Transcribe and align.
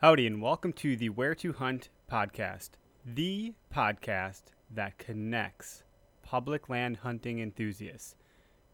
Howdy, 0.00 0.28
and 0.28 0.40
welcome 0.40 0.72
to 0.74 0.96
the 0.96 1.08
Where 1.08 1.34
to 1.34 1.52
Hunt 1.54 1.88
podcast, 2.08 2.70
the 3.04 3.54
podcast 3.74 4.42
that 4.72 4.96
connects 4.96 5.82
public 6.22 6.68
land 6.68 6.98
hunting 6.98 7.40
enthusiasts. 7.40 8.14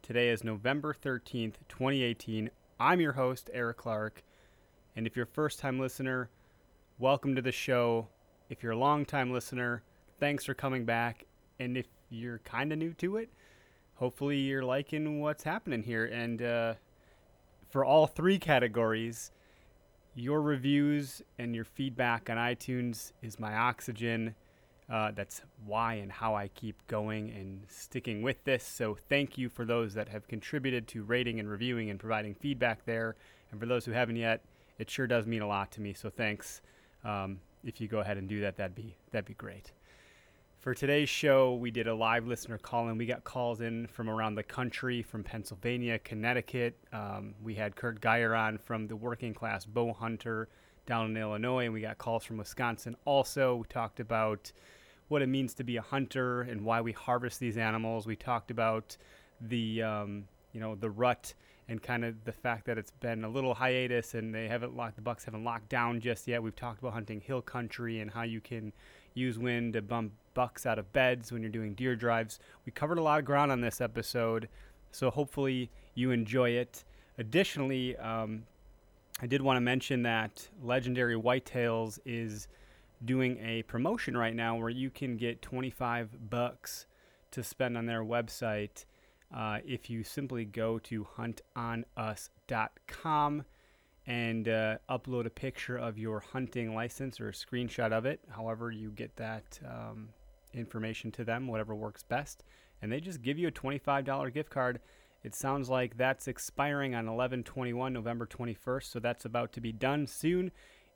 Today 0.03 0.29
is 0.29 0.45
November 0.45 0.93
13th, 0.93 1.55
2018. 1.67 2.51
I'm 2.79 3.01
your 3.01 3.15
host, 3.15 3.49
Eric 3.55 3.79
Clark. 3.79 4.23
And 4.95 5.07
if 5.07 5.17
you're 5.17 5.25
a 5.25 5.27
first 5.27 5.61
time 5.61 5.81
listener, 5.81 6.29
welcome 6.99 7.35
to 7.37 7.41
the 7.41 7.53
show. 7.53 8.09
If 8.51 8.63
you're 8.63 8.73
a 8.73 8.77
long 8.77 9.07
time 9.07 9.33
listener, 9.33 9.83
thanks 10.21 10.45
for 10.45 10.53
coming 10.53 10.85
back. 10.85 11.25
And 11.59 11.79
if 11.79 11.87
you're 12.11 12.41
kind 12.41 12.71
of 12.71 12.79
new 12.79 12.93
to 12.93 13.17
it, 13.17 13.31
hopefully 13.95 14.37
you're 14.37 14.63
liking 14.63 15.23
what's 15.23 15.45
happening 15.45 15.85
here. 15.85 16.05
And 16.05 16.43
uh, 16.43 16.75
for 17.71 17.83
all 17.83 18.07
three 18.07 18.39
categories, 18.39 19.31
your 20.15 20.41
reviews 20.41 21.23
and 21.39 21.55
your 21.55 21.65
feedback 21.65 22.31
on 22.31 22.37
iTunes 22.37 23.13
is 23.23 23.39
my 23.39 23.55
oxygen. 23.55 24.35
Uh, 24.91 25.11
that's 25.13 25.43
why 25.65 25.95
and 25.95 26.13
how 26.13 26.35
I 26.35 26.49
keep 26.49 26.77
going 26.89 27.31
and 27.31 27.63
sticking 27.69 28.23
with 28.23 28.43
this. 28.45 28.63
So, 28.63 28.97
thank 29.09 29.39
you 29.39 29.49
for 29.49 29.65
those 29.65 29.95
that 29.95 30.09
have 30.09 30.29
contributed 30.29 30.87
to 30.89 31.03
rating 31.03 31.41
and 31.41 31.49
reviewing 31.49 31.91
and 31.91 31.99
providing 31.99 32.35
feedback 32.35 32.85
there. 32.85 33.17
And 33.51 33.59
for 33.59 33.67
those 33.67 33.85
who 33.85 33.93
haven't 33.93 34.17
yet, 34.17 34.43
it 34.79 34.91
sure 34.91 35.07
does 35.07 35.27
mean 35.27 35.41
a 35.43 35.49
lot 35.49 35.73
to 35.73 35.81
me. 35.81 35.95
So, 35.95 36.11
thanks. 36.11 36.61
Um, 37.03 37.41
if 37.65 37.81
you 37.81 37.89
go 37.89 38.01
ahead 38.01 38.19
and 38.19 38.29
do 38.29 38.41
that, 38.43 38.57
that'd 38.57 38.75
be 38.75 38.95
that'd 39.11 39.25
be 39.25 39.35
great. 39.35 39.73
For 40.65 40.73
today's 40.73 41.11
show, 41.11 41.57
we 41.57 41.71
did 41.71 41.89
a 41.89 41.95
live 41.95 42.27
listener 42.27 42.57
call 42.57 42.89
in. 42.89 42.97
We 42.97 43.05
got 43.05 43.23
calls 43.23 43.61
in 43.61 43.87
from 43.87 44.09
around 44.09 44.37
the 44.37 44.43
country, 44.43 45.03
from 45.03 45.23
Pennsylvania, 45.23 45.99
Connecticut. 45.99 46.79
Um, 46.91 47.35
we 47.43 47.55
had 47.55 47.77
Curt 47.77 48.01
Geier 48.01 48.35
on 48.35 48.57
from 48.57 48.87
the 48.87 48.97
Working 48.97 49.35
Class 49.35 49.67
Bow 49.67 49.93
Hunter 49.93 50.49
down 50.87 51.11
in 51.11 51.19
Illinois, 51.19 51.67
and 51.67 51.75
we 51.75 51.83
got 51.83 51.99
calls 51.99 52.25
from 52.25 52.39
Wisconsin 52.39 52.97
also. 53.05 53.57
We 53.57 53.65
talked 53.69 54.01
about 54.01 54.53
what 55.09 55.21
it 55.21 55.27
means 55.27 55.53
to 55.57 55.65
be 55.65 55.77
a 55.77 55.83
hunter 55.83 56.41
and 56.41 56.63
why 56.63 56.81
we 56.81 56.93
harvest 56.93 57.41
these 57.41 57.59
animals. 57.59 58.07
We 58.07 58.17
talked 58.17 58.51
about 58.51 58.97
the 59.43 59.83
um, 59.83 60.25
you 60.55 60.61
know 60.61 60.77
the 60.77 60.89
rut 60.89 61.35
and 61.69 61.83
kind 61.83 62.07
of 62.07 62.25
the 62.25 62.33
fact 62.33 62.65
that 62.67 62.79
it's 62.79 62.91
been 62.91 63.25
a 63.25 63.29
little 63.29 63.53
hiatus 63.53 64.15
and 64.15 64.35
they 64.35 64.49
haven't 64.49 64.75
locked 64.75 64.97
the 64.97 65.03
bucks 65.03 65.25
haven't 65.25 65.45
locked 65.45 65.69
down 65.69 66.01
just 66.01 66.27
yet. 66.27 66.43
We've 66.43 66.57
talked 66.57 66.79
about 66.79 66.95
hunting 66.95 67.21
hill 67.21 67.43
country 67.43 68.01
and 68.01 68.11
how 68.11 68.23
you 68.23 68.41
can 68.41 68.73
use 69.15 69.39
wind 69.39 69.75
to 69.75 69.83
bump 69.83 70.13
bucks 70.35 70.67
out 70.67 70.79
of 70.79 70.93
beds 70.93 71.33
when 71.33 71.43
you're 71.43 71.51
doing 71.51 71.75
deer 71.75 71.97
drives. 71.97 72.39
We 72.67 72.73
covered 72.73 72.99
a 72.99 73.03
lot 73.03 73.21
of 73.21 73.25
ground 73.25 73.53
on 73.53 73.61
this 73.61 73.81
episode, 73.81 74.49
so 74.91 75.11
hopefully 75.11 75.71
you 75.95 76.11
enjoy 76.11 76.51
it. 76.51 76.85
Additionally, 77.19 77.97
um, 77.97 78.45
I 79.23 79.27
did 79.27 79.43
want 79.43 79.57
to 79.57 79.61
mention 79.61 80.03
that 80.03 80.49
Legendary 80.63 81.15
Whitetails 81.15 81.99
is 82.05 82.49
doing 83.05 83.39
a 83.39 83.63
promotion 83.63 84.17
right 84.17 84.35
now 84.35 84.57
where 84.57 84.71
you 84.71 84.91
can 84.91 85.17
get 85.17 85.43
25 85.43 86.31
bucks 86.31 86.87
to 87.31 87.43
spend 87.43 87.77
on 87.77 87.87
their 87.87 88.03
website 88.03 88.85
uh, 89.35 89.59
if 89.65 89.91
you 89.91 90.05
simply 90.05 90.45
go 90.45 90.79
to 90.79 91.07
huntonus.com 91.17 93.45
and 94.07 94.49
uh, 94.49 94.77
upload 94.89 95.27
a 95.27 95.31
picture 95.31 95.77
of 95.77 95.99
your 95.99 96.21
hunting 96.21 96.75
license 96.75 97.21
or 97.21 97.29
a 97.29 97.33
screenshot 97.33 97.93
of 97.93 98.05
it, 98.05 98.21
however 98.29 98.71
you 98.71 98.91
get 98.91 99.17
that 99.17 99.59
um, 99.67 100.09
information 100.53 101.11
to 101.13 101.25
them, 101.25 101.47
whatever 101.47 101.75
works 101.75 102.03
best. 102.03 102.45
And 102.83 102.93
they 102.93 103.01
just 103.01 103.23
give 103.23 103.39
you 103.39 103.49
a 103.49 103.53
$25 103.53 104.33
gift 104.33 104.51
card. 104.51 104.81
It 105.23 105.35
sounds 105.35 105.71
like 105.71 105.97
that's 105.97 106.29
expiring 106.29 106.95
on 106.95 107.09
11 107.09 107.45
21, 107.45 107.93
November 107.93 108.27
21st. 108.27 108.85
So 108.85 108.99
that's 108.99 109.25
about 109.25 109.53
to 109.55 109.61
be 109.61 109.73
done 109.73 110.07
soon. 110.07 110.51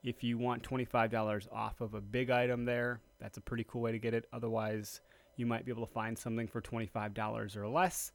If 0.04 0.22
you 0.22 0.38
want 0.38 0.62
$25 0.62 1.48
off 1.50 1.80
of 1.80 1.94
a 1.94 2.00
big 2.00 2.30
item 2.30 2.64
there, 2.64 3.00
that's 3.20 3.38
a 3.38 3.40
pretty 3.40 3.64
cool 3.66 3.80
way 3.80 3.92
to 3.92 3.98
get 3.98 4.14
it. 4.14 4.26
Otherwise, 4.32 5.00
you 5.36 5.46
might 5.46 5.64
be 5.64 5.72
able 5.72 5.86
to 5.86 5.92
find 5.92 6.16
something 6.16 6.46
for 6.46 6.60
$25 6.60 7.56
or 7.56 7.68
less. 7.68 8.12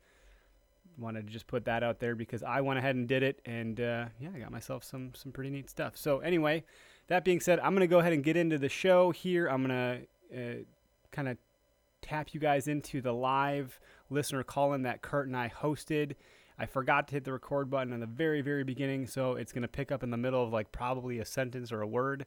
Wanted 0.98 1.26
to 1.28 1.34
just 1.34 1.48
put 1.48 1.66
that 1.66 1.84
out 1.84 2.00
there 2.00 2.16
because 2.16 2.44
I 2.44 2.62
went 2.62 2.78
ahead 2.80 2.96
and 2.96 3.08
did 3.08 3.24
it, 3.24 3.42
and 3.46 3.80
uh, 3.80 4.06
yeah, 4.20 4.30
I 4.36 4.40
got 4.40 4.52
myself 4.52 4.84
some 4.84 5.12
some 5.16 5.32
pretty 5.32 5.50
neat 5.50 5.70
stuff. 5.70 5.98
So 5.98 6.20
anyway, 6.20 6.64
that 7.08 7.26
being 7.26 7.40
said, 7.40 7.60
I'm 7.60 7.74
gonna 7.74 7.88
go 7.88 8.00
ahead 8.00 8.14
and 8.14 8.24
get 8.24 8.38
into 8.38 8.58
the 8.58 8.70
show 8.70 9.12
here. 9.12 9.48
I'm 9.48 9.62
gonna 9.62 10.02
uh, 10.34 10.64
kind 11.12 11.28
of 11.28 11.38
tap 12.02 12.34
you 12.34 12.40
guys 12.40 12.68
into 12.68 13.02
the 13.02 13.14
live 13.14 13.80
listener 14.10 14.44
call 14.44 14.74
in 14.74 14.84
that 14.84 15.02
Curt 15.02 15.28
and 15.28 15.36
I 15.36 15.50
hosted. 15.50 16.16
I 16.60 16.66
forgot 16.68 17.08
to 17.08 17.16
hit 17.16 17.24
the 17.24 17.34
record 17.34 17.70
button 17.70 17.94
in 17.94 18.00
the 18.00 18.06
very, 18.06 18.42
very 18.42 18.64
beginning, 18.64 19.08
so 19.08 19.34
it's 19.34 19.52
to 19.52 19.68
pick 19.68 19.92
up 19.92 20.04
in 20.04 20.12
the 20.12 20.18
middle 20.18 20.44
of 20.44 20.54
like 20.54 20.72
probably 20.72 21.20
a 21.20 21.26
sentence 21.26 21.72
or 21.72 21.82
a 21.82 21.88
word, 21.88 22.26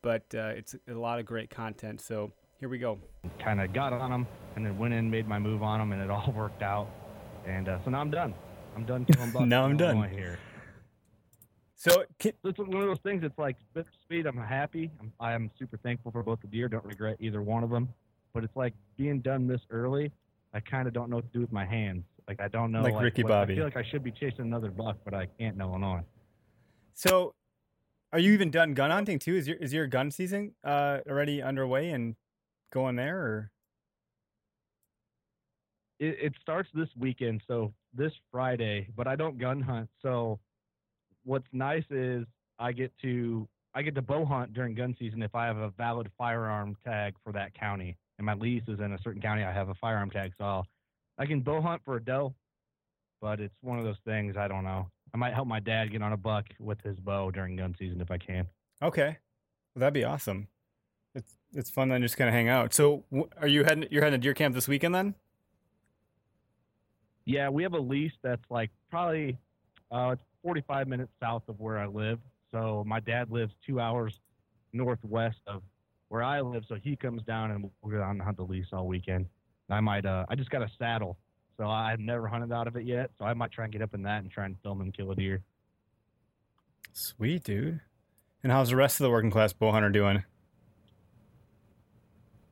but 0.00 0.24
uh, 0.34 0.48
it's 0.56 0.74
a 0.88 0.94
lot 0.94 1.18
of 1.18 1.26
great 1.26 1.50
content. 1.50 2.00
So 2.00 2.32
here 2.58 2.70
we 2.70 2.78
go. 2.78 2.98
Kind 3.38 3.60
of 3.60 3.72
got 3.72 3.92
on 3.92 4.10
them 4.10 4.26
and 4.56 4.64
then 4.64 4.78
went 4.78 4.94
in, 4.94 5.10
made 5.10 5.28
my 5.28 5.38
move 5.38 5.62
on 5.62 5.78
them, 5.78 5.92
and 5.92 6.02
it 6.02 6.10
all 6.10 6.32
worked 6.36 6.62
out. 6.62 6.88
And 7.46 7.68
uh, 7.68 7.78
so 7.84 7.90
now 7.90 8.00
I'm 8.00 8.10
done. 8.10 8.34
I'm 8.74 8.84
done 8.84 9.04
killing 9.12 9.30
bucks. 9.30 9.46
now 9.46 9.64
I'm 9.64 9.76
done. 9.76 10.08
Here. 10.10 10.38
So 11.76 12.04
can, 12.18 12.32
it's 12.44 12.58
one 12.58 12.82
of 12.82 12.88
those 12.88 12.98
things. 13.00 13.22
It's 13.22 13.38
like 13.38 13.56
bittersweet. 13.74 14.26
I'm 14.26 14.36
happy. 14.36 14.90
I'm, 15.00 15.12
I'm 15.20 15.50
super 15.58 15.76
thankful 15.78 16.10
for 16.10 16.22
both 16.22 16.40
the 16.40 16.48
deer. 16.48 16.68
Don't 16.68 16.84
regret 16.84 17.16
either 17.20 17.42
one 17.42 17.62
of 17.62 17.70
them 17.70 17.88
but 18.36 18.44
it's 18.44 18.54
like 18.54 18.74
being 18.98 19.20
done 19.20 19.46
this 19.46 19.62
early. 19.70 20.12
I 20.52 20.60
kind 20.60 20.86
of 20.86 20.92
don't 20.92 21.08
know 21.08 21.16
what 21.16 21.32
to 21.32 21.32
do 21.32 21.40
with 21.40 21.52
my 21.52 21.64
hands. 21.64 22.04
Like 22.28 22.38
I 22.38 22.48
don't 22.48 22.70
know. 22.70 22.82
Like, 22.82 22.92
like 22.92 23.04
Ricky 23.04 23.22
what, 23.22 23.30
Bobby. 23.30 23.54
I 23.54 23.56
feel 23.56 23.64
like 23.64 23.78
I 23.78 23.82
should 23.90 24.04
be 24.04 24.10
chasing 24.10 24.40
another 24.40 24.70
buck, 24.70 24.98
but 25.06 25.14
I 25.14 25.26
can't 25.38 25.54
in 25.54 25.60
Illinois. 25.62 26.02
So, 26.92 27.34
are 28.12 28.18
you 28.18 28.32
even 28.32 28.50
done 28.50 28.74
gun 28.74 28.90
hunting 28.90 29.18
too? 29.18 29.34
Is 29.34 29.48
your 29.48 29.56
is 29.56 29.72
your 29.72 29.86
gun 29.86 30.10
season 30.10 30.52
uh, 30.62 30.98
already 31.08 31.40
underway 31.40 31.90
and 31.90 32.14
going 32.70 32.96
there, 32.96 33.18
or? 33.18 33.50
It, 35.98 36.16
it 36.20 36.32
starts 36.40 36.68
this 36.74 36.88
weekend, 36.98 37.42
so 37.46 37.72
this 37.94 38.12
Friday. 38.30 38.88
But 38.96 39.06
I 39.06 39.16
don't 39.16 39.38
gun 39.38 39.60
hunt, 39.60 39.88
so 40.02 40.38
what's 41.24 41.46
nice 41.52 41.84
is 41.90 42.24
I 42.58 42.72
get 42.72 42.92
to 43.02 43.48
I 43.74 43.82
get 43.82 43.94
to 43.96 44.02
bow 44.02 44.24
hunt 44.24 44.54
during 44.54 44.74
gun 44.74 44.96
season 44.98 45.22
if 45.22 45.34
I 45.34 45.46
have 45.46 45.58
a 45.58 45.70
valid 45.70 46.10
firearm 46.16 46.76
tag 46.84 47.14
for 47.22 47.32
that 47.32 47.52
county 47.54 47.96
and 48.18 48.24
my 48.26 48.34
lease 48.34 48.62
is 48.68 48.80
in 48.80 48.92
a 48.92 48.98
certain 49.02 49.20
county, 49.20 49.44
I 49.44 49.52
have 49.52 49.68
a 49.68 49.74
firearm 49.74 50.10
tag, 50.10 50.32
so 50.38 50.44
I'll, 50.44 50.66
I 51.18 51.26
can 51.26 51.40
bow 51.40 51.60
hunt 51.60 51.82
for 51.84 51.96
a 51.96 52.02
doe. 52.02 52.34
But 53.20 53.40
it's 53.40 53.54
one 53.62 53.78
of 53.78 53.84
those 53.84 53.96
things. 54.04 54.36
I 54.36 54.46
don't 54.46 54.64
know. 54.64 54.90
I 55.14 55.16
might 55.16 55.34
help 55.34 55.48
my 55.48 55.60
dad 55.60 55.90
get 55.90 56.02
on 56.02 56.12
a 56.12 56.16
buck 56.16 56.44
with 56.58 56.80
his 56.82 56.98
bow 57.00 57.30
during 57.30 57.56
gun 57.56 57.74
season 57.78 58.00
if 58.00 58.10
I 58.10 58.18
can. 58.18 58.46
Okay, 58.82 59.18
well, 59.74 59.80
that'd 59.80 59.94
be 59.94 60.04
awesome. 60.04 60.48
It's 61.14 61.38
it's 61.54 61.70
fun 61.70 61.88
then 61.88 62.02
just 62.02 62.18
kind 62.18 62.28
of 62.28 62.34
hang 62.34 62.48
out. 62.48 62.74
So, 62.74 63.04
are 63.40 63.48
you 63.48 63.64
heading? 63.64 63.88
You're 63.90 64.02
heading 64.02 64.20
to 64.20 64.22
deer 64.22 64.34
camp 64.34 64.54
this 64.54 64.68
weekend 64.68 64.94
then? 64.94 65.14
Yeah, 67.26 67.48
we 67.48 67.62
have 67.64 67.74
a 67.74 67.78
lease 67.78 68.12
that's 68.22 68.44
like 68.48 68.70
probably 68.88 69.36
uh, 69.92 70.10
it's 70.12 70.22
45 70.42 70.88
minutes 70.88 71.10
south 71.20 71.42
of 71.48 71.60
where 71.60 71.78
I 71.78 71.86
live. 71.86 72.20
So 72.52 72.84
my 72.86 73.00
dad 73.00 73.30
lives 73.30 73.52
two 73.66 73.80
hours 73.80 74.18
northwest 74.72 75.40
of 75.46 75.62
where 76.08 76.22
I 76.22 76.40
live. 76.40 76.64
So 76.68 76.76
he 76.76 76.96
comes 76.96 77.22
down 77.22 77.50
and 77.50 77.70
we'll 77.82 77.92
go 77.92 77.98
down 77.98 78.12
and 78.12 78.22
hunt 78.22 78.36
the 78.36 78.44
lease 78.44 78.66
all 78.72 78.86
weekend. 78.86 79.26
I 79.68 79.80
might, 79.80 80.06
uh, 80.06 80.24
I 80.28 80.36
just 80.36 80.50
got 80.50 80.62
a 80.62 80.70
saddle, 80.78 81.18
so 81.56 81.68
I've 81.68 81.98
never 81.98 82.28
hunted 82.28 82.52
out 82.52 82.68
of 82.68 82.76
it 82.76 82.84
yet. 82.84 83.10
So 83.18 83.24
I 83.24 83.34
might 83.34 83.50
try 83.50 83.64
and 83.64 83.72
get 83.72 83.82
up 83.82 83.94
in 83.94 84.02
that 84.02 84.22
and 84.22 84.30
try 84.30 84.46
and 84.46 84.56
film 84.62 84.80
and 84.80 84.94
kill 84.94 85.10
a 85.10 85.16
deer. 85.16 85.42
Sweet, 86.92 87.42
dude. 87.42 87.80
And 88.44 88.52
how's 88.52 88.70
the 88.70 88.76
rest 88.76 89.00
of 89.00 89.04
the 89.04 89.10
working 89.10 89.30
class 89.32 89.52
bow 89.52 89.72
hunter 89.72 89.90
doing? 89.90 90.22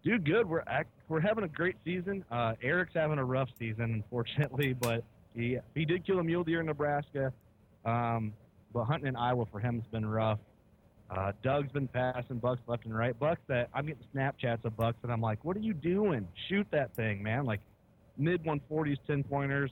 Dude, 0.04 0.24
good. 0.26 0.48
We're 0.48 0.62
act- 0.66 0.90
we're 1.08 1.20
having 1.20 1.44
a 1.44 1.48
great 1.48 1.76
season. 1.84 2.24
Uh, 2.30 2.54
Eric's 2.62 2.92
having 2.94 3.18
a 3.18 3.24
rough 3.24 3.48
season, 3.58 3.84
unfortunately, 3.84 4.74
but 4.80 5.02
he 5.34 5.58
he 5.74 5.84
did 5.84 6.06
kill 6.06 6.18
a 6.18 6.24
mule 6.24 6.44
deer 6.44 6.60
in 6.60 6.66
Nebraska. 6.66 7.32
Um, 7.84 8.34
but 8.72 8.84
hunting 8.84 9.08
in 9.08 9.16
Iowa 9.16 9.46
for 9.50 9.60
him 9.60 9.80
has 9.80 9.86
been 9.90 10.04
rough. 10.04 10.38
Uh, 11.10 11.32
Doug's 11.42 11.70
been 11.72 11.88
passing 11.88 12.38
bucks 12.38 12.60
left 12.66 12.84
and 12.86 12.96
right. 12.96 13.18
Bucks 13.18 13.40
that 13.46 13.68
I'm 13.74 13.86
getting 13.86 14.02
Snapchats 14.14 14.64
of 14.64 14.76
bucks, 14.76 14.98
and 15.02 15.12
I'm 15.12 15.20
like, 15.20 15.44
"What 15.44 15.56
are 15.56 15.60
you 15.60 15.74
doing? 15.74 16.28
Shoot 16.48 16.66
that 16.70 16.94
thing, 16.94 17.22
man!" 17.22 17.44
Like 17.44 17.60
mid 18.18 18.42
140s, 18.44 18.98
10 19.06 19.24
pointers. 19.24 19.70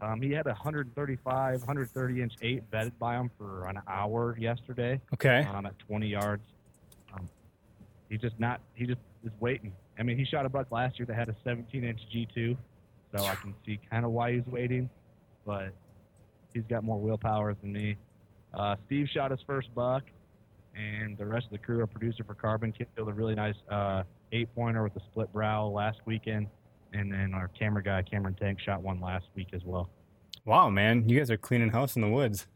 Um, 0.00 0.22
he 0.22 0.30
had 0.32 0.46
a 0.46 0.50
135, 0.50 1.60
130 1.60 2.22
inch 2.22 2.32
eight 2.42 2.70
bedded 2.70 2.98
by 2.98 3.16
him 3.16 3.30
for 3.36 3.66
an 3.66 3.78
hour 3.86 4.36
yesterday. 4.38 5.00
Okay. 5.14 5.46
Um, 5.52 5.66
at 5.66 5.78
20 5.80 6.06
yards. 6.06 6.42
Um, 7.12 7.28
he's 8.08 8.20
just 8.20 8.38
not. 8.40 8.60
He 8.74 8.86
just 8.86 9.00
is 9.24 9.32
waiting. 9.40 9.72
I 9.98 10.02
mean, 10.02 10.16
he 10.16 10.24
shot 10.24 10.46
a 10.46 10.48
buck 10.48 10.70
last 10.70 10.98
year 10.98 11.06
that 11.06 11.14
had 11.14 11.28
a 11.28 11.36
17 11.44 11.84
inch 11.84 12.00
G2, 12.14 12.56
so 13.14 13.24
I 13.24 13.34
can 13.36 13.54
see 13.66 13.78
kind 13.90 14.04
of 14.04 14.12
why 14.12 14.32
he's 14.32 14.46
waiting. 14.46 14.88
But 15.46 15.72
he's 16.54 16.64
got 16.68 16.84
more 16.84 16.98
willpower 16.98 17.54
than 17.60 17.72
me. 17.72 17.96
Uh, 18.54 18.76
Steve 18.86 19.08
shot 19.12 19.30
his 19.30 19.40
first 19.46 19.74
buck, 19.74 20.04
and 20.74 21.16
the 21.18 21.26
rest 21.26 21.46
of 21.46 21.52
the 21.52 21.58
crew, 21.58 21.80
our 21.80 21.86
producer 21.86 22.24
for 22.24 22.34
Carbon, 22.34 22.72
killed 22.72 23.08
a 23.08 23.12
really 23.12 23.34
nice 23.34 23.54
uh, 23.70 24.02
eight 24.32 24.52
pointer 24.54 24.82
with 24.82 24.96
a 24.96 25.00
split 25.10 25.32
brow 25.32 25.66
last 25.66 25.98
weekend. 26.06 26.46
And 26.92 27.12
then 27.12 27.34
our 27.34 27.48
camera 27.48 27.82
guy, 27.82 28.02
Cameron 28.02 28.34
Tank, 28.34 28.58
shot 28.60 28.82
one 28.82 29.00
last 29.00 29.26
week 29.36 29.48
as 29.52 29.62
well. 29.64 29.88
Wow, 30.44 30.70
man, 30.70 31.08
you 31.08 31.18
guys 31.18 31.30
are 31.30 31.36
cleaning 31.36 31.70
house 31.70 31.94
in 31.94 32.02
the 32.02 32.08
woods. 32.08 32.48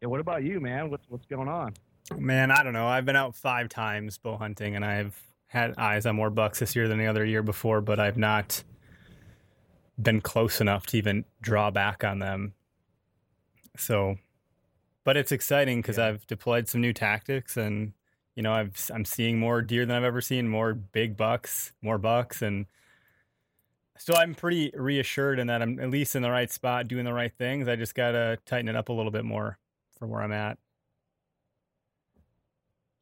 Yeah, 0.00 0.08
what 0.08 0.20
about 0.20 0.44
you, 0.44 0.60
man? 0.60 0.90
What's 0.90 1.04
what's 1.08 1.26
going 1.26 1.48
on? 1.48 1.74
Man, 2.16 2.50
I 2.50 2.62
don't 2.62 2.72
know. 2.72 2.86
I've 2.86 3.04
been 3.04 3.16
out 3.16 3.34
five 3.34 3.68
times 3.68 4.18
bow 4.18 4.36
hunting, 4.36 4.74
and 4.76 4.84
I've 4.84 5.20
had 5.48 5.74
eyes 5.78 6.06
on 6.06 6.16
more 6.16 6.30
bucks 6.30 6.58
this 6.60 6.74
year 6.76 6.88
than 6.88 6.98
the 6.98 7.06
other 7.06 7.24
year 7.24 7.42
before, 7.42 7.80
but 7.80 7.98
I've 8.00 8.16
not 8.16 8.62
been 10.00 10.20
close 10.20 10.60
enough 10.60 10.86
to 10.86 10.96
even 10.98 11.24
draw 11.40 11.70
back 11.70 12.04
on 12.04 12.18
them. 12.18 12.54
So, 13.76 14.16
but 15.04 15.16
it's 15.16 15.32
exciting 15.32 15.80
because 15.80 15.98
Yeah. 15.98 16.06
I've 16.06 16.26
deployed 16.26 16.68
some 16.68 16.80
new 16.80 16.92
tactics, 16.92 17.56
and 17.56 17.92
you 18.34 18.42
know, 18.42 18.52
I've 18.52 18.90
I'm 18.94 19.04
seeing 19.04 19.38
more 19.38 19.60
deer 19.62 19.84
than 19.84 19.96
I've 19.96 20.04
ever 20.04 20.20
seen, 20.20 20.48
more 20.48 20.74
big 20.74 21.16
bucks, 21.16 21.72
more 21.82 21.98
bucks, 21.98 22.40
and 22.42 22.66
so 23.98 24.14
I'm 24.14 24.34
pretty 24.34 24.70
reassured 24.74 25.38
in 25.40 25.48
that 25.48 25.60
I'm 25.60 25.80
at 25.80 25.90
least 25.90 26.14
in 26.14 26.22
the 26.22 26.30
right 26.30 26.50
spot, 26.50 26.88
doing 26.88 27.04
the 27.04 27.12
right 27.12 27.32
things. 27.36 27.68
I 27.68 27.76
just 27.76 27.94
gotta 27.94 28.38
tighten 28.46 28.68
it 28.68 28.76
up 28.76 28.88
a 28.88 28.92
little 28.92 29.10
bit 29.10 29.24
more 29.24 29.58
from 29.98 30.10
where 30.10 30.22
I'm 30.22 30.32
at. 30.32 30.58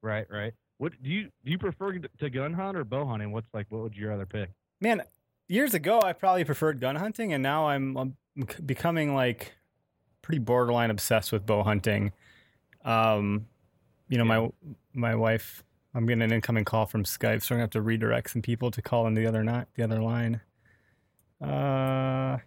Right, 0.06 0.26
right. 0.31 0.55
What 0.79 0.93
do 1.03 1.11
you 1.11 1.25
do? 1.25 1.31
You 1.43 1.58
prefer 1.58 1.99
to 1.99 2.31
gun 2.31 2.53
hunt 2.53 2.76
or 2.76 2.85
bow 2.85 3.05
hunting? 3.06 3.32
What's 3.32 3.53
like? 3.53 3.67
What 3.70 3.82
would 3.82 3.97
you 3.97 4.08
rather 4.08 4.25
pick? 4.25 4.50
Man, 4.81 5.03
years 5.49 5.75
ago 5.75 6.00
I 6.00 6.12
probably 6.12 6.44
preferred 6.44 6.81
gun 6.81 6.94
hunting, 6.94 7.32
and 7.32 7.43
now 7.43 7.67
I'm, 7.67 7.97
I'm 7.97 8.17
becoming 8.64 9.17
like 9.17 9.56
pretty 10.23 10.38
borderline 10.38 10.91
obsessed 10.91 11.32
with 11.32 11.44
bow 11.44 11.64
hunting. 11.64 12.12
Um, 12.85 13.47
you 14.08 14.17
know, 14.17 14.25
my 14.25 14.49
my 14.94 15.17
wife. 15.17 15.64
I'm 15.93 16.06
getting 16.06 16.23
an 16.23 16.31
incoming 16.31 16.64
call 16.64 16.87
from 16.87 17.03
Skype, 17.03 17.43
so 17.43 17.55
I'm 17.55 17.56
gonna 17.56 17.62
have 17.62 17.70
to 17.70 17.82
redirect 17.82 18.31
some 18.31 18.43
people 18.43 18.70
to 18.70 18.82
call 18.82 19.08
in 19.08 19.14
the 19.14 19.26
other 19.26 19.43
not 19.43 19.67
the 19.75 19.82
other 19.82 20.00
line. 20.00 20.41
Uh, 21.43 22.38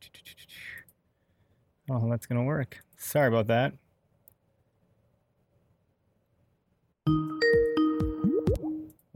oh, 1.90 2.08
that's 2.08 2.26
gonna 2.26 2.44
work. 2.44 2.84
Sorry 2.98 3.26
about 3.26 3.48
that. 3.48 3.72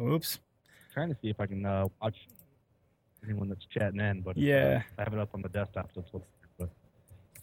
Oops. 0.00 0.38
trying 0.94 1.08
to 1.10 1.16
see 1.20 1.28
if 1.28 1.40
I 1.40 1.46
can 1.46 1.64
uh, 1.66 1.86
watch 2.02 2.16
anyone 3.24 3.48
that's 3.48 3.64
chatting 3.66 4.00
in, 4.00 4.20
but 4.22 4.30
uh, 4.36 4.40
Yeah. 4.40 4.82
I 4.98 5.02
have 5.02 5.12
it 5.12 5.18
up 5.18 5.30
on 5.34 5.42
the 5.42 5.48
desktop. 5.48 5.90
So 5.94 6.00
it's 6.00 6.12
little- 6.12 6.26
but 6.58 6.70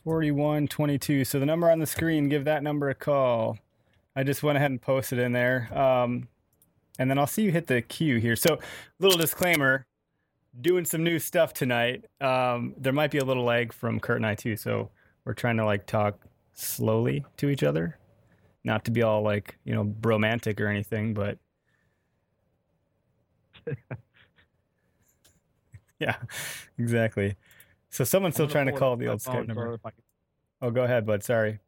4122. 0.03 1.25
So 1.25 1.39
the 1.39 1.45
number 1.45 1.69
on 1.69 1.79
the 1.79 1.85
screen, 1.85 2.29
give 2.29 2.45
that 2.45 2.63
number 2.63 2.89
a 2.89 2.95
call. 2.95 3.57
I 4.15 4.23
just 4.23 4.43
went 4.43 4.57
ahead 4.57 4.71
and 4.71 4.81
posted 4.81 5.19
in 5.19 5.31
there. 5.33 5.69
Um, 5.77 6.27
and 6.97 7.09
then 7.09 7.17
I'll 7.19 7.27
see 7.27 7.41
you 7.43 7.51
hit 7.51 7.67
the 7.67 7.81
queue 7.81 8.17
here. 8.17 8.35
So, 8.37 8.59
little 8.99 9.17
disclaimer 9.17 9.85
doing 10.61 10.85
some 10.85 11.03
new 11.03 11.19
stuff 11.19 11.53
tonight. 11.53 12.05
Um, 12.21 12.73
there 12.77 12.93
might 12.93 13.11
be 13.11 13.17
a 13.17 13.25
little 13.25 13.43
lag 13.43 13.73
from 13.73 13.99
Curt 13.99 14.15
and 14.17 14.25
I, 14.25 14.35
too. 14.35 14.55
So, 14.55 14.89
we're 15.25 15.33
trying 15.33 15.57
to 15.57 15.65
like 15.65 15.85
talk 15.87 16.19
slowly 16.53 17.25
to 17.37 17.49
each 17.49 17.63
other, 17.63 17.97
not 18.63 18.85
to 18.85 18.91
be 18.91 19.01
all 19.03 19.21
like, 19.23 19.57
you 19.65 19.73
know, 19.73 19.93
romantic 20.03 20.61
or 20.61 20.67
anything, 20.67 21.13
but 21.13 21.37
yeah, 25.99 26.15
exactly. 26.77 27.35
So, 27.89 28.03
someone's 28.03 28.35
still 28.35 28.47
trying 28.47 28.65
to 28.67 28.73
call 28.73 28.95
the 28.97 29.07
old 29.07 29.21
Skype 29.21 29.47
number. 29.47 29.67
so 29.67 29.73
if 29.73 29.85
I 29.85 29.91
can- 29.91 30.03
Oh, 30.61 30.71
go 30.71 30.83
ahead, 30.83 31.05
bud. 31.05 31.23
Sorry. 31.23 31.59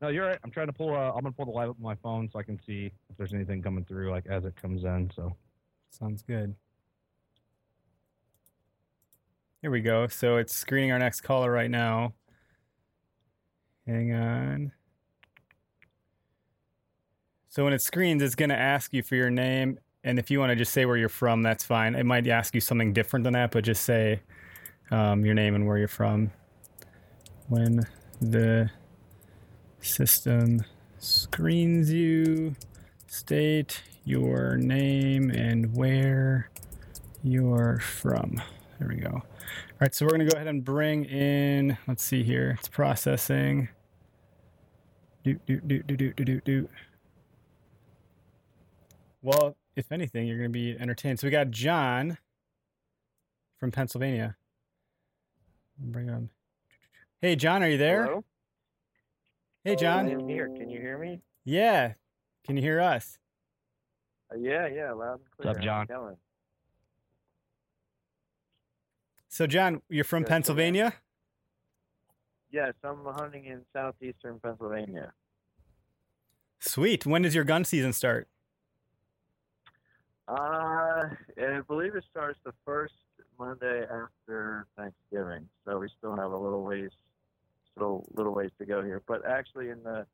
no, 0.00 0.08
you're 0.08 0.26
right. 0.26 0.38
I'm 0.42 0.50
trying 0.50 0.66
to 0.66 0.72
pull. 0.72 0.94
Uh, 0.94 1.10
I'm 1.12 1.22
gonna 1.22 1.32
pull 1.32 1.44
the 1.46 1.52
live 1.52 1.70
up 1.70 1.76
on 1.78 1.82
my 1.82 1.94
phone 1.96 2.28
so 2.30 2.38
I 2.38 2.42
can 2.42 2.58
see 2.66 2.86
if 3.10 3.16
there's 3.16 3.32
anything 3.34 3.62
coming 3.62 3.84
through 3.84 4.10
like 4.10 4.26
as 4.26 4.44
it 4.44 4.56
comes 4.56 4.84
in. 4.84 5.10
So 5.14 5.36
Sounds 5.90 6.22
good. 6.22 6.54
Here 9.62 9.70
we 9.70 9.80
go. 9.80 10.08
So 10.08 10.36
it's 10.38 10.54
screening 10.54 10.90
our 10.92 10.98
next 10.98 11.20
caller 11.20 11.50
right 11.52 11.70
now. 11.70 12.14
Hang 13.86 14.12
on. 14.12 14.72
So 17.48 17.62
when 17.64 17.72
it 17.72 17.80
screens, 17.80 18.22
it's 18.22 18.34
going 18.34 18.48
to 18.48 18.58
ask 18.58 18.92
you 18.92 19.02
for 19.04 19.14
your 19.14 19.30
name. 19.30 19.78
And 20.04 20.18
if 20.18 20.30
you 20.30 20.38
want 20.38 20.50
to 20.50 20.56
just 20.56 20.72
say 20.72 20.84
where 20.84 20.98
you're 20.98 21.08
from, 21.08 21.42
that's 21.42 21.64
fine. 21.64 21.94
It 21.94 22.04
might 22.04 22.28
ask 22.28 22.54
you 22.54 22.60
something 22.60 22.92
different 22.92 23.24
than 23.24 23.32
that, 23.32 23.50
but 23.50 23.64
just 23.64 23.84
say 23.84 24.20
um, 24.90 25.24
your 25.24 25.34
name 25.34 25.54
and 25.54 25.66
where 25.66 25.78
you're 25.78 25.88
from. 25.88 26.30
When 27.48 27.80
the 28.20 28.70
system 29.80 30.62
screens 30.98 31.90
you, 31.90 32.54
state 33.06 33.82
your 34.04 34.56
name 34.58 35.30
and 35.30 35.74
where 35.74 36.50
you're 37.22 37.78
from. 37.78 38.42
There 38.78 38.88
we 38.88 38.96
go. 38.96 39.10
All 39.10 39.22
right, 39.80 39.94
so 39.94 40.04
we're 40.04 40.10
going 40.10 40.26
to 40.26 40.32
go 40.32 40.36
ahead 40.36 40.48
and 40.48 40.62
bring 40.62 41.06
in, 41.06 41.78
let's 41.86 42.04
see 42.04 42.22
here, 42.22 42.56
it's 42.58 42.68
processing. 42.68 43.68
Do, 45.24 45.40
do, 45.46 45.60
do, 45.60 45.82
do, 45.82 45.96
do, 45.96 46.12
do, 46.12 46.24
do, 46.24 46.40
do. 46.40 46.68
Well, 49.22 49.56
if 49.76 49.90
anything, 49.92 50.26
you're 50.26 50.38
going 50.38 50.50
to 50.50 50.52
be 50.52 50.76
entertained. 50.78 51.18
So 51.18 51.26
we 51.26 51.30
got 51.30 51.50
John 51.50 52.18
from 53.58 53.70
Pennsylvania. 53.70 54.36
Bring 55.78 56.06
him. 56.08 56.30
Hey, 57.20 57.36
John, 57.36 57.62
are 57.62 57.68
you 57.68 57.78
there? 57.78 58.04
Hello? 58.04 58.24
Hey, 59.64 59.76
John. 59.76 60.10
I'm 60.10 60.28
here. 60.28 60.48
Can 60.48 60.68
you 60.68 60.80
hear 60.80 60.98
me? 60.98 61.20
Yeah. 61.44 61.94
Can 62.46 62.56
you 62.56 62.62
hear 62.62 62.80
us? 62.80 63.18
Uh, 64.30 64.36
yeah, 64.38 64.66
yeah, 64.66 64.92
loud 64.92 65.20
and 65.20 65.30
clear. 65.36 65.50
up, 65.50 65.60
John? 65.60 65.86
How's? 65.90 66.16
So, 69.28 69.46
John, 69.46 69.82
you're 69.88 70.04
from 70.04 70.22
Good, 70.22 70.26
good. 70.26 70.30
Pennsylvania? 70.30 70.94
Yes, 72.52 72.74
I'm 72.84 73.04
hunting 73.04 73.46
in 73.46 73.62
southeastern 73.72 74.38
Pennsylvania. 74.38 75.12
Sweet. 76.60 77.04
When 77.04 77.22
does 77.22 77.34
your 77.34 77.44
gun 77.44 77.64
season 77.64 77.92
start? 77.92 78.28
Uh, 80.26 81.04
I 81.38 81.60
believe 81.68 81.94
it 81.94 82.04
starts 82.10 82.38
the 82.44 82.52
first 82.64 82.94
Monday 83.38 83.82
after 83.82 84.66
Thanksgiving, 84.76 85.48
so 85.64 85.78
we 85.78 85.88
still 85.98 86.16
have 86.16 86.32
a 86.32 86.36
little 86.36 86.62
ways, 86.62 86.90
still 87.74 88.06
little 88.14 88.34
ways 88.34 88.50
to 88.58 88.64
go 88.64 88.82
here. 88.82 89.02
But 89.06 89.26
actually, 89.26 89.68
in 89.68 89.82
the 89.82 90.06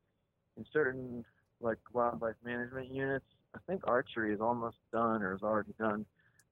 in 0.57 0.65
certain 0.73 1.23
like 1.61 1.77
wildlife 1.93 2.35
management 2.43 2.91
units, 2.91 3.25
I 3.55 3.59
think 3.67 3.81
archery 3.85 4.33
is 4.33 4.41
almost 4.41 4.77
done 4.91 5.21
or 5.21 5.33
is 5.33 5.43
already 5.43 5.73
done. 5.79 6.05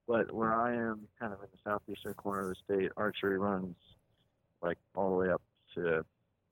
But 0.08 0.34
where 0.34 0.54
I 0.54 0.74
am, 0.74 1.08
kind 1.20 1.34
of 1.34 1.39
in 1.42 1.48
the 1.51 1.70
southeastern 1.70 2.13
corner 2.13 2.50
of 2.50 2.56
the 2.56 2.74
state, 2.74 2.92
archery 2.96 3.38
runs 3.38 3.75
like 4.62 4.78
all 4.96 5.10
the 5.10 5.16
way 5.16 5.30
up 5.32 5.42
to 5.75 6.06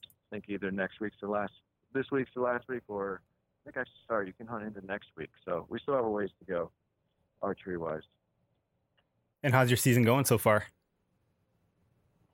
I 0.04 0.36
think 0.36 0.46
either 0.48 0.72
next 0.72 1.00
week's 1.00 1.18
the 1.22 1.28
last, 1.28 1.54
this 1.94 2.06
week's 2.12 2.32
the 2.36 2.42
last 2.42 2.68
week, 2.68 2.84
or 2.88 3.22
I 3.66 3.72
think 3.72 3.78
I 3.78 3.90
sorry, 4.08 4.28
you 4.28 4.34
can 4.34 4.48
hunt 4.48 4.66
into 4.66 4.86
next 4.86 5.08
week. 5.16 5.30
So 5.46 5.66
we 5.70 5.80
still 5.80 5.96
have 5.96 6.06
a 6.06 6.10
ways 6.10 6.30
to 6.40 6.46
go, 6.46 6.72
archery 7.42 7.78
wise. 7.78 8.04
And 9.44 9.54
how's 9.54 9.70
your 9.70 9.78
season 9.78 10.04
going 10.04 10.26
so 10.26 10.38
far? 10.38 10.66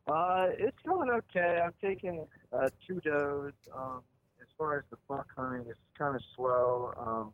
Uh, 0.08 0.48
it's 0.58 0.78
going 0.86 1.10
okay. 1.10 1.62
I'm 1.64 1.74
taking 1.82 2.26
uh, 2.52 2.70
two 2.86 3.00
does. 3.02 3.54
Um, 3.74 4.02
as 4.42 4.48
far 4.58 4.78
as 4.78 4.84
the 4.90 4.98
buck 5.08 5.28
hunting, 5.36 5.66
it's 5.70 5.80
kind 5.98 6.16
of 6.16 6.22
slow. 6.36 6.94
Um, 6.98 7.34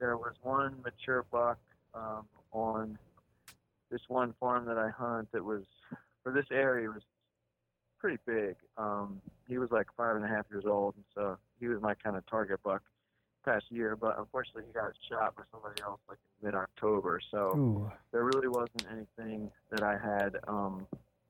there 0.00 0.16
was 0.16 0.34
one 0.42 0.76
mature 0.84 1.24
buck 1.30 1.58
um, 1.94 2.26
on 2.52 2.98
this 3.90 4.00
one 4.08 4.34
farm 4.40 4.64
that 4.66 4.78
I 4.78 4.88
hunt 4.90 5.30
that 5.32 5.44
was 5.44 5.62
for 6.22 6.32
this 6.32 6.46
area 6.50 6.88
was 6.88 7.02
pretty 7.98 8.18
big. 8.26 8.56
Um, 8.76 9.20
he 9.46 9.58
was 9.58 9.70
like 9.70 9.86
five 9.96 10.16
and 10.16 10.24
a 10.24 10.28
half 10.28 10.46
years 10.50 10.64
old, 10.66 10.94
and 10.96 11.04
so 11.14 11.36
he 11.60 11.68
was 11.68 11.80
my 11.80 11.94
kind 11.94 12.16
of 12.16 12.26
target 12.26 12.60
buck 12.64 12.82
past 13.44 13.66
year. 13.70 13.96
But 13.96 14.18
unfortunately, 14.18 14.64
he 14.66 14.72
got 14.72 14.92
shot 15.08 15.36
by 15.36 15.42
somebody 15.52 15.80
else 15.82 16.00
like 16.08 16.18
in 16.40 16.46
mid-October. 16.46 17.20
So 17.30 17.56
Ooh. 17.56 17.92
there 18.12 18.24
really 18.24 18.48
wasn't 18.48 18.86
anything 18.90 19.50
that 19.70 19.82
I 19.82 19.92
had 19.98 20.36
um, 20.48 20.86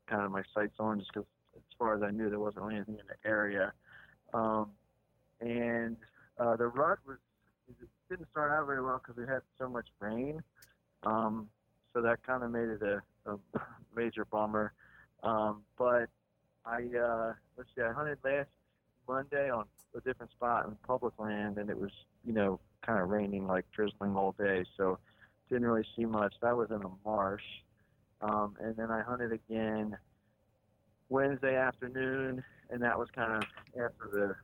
kind 0.06 0.22
of 0.22 0.30
my 0.30 0.42
sights 0.54 0.76
on, 0.78 0.98
just 0.98 1.12
because 1.12 1.26
as 1.56 1.62
far 1.78 1.94
as 1.94 2.02
I 2.02 2.10
knew, 2.10 2.30
there 2.30 2.40
wasn't 2.40 2.64
really 2.64 2.76
anything 2.76 2.98
in 2.98 3.06
the 3.06 3.28
area. 3.28 3.72
Um, 4.34 4.70
and 5.40 5.96
uh, 6.38 6.56
the 6.56 6.66
rut 6.66 6.98
was 7.06 7.18
it 7.68 7.88
didn't 8.08 8.28
start 8.30 8.50
out 8.50 8.66
very 8.66 8.82
well 8.82 9.00
because 9.02 9.16
we 9.16 9.26
had 9.26 9.42
so 9.58 9.68
much 9.68 9.86
rain. 10.00 10.42
Um, 11.04 11.48
so 11.92 12.00
that 12.02 12.22
kind 12.26 12.42
of 12.42 12.50
made 12.50 12.68
it 12.68 12.82
a, 12.82 13.02
a 13.30 13.38
major 13.96 14.24
bummer. 14.24 14.72
Um, 15.22 15.62
but 15.78 16.08
I 16.64 16.82
uh, 16.96 17.32
let's 17.56 17.70
see, 17.74 17.82
I 17.82 17.92
hunted 17.92 18.18
last 18.24 18.48
Monday 19.08 19.50
on 19.50 19.64
a 19.94 20.00
different 20.00 20.32
spot 20.32 20.66
in 20.66 20.76
public 20.86 21.14
land, 21.18 21.58
and 21.58 21.70
it 21.70 21.78
was 21.78 21.90
you 22.24 22.32
know 22.32 22.60
kind 22.84 23.00
of 23.00 23.08
raining 23.08 23.46
like 23.46 23.64
drizzling 23.72 24.16
all 24.16 24.34
day, 24.38 24.64
so 24.76 24.98
didn't 25.48 25.66
really 25.66 25.86
see 25.96 26.04
much. 26.04 26.34
That 26.42 26.56
was 26.56 26.70
in 26.70 26.82
a 26.82 26.90
marsh, 27.04 27.42
um, 28.20 28.56
and 28.60 28.76
then 28.76 28.90
I 28.90 29.02
hunted 29.02 29.32
again 29.32 29.96
Wednesday 31.08 31.56
afternoon, 31.56 32.42
and 32.70 32.82
that 32.82 32.98
was 32.98 33.08
kind 33.14 33.32
of 33.32 33.42
after 33.74 34.08
the 34.10 34.34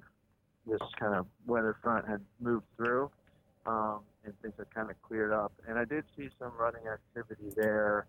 this 0.71 0.81
kind 0.99 1.15
of 1.15 1.27
weather 1.47 1.77
front 1.83 2.07
had 2.07 2.21
moved 2.41 2.67
through, 2.77 3.11
um, 3.67 4.01
and 4.25 4.35
things 4.43 4.55
had 4.59 4.73
kind 4.75 4.91
of 4.91 5.01
cleared 5.03 5.33
up. 5.33 5.53
And 5.67 5.79
I 5.79 5.85
did 5.85 6.05
see 6.17 6.29
some 6.39 6.53
running 6.59 6.83
activity 6.87 7.55
there. 7.57 8.07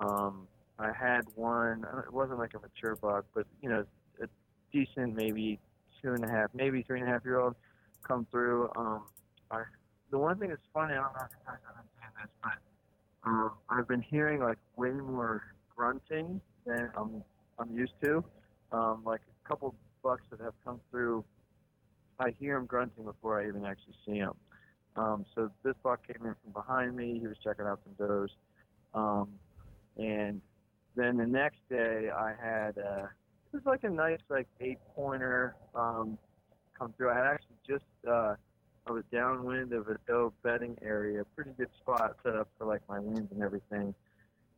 Um, 0.00 0.48
I 0.78 0.92
had 0.92 1.22
one. 1.36 1.86
It 2.06 2.12
wasn't 2.12 2.38
like 2.38 2.54
a 2.54 2.58
mature 2.58 2.96
buck, 2.96 3.26
but 3.34 3.46
you 3.62 3.68
know, 3.68 3.84
a 4.20 4.26
decent, 4.72 5.14
maybe 5.14 5.60
two 6.02 6.14
and 6.14 6.24
a 6.24 6.28
half, 6.28 6.50
maybe 6.54 6.82
three 6.82 7.00
and 7.00 7.08
a 7.08 7.12
half 7.12 7.24
year 7.24 7.40
old, 7.40 7.54
come 8.06 8.26
through. 8.30 8.70
Um, 8.76 9.02
I, 9.50 9.62
the 10.10 10.18
one 10.18 10.38
thing 10.38 10.48
that's 10.50 10.60
funny, 10.72 10.94
I 10.94 10.96
don't 10.96 11.12
know 11.12 11.20
if 11.24 11.30
you 11.32 11.46
guys 11.46 11.58
understand 11.68 12.12
this, 12.22 12.30
but 12.42 13.28
um, 13.28 13.50
I've 13.68 13.88
been 13.88 14.02
hearing 14.02 14.40
like 14.40 14.58
way 14.76 14.90
more 14.90 15.42
grunting 15.76 16.40
than 16.66 16.90
I'm 16.96 17.22
I'm 17.58 17.76
used 17.76 17.92
to. 18.02 18.24
Um, 18.72 19.02
like 19.04 19.20
a 19.44 19.48
couple 19.48 19.74
bucks 20.02 20.22
that 20.30 20.40
have 20.40 20.54
come 20.64 20.80
through, 20.90 21.24
I 22.18 22.30
hear 22.38 22.54
them 22.54 22.66
grunting 22.66 23.04
before 23.04 23.40
I 23.40 23.48
even 23.48 23.64
actually 23.64 23.94
see 24.06 24.20
them. 24.20 24.34
Um, 24.96 25.26
so 25.34 25.50
this 25.62 25.74
buck 25.82 26.06
came 26.06 26.26
in 26.26 26.34
from 26.42 26.52
behind 26.52 26.96
me. 26.96 27.18
He 27.20 27.26
was 27.26 27.36
checking 27.42 27.66
out 27.66 27.80
some 27.84 28.06
does. 28.06 28.30
Um, 28.94 29.28
and 29.96 30.40
then 30.96 31.16
the 31.16 31.26
next 31.26 31.58
day 31.68 32.10
I 32.10 32.32
had 32.40 32.78
uh, 32.78 33.06
was 33.52 33.62
like 33.64 33.84
a 33.84 33.90
nice 33.90 34.20
like 34.28 34.46
eight 34.60 34.78
pointer 34.94 35.56
um, 35.74 36.18
come 36.78 36.92
through. 36.96 37.10
I 37.10 37.16
had 37.16 37.26
actually 37.26 37.56
just 37.66 37.84
uh, 38.08 38.34
I 38.86 38.92
was 38.92 39.04
downwind 39.12 39.72
of 39.72 39.88
a 39.88 39.96
doe 40.06 40.32
bedding 40.42 40.76
area, 40.82 41.24
pretty 41.34 41.50
good 41.56 41.68
spot 41.80 42.16
set 42.22 42.36
up 42.36 42.48
for 42.58 42.66
like 42.66 42.82
my 42.88 42.98
winds 42.98 43.30
and 43.32 43.42
everything. 43.42 43.94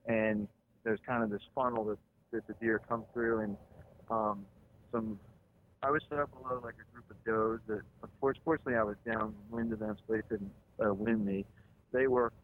And 0.07 0.49
there's 0.85 1.01
kind 1.07 1.23
of 1.23 1.31
this 1.31 1.43
funnel 1.55 1.85
that, 1.85 1.99
that 2.33 2.47
the 2.47 2.55
deer 2.55 2.81
come 2.89 3.05
through 3.13 3.41
and 3.41 3.57
um, 4.11 4.45
some 4.91 5.19
I 5.83 5.91
was 5.91 6.03
set 6.09 6.19
up 6.19 6.31
below 6.31 6.61
like 6.63 6.75
a 6.75 6.93
group 6.93 7.11
of 7.11 7.25
does 7.25 7.61
that 7.67 7.83
unfortunately 8.03 8.77
I 8.77 8.85
was 8.85 8.97
downwind 9.05 9.73
of 9.73 9.81
them 9.81 9.97
so 10.07 10.15
they 10.15 10.23
couldn't 10.23 10.53
uh, 10.85 10.95
win 10.95 11.25
me. 11.25 11.45
They 11.93 12.07
worked 12.07 12.37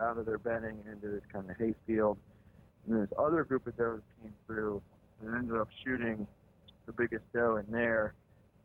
out 0.00 0.18
of 0.18 0.26
their 0.26 0.38
bedding 0.38 0.78
into 0.90 1.08
this 1.08 1.22
kind 1.32 1.48
of 1.50 1.56
hayfield. 1.56 2.18
And 2.88 3.02
this 3.02 3.12
other 3.18 3.44
group 3.44 3.66
of 3.66 3.76
does 3.76 4.00
came 4.22 4.32
through 4.46 4.82
and 5.22 5.34
ended 5.34 5.56
up 5.56 5.68
shooting 5.84 6.26
the 6.86 6.92
biggest 6.92 7.24
doe 7.32 7.56
in 7.56 7.70
there. 7.72 8.14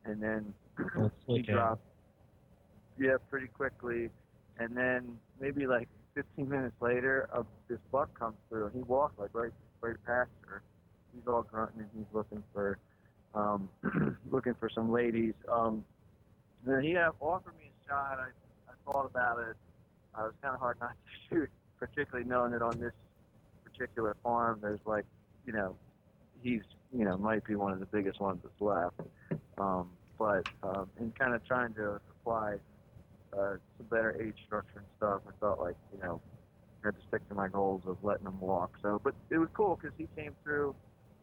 And 0.05 0.22
then 0.22 0.53
he 1.27 1.41
dropped, 1.41 1.84
yeah, 3.00 3.17
pretty 3.29 3.48
quickly. 3.48 4.10
And 4.60 4.75
then 4.75 5.17
maybe 5.39 5.67
like 5.67 5.88
15 6.15 6.50
minutes 6.50 6.75
later, 6.81 7.29
uh, 7.34 7.43
this 7.67 7.79
buck 7.91 8.17
comes 8.17 8.36
through. 8.50 8.67
and 8.67 8.75
He 8.75 8.81
walked 8.81 9.20
like 9.20 9.31
right, 9.34 9.53
right 9.81 9.96
past 10.05 10.29
her. 10.48 10.62
He's 11.13 11.27
all 11.27 11.43
grunting 11.43 11.79
and 11.79 11.89
he's 11.96 12.13
looking 12.13 12.43
for, 12.53 12.77
um, 13.36 13.70
looking 14.31 14.55
for 14.60 14.70
some 14.70 14.91
ladies. 14.91 15.34
Um, 15.51 15.84
then 16.65 16.81
he 16.84 16.96
uh, 16.96 17.12
offered 17.20 17.58
me 17.58 17.72
a 17.86 17.89
shot. 17.89 18.20
I, 18.20 18.27
I 18.72 18.91
thought 18.91 19.05
about 19.05 19.39
it. 19.39 19.55
I 20.13 20.24
was 20.24 20.34
kind 20.41 20.53
of 20.53 20.60
hard 20.60 20.77
not 20.79 20.91
to 20.91 20.96
shoot, 21.29 21.50
particularly 21.79 22.27
knowing 22.27 22.51
that 22.51 22.62
on 22.62 22.79
this 22.79 22.93
particular 23.63 24.15
farm, 24.24 24.60
there's 24.62 24.79
like, 24.86 25.05
you 25.46 25.53
know, 25.53 25.75
he's, 26.41 26.62
you 26.91 27.05
know, 27.05 27.17
might 27.17 27.45
be 27.45 27.55
one 27.55 27.71
of 27.74 27.79
the 27.79 27.86
biggest 27.86 28.19
ones 28.19 28.41
that's 28.43 28.62
left. 28.62 29.00
Um, 29.57 29.98
but 30.17 30.45
um, 30.63 30.89
in 31.00 31.12
kind 31.13 31.33
of 31.36 31.45
trying 31.45 31.74
to 31.75 32.01
apply 32.10 32.57
uh, 33.33 33.57
some 33.77 33.88
better 33.88 34.21
age 34.21 34.38
structure 34.45 34.79
and 34.79 34.88
stuff, 34.98 35.21
I 35.27 35.31
felt 35.39 35.60
like, 35.60 35.75
you 35.93 36.00
know, 36.00 36.21
I 36.83 36.88
had 36.88 36.95
to 36.95 37.07
stick 37.07 37.27
to 37.29 37.36
my 37.36 37.48
goals 37.48 37.83
of 37.86 38.03
letting 38.03 38.27
him 38.27 38.39
walk. 38.39 38.77
So, 38.81 39.00
but 39.03 39.15
it 39.29 39.38
was 39.38 39.50
cool 39.55 39.75
because 39.75 39.98
he 39.98 40.07
came 40.15 40.36
through, 40.43 40.75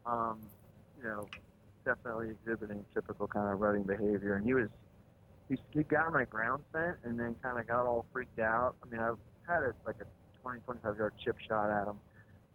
um, 0.07 0.51
you 0.97 1.05
know, 1.05 1.29
definitely 1.85 2.31
exhibiting 2.31 2.85
typical 2.95 3.27
kind 3.29 3.53
of 3.53 3.61
rutting 3.61 3.85
behavior, 3.85 4.37
and 4.37 4.45
he 4.45 4.55
was 4.55 4.69
he, 5.49 5.57
he 5.73 5.83
got 5.83 6.13
my 6.13 6.25
ground 6.25 6.65
scent 6.73 6.99
and 7.05 7.19
then 7.19 7.35
kind 7.43 7.59
of 7.59 7.67
got 7.67 7.87
all 7.87 8.07
freaked 8.13 8.39
out. 8.39 8.77
I 8.83 8.87
mean, 8.87 9.01
I've 9.01 9.19
had 9.47 9.63
a, 9.63 9.75
like 9.87 9.97
a 10.01 10.07
20, 10.43 10.61
25 10.61 10.99
yard 10.99 11.15
chip 11.25 11.37
shot 11.49 11.71
at 11.71 11.89
him, 11.89 11.99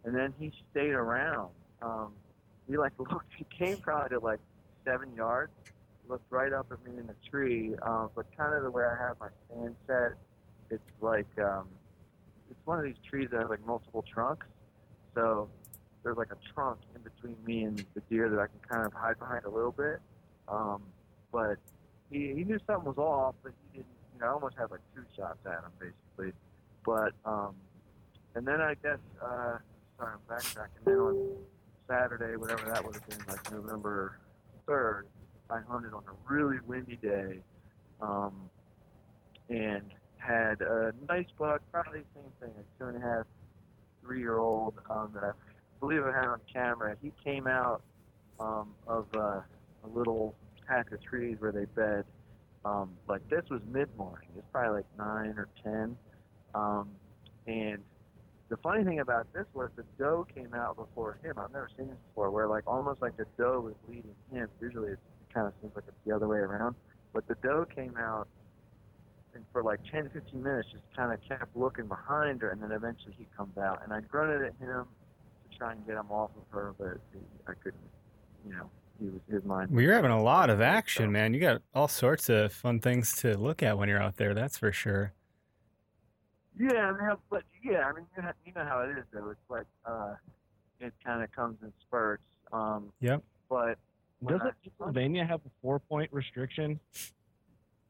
and 0.04 0.14
then 0.14 0.32
he 0.38 0.52
stayed 0.70 0.92
around. 0.92 1.54
Um, 1.82 2.14
he 2.68 2.76
like 2.76 2.92
looked, 2.98 3.32
he 3.36 3.46
came 3.56 3.76
probably 3.78 4.16
to 4.16 4.24
like 4.24 4.40
seven 4.84 5.14
yards, 5.14 5.52
looked 6.08 6.30
right 6.30 6.52
up 6.52 6.66
at 6.70 6.84
me 6.84 6.98
in 6.98 7.06
the 7.06 7.16
tree, 7.30 7.74
um, 7.82 8.10
but 8.14 8.26
kind 8.36 8.54
of 8.54 8.62
the 8.62 8.70
way 8.70 8.84
I 8.84 8.96
have 9.06 9.18
my 9.20 9.28
stand 9.46 9.74
set, 9.86 10.12
it's 10.70 10.82
like 11.00 11.26
um, 11.38 11.68
it's 12.50 12.60
one 12.64 12.78
of 12.78 12.84
these 12.84 12.96
trees 13.08 13.28
that 13.32 13.40
has 13.40 13.50
like 13.50 13.64
multiple 13.66 14.04
trunks, 14.12 14.46
so 15.14 15.48
there's 16.02 16.16
like 16.16 16.30
a 16.30 16.52
trunk 16.54 16.78
in 16.94 17.00
between 17.02 17.36
me 17.44 17.64
and 17.64 17.84
the 17.94 18.00
deer 18.10 18.28
that 18.28 18.38
I 18.38 18.46
can 18.46 18.60
kind 18.68 18.86
of 18.86 18.92
hide 18.92 19.18
behind 19.18 19.44
a 19.44 19.50
little 19.50 19.72
bit. 19.72 20.00
Um, 20.48 20.82
but 21.32 21.56
he, 22.10 22.32
he 22.36 22.44
knew 22.44 22.58
something 22.66 22.84
was 22.84 22.98
off, 22.98 23.34
but 23.42 23.52
he 23.72 23.78
didn't. 23.78 23.88
You 24.14 24.20
know, 24.20 24.26
I 24.26 24.30
almost 24.30 24.56
had 24.56 24.70
like 24.70 24.80
two 24.94 25.02
shots 25.16 25.38
at 25.46 25.52
him 25.52 25.72
basically. 25.80 26.32
But 26.84 27.12
um, 27.24 27.54
and 28.34 28.46
then 28.46 28.60
I 28.60 28.74
guess 28.74 28.98
uh, 29.20 29.58
sorry, 29.98 30.12
I'm 30.12 30.36
backtracking. 30.36 30.86
On 30.86 31.36
Saturday, 31.88 32.36
whatever 32.36 32.70
that 32.70 32.84
would 32.84 32.94
have 32.94 33.08
been, 33.08 33.18
like 33.28 33.52
November 33.52 34.18
third, 34.66 35.06
I 35.50 35.60
hunted 35.68 35.92
on 35.92 36.02
a 36.08 36.32
really 36.32 36.58
windy 36.66 36.96
day, 36.96 37.40
um, 38.00 38.32
and 39.48 39.82
had 40.16 40.62
a 40.62 40.92
nice 41.08 41.26
buck, 41.38 41.60
probably 41.70 42.00
the 42.00 42.20
same 42.20 42.32
thing, 42.40 42.50
a 42.58 42.78
two 42.78 42.88
and 42.88 43.02
a 43.02 43.06
half, 43.06 43.26
three 44.02 44.20
year 44.20 44.38
old 44.38 44.74
um, 44.90 45.10
that 45.14 45.24
I 45.24 45.30
believe 45.80 46.02
I 46.04 46.12
had 46.12 46.26
on 46.26 46.40
camera. 46.50 46.96
He 47.02 47.12
came 47.22 47.46
out 47.46 47.82
um, 48.40 48.70
of 48.86 49.06
uh, 49.14 49.40
a 49.84 49.88
little 49.92 50.34
patch 50.66 50.86
of 50.92 51.02
trees 51.02 51.36
where 51.38 51.52
they 51.52 51.66
bed. 51.66 52.04
Um, 52.64 52.92
like 53.08 53.28
this 53.28 53.42
was 53.50 53.60
mid 53.70 53.94
morning. 53.98 54.28
It's 54.38 54.46
probably 54.50 54.78
like 54.78 54.86
nine 54.98 55.34
or 55.36 55.48
ten. 55.62 55.96
Um, 56.54 56.88
and 57.46 57.78
the 58.54 58.62
funny 58.62 58.84
thing 58.84 59.00
about 59.00 59.26
this 59.32 59.46
was 59.52 59.68
the 59.74 59.82
doe 59.98 60.26
came 60.32 60.54
out 60.54 60.76
before 60.76 61.18
him. 61.24 61.34
I've 61.38 61.50
never 61.52 61.68
seen 61.76 61.88
this 61.88 61.96
before, 62.10 62.30
where 62.30 62.46
like 62.46 62.62
almost 62.68 63.02
like 63.02 63.16
the 63.16 63.26
doe 63.36 63.60
was 63.60 63.74
leading 63.88 64.14
him. 64.32 64.48
Usually 64.60 64.90
it 64.92 64.98
kind 65.32 65.46
of 65.48 65.52
seems 65.60 65.74
like 65.74 65.84
it's 65.88 65.96
the 66.06 66.14
other 66.14 66.28
way 66.28 66.38
around. 66.38 66.76
But 67.12 67.26
the 67.26 67.34
doe 67.42 67.64
came 67.74 67.96
out 67.96 68.28
and 69.34 69.44
for 69.52 69.64
like 69.64 69.80
10, 69.90 70.10
15 70.14 70.40
minutes 70.40 70.68
just 70.70 70.84
kind 70.96 71.12
of 71.12 71.18
kept 71.28 71.56
looking 71.56 71.86
behind 71.88 72.42
her, 72.42 72.50
and 72.50 72.62
then 72.62 72.70
eventually 72.70 73.14
he 73.18 73.26
comes 73.36 73.58
out. 73.58 73.80
And 73.82 73.92
I 73.92 74.00
grunted 74.02 74.42
at 74.42 74.52
him 74.64 74.84
to 75.50 75.58
try 75.58 75.72
and 75.72 75.84
get 75.84 75.96
him 75.96 76.10
off 76.12 76.30
of 76.36 76.44
her, 76.52 76.74
but 76.78 76.98
he, 77.12 77.18
I 77.48 77.54
couldn't. 77.54 77.80
You 78.46 78.52
know, 78.52 78.70
he 79.00 79.06
was 79.08 79.20
his 79.28 79.42
mind. 79.44 79.72
Well, 79.72 79.80
you're 79.80 79.94
having 79.94 80.12
a 80.12 80.22
lot 80.22 80.48
of 80.50 80.58
So- 80.58 80.64
action, 80.64 81.10
man. 81.10 81.34
You 81.34 81.40
got 81.40 81.62
all 81.74 81.88
sorts 81.88 82.28
of 82.28 82.52
fun 82.52 82.78
things 82.78 83.16
to 83.22 83.36
look 83.36 83.64
at 83.64 83.76
when 83.76 83.88
you're 83.88 84.00
out 84.02 84.16
there. 84.16 84.32
That's 84.34 84.58
for 84.58 84.70
sure. 84.70 85.12
Yeah, 86.58 86.86
I 86.86 86.92
mean, 86.92 87.16
but 87.30 87.42
yeah, 87.62 87.86
I 87.86 87.92
mean, 87.92 88.06
you 88.16 88.22
know, 88.22 88.30
you 88.46 88.52
know 88.52 88.64
how 88.64 88.80
it 88.80 88.96
is 88.98 89.04
though. 89.12 89.30
It's 89.30 89.40
like 89.48 89.66
uh, 89.86 90.14
it 90.80 90.92
kind 91.04 91.22
of 91.22 91.32
comes 91.32 91.58
in 91.62 91.72
spurts. 91.86 92.22
Um, 92.52 92.92
Yep. 93.00 93.22
But 93.48 93.78
Doesn't 94.26 94.54
Pennsylvania 94.78 95.24
have 95.26 95.40
a 95.40 95.50
four 95.60 95.78
point 95.80 96.12
restriction? 96.12 96.78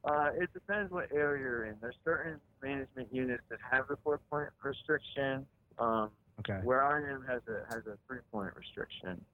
Uh, 0.04 0.30
it 0.38 0.52
depends 0.52 0.92
what 0.92 1.10
area 1.12 1.42
you're 1.42 1.64
in. 1.66 1.76
There's 1.80 1.94
certain 2.04 2.40
management 2.62 3.08
units 3.12 3.42
that 3.48 3.58
have 3.70 3.88
the 3.88 3.96
four 4.02 4.20
point 4.30 4.48
restriction. 4.62 5.46
Um, 5.78 6.10
Okay. 6.40 6.60
where 6.64 6.82
I 6.84 6.98
am 7.12 7.24
has 7.28 7.40
a 7.48 7.64
has 7.72 7.86
a 7.86 7.96
three 8.08 8.18
point 8.32 8.54
restriction. 8.56 9.24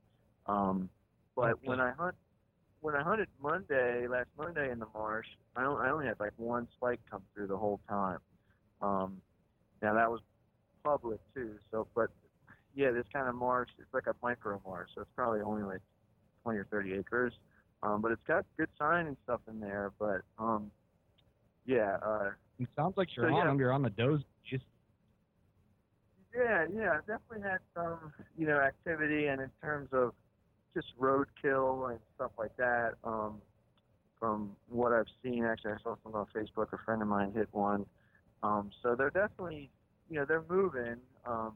Um, 0.46 0.90
but 1.34 1.52
Okay. 1.52 1.60
when 1.64 1.80
I 1.80 1.92
hunt 1.92 2.14
when 2.80 2.94
I 2.94 3.02
hunted 3.02 3.28
Monday 3.42 4.06
last 4.08 4.28
Monday 4.36 4.70
in 4.70 4.78
the 4.78 4.86
marsh, 4.94 5.26
I 5.56 5.62
I 5.62 5.90
only 5.90 6.06
had 6.06 6.18
like 6.20 6.32
one 6.36 6.68
spike 6.76 7.00
come 7.10 7.22
through 7.34 7.46
the 7.46 7.56
whole 7.56 7.80
time. 7.88 8.18
Um, 8.82 9.20
now 9.82 9.94
that 9.94 10.10
was 10.10 10.20
public 10.82 11.20
too. 11.34 11.58
So, 11.70 11.86
but 11.94 12.10
yeah, 12.74 12.90
this 12.90 13.06
kind 13.12 13.28
of 13.28 13.34
marsh 13.34 13.68
it's 13.78 13.92
like 13.92 14.06
a 14.06 14.14
micro 14.22 14.60
marsh, 14.64 14.90
so 14.94 15.02
it's 15.02 15.10
probably 15.14 15.40
only 15.40 15.62
like 15.62 15.80
20 16.42 16.58
or 16.58 16.64
30 16.66 16.94
acres. 16.94 17.32
Um, 17.82 18.02
but 18.02 18.12
it's 18.12 18.22
got 18.26 18.44
good 18.56 18.68
sign 18.78 19.06
and 19.06 19.16
stuff 19.24 19.40
in 19.48 19.60
there. 19.60 19.92
But 19.98 20.22
um, 20.38 20.70
yeah, 21.64 21.96
uh, 22.04 22.30
It 22.58 22.68
sounds 22.76 22.96
like 22.96 23.08
you're 23.16 23.28
So, 23.30 23.34
on 23.34 23.38
yeah. 23.38 23.48
them. 23.50 23.58
You're 23.58 23.72
on 23.72 23.82
the 23.82 23.90
does. 23.90 24.20
Just 24.44 24.64
Yeah, 26.34 26.66
yeah, 26.72 26.92
I've 26.96 27.06
definitely 27.06 27.42
had 27.42 27.58
some, 27.74 28.12
you 28.36 28.46
know, 28.46 28.58
activity, 28.60 29.26
and 29.26 29.40
in 29.40 29.50
terms 29.60 29.88
of 29.92 30.14
just 30.74 30.88
roadkill 30.98 31.90
and 31.90 32.00
stuff 32.14 32.32
like 32.38 32.56
that. 32.56 32.94
Um, 33.04 33.42
from 34.18 34.54
what 34.68 34.92
I've 34.92 35.06
seen, 35.22 35.44
actually, 35.44 35.72
I 35.72 35.76
saw 35.82 35.96
something 36.02 36.14
on 36.14 36.26
Facebook. 36.34 36.72
A 36.72 36.78
friend 36.84 37.00
of 37.00 37.08
mine 37.08 37.32
hit 37.32 37.48
one. 37.52 37.86
Um, 38.42 38.70
so 38.82 38.94
they're 38.94 39.10
definitely, 39.10 39.70
you 40.08 40.16
know, 40.16 40.24
they're 40.24 40.44
moving. 40.48 40.96
Um, 41.26 41.52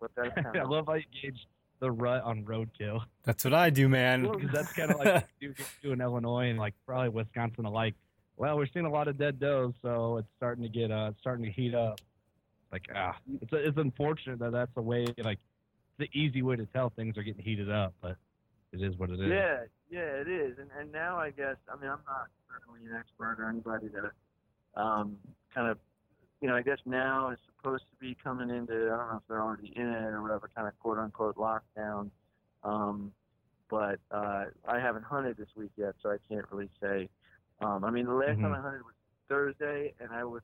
but 0.00 0.10
that's 0.16 0.34
kind 0.34 0.46
I 0.56 0.60
of 0.60 0.70
love 0.70 0.86
how 0.86 0.94
you 0.94 1.04
gauge 1.22 1.46
the 1.80 1.90
rut 1.90 2.22
on 2.24 2.44
roadkill 2.44 3.00
That's 3.24 3.44
what 3.44 3.54
I 3.54 3.70
do, 3.70 3.88
man. 3.88 4.22
because 4.30 4.50
that's 4.52 4.72
kind 4.72 4.90
of 4.90 4.98
like 4.98 5.14
what 5.14 5.28
you 5.40 5.54
do 5.82 5.92
in 5.92 6.00
Illinois 6.00 6.50
and 6.50 6.58
like 6.58 6.74
probably 6.86 7.08
Wisconsin 7.08 7.64
alike. 7.64 7.94
Well, 8.36 8.56
we're 8.56 8.66
seeing 8.72 8.86
a 8.86 8.90
lot 8.90 9.08
of 9.08 9.18
dead 9.18 9.38
does, 9.40 9.72
so 9.82 10.18
it's 10.18 10.28
starting 10.36 10.62
to 10.62 10.68
get 10.68 10.90
uh, 10.90 11.08
it's 11.10 11.20
starting 11.20 11.44
to 11.44 11.50
heat 11.50 11.74
up. 11.74 12.00
Like 12.72 12.86
ah, 12.94 13.16
it's 13.40 13.50
it's 13.52 13.76
unfortunate 13.78 14.38
that 14.38 14.52
that's 14.52 14.72
the 14.74 14.82
way 14.82 15.06
like 15.18 15.38
the 15.98 16.08
easy 16.12 16.42
way 16.42 16.56
to 16.56 16.66
tell 16.66 16.90
things 16.90 17.18
are 17.18 17.22
getting 17.22 17.44
heated 17.44 17.70
up, 17.70 17.92
but 18.00 18.16
it 18.72 18.82
is 18.82 18.96
what 18.96 19.10
it 19.10 19.20
is. 19.20 19.28
Yeah, 19.28 19.64
yeah, 19.90 20.20
it 20.20 20.28
is. 20.28 20.58
And 20.58 20.68
and 20.78 20.92
now 20.92 21.18
I 21.18 21.30
guess 21.30 21.56
I 21.68 21.80
mean 21.80 21.90
I'm 21.90 21.98
not 22.06 22.28
certainly 22.48 22.80
an 22.88 22.96
expert 22.98 23.36
or 23.42 23.48
anybody 23.48 23.88
to 23.88 24.80
um, 24.80 25.16
kind 25.54 25.68
of 25.68 25.78
you 26.40 26.48
know 26.48 26.56
I 26.56 26.62
guess 26.62 26.78
now 26.86 27.30
is 27.30 27.38
supposed 27.56 27.84
to 27.90 27.96
be 28.00 28.16
coming 28.22 28.50
into 28.50 28.72
I 28.92 28.96
don't 28.96 29.08
know 29.10 29.16
if 29.16 29.22
they're 29.28 29.42
already 29.42 29.72
in 29.76 29.86
it 29.86 30.12
or 30.12 30.22
whatever 30.22 30.50
kind 30.54 30.68
of 30.68 30.78
quote 30.80 30.98
unquote 30.98 31.36
lockdown. 31.36 32.10
Um, 32.64 33.12
but 33.70 34.00
uh, 34.10 34.46
I 34.66 34.80
haven't 34.80 35.04
hunted 35.04 35.36
this 35.36 35.48
week 35.56 35.72
yet, 35.76 35.94
so 36.02 36.10
I 36.10 36.16
can't 36.28 36.44
really 36.50 36.70
say. 36.80 37.08
Um, 37.60 37.84
I 37.84 37.90
mean, 37.90 38.06
the 38.06 38.14
last 38.14 38.40
time 38.40 38.52
Mhm. 38.52 38.54
I 38.54 38.60
hunted 38.60 38.82
was 38.82 38.94
Thursday, 39.28 39.94
and 40.00 40.10
I 40.12 40.24
would. 40.24 40.42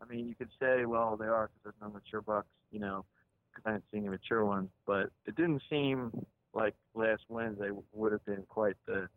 I 0.00 0.06
mean, 0.06 0.26
you 0.28 0.34
could 0.34 0.50
say, 0.58 0.84
well, 0.86 1.16
they 1.16 1.26
are 1.26 1.48
because 1.48 1.62
there's 1.64 1.74
no 1.80 1.90
mature 1.90 2.20
bucks, 2.22 2.48
you 2.72 2.80
know, 2.80 3.04
because 3.50 3.64
I 3.66 3.70
hadn't 3.72 3.84
seen 3.92 4.00
any 4.00 4.08
mature 4.10 4.44
ones. 4.44 4.70
But 4.86 5.10
it 5.26 5.36
didn't 5.36 5.62
seem 5.70 6.26
like 6.54 6.74
last 6.94 7.22
Wednesday 7.28 7.70
would 7.92 8.12
have 8.12 8.24
been 8.24 8.44
quite 8.48 8.76
the, 8.86 9.08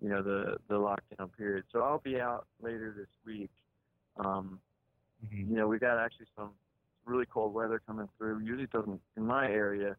you 0.00 0.08
know, 0.08 0.22
the 0.22 0.58
the 0.68 0.74
lockdown 0.74 1.36
period. 1.36 1.64
So 1.72 1.80
I'll 1.80 1.98
be 2.00 2.20
out 2.20 2.46
later 2.60 2.94
this 2.96 3.08
week. 3.24 3.50
Um, 4.16 4.60
Mhm. 5.26 5.50
you 5.50 5.56
know, 5.56 5.68
we 5.68 5.78
got 5.78 5.98
actually 5.98 6.26
some 6.36 6.50
really 7.04 7.26
cold 7.26 7.52
weather 7.54 7.80
coming 7.86 8.08
through. 8.18 8.40
Usually 8.40 8.64
it 8.64 8.72
doesn't 8.72 9.00
in 9.16 9.26
my 9.26 9.46
area 9.46 9.96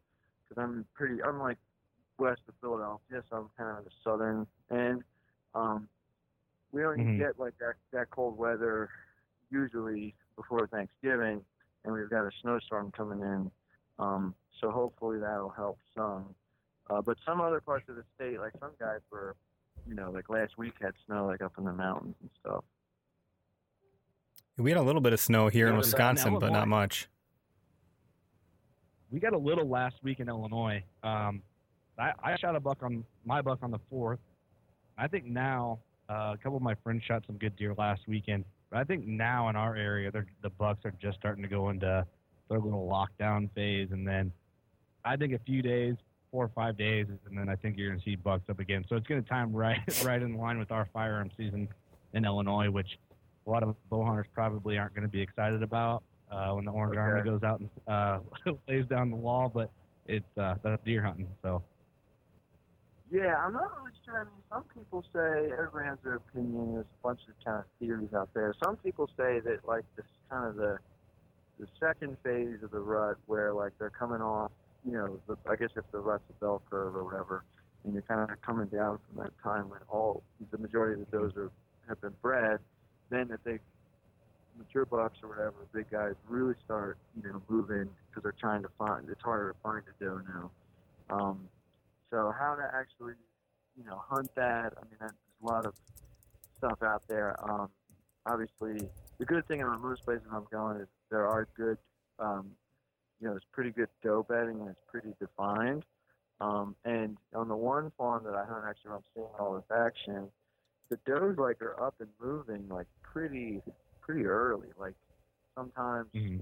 because 0.48 0.62
I'm 0.62 0.84
pretty. 0.94 1.22
I'm 1.22 1.38
like 1.38 1.58
west 2.18 2.42
of 2.48 2.54
Philadelphia, 2.60 3.22
so 3.28 3.36
I'm 3.36 3.48
kind 3.56 3.78
of 3.78 3.84
the 3.84 3.90
southern 4.04 4.46
end. 4.70 5.02
Um, 5.54 5.88
we 6.72 6.84
only 6.84 7.04
Mhm. 7.04 7.18
get 7.18 7.38
like 7.38 7.56
that 7.58 7.74
that 7.90 8.10
cold 8.10 8.36
weather 8.36 8.90
usually 9.50 10.14
before 10.36 10.66
Thanksgiving, 10.66 11.44
and 11.84 11.92
we've 11.92 12.08
got 12.08 12.24
a 12.26 12.30
snowstorm 12.40 12.90
coming 12.92 13.20
in. 13.20 13.50
Um, 13.98 14.34
so 14.60 14.70
hopefully 14.70 15.18
that'll 15.18 15.50
help 15.50 15.78
some. 15.94 16.34
Uh, 16.88 17.00
but 17.02 17.18
some 17.24 17.40
other 17.40 17.60
parts 17.60 17.88
of 17.88 17.96
the 17.96 18.04
state, 18.14 18.38
like 18.38 18.52
some 18.58 18.72
guys 18.78 19.00
were, 19.10 19.36
you 19.86 19.94
know, 19.94 20.10
like 20.10 20.28
last 20.28 20.56
week 20.58 20.74
had 20.80 20.94
snow 21.06 21.26
like 21.26 21.42
up 21.42 21.56
in 21.58 21.64
the 21.64 21.72
mountains 21.72 22.16
and 22.20 22.30
stuff. 22.40 22.64
We 24.58 24.70
had 24.70 24.78
a 24.78 24.82
little 24.82 25.00
bit 25.00 25.12
of 25.12 25.20
snow 25.20 25.48
here 25.48 25.68
in 25.68 25.76
Wisconsin, 25.76 26.38
but 26.38 26.52
not 26.52 26.68
much. 26.68 27.08
we 29.10 29.20
got 29.20 29.32
a 29.32 29.38
little 29.38 29.68
last 29.68 29.96
week 30.02 30.20
in 30.20 30.28
Illinois. 30.28 30.82
Um, 31.02 31.42
I, 31.98 32.12
I 32.22 32.36
shot 32.36 32.56
a 32.56 32.60
buck 32.60 32.82
on 32.82 33.04
my 33.24 33.42
buck 33.42 33.58
on 33.62 33.70
the 33.70 33.78
fourth. 33.90 34.18
I 34.98 35.06
think 35.08 35.24
now 35.26 35.78
uh, 36.08 36.32
a 36.34 36.38
couple 36.42 36.56
of 36.56 36.62
my 36.62 36.74
friends 36.82 37.02
shot 37.04 37.22
some 37.26 37.36
good 37.36 37.56
deer 37.56 37.74
last 37.76 38.02
weekend. 38.06 38.44
But 38.70 38.78
I 38.78 38.84
think 38.84 39.06
now 39.06 39.48
in 39.48 39.56
our 39.56 39.76
area, 39.76 40.10
the 40.10 40.50
bucks 40.50 40.80
are 40.84 40.94
just 41.00 41.18
starting 41.18 41.42
to 41.42 41.48
go 41.48 41.68
into 41.70 42.06
their 42.48 42.58
little 42.58 42.88
lockdown 42.88 43.50
phase, 43.54 43.88
and 43.92 44.06
then 44.06 44.32
I 45.04 45.16
think 45.16 45.34
a 45.34 45.38
few 45.40 45.62
days, 45.62 45.94
four 46.30 46.44
or 46.44 46.50
five 46.54 46.78
days, 46.78 47.06
and 47.28 47.36
then 47.36 47.48
I 47.48 47.56
think 47.56 47.76
you're 47.76 47.88
going 47.90 48.00
to 48.00 48.04
see 48.04 48.16
bucks 48.16 48.44
up 48.48 48.60
again. 48.60 48.84
So 48.88 48.96
it's 48.96 49.06
going 49.06 49.22
to 49.22 49.28
time 49.28 49.52
right 49.52 49.80
right 50.04 50.22
in 50.22 50.36
line 50.36 50.58
with 50.58 50.70
our 50.70 50.88
firearm 50.92 51.30
season 51.36 51.68
in 52.14 52.24
Illinois, 52.24 52.70
which 52.70 52.98
a 53.46 53.50
lot 53.50 53.62
of 53.62 53.74
bow 53.90 54.04
hunters 54.04 54.26
probably 54.34 54.78
aren't 54.78 54.94
going 54.94 55.02
to 55.06 55.10
be 55.12 55.20
excited 55.20 55.62
about 55.62 56.02
uh, 56.30 56.50
when 56.52 56.64
the 56.64 56.70
Orange 56.70 56.92
Okay. 56.96 57.00
Army 57.00 57.22
goes 57.28 57.42
out 57.42 57.60
and 57.60 57.70
uh, 57.88 58.18
lays 58.68 58.86
down 58.86 59.10
the 59.10 59.16
law, 59.16 59.50
but 59.52 59.70
it's 60.06 60.24
uh, 60.38 60.54
that's 60.62 60.82
deer 60.84 61.02
hunting. 61.02 61.28
So 61.42 61.62
Yeah, 63.10 63.36
I'm 63.36 63.52
not 63.52 63.70
really 63.78 63.92
sure. 64.04 64.20
I 64.20 64.24
mean, 64.24 64.42
some 64.50 64.64
people 64.74 65.04
say 65.12 65.52
everybody 65.52 65.86
has 65.86 65.98
their 66.02 66.14
opinion. 66.16 66.74
There's 66.74 66.86
a 66.86 67.02
bunch 67.02 67.20
of 67.28 67.34
kind 67.44 67.58
of 67.58 67.64
theories 67.78 68.12
out 68.14 68.30
there. 68.34 68.54
Some 68.64 68.76
people 68.76 69.08
say 69.16 69.40
that 69.40 69.58
like 69.66 69.84
this 69.96 70.06
kind 70.30 70.48
of 70.48 70.56
the 70.56 70.78
the 71.58 71.66
second 71.78 72.16
phase 72.24 72.62
of 72.62 72.70
the 72.70 72.80
rut, 72.80 73.18
where 73.26 73.52
like 73.52 73.72
they're 73.78 73.90
coming 73.90 74.20
off, 74.22 74.50
you 74.84 74.92
know, 74.92 75.20
the, 75.28 75.36
I 75.48 75.54
guess 75.56 75.68
if 75.76 75.84
the 75.92 75.98
rut's 75.98 76.24
a 76.30 76.32
bell 76.40 76.62
curve 76.70 76.96
or 76.96 77.04
whatever, 77.04 77.44
and 77.84 77.92
you're 77.92 78.02
kind 78.02 78.28
of 78.28 78.40
coming 78.40 78.66
down 78.68 78.98
from 79.06 79.22
that 79.24 79.32
time 79.42 79.68
when 79.68 79.80
all 79.88 80.22
the 80.50 80.58
majority 80.58 81.00
of 81.02 81.10
the 81.10 81.18
does 81.18 81.36
are 81.36 81.50
have 81.88 82.00
been 82.00 82.14
bred, 82.22 82.58
then 83.12 83.30
if 83.30 83.42
they 83.44 83.58
mature 84.56 84.84
bucks 84.84 85.18
or 85.22 85.28
whatever, 85.28 85.54
big 85.72 85.90
guys 85.90 86.14
really 86.28 86.54
start, 86.64 86.98
you 87.16 87.28
know, 87.30 87.42
moving 87.48 87.88
because 88.08 88.22
they're 88.22 88.34
trying 88.40 88.62
to 88.62 88.68
find. 88.78 89.08
It's 89.08 89.22
harder 89.22 89.52
to 89.52 89.58
find 89.62 89.82
a 89.88 90.04
doe 90.04 90.20
now. 90.28 90.50
Um, 91.10 91.48
so 92.10 92.32
how 92.38 92.54
to 92.54 92.70
actually, 92.74 93.14
you 93.76 93.84
know, 93.84 94.02
hunt 94.08 94.34
that? 94.34 94.72
I 94.76 94.84
mean, 94.84 94.96
there's 95.00 95.12
a 95.42 95.46
lot 95.46 95.66
of 95.66 95.74
stuff 96.58 96.82
out 96.82 97.02
there. 97.08 97.36
Um, 97.48 97.68
obviously, 98.26 98.88
the 99.18 99.24
good 99.24 99.46
thing 99.46 99.62
about 99.62 99.80
most 99.80 100.04
places 100.04 100.26
I'm 100.32 100.46
going 100.50 100.78
is 100.78 100.88
there 101.10 101.26
are 101.26 101.48
good, 101.56 101.78
um, 102.18 102.50
you 103.20 103.28
know, 103.28 103.36
it's 103.36 103.46
pretty 103.52 103.70
good 103.70 103.88
doe 104.02 104.24
bedding 104.28 104.60
and 104.60 104.68
it's 104.70 104.80
pretty 104.90 105.14
defined. 105.20 105.84
Um, 106.40 106.74
and 106.84 107.16
on 107.34 107.48
the 107.48 107.56
one 107.56 107.92
farm 107.96 108.24
that 108.24 108.34
I 108.34 108.44
hunt, 108.44 108.64
actually, 108.68 108.92
I'm 108.92 109.04
seeing 109.14 109.26
all 109.38 109.54
this 109.54 109.76
action, 109.76 110.28
the 110.88 110.98
does 111.06 111.38
like 111.38 111.62
are 111.62 111.80
up 111.82 111.94
and 112.00 112.08
moving 112.20 112.68
like 112.68 112.86
pretty, 113.12 113.60
pretty 114.00 114.26
early. 114.26 114.68
Like 114.78 114.94
sometimes 115.56 116.08
mm-hmm. 116.14 116.38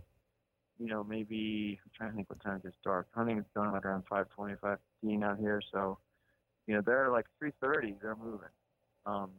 you 0.79 0.87
know, 0.87 1.05
maybe 1.05 1.79
I'm 1.85 1.91
trying 1.97 2.11
to 2.11 2.17
think 2.17 2.31
what 2.31 2.43
time 2.43 2.57
it 2.57 2.63
gets 2.63 2.77
dark. 2.85 3.09
Hunting 3.15 3.39
is 3.39 3.45
done 3.55 3.73
like 3.73 3.85
around 3.85 4.05
5:20, 4.11 4.59
5:15 4.59 5.25
out 5.25 5.39
here, 5.39 5.61
so 5.73 5.99
you 6.67 6.75
know 6.75 6.83
they're 6.85 7.11
like 7.11 7.27
3:30. 7.43 8.01
They're 8.01 8.17
moving. 8.17 8.49
Um, 9.07 9.31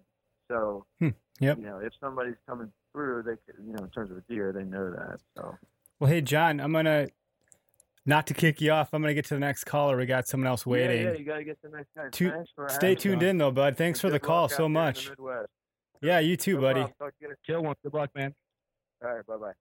so 0.49 0.85
Hmm, 0.99 1.09
yep. 1.39 1.57
you 1.57 1.63
know, 1.63 1.77
if 1.77 1.93
somebody's 1.99 2.35
coming 2.47 2.71
through, 2.91 3.23
they 3.23 3.37
could, 3.45 3.63
you 3.65 3.73
know, 3.73 3.83
in 3.83 3.89
terms 3.89 4.11
of 4.11 4.17
a 4.17 4.21
deer, 4.29 4.51
they 4.51 4.63
know 4.63 4.91
that. 4.91 5.19
So 5.37 5.57
Well, 5.99 6.09
hey, 6.09 6.21
John, 6.21 6.59
I'm 6.59 6.73
going 6.73 6.85
to, 6.85 7.09
not 8.05 8.27
to 8.27 8.33
kick 8.33 8.59
you 8.59 8.71
off, 8.71 8.89
I'm 8.93 9.01
going 9.01 9.11
to 9.11 9.15
get 9.15 9.25
to 9.25 9.35
the 9.35 9.39
next 9.39 9.63
caller. 9.63 9.95
We 9.95 10.05
got 10.05 10.27
someone 10.27 10.47
else 10.47 10.65
waiting. 10.65 11.03
Yeah, 11.03 11.11
yeah, 11.11 11.17
you 11.17 11.25
gotta 11.25 11.43
get 11.43 11.61
the 11.61 11.69
next 11.69 11.89
guy. 11.95 12.67
Stay 12.67 12.95
tuned 12.95 13.21
me. 13.21 13.29
in, 13.29 13.37
though, 13.37 13.51
bud. 13.51 13.77
Thanks 13.77 14.01
for 14.01 14.09
the 14.09 14.19
call 14.19 14.49
so 14.49 14.67
much. 14.67 15.09
Midwest. 16.01 16.23
Yeah, 16.23 16.27
you 16.27 16.37
too, 16.37 16.55
No 16.55 16.61
buddy. 16.61 16.79
problem. 16.81 16.95
Talk 16.99 17.09
to 17.09 17.15
you 17.21 17.27
later. 17.29 17.39
kill 17.45 17.63
one. 17.63 17.75
Good 17.83 17.93
luck, 17.93 18.09
man. 18.15 18.33
All 19.03 19.13
right, 19.15 19.25
bye 19.25 19.37
bye. 19.37 19.53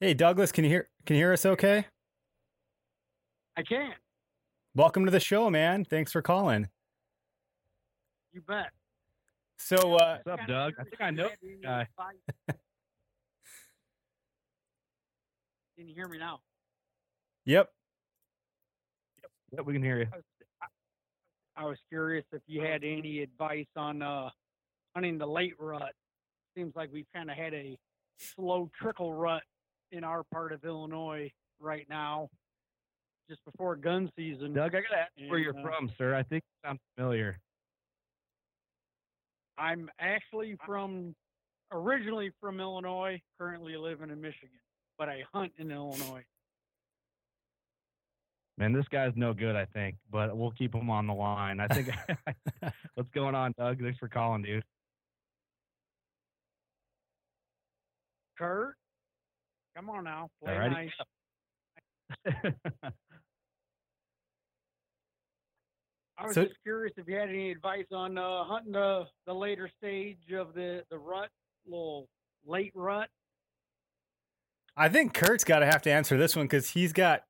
Hey, 0.00 0.14
Douglas, 0.14 0.52
can 0.52 0.64
you 0.64 0.70
hear 0.70 0.88
can 1.06 1.16
you 1.16 1.22
hear 1.22 1.32
us 1.32 1.46
okay? 1.46 1.86
I 3.56 3.62
can. 3.62 3.92
Welcome 4.74 5.04
to 5.04 5.10
the 5.10 5.20
show, 5.20 5.48
man. 5.50 5.84
Thanks 5.84 6.10
for 6.12 6.20
calling. 6.20 6.68
You 8.32 8.40
bet. 8.42 8.70
So, 9.58 9.76
uh, 9.94 10.18
What's 10.24 10.40
up, 10.40 10.46
Doug? 10.48 10.74
I 10.78 10.82
think 10.82 11.00
I 11.00 11.10
know 11.10 11.28
this 11.40 11.52
guy. 11.62 11.86
Can 15.76 15.88
you 15.88 15.94
hear 15.94 16.06
me 16.08 16.18
now? 16.18 16.38
yep. 17.44 17.68
Yep, 19.52 19.66
we 19.66 19.72
can 19.72 19.82
hear 19.82 19.98
you. 19.98 20.06
I 21.56 21.62
was, 21.62 21.66
I, 21.66 21.66
I 21.66 21.68
was 21.68 21.78
curious 21.88 22.24
if 22.32 22.42
you 22.46 22.62
had 22.62 22.84
any 22.84 23.20
advice 23.20 23.66
on 23.76 24.02
uh, 24.02 24.30
hunting 24.94 25.18
the 25.18 25.26
late 25.26 25.54
rut. 25.58 25.92
Seems 26.56 26.76
like 26.76 26.90
we've 26.92 27.06
kind 27.14 27.30
of 27.30 27.36
had 27.36 27.54
a 27.54 27.76
slow 28.18 28.70
trickle 28.80 29.12
rut 29.12 29.42
in 29.92 30.04
our 30.04 30.22
part 30.32 30.52
of 30.52 30.64
Illinois 30.64 31.30
right 31.60 31.86
now, 31.88 32.28
just 33.28 33.44
before 33.44 33.76
gun 33.76 34.10
season. 34.16 34.52
Doug, 34.52 34.74
I 34.74 34.80
gotta 34.80 35.00
ask 35.00 35.10
where 35.28 35.38
you're 35.38 35.58
uh, 35.58 35.62
from, 35.62 35.90
sir. 35.96 36.14
I 36.14 36.22
think 36.22 36.44
you 36.44 36.68
sound 36.68 36.78
familiar. 36.96 37.38
I'm 39.58 39.90
actually 40.00 40.56
from, 40.66 41.14
originally 41.72 42.30
from 42.40 42.60
Illinois, 42.60 43.20
currently 43.38 43.76
living 43.76 44.10
in 44.10 44.20
Michigan, 44.20 44.60
but 44.98 45.08
I 45.08 45.22
hunt 45.32 45.52
in 45.58 45.70
Illinois. 45.70 46.24
Man, 48.56 48.72
this 48.72 48.86
guy's 48.88 49.12
no 49.16 49.32
good, 49.34 49.56
I 49.56 49.64
think, 49.66 49.96
but 50.12 50.36
we'll 50.36 50.52
keep 50.52 50.74
him 50.74 50.88
on 50.88 51.06
the 51.06 51.14
line. 51.14 51.58
I 51.60 51.66
think. 51.68 51.90
What's 52.94 53.10
going 53.12 53.34
on, 53.34 53.52
Doug? 53.58 53.80
Thanks 53.80 53.98
for 53.98 54.08
calling, 54.08 54.42
dude. 54.42 54.62
Curt, 58.38 58.74
come 59.76 59.88
on 59.90 60.04
now, 60.04 60.28
play 60.42 60.52
Alrighty. 60.54 60.90
nice. 62.26 62.32
I 66.18 66.26
was 66.26 66.34
So- 66.34 66.44
just 66.44 66.56
curious 66.62 66.92
if 66.96 67.06
you 67.08 67.16
had 67.16 67.28
any 67.28 67.50
advice 67.50 67.86
on 67.92 68.16
uh, 68.18 68.44
hunting 68.44 68.72
the, 68.72 69.04
the 69.26 69.32
later 69.32 69.68
stage 69.78 70.18
of 70.36 70.54
the, 70.54 70.82
the 70.90 70.98
rut, 70.98 71.28
little 71.66 72.08
late 72.46 72.72
rut. 72.74 73.08
I 74.76 74.88
think 74.88 75.14
Curt's 75.14 75.44
got 75.44 75.60
to 75.60 75.66
have 75.66 75.82
to 75.82 75.92
answer 75.92 76.16
this 76.16 76.34
one 76.34 76.46
because 76.46 76.70
he's 76.70 76.92
got 76.92 77.22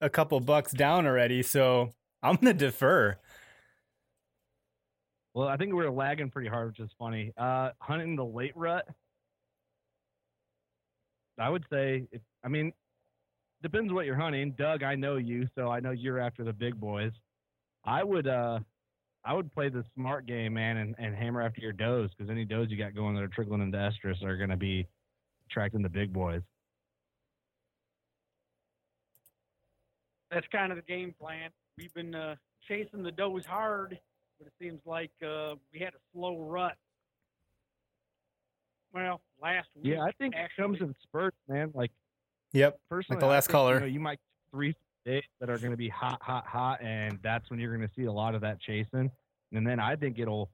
a 0.00 0.10
couple 0.10 0.40
bucks 0.40 0.72
down 0.72 1.06
already. 1.06 1.42
So 1.42 1.94
I'm 2.22 2.38
to 2.38 2.54
defer. 2.54 3.18
well, 5.34 5.48
I 5.48 5.56
think 5.56 5.72
we 5.72 5.76
were 5.76 5.90
lagging 5.90 6.30
pretty 6.30 6.48
hard, 6.48 6.68
which 6.68 6.80
is 6.80 6.90
funny. 6.98 7.32
Uh, 7.36 7.70
hunting 7.80 8.16
the 8.16 8.24
late 8.24 8.56
rut. 8.56 8.86
I 11.38 11.48
would 11.48 11.64
say, 11.70 12.06
if, 12.12 12.20
I 12.44 12.48
mean, 12.48 12.72
depends 13.62 13.92
what 13.92 14.06
you're 14.06 14.14
hunting. 14.16 14.52
Doug, 14.56 14.82
I 14.82 14.94
know 14.94 15.16
you, 15.16 15.48
so 15.56 15.68
I 15.68 15.80
know 15.80 15.90
you're 15.90 16.20
after 16.20 16.44
the 16.44 16.52
big 16.52 16.78
boys. 16.78 17.12
I 17.84 18.04
would, 18.04 18.28
uh, 18.28 18.60
I 19.24 19.34
would 19.34 19.52
play 19.52 19.68
the 19.68 19.84
smart 19.94 20.26
game, 20.26 20.54
man, 20.54 20.76
and, 20.76 20.94
and 20.98 21.14
hammer 21.14 21.42
after 21.42 21.60
your 21.60 21.72
does 21.72 22.10
because 22.16 22.30
any 22.30 22.44
does 22.44 22.70
you 22.70 22.76
got 22.78 22.94
going 22.94 23.14
that 23.16 23.22
are 23.22 23.28
trickling 23.28 23.62
into 23.62 23.78
estrus 23.78 24.22
are 24.22 24.36
going 24.36 24.50
to 24.50 24.56
be 24.56 24.86
attracting 25.50 25.82
the 25.82 25.88
big 25.88 26.12
boys. 26.12 26.42
That's 30.30 30.46
kind 30.50 30.72
of 30.72 30.76
the 30.76 30.82
game 30.82 31.14
plan. 31.18 31.50
We've 31.78 31.92
been 31.94 32.14
uh, 32.14 32.36
chasing 32.66 33.02
the 33.02 33.12
does 33.12 33.44
hard, 33.46 33.98
but 34.38 34.46
it 34.46 34.52
seems 34.60 34.80
like 34.84 35.10
uh, 35.22 35.54
we 35.72 35.80
had 35.80 35.94
a 35.94 36.02
slow 36.12 36.38
rut. 36.38 36.74
Well, 38.92 39.20
last 39.42 39.68
week. 39.74 39.92
Yeah, 39.92 40.02
I 40.02 40.12
think 40.12 40.34
it 40.34 40.50
comes 40.56 40.78
in 40.80 40.94
spurts, 41.02 41.36
man. 41.48 41.72
Like 41.74 41.90
Yep. 42.52 42.78
personally, 42.88 43.20
the 43.20 43.26
last 43.26 43.46
think, 43.46 43.52
caller. 43.52 43.74
You, 43.74 43.80
know, 43.80 43.86
you 43.86 44.00
might 44.00 44.20
three 44.52 44.74
days 45.04 45.24
that 45.40 45.50
are 45.50 45.58
going 45.58 45.72
to 45.72 45.76
be 45.76 45.88
hot, 45.88 46.22
hot, 46.22 46.46
hot, 46.46 46.80
and 46.80 47.18
that's 47.22 47.50
when 47.50 47.58
you're 47.58 47.76
going 47.76 47.86
to 47.86 47.94
see 47.94 48.04
a 48.04 48.12
lot 48.12 48.34
of 48.36 48.40
that 48.42 48.60
chasing. 48.60 49.10
And 49.52 49.66
then 49.66 49.80
I 49.80 49.96
think 49.96 50.18
it'll 50.18 50.50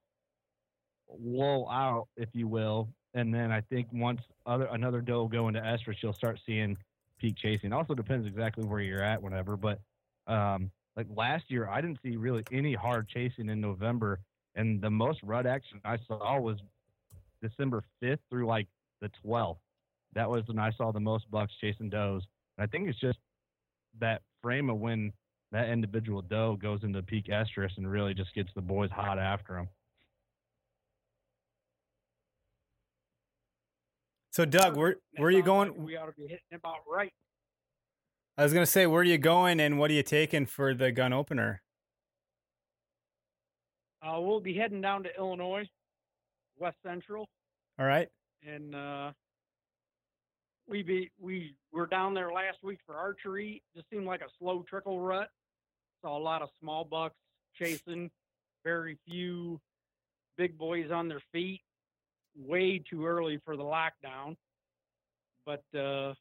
lull 1.22 1.68
out, 1.70 2.08
if 2.16 2.30
you 2.32 2.48
will. 2.48 2.88
And 3.12 3.34
then 3.34 3.52
I 3.52 3.60
think 3.60 3.88
once 3.92 4.20
other 4.46 4.66
another 4.66 5.00
doe 5.00 5.28
go 5.28 5.48
into 5.48 5.60
estrus, 5.60 5.96
you'll 6.02 6.12
start 6.12 6.38
seeing 6.46 6.76
peak 7.20 7.36
chasing. 7.36 7.72
Also 7.72 7.94
depends 7.94 8.26
exactly 8.26 8.64
where 8.64 8.80
you're 8.80 9.02
at, 9.02 9.22
whenever. 9.22 9.56
But 9.56 9.80
um, 10.26 10.70
like 10.96 11.06
last 11.14 11.44
year, 11.48 11.68
I 11.68 11.80
didn't 11.80 11.98
see 12.02 12.16
really 12.16 12.42
any 12.52 12.74
hard 12.74 13.08
chasing 13.08 13.48
in 13.48 13.60
November, 13.60 14.20
and 14.54 14.80
the 14.80 14.90
most 14.90 15.20
rut 15.22 15.46
action 15.46 15.80
I 15.84 15.98
saw 16.08 16.40
was 16.40 16.58
December 17.42 17.84
5th 18.02 18.18
through 18.28 18.46
like 18.46 18.66
the 19.00 19.10
12th. 19.24 19.58
That 20.14 20.28
was 20.28 20.42
when 20.46 20.58
I 20.58 20.72
saw 20.72 20.90
the 20.92 21.00
most 21.00 21.30
bucks 21.30 21.52
chasing 21.60 21.88
does. 21.88 22.22
And 22.58 22.64
I 22.64 22.66
think 22.66 22.88
it's 22.88 22.98
just 22.98 23.18
that 24.00 24.22
frame 24.42 24.70
of 24.70 24.78
when 24.78 25.12
that 25.52 25.68
individual 25.68 26.22
doe 26.22 26.56
goes 26.60 26.80
into 26.82 27.02
peak 27.02 27.26
estrus 27.26 27.76
and 27.76 27.90
really 27.90 28.14
just 28.14 28.34
gets 28.34 28.50
the 28.54 28.60
boys 28.60 28.90
hot 28.90 29.18
after 29.18 29.54
them. 29.54 29.68
So, 34.32 34.44
Doug, 34.44 34.76
where, 34.76 34.96
where 35.16 35.28
are 35.28 35.30
you 35.30 35.38
sounds 35.38 35.48
like 35.48 35.76
going? 35.76 35.84
we 35.84 35.96
ought 35.96 36.06
to 36.06 36.12
be 36.12 36.22
hitting 36.22 36.38
about 36.52 36.76
right. 36.90 37.12
I 38.38 38.44
was 38.44 38.52
going 38.52 38.64
to 38.64 38.70
say, 38.70 38.86
where 38.86 39.00
are 39.00 39.04
you 39.04 39.18
going 39.18 39.60
and 39.60 39.78
what 39.78 39.90
are 39.90 39.94
you 39.94 40.02
taking 40.02 40.46
for 40.46 40.72
the 40.72 40.92
gun 40.92 41.12
opener? 41.12 41.62
Uh, 44.02 44.20
we'll 44.20 44.40
be 44.40 44.54
heading 44.54 44.80
down 44.80 45.02
to 45.02 45.10
Illinois, 45.18 45.68
West 46.58 46.78
Central, 46.84 47.28
All 47.78 47.84
right. 47.84 48.08
and 48.46 48.74
uh, 48.74 49.12
we 50.66 50.82
be 50.82 51.10
we 51.20 51.54
were 51.70 51.86
down 51.86 52.14
there 52.14 52.32
last 52.32 52.58
week 52.62 52.78
for 52.86 52.94
archery. 52.96 53.62
Just 53.76 53.90
seemed 53.92 54.06
like 54.06 54.22
a 54.22 54.28
slow 54.38 54.64
trickle 54.66 55.00
rut. 55.00 55.28
Saw 56.02 56.16
a 56.16 56.22
lot 56.22 56.40
of 56.40 56.48
small 56.62 56.84
bucks 56.84 57.16
chasing, 57.58 58.10
very 58.64 58.96
few 59.06 59.60
big 60.38 60.56
boys 60.56 60.90
on 60.90 61.08
their 61.08 61.20
feet. 61.32 61.60
Way 62.36 62.78
too 62.78 63.06
early 63.06 63.40
for 63.44 63.56
the 63.56 63.62
lockdown, 63.62 64.36
but 65.44 65.62
uh, 65.78 66.14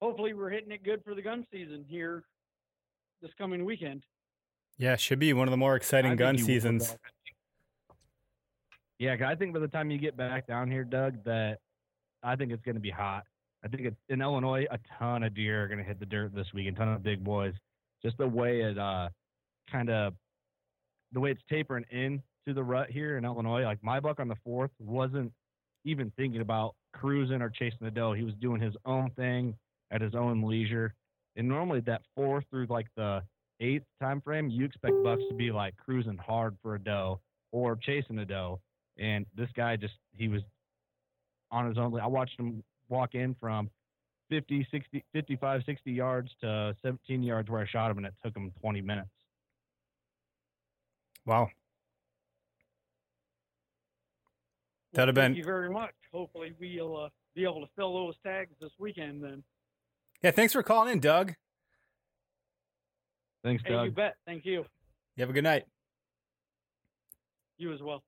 hopefully 0.00 0.34
we're 0.34 0.50
hitting 0.50 0.72
it 0.72 0.82
good 0.82 1.02
for 1.04 1.14
the 1.14 1.22
gun 1.22 1.46
season 1.52 1.84
here 1.88 2.24
this 3.22 3.30
coming 3.38 3.64
weekend. 3.64 4.02
Yeah, 4.78 4.96
should 4.96 5.18
be 5.18 5.32
one 5.32 5.48
of 5.48 5.52
the 5.52 5.56
more 5.56 5.76
exciting 5.76 6.12
think 6.12 6.18
gun 6.18 6.38
seasons. 6.38 6.96
Yeah, 8.98 9.16
I 9.26 9.34
think 9.34 9.54
by 9.54 9.60
the 9.60 9.68
time 9.68 9.90
you 9.90 9.98
get 9.98 10.16
back 10.16 10.46
down 10.46 10.70
here, 10.70 10.84
Doug, 10.84 11.22
that 11.24 11.58
I 12.22 12.36
think 12.36 12.52
it's 12.52 12.62
going 12.62 12.76
to 12.76 12.80
be 12.80 12.90
hot. 12.90 13.24
I 13.64 13.68
think 13.68 13.82
it's 13.82 13.96
in 14.08 14.20
Illinois. 14.20 14.66
A 14.70 14.78
ton 14.98 15.22
of 15.22 15.34
deer 15.34 15.64
are 15.64 15.68
going 15.68 15.78
to 15.78 15.84
hit 15.84 16.00
the 16.00 16.06
dirt 16.06 16.34
this 16.34 16.52
week. 16.54 16.68
A 16.68 16.72
ton 16.72 16.88
of 16.88 17.02
big 17.02 17.22
boys. 17.22 17.54
Just 18.02 18.18
the 18.18 18.26
way 18.26 18.60
it 18.60 18.78
uh, 18.78 19.08
kind 19.70 19.90
of 19.90 20.14
the 21.12 21.20
way 21.20 21.30
it's 21.30 21.42
tapering 21.48 21.84
in 21.90 22.22
to 22.46 22.54
the 22.54 22.62
rut 22.62 22.90
here 22.90 23.18
in 23.18 23.24
Illinois. 23.24 23.64
Like 23.64 23.82
my 23.82 24.00
buck 24.00 24.20
on 24.20 24.28
the 24.28 24.36
fourth 24.44 24.70
wasn't 24.78 25.32
even 25.84 26.12
thinking 26.16 26.40
about 26.40 26.74
cruising 26.92 27.42
or 27.42 27.50
chasing 27.50 27.78
the 27.82 27.90
doe. 27.90 28.12
He 28.12 28.24
was 28.24 28.34
doing 28.40 28.60
his 28.60 28.74
own 28.84 29.10
thing 29.10 29.54
at 29.90 30.00
his 30.00 30.14
own 30.14 30.42
leisure. 30.42 30.94
And 31.36 31.48
normally 31.48 31.80
that 31.80 32.02
fourth 32.14 32.44
through 32.50 32.66
like 32.68 32.86
the 32.96 33.22
eighth 33.60 33.84
time 34.00 34.20
frame, 34.20 34.48
you 34.48 34.64
expect 34.64 34.94
bucks 35.04 35.22
to 35.28 35.34
be 35.34 35.50
like 35.50 35.76
cruising 35.76 36.18
hard 36.18 36.56
for 36.62 36.74
a 36.74 36.78
doe 36.78 37.20
or 37.52 37.76
chasing 37.76 38.18
a 38.18 38.24
doe. 38.24 38.60
And 38.98 39.26
this 39.36 39.48
guy 39.54 39.76
just 39.76 39.94
he 40.16 40.28
was 40.28 40.42
on 41.50 41.68
his 41.68 41.78
own. 41.78 41.98
I 42.00 42.06
watched 42.06 42.38
him 42.38 42.62
walk 42.88 43.14
in 43.14 43.36
from 43.38 43.70
50, 44.30 44.66
60, 44.70 45.04
55, 45.12 45.62
60 45.64 45.92
yards 45.92 46.30
to 46.40 46.74
17 46.82 47.22
yards 47.22 47.48
where 47.50 47.60
I 47.60 47.66
shot 47.66 47.90
him, 47.90 47.98
and 47.98 48.06
it 48.06 48.14
took 48.24 48.36
him 48.36 48.52
20 48.60 48.80
minutes. 48.80 49.08
Wow. 51.24 51.42
Well, 51.42 51.50
That'd 54.92 55.08
have 55.08 55.14
been. 55.14 55.32
thank 55.32 55.38
you 55.38 55.44
very 55.44 55.70
much. 55.70 55.92
Hopefully 56.12 56.52
we'll 56.58 56.96
uh, 56.96 57.08
be 57.34 57.44
able 57.44 57.60
to 57.60 57.68
fill 57.76 57.94
those 57.94 58.14
tags 58.24 58.54
this 58.60 58.72
weekend. 58.78 59.22
Then, 59.22 59.42
Yeah, 60.22 60.30
thanks 60.30 60.52
for 60.52 60.62
calling 60.62 60.92
in, 60.92 61.00
Doug. 61.00 61.34
Thanks, 63.44 63.62
hey, 63.66 63.84
you 63.84 63.90
bet. 63.90 64.16
Thank 64.26 64.44
you. 64.44 64.64
You 65.16 65.22
have 65.22 65.30
a 65.30 65.32
good 65.32 65.44
night. 65.44 65.64
You 67.58 67.72
as 67.72 67.82
well. 67.82 68.02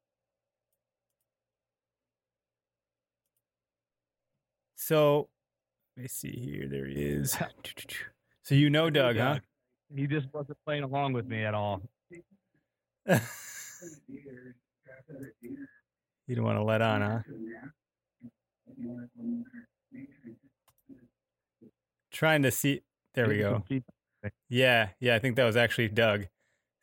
So, 4.75 5.29
let 5.97 6.03
me 6.03 6.09
see 6.09 6.31
here. 6.31 6.69
There 6.69 6.87
he 6.87 7.03
is. 7.03 7.37
So 8.45 8.55
you 8.55 8.71
know 8.71 8.89
Doug, 8.89 9.19
huh? 9.19 9.41
He 9.95 10.07
just 10.07 10.27
wasn't 10.33 10.57
playing 10.65 10.83
along 10.83 11.13
with 11.13 11.27
me 11.27 11.45
at 11.45 11.53
all. 11.53 11.83
you 16.29 16.37
don't 16.37 16.45
want 16.45 16.59
to 16.59 16.63
let 16.63 16.83
on, 16.83 17.01
huh? 17.01 17.21
Trying 22.13 22.43
to 22.43 22.51
see. 22.51 22.83
There 23.15 23.27
we 23.27 23.39
go. 23.39 23.65
Yeah, 24.49 24.91
yeah, 25.01 25.15
I 25.15 25.19
think 25.19 25.37
that 25.37 25.45
was 25.45 25.57
actually 25.57 25.89
Doug. 25.89 26.27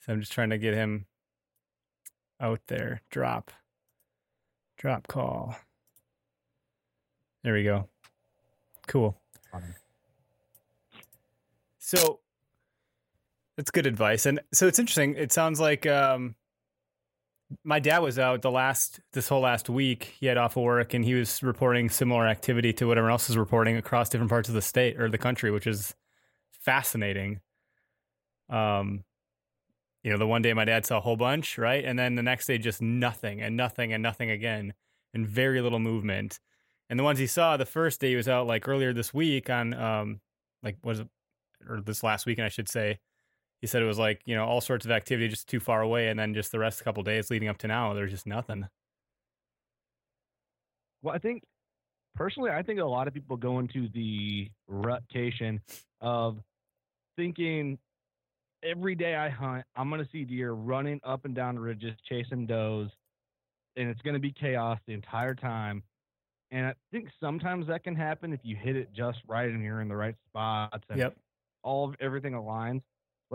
So 0.02 0.14
I'm 0.14 0.20
just 0.20 0.32
trying 0.32 0.50
to 0.50 0.58
get 0.58 0.74
him 0.74 1.06
out 2.40 2.62
there. 2.68 3.02
Drop. 3.10 3.52
Drop 4.78 5.08
call. 5.08 5.56
There 7.44 7.54
we 7.54 7.64
go. 7.64 7.88
Cool. 8.88 9.18
So 11.78 12.20
that's 13.56 13.72
good 13.72 13.86
advice. 13.86 14.26
And 14.26 14.40
so 14.52 14.68
it's 14.68 14.80
interesting. 14.80 15.16
It 15.16 15.32
sounds 15.32 15.60
like 15.60 15.86
um 15.86 16.36
my 17.64 17.80
dad 17.80 18.00
was 18.00 18.20
out 18.20 18.42
the 18.42 18.52
last 18.52 19.00
this 19.14 19.28
whole 19.28 19.42
last 19.42 19.70
week. 19.70 20.16
He 20.20 20.26
had 20.28 20.38
off 20.38 20.58
of 20.58 20.64
work 20.64 20.94
and 20.94 21.04
he 21.04 21.14
was 21.14 21.42
reporting 21.44 21.90
similar 21.90 22.28
activity 22.28 22.74
to 22.74 22.88
whatever 22.88 23.10
else 23.10 23.30
is 23.30 23.38
reporting 23.38 23.78
across 23.78 24.10
different 24.10 24.30
parts 24.30 24.50
of 24.50 24.56
the 24.56 24.62
state 24.62 25.00
or 25.00 25.10
the 25.10 25.18
country, 25.18 25.52
which 25.52 25.68
is 25.68 25.96
fascinating. 26.52 27.40
Um 28.50 29.04
you 30.04 30.12
know, 30.12 30.18
the 30.18 30.28
one 30.28 30.44
day 30.44 30.54
my 30.54 30.66
dad 30.66 30.86
saw 30.86 31.00
a 31.00 31.02
whole 31.02 31.16
bunch, 31.16 31.58
right? 31.58 31.84
And 31.84 31.98
then 31.98 32.14
the 32.16 32.22
next 32.22 32.46
day 32.46 32.60
just 32.60 32.82
nothing 32.82 33.42
and 33.42 33.58
nothing 33.58 33.92
and 33.92 34.04
nothing 34.04 34.30
again 34.30 34.74
and 35.14 35.28
very 35.28 35.62
little 35.62 35.80
movement. 35.80 36.40
And 36.90 37.00
the 37.00 37.04
ones 37.04 37.18
he 37.18 37.26
saw 37.28 37.58
the 37.58 37.66
first 37.66 38.02
day 38.02 38.10
he 38.10 38.16
was 38.16 38.28
out 38.28 38.46
like 38.46 38.68
earlier 38.68 38.94
this 38.94 39.14
week 39.14 39.50
on 39.50 39.74
um 39.74 40.22
like 40.64 40.78
was 40.84 41.00
it 41.00 41.08
or 41.68 41.82
this 41.82 42.04
last 42.04 42.26
weekend 42.26 42.46
I 42.46 42.50
should 42.50 42.70
say. 42.70 43.00
He 43.66 43.68
said 43.68 43.82
it 43.82 43.88
was 43.88 43.98
like, 43.98 44.22
you 44.26 44.36
know, 44.36 44.46
all 44.46 44.62
sorts 44.62 44.86
of 44.86 44.92
activity 44.92 45.28
just 45.28 45.50
too 45.50 45.60
far 45.60 45.82
away 45.82 46.10
and 46.10 46.20
then 46.20 46.36
just 46.36 46.52
the 46.52 46.60
rest 46.60 46.76
of 46.76 46.78
the 46.80 46.84
couple 46.84 47.02
days 47.02 47.32
leading 47.32 47.48
up 47.48 47.58
to 47.58 47.68
now 47.68 47.96
there's 47.96 48.12
just 48.12 48.28
nothing. 48.28 48.70
Well, 51.02 51.16
I 51.16 51.18
think 51.18 51.42
personally, 52.16 52.52
I 52.52 52.64
think 52.64 52.80
a 52.80 52.86
lot 52.86 53.08
of 53.08 53.14
people 53.16 53.38
go 53.38 53.58
into 53.58 53.90
the 53.90 54.52
rutation 54.70 55.62
of 56.00 56.38
thinking 57.18 57.80
every 58.64 58.96
day 58.96 59.16
I 59.16 59.30
hunt, 59.30 59.66
I'm 59.76 59.90
going 59.90 60.04
to 60.06 60.10
see 60.12 60.26
deer 60.26 60.52
running 60.52 61.00
up 61.04 61.26
and 61.26 61.34
down 61.34 61.56
the 61.56 61.62
ridges, 61.62 61.94
chasing 62.08 62.46
does, 62.46 62.90
and 63.76 63.90
it's 63.90 64.02
going 64.04 64.14
to 64.16 64.20
be 64.20 64.32
chaos 64.32 64.80
the 64.86 64.94
entire 64.94 65.36
time. 65.36 65.84
And 66.52 66.68
I 66.68 66.76
think 66.92 67.10
sometimes 67.20 67.68
that 67.68 67.84
can 67.84 67.96
happen 67.96 68.32
if 68.32 68.42
you 68.44 68.56
hit 68.56 68.76
it 68.76 68.94
just 68.94 69.20
right 69.28 69.50
and 69.50 69.64
you're 69.64 69.82
in 69.82 69.88
the 69.88 69.96
right 69.96 70.16
spots 70.28 70.84
and 70.90 71.00
Yep. 71.00 71.18
all 71.64 71.90
of 71.90 71.96
everything 72.00 72.34
aligns. 72.34 72.84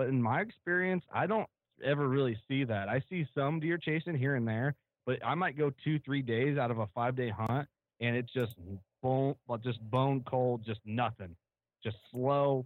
But 0.00 0.08
in 0.08 0.22
my 0.22 0.40
experience, 0.40 1.04
I 1.12 1.26
don't 1.26 1.46
ever 1.84 2.08
really 2.08 2.38
see 2.48 2.64
that. 2.64 2.88
I 2.88 3.02
see 3.10 3.26
some 3.34 3.60
deer 3.60 3.76
chasing 3.76 4.16
here 4.16 4.34
and 4.36 4.48
there, 4.48 4.74
but 5.04 5.18
I 5.22 5.34
might 5.34 5.58
go 5.58 5.70
two, 5.84 5.98
three 5.98 6.22
days 6.22 6.56
out 6.56 6.70
of 6.70 6.78
a 6.78 6.86
five 6.94 7.16
day 7.16 7.28
hunt 7.28 7.68
and 8.00 8.16
it's 8.16 8.32
just 8.32 8.54
bone, 9.02 9.34
just 9.62 9.78
bone 9.90 10.24
cold, 10.26 10.62
just 10.64 10.80
nothing, 10.86 11.36
just 11.84 11.98
slow, 12.10 12.64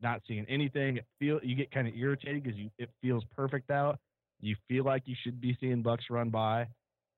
not 0.00 0.22
seeing 0.28 0.46
anything. 0.48 0.98
It 0.98 1.06
feel 1.18 1.40
you 1.42 1.56
get 1.56 1.72
kind 1.72 1.88
of 1.88 1.94
irritated 1.96 2.44
because 2.44 2.56
you 2.56 2.70
it 2.78 2.88
feels 3.02 3.24
perfect 3.34 3.72
out. 3.72 3.98
You 4.40 4.54
feel 4.68 4.84
like 4.84 5.02
you 5.06 5.16
should 5.24 5.40
be 5.40 5.58
seeing 5.60 5.82
bucks 5.82 6.04
run 6.08 6.30
by, 6.30 6.68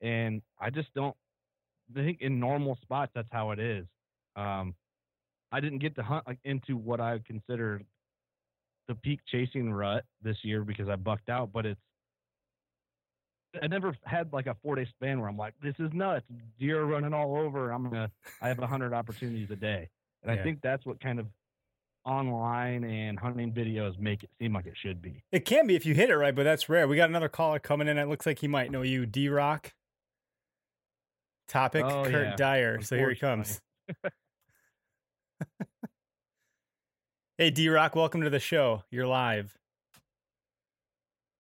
and 0.00 0.40
I 0.58 0.70
just 0.70 0.88
don't 0.94 1.14
I 1.94 2.00
think 2.00 2.22
in 2.22 2.40
normal 2.40 2.78
spots 2.80 3.12
that's 3.14 3.28
how 3.30 3.50
it 3.50 3.58
is. 3.58 3.84
Um, 4.34 4.74
I 5.52 5.60
didn't 5.60 5.80
get 5.80 5.94
to 5.96 6.02
hunt 6.02 6.26
like 6.26 6.38
into 6.44 6.78
what 6.78 7.02
I 7.02 7.18
considered 7.26 7.84
the 8.88 8.94
peak 8.96 9.20
chasing 9.30 9.72
rut 9.72 10.04
this 10.22 10.36
year 10.42 10.64
because 10.64 10.88
I 10.88 10.96
bucked 10.96 11.28
out, 11.28 11.52
but 11.52 11.66
it's 11.66 11.80
I 13.62 13.66
never 13.66 13.96
had 14.04 14.32
like 14.32 14.46
a 14.46 14.56
four 14.62 14.76
day 14.76 14.86
span 14.86 15.20
where 15.20 15.28
I'm 15.28 15.36
like, 15.36 15.54
this 15.62 15.74
is 15.78 15.90
nuts. 15.92 16.24
Deer 16.58 16.82
running 16.84 17.14
all 17.14 17.36
over. 17.38 17.70
I'm 17.70 17.84
gonna 17.84 18.10
I 18.42 18.48
have 18.48 18.58
a 18.58 18.66
hundred 18.66 18.92
opportunities 18.92 19.50
a 19.50 19.56
day. 19.56 19.88
And 20.22 20.34
Yeah. 20.34 20.40
I 20.40 20.44
think 20.44 20.60
that's 20.62 20.84
what 20.84 21.00
kind 21.00 21.18
of 21.18 21.26
online 22.04 22.84
and 22.84 23.18
hunting 23.18 23.52
videos 23.52 23.98
make 23.98 24.22
it 24.22 24.30
seem 24.40 24.52
like 24.54 24.66
it 24.66 24.74
should 24.76 25.00
be. 25.02 25.22
It 25.32 25.44
can 25.44 25.66
be 25.66 25.76
if 25.76 25.84
you 25.86 25.94
hit 25.94 26.10
it 26.10 26.16
right, 26.16 26.34
but 26.34 26.44
that's 26.44 26.68
rare. 26.68 26.86
We 26.88 26.96
got 26.96 27.08
another 27.10 27.28
caller 27.28 27.58
coming 27.58 27.88
in. 27.88 27.98
It 27.98 28.08
looks 28.08 28.26
like 28.26 28.38
he 28.38 28.48
might 28.48 28.70
know 28.70 28.82
you, 28.82 29.04
D 29.06 29.28
Rock. 29.28 29.72
Topic 31.48 31.84
Oh, 31.84 32.04
Curt 32.04 32.26
yeah. 32.26 32.36
Dyer. 32.36 32.80
So 32.82 32.96
here 32.96 33.10
he 33.10 33.16
comes. 33.16 33.60
hey, 37.38 37.50
D 37.50 37.68
Rock, 37.68 37.94
welcome 37.96 38.20
to 38.22 38.30
the 38.30 38.38
show. 38.40 38.82
You're 38.90 39.06
live. 39.06 39.56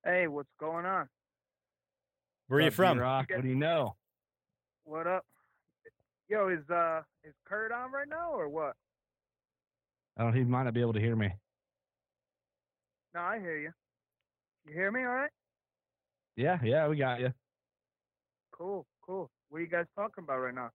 Hey, 0.04 0.26
what's 0.26 0.48
going 0.58 0.86
on? 0.86 1.08
Where 2.46 2.60
are 2.60 2.62
you 2.62 2.70
from? 2.70 2.96
D-Rock? 2.96 3.26
What 3.30 3.42
do 3.42 3.48
you 3.48 3.54
know? 3.54 3.96
What 4.84 5.06
up? 5.06 5.24
Yo, 6.30 6.48
is 6.48 6.68
uh 6.70 7.02
is 7.24 7.34
Curt 7.46 7.72
on 7.72 7.92
right 7.92 8.08
now 8.08 8.30
or 8.32 8.48
what? 8.48 8.72
Oh, 10.18 10.30
he 10.30 10.44
might 10.44 10.62
not 10.62 10.72
be 10.74 10.80
able 10.80 10.94
to 10.94 11.00
hear 11.00 11.14
me. 11.14 11.30
No, 13.14 13.20
I 13.20 13.38
hear 13.38 13.58
you. 13.58 13.70
You 14.66 14.72
hear 14.74 14.90
me 14.90 15.00
all 15.00 15.06
right? 15.08 15.30
Yeah, 16.36 16.58
yeah, 16.62 16.88
we 16.88 16.96
got 16.96 17.20
you. 17.20 17.32
Cool, 18.52 18.86
cool. 19.06 19.30
What 19.48 19.58
are 19.58 19.60
you 19.60 19.68
guys 19.68 19.86
talking 19.94 20.24
about 20.24 20.38
right 20.38 20.54
now? 20.54 20.70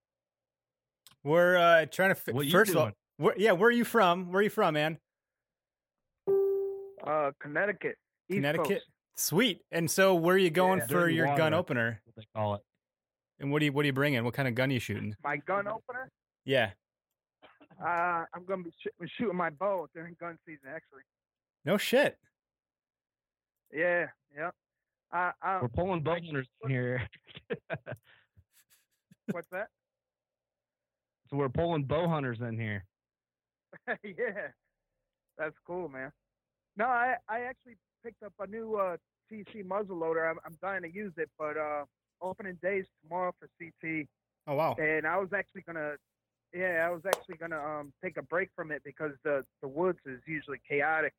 We're 1.24 1.58
uh, 1.58 1.86
trying 1.86 2.10
to. 2.10 2.16
Fi- 2.16 2.34
What 2.34 2.46
you 2.46 2.52
first 2.52 2.72
of 2.72 2.78
all, 2.78 2.92
where, 3.18 3.34
yeah, 3.38 3.54
where 3.54 3.70
are 3.70 3.72
you 3.72 3.86
from? 3.86 4.32
Where 4.32 4.40
are 4.40 4.44
you 4.44 4.50
from, 4.50 4.74
man? 4.76 4.98
Uh 7.06 7.32
Connecticut. 7.40 7.98
East 8.30 8.38
Connecticut. 8.38 8.68
Coast. 8.68 8.86
Sweet. 9.16 9.62
And 9.72 9.90
so, 9.92 10.16
where 10.16 10.36
are 10.36 10.40
you 10.40 10.50
going 10.50 10.80
Yeah. 10.80 10.88
for 10.88 10.94
Dirty 11.02 11.16
your 11.16 11.36
gun 11.38 11.54
opener? 11.54 12.02
What 12.06 12.16
they 12.16 12.24
call 12.36 12.56
it. 12.56 12.62
And 13.40 13.52
what 13.52 13.60
do 13.60 13.66
you 13.66 13.74
what 13.74 13.84
are 13.84 13.88
you 13.88 13.94
bringing? 13.94 14.24
What 14.24 14.34
kind 14.34 14.48
of 14.48 14.56
gun 14.56 14.70
are 14.70 14.74
you 14.74 14.80
shooting? 14.80 15.16
My 15.24 15.38
gun 15.38 15.68
opener? 15.68 16.10
Yeah. 16.46 16.72
Uh 17.84 18.26
I'm 18.34 18.46
gonna 18.48 18.64
be 18.64 18.72
sh- 18.80 19.10
shooting 19.18 19.36
my 19.36 19.50
bow 19.50 19.88
during 19.94 20.16
gun 20.20 20.38
season 20.46 20.70
actually. 20.74 21.02
No 21.66 21.78
shit. 21.78 22.18
Yeah, 23.72 24.08
yeah. 24.36 24.52
Uh, 25.12 25.32
uh 25.42 25.60
We're 25.62 25.68
pulling 25.70 26.02
bow 26.04 26.14
hunters 26.24 26.48
in 26.64 26.70
here. 26.70 27.08
what's 29.32 29.48
that? 29.52 29.68
so 31.30 31.38
we're 31.38 31.50
pulling 31.50 31.84
bow 31.84 32.08
hunters 32.08 32.40
in 32.42 32.60
here. 32.60 32.86
yeah. 34.04 34.50
That's 35.38 35.56
cool, 35.66 35.90
man. 35.90 36.12
No, 36.78 36.86
I 36.86 37.16
I 37.30 37.42
actually 37.42 37.76
picked 38.04 38.24
up 38.24 38.34
a 38.40 38.48
new 38.48 38.76
uh 38.76 38.98
CC 39.32 39.64
muzzleloader. 39.66 40.30
I'm 40.30 40.38
I'm 40.46 40.58
dying 40.62 40.84
to 40.84 40.94
use 40.94 41.14
it, 41.18 41.30
but 41.38 41.58
uh 41.58 41.86
opening 42.22 42.58
days 42.62 42.86
tomorrow 43.04 43.34
for 43.40 43.50
CT 43.60 44.08
Oh 44.48 44.56
wow. 44.56 44.76
and 44.78 45.06
I 45.08 45.18
was 45.18 45.30
actually 45.34 45.62
gonna, 45.66 45.94
yeah, 46.54 46.86
I 46.86 46.90
was 46.90 47.02
actually 47.06 47.36
gonna 47.36 47.60
um 47.60 47.94
take 48.04 48.18
a 48.18 48.22
break 48.22 48.50
from 48.56 48.72
it 48.72 48.82
because 48.84 49.12
the 49.24 49.46
the 49.62 49.68
woods 49.68 50.00
is 50.06 50.20
usually 50.28 50.60
chaotic, 50.70 51.14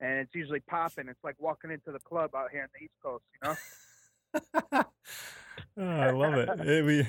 and 0.00 0.20
it's 0.20 0.34
usually 0.34 0.60
popping. 0.60 1.08
It's 1.08 1.22
like 1.22 1.36
walking 1.38 1.70
into 1.70 1.92
the 1.92 2.00
club 2.00 2.34
out 2.34 2.50
here 2.50 2.62
on 2.62 2.68
the 2.78 2.84
East 2.84 2.94
Coast, 3.02 3.24
you 3.34 3.48
know. 3.48 3.56
oh, 5.78 5.82
I 5.82 6.10
love 6.10 6.34
it. 6.34 6.48
It'd 6.60 6.86
be, 6.86 7.08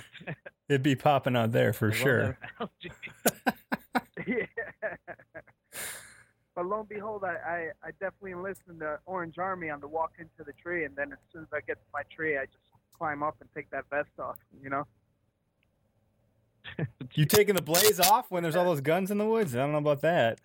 it'd 0.70 0.84
be 0.84 0.96
popping 0.96 1.36
out 1.36 1.52
there 1.52 1.74
for 1.74 1.92
sure. 1.92 2.38
yeah. 4.28 4.46
But 6.60 6.66
lo 6.66 6.80
and 6.82 6.90
behold, 6.90 7.24
I, 7.24 7.38
I, 7.50 7.88
I 7.88 7.92
definitely 8.02 8.34
enlist 8.34 8.64
in 8.70 8.80
the 8.80 9.00
Orange 9.06 9.38
Army 9.38 9.70
on 9.70 9.80
the 9.80 9.88
walk 9.88 10.12
into 10.20 10.44
the 10.46 10.52
tree, 10.62 10.84
and 10.84 10.94
then 10.94 11.14
as 11.14 11.18
soon 11.32 11.44
as 11.44 11.48
I 11.54 11.62
get 11.62 11.76
to 11.76 11.88
my 11.94 12.02
tree, 12.14 12.38
I 12.38 12.44
just 12.48 12.58
climb 12.98 13.24
up 13.24 13.38
and 13.40 13.50
take 13.56 13.70
that 13.70 13.86
vest 13.90 14.10
off, 14.20 14.36
you 14.62 14.70
know. 14.70 14.86
You 17.14 17.24
taking 17.26 17.56
the 17.56 17.62
blaze 17.62 18.02
off 18.02 18.30
when 18.30 18.44
there's 18.44 18.58
all 18.58 18.66
those 18.66 18.82
guns 18.82 19.10
in 19.10 19.18
the 19.18 19.26
woods? 19.26 19.56
I 19.56 19.60
don't 19.60 19.72
know 19.72 19.78
about 19.78 20.02
that. 20.02 20.40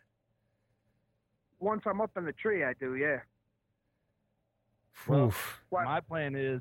Once 1.59 1.83
I'm 1.85 2.01
up 2.01 2.13
in 2.17 2.25
the 2.25 2.33
tree, 2.33 2.63
I 2.63 2.75
do, 2.75 2.95
yeah. 2.95 3.19
Well, 5.09 5.27
Oof. 5.27 5.61
What? 5.71 5.85
My 5.85 5.99
plan 5.99 6.37
is 6.37 6.61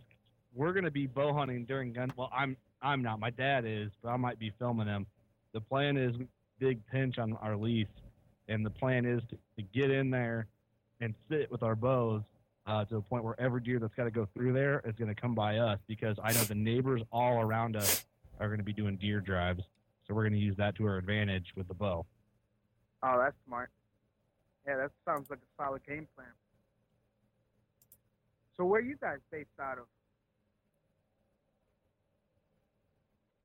we're 0.56 0.74
gonna 0.74 0.92
be 0.92 1.06
bow 1.06 1.32
hunting 1.32 1.64
during 1.66 1.94
gun. 1.94 2.12
Well, 2.18 2.32
I'm 2.36 2.58
I'm 2.82 3.04
not. 3.04 3.20
My 3.20 3.30
dad 3.30 3.66
is, 3.66 3.92
but 4.02 4.10
I 4.10 4.18
might 4.18 4.40
be 4.40 4.52
filming 4.58 4.88
him. 4.88 5.06
The 5.54 5.62
plan 5.62 5.96
is 5.96 6.16
big 6.60 6.86
pinch 6.88 7.18
on 7.20 7.38
our 7.42 7.56
lease, 7.56 7.88
and 8.48 8.66
the 8.66 8.70
plan 8.70 9.06
is 9.06 9.22
to, 9.30 9.38
to 9.58 9.64
get 9.74 9.92
in 9.92 10.10
there 10.10 10.48
and 11.02 11.14
sit 11.30 11.52
with 11.52 11.64
our 11.64 11.76
bows 11.76 12.22
uh, 12.66 12.86
to 12.86 12.96
the 12.96 13.02
point 13.02 13.24
where 13.24 13.40
every 13.40 13.62
deer 13.62 13.80
that's 13.80 13.94
got 13.96 14.06
to 14.06 14.12
go 14.12 14.28
through 14.34 14.54
there 14.54 14.82
is 14.86 14.96
going 14.96 15.14
to 15.14 15.20
come 15.20 15.36
by 15.36 15.58
us 15.58 15.80
because 15.88 16.18
I 16.24 16.32
know 16.34 16.44
the 16.44 16.56
neighbors 16.56 17.02
all 17.12 17.42
around 17.42 17.76
us 17.76 18.06
are 18.40 18.48
going 18.48 18.60
to 18.60 18.64
be 18.64 18.74
doing 18.74 18.98
deer 18.98 19.20
drives, 19.20 19.64
so 20.08 20.14
we're 20.14 20.24
going 20.24 20.34
to 20.34 20.40
use 20.40 20.56
that 20.58 20.76
to 20.76 20.86
our 20.86 20.98
advantage 20.98 21.54
with 21.56 21.68
the 21.68 21.74
bow. 21.74 22.06
Oh, 23.04 23.20
that's 23.20 23.36
smart. 23.46 23.70
Yeah, 24.66 24.78
that 24.78 24.92
sounds 25.06 25.30
like 25.30 25.40
a 25.40 25.64
solid 25.64 25.86
game 25.86 26.08
plan. 26.16 26.28
So 28.56 28.66
where 28.66 28.82
you 28.82 28.96
guys 29.02 29.18
based 29.32 29.50
out 29.60 29.78
of? 29.78 29.86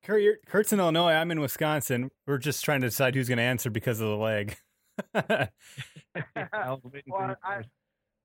Curt, 0.03 0.21
you're, 0.21 0.37
Curt's 0.45 0.71
in 0.71 0.79
Illinois. 0.79 1.11
I'm 1.11 1.29
in 1.29 1.41
Wisconsin. 1.41 2.09
We're 2.25 2.37
just 2.37 2.63
trying 2.63 2.81
to 2.81 2.87
decide 2.87 3.15
who's 3.15 3.27
going 3.27 3.37
to 3.37 3.43
answer 3.43 3.69
because 3.69 3.99
of 3.99 4.07
the 4.07 4.15
leg. 4.15 4.57
I 5.15 6.69
was 6.71 6.81
waiting 6.83 7.03
for 7.11 7.19
Well, 7.19 7.35
I- 7.43 7.63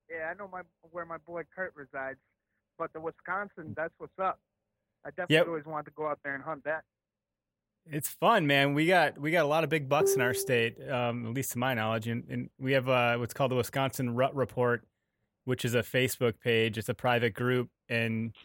Yeah, 0.09 0.29
I 0.31 0.33
know 0.35 0.47
my 0.51 0.61
where 0.91 1.05
my 1.05 1.17
boy 1.17 1.43
Curt 1.55 1.73
resides, 1.75 2.19
but 2.77 2.91
the 2.93 2.99
Wisconsin, 2.99 3.73
that's 3.75 3.93
what's 3.97 4.17
up. 4.19 4.39
I 5.05 5.09
definitely 5.09 5.35
Yep. 5.35 5.47
always 5.47 5.65
wanted 5.65 5.85
to 5.85 5.91
go 5.91 6.07
out 6.07 6.19
there 6.23 6.35
and 6.35 6.43
hunt 6.43 6.63
that. 6.65 6.83
It's 7.87 8.09
fun, 8.09 8.47
man. 8.47 8.73
We 8.73 8.87
got 8.87 9.17
we 9.19 9.29
got 9.31 9.45
a 9.45 9.47
lot 9.47 9.63
of 9.63 9.69
big 9.69 9.87
bucks 9.87 10.13
in 10.15 10.21
our 10.21 10.33
state, 10.33 10.77
um, 10.89 11.25
at 11.27 11.33
least 11.33 11.51
to 11.53 11.59
my 11.59 11.73
knowledge, 11.75 12.07
and, 12.07 12.23
and 12.29 12.49
we 12.59 12.71
have 12.73 12.89
uh, 12.89 13.17
what's 13.17 13.33
called 13.33 13.51
the 13.51 13.55
Wisconsin 13.55 14.15
Rut 14.15 14.35
Report, 14.35 14.83
which 15.45 15.63
is 15.65 15.75
a 15.75 15.83
Facebook 15.83 16.39
page. 16.39 16.77
It's 16.79 16.89
a 16.89 16.95
private 16.95 17.33
group, 17.35 17.69
and 17.87 18.35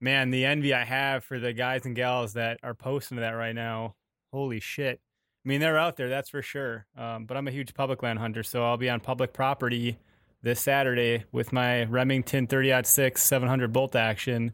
man, 0.00 0.30
the 0.30 0.44
envy 0.44 0.74
I 0.74 0.84
have 0.84 1.22
for 1.22 1.38
the 1.38 1.52
guys 1.52 1.84
and 1.86 1.94
gals 1.94 2.32
that 2.32 2.58
are 2.64 2.74
posting 2.74 3.16
to 3.16 3.20
that 3.20 3.30
right 3.32 3.54
now, 3.54 3.94
holy 4.32 4.58
shit! 4.58 5.00
I 5.44 5.48
mean, 5.48 5.60
they're 5.60 5.78
out 5.78 5.96
there, 5.96 6.08
that's 6.08 6.28
for 6.28 6.42
sure. 6.42 6.86
Um, 6.96 7.24
but 7.24 7.36
I'm 7.36 7.48
a 7.48 7.50
huge 7.50 7.72
public 7.74 8.02
land 8.02 8.18
hunter, 8.18 8.42
so 8.42 8.62
I'll 8.64 8.76
be 8.76 8.90
on 8.90 9.00
public 9.00 9.32
property 9.32 9.98
this 10.42 10.60
Saturday 10.60 11.24
with 11.32 11.52
my 11.52 11.84
Remington 11.84 12.46
30 12.46 12.82
6 12.84 13.22
700 13.22 13.72
bolt 13.72 13.96
action 13.96 14.52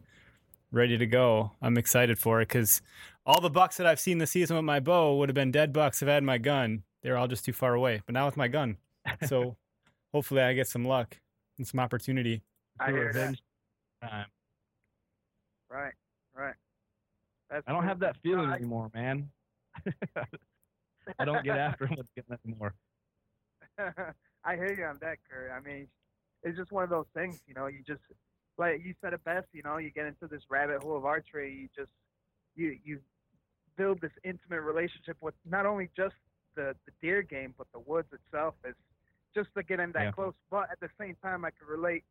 ready 0.71 0.97
to 0.97 1.05
go. 1.05 1.51
I'm 1.61 1.77
excited 1.77 2.17
for 2.19 2.41
it 2.41 2.47
because 2.47 2.81
all 3.25 3.41
the 3.41 3.49
bucks 3.49 3.77
that 3.77 3.87
I've 3.87 3.99
seen 3.99 4.17
this 4.17 4.31
season 4.31 4.55
with 4.55 4.65
my 4.65 4.79
bow 4.79 5.15
would 5.17 5.27
have 5.29 5.33
been 5.35 5.51
dead 5.51 5.73
bucks 5.73 6.01
if 6.01 6.07
I 6.07 6.13
had 6.13 6.23
my 6.23 6.37
gun. 6.37 6.83
They're 7.03 7.17
all 7.17 7.27
just 7.27 7.43
too 7.45 7.53
far 7.53 7.73
away. 7.73 8.01
But 8.05 8.13
now 8.13 8.25
with 8.25 8.37
my 8.37 8.47
gun, 8.47 8.77
so 9.25 9.55
hopefully 10.13 10.41
I 10.41 10.53
get 10.53 10.67
some 10.67 10.85
luck 10.85 11.17
and 11.57 11.67
some 11.67 11.79
opportunity. 11.81 12.43
I 12.79 12.85
For 12.87 12.91
hear 12.91 13.13
that. 13.13 13.35
time. 14.01 14.25
Right, 15.69 15.93
right. 16.33 16.55
That's 17.49 17.63
I 17.67 17.71
don't 17.71 17.81
cool. 17.81 17.89
have 17.89 17.99
that 17.99 18.15
feeling 18.23 18.49
I- 18.49 18.55
anymore, 18.55 18.89
man. 18.93 19.29
I 21.19 21.25
don't 21.25 21.43
get 21.43 21.57
after 21.57 21.87
him 21.87 21.97
with 22.27 22.39
anymore. 22.45 22.73
I 24.43 24.55
hear 24.55 24.73
you 24.73 24.85
on 24.85 24.97
that, 25.01 25.17
Curt. 25.29 25.51
I 25.51 25.59
mean, 25.59 25.87
it's 26.43 26.57
just 26.57 26.71
one 26.71 26.83
of 26.83 26.89
those 26.89 27.05
things, 27.13 27.39
you 27.47 27.53
know. 27.53 27.67
You 27.67 27.79
just 27.85 28.01
like 28.57 28.81
you 28.83 28.93
said 29.01 29.13
it 29.13 29.23
best, 29.23 29.47
you 29.53 29.63
know. 29.63 29.77
You 29.77 29.91
get 29.91 30.05
into 30.05 30.27
this 30.27 30.41
rabbit 30.49 30.83
hole 30.83 30.97
of 30.97 31.05
archery. 31.05 31.53
You 31.53 31.69
just 31.75 31.91
you 32.55 32.77
you 32.83 32.99
build 33.77 34.01
this 34.01 34.11
intimate 34.23 34.61
relationship 34.61 35.17
with 35.21 35.35
not 35.49 35.65
only 35.65 35.89
just 35.95 36.15
the 36.55 36.75
the 36.85 36.91
deer 37.01 37.21
game, 37.21 37.53
but 37.57 37.67
the 37.73 37.79
woods 37.79 38.07
itself. 38.11 38.55
Is 38.65 38.75
just 39.35 39.49
to 39.55 39.63
get 39.63 39.79
in 39.79 39.91
that 39.93 40.03
Yeah. 40.05 40.11
close. 40.11 40.33
But 40.49 40.69
at 40.71 40.79
the 40.79 40.89
same 40.99 41.15
time, 41.21 41.45
I 41.45 41.51
can 41.51 41.67
relate. 41.67 42.03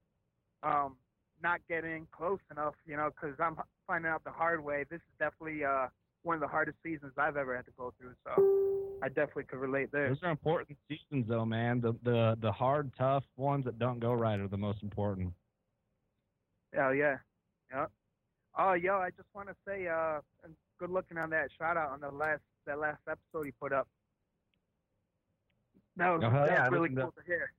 Um, 0.62 0.96
not 1.42 1.60
getting 1.68 2.06
close 2.12 2.40
enough, 2.50 2.74
you 2.86 2.96
know, 2.96 3.10
because 3.10 3.38
I'm 3.38 3.58
finding 3.86 4.10
out 4.10 4.24
the 4.24 4.30
hard 4.30 4.64
way. 4.64 4.84
This 4.88 5.00
is 5.00 5.14
definitely 5.18 5.64
uh 5.64 5.88
one 6.22 6.34
of 6.34 6.40
the 6.40 6.48
hardest 6.48 6.78
seasons 6.82 7.12
I've 7.18 7.36
ever 7.36 7.54
had 7.54 7.66
to 7.66 7.72
go 7.76 7.92
through. 8.00 8.14
So 8.24 8.75
I 9.02 9.08
definitely 9.08 9.44
could 9.44 9.58
relate 9.58 9.90
there. 9.92 10.08
Those 10.08 10.22
are 10.22 10.30
important 10.30 10.78
seasons, 10.88 11.26
though, 11.28 11.44
man. 11.44 11.80
The 11.80 11.92
the 12.02 12.36
the 12.40 12.50
hard, 12.52 12.90
tough 12.98 13.24
ones 13.36 13.64
that 13.66 13.78
don't 13.78 13.98
go 14.00 14.12
right 14.12 14.38
are 14.40 14.48
the 14.48 14.56
most 14.56 14.82
important. 14.82 15.32
Hell 16.74 16.94
yeah. 16.94 17.16
Yep. 17.72 17.90
Oh, 18.58 18.72
yo, 18.72 18.96
I 18.96 19.10
just 19.10 19.28
want 19.34 19.48
to 19.48 19.54
say, 19.66 19.86
uh, 19.86 20.20
good 20.78 20.90
looking 20.90 21.18
on 21.18 21.30
that 21.30 21.48
shout 21.58 21.76
out 21.76 21.90
on 21.90 22.00
the 22.00 22.10
last 22.10 22.40
that 22.66 22.78
last 22.78 23.00
episode 23.08 23.46
you 23.46 23.52
put 23.60 23.72
up. 23.72 23.86
That 25.96 26.10
was, 26.10 26.22
Oh, 26.24 26.30
hell 26.30 26.46
that 26.46 26.50
yeah, 26.52 26.62
was 26.64 26.70
really 26.72 26.88
listened 26.88 26.96
to- 26.96 27.02
cool 27.02 27.12
to 27.12 27.26
hear. 27.26 27.50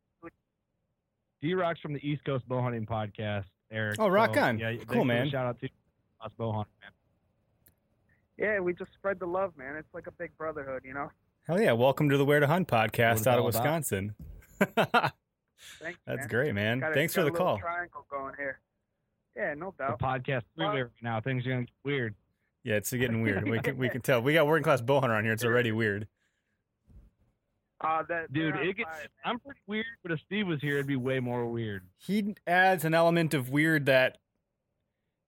D 1.42 1.54
Rock's 1.54 1.80
from 1.82 1.94
the 1.94 2.08
East 2.08 2.26
Coast 2.26 2.48
Bow 2.48 2.62
Hunting 2.64 2.86
Podcast, 2.88 3.46
Eric. 3.72 3.98
Oh, 4.00 4.08
rock 4.08 4.34
so, 4.34 4.42
on. 4.42 4.58
Yeah, 4.58 4.72
Cool, 4.72 4.78
thanks 4.78 4.92
for 4.94 4.98
the 4.98 5.06
man. 5.06 5.30
Shout 5.30 5.46
out 5.46 5.60
to 5.60 5.70
us 6.22 6.32
bow 6.36 6.52
hunting, 6.52 6.74
man. 6.82 6.92
Yeah, 8.38 8.60
we 8.60 8.74
just 8.74 8.92
spread 8.94 9.20
the 9.20 9.28
love, 9.28 9.56
man. 9.56 9.76
It's 9.76 9.94
like 9.94 10.08
a 10.08 10.12
big 10.12 10.36
brotherhood, 10.38 10.82
you 10.84 10.94
know. 10.96 11.12
Hell 11.48 11.62
yeah! 11.62 11.72
Welcome 11.72 12.10
to 12.10 12.18
the 12.18 12.26
Where 12.26 12.40
to 12.42 12.48
Hunt 12.48 12.68
podcast 12.68 13.26
out 13.26 13.40
of 13.40 13.44
all 13.46 13.50
about. 13.50 13.64
Wisconsin. 13.64 14.16
Thanks, 14.60 14.76
That's 16.06 16.20
man. 16.20 16.28
great, 16.28 16.54
man. 16.56 16.80
Got 16.80 16.92
a- 16.92 16.94
Thanks 16.94 17.14
for 17.14 17.24
the 17.24 17.32
call. 17.32 17.58
Triangle 17.58 18.06
going 18.12 18.34
here. 18.38 18.60
Yeah, 19.36 19.54
no 19.54 19.74
The 19.78 19.86
doubt. 19.86 20.00
podcast 20.00 20.44
Well- 20.58 20.72
three 20.72 20.82
right 20.82 20.92
now. 21.02 21.22
Things 21.22 21.46
are 21.46 21.50
gonna 21.52 21.62
get 21.62 21.70
weird. 21.86 22.16
Yeah, 22.64 22.76
it's 22.76 22.92
getting 22.92 23.22
weird. 23.22 23.48
We 23.48 23.60
can 23.60 23.78
we 23.78 23.88
can 23.88 24.02
tell. 24.04 24.22
We 24.22 24.34
got 24.34 24.46
working 24.46 24.64
class 24.64 24.82
bow 24.82 25.00
hunter 25.00 25.16
on 25.16 25.24
here. 25.24 25.34
It's 25.34 25.46
already 25.46 25.72
weird. 25.72 26.08
Uh, 27.80 28.04
that 28.10 28.34
Dude, 28.34 28.56
it 28.58 28.76
gets. 28.76 28.90
fire. 28.90 29.08
I'm 29.24 29.40
pretty 29.40 29.60
weird, 29.68 29.86
but 30.04 30.12
if 30.12 30.20
Steve 30.26 30.48
was 30.48 30.60
here, 30.60 30.74
it'd 30.76 30.88
be 30.88 30.96
way 30.96 31.20
more 31.20 31.46
weird. 31.46 31.84
He 32.00 32.36
adds 32.48 32.84
an 32.84 32.96
element 32.96 33.36
of 33.36 33.52
weird 33.52 33.86
that, 33.86 34.18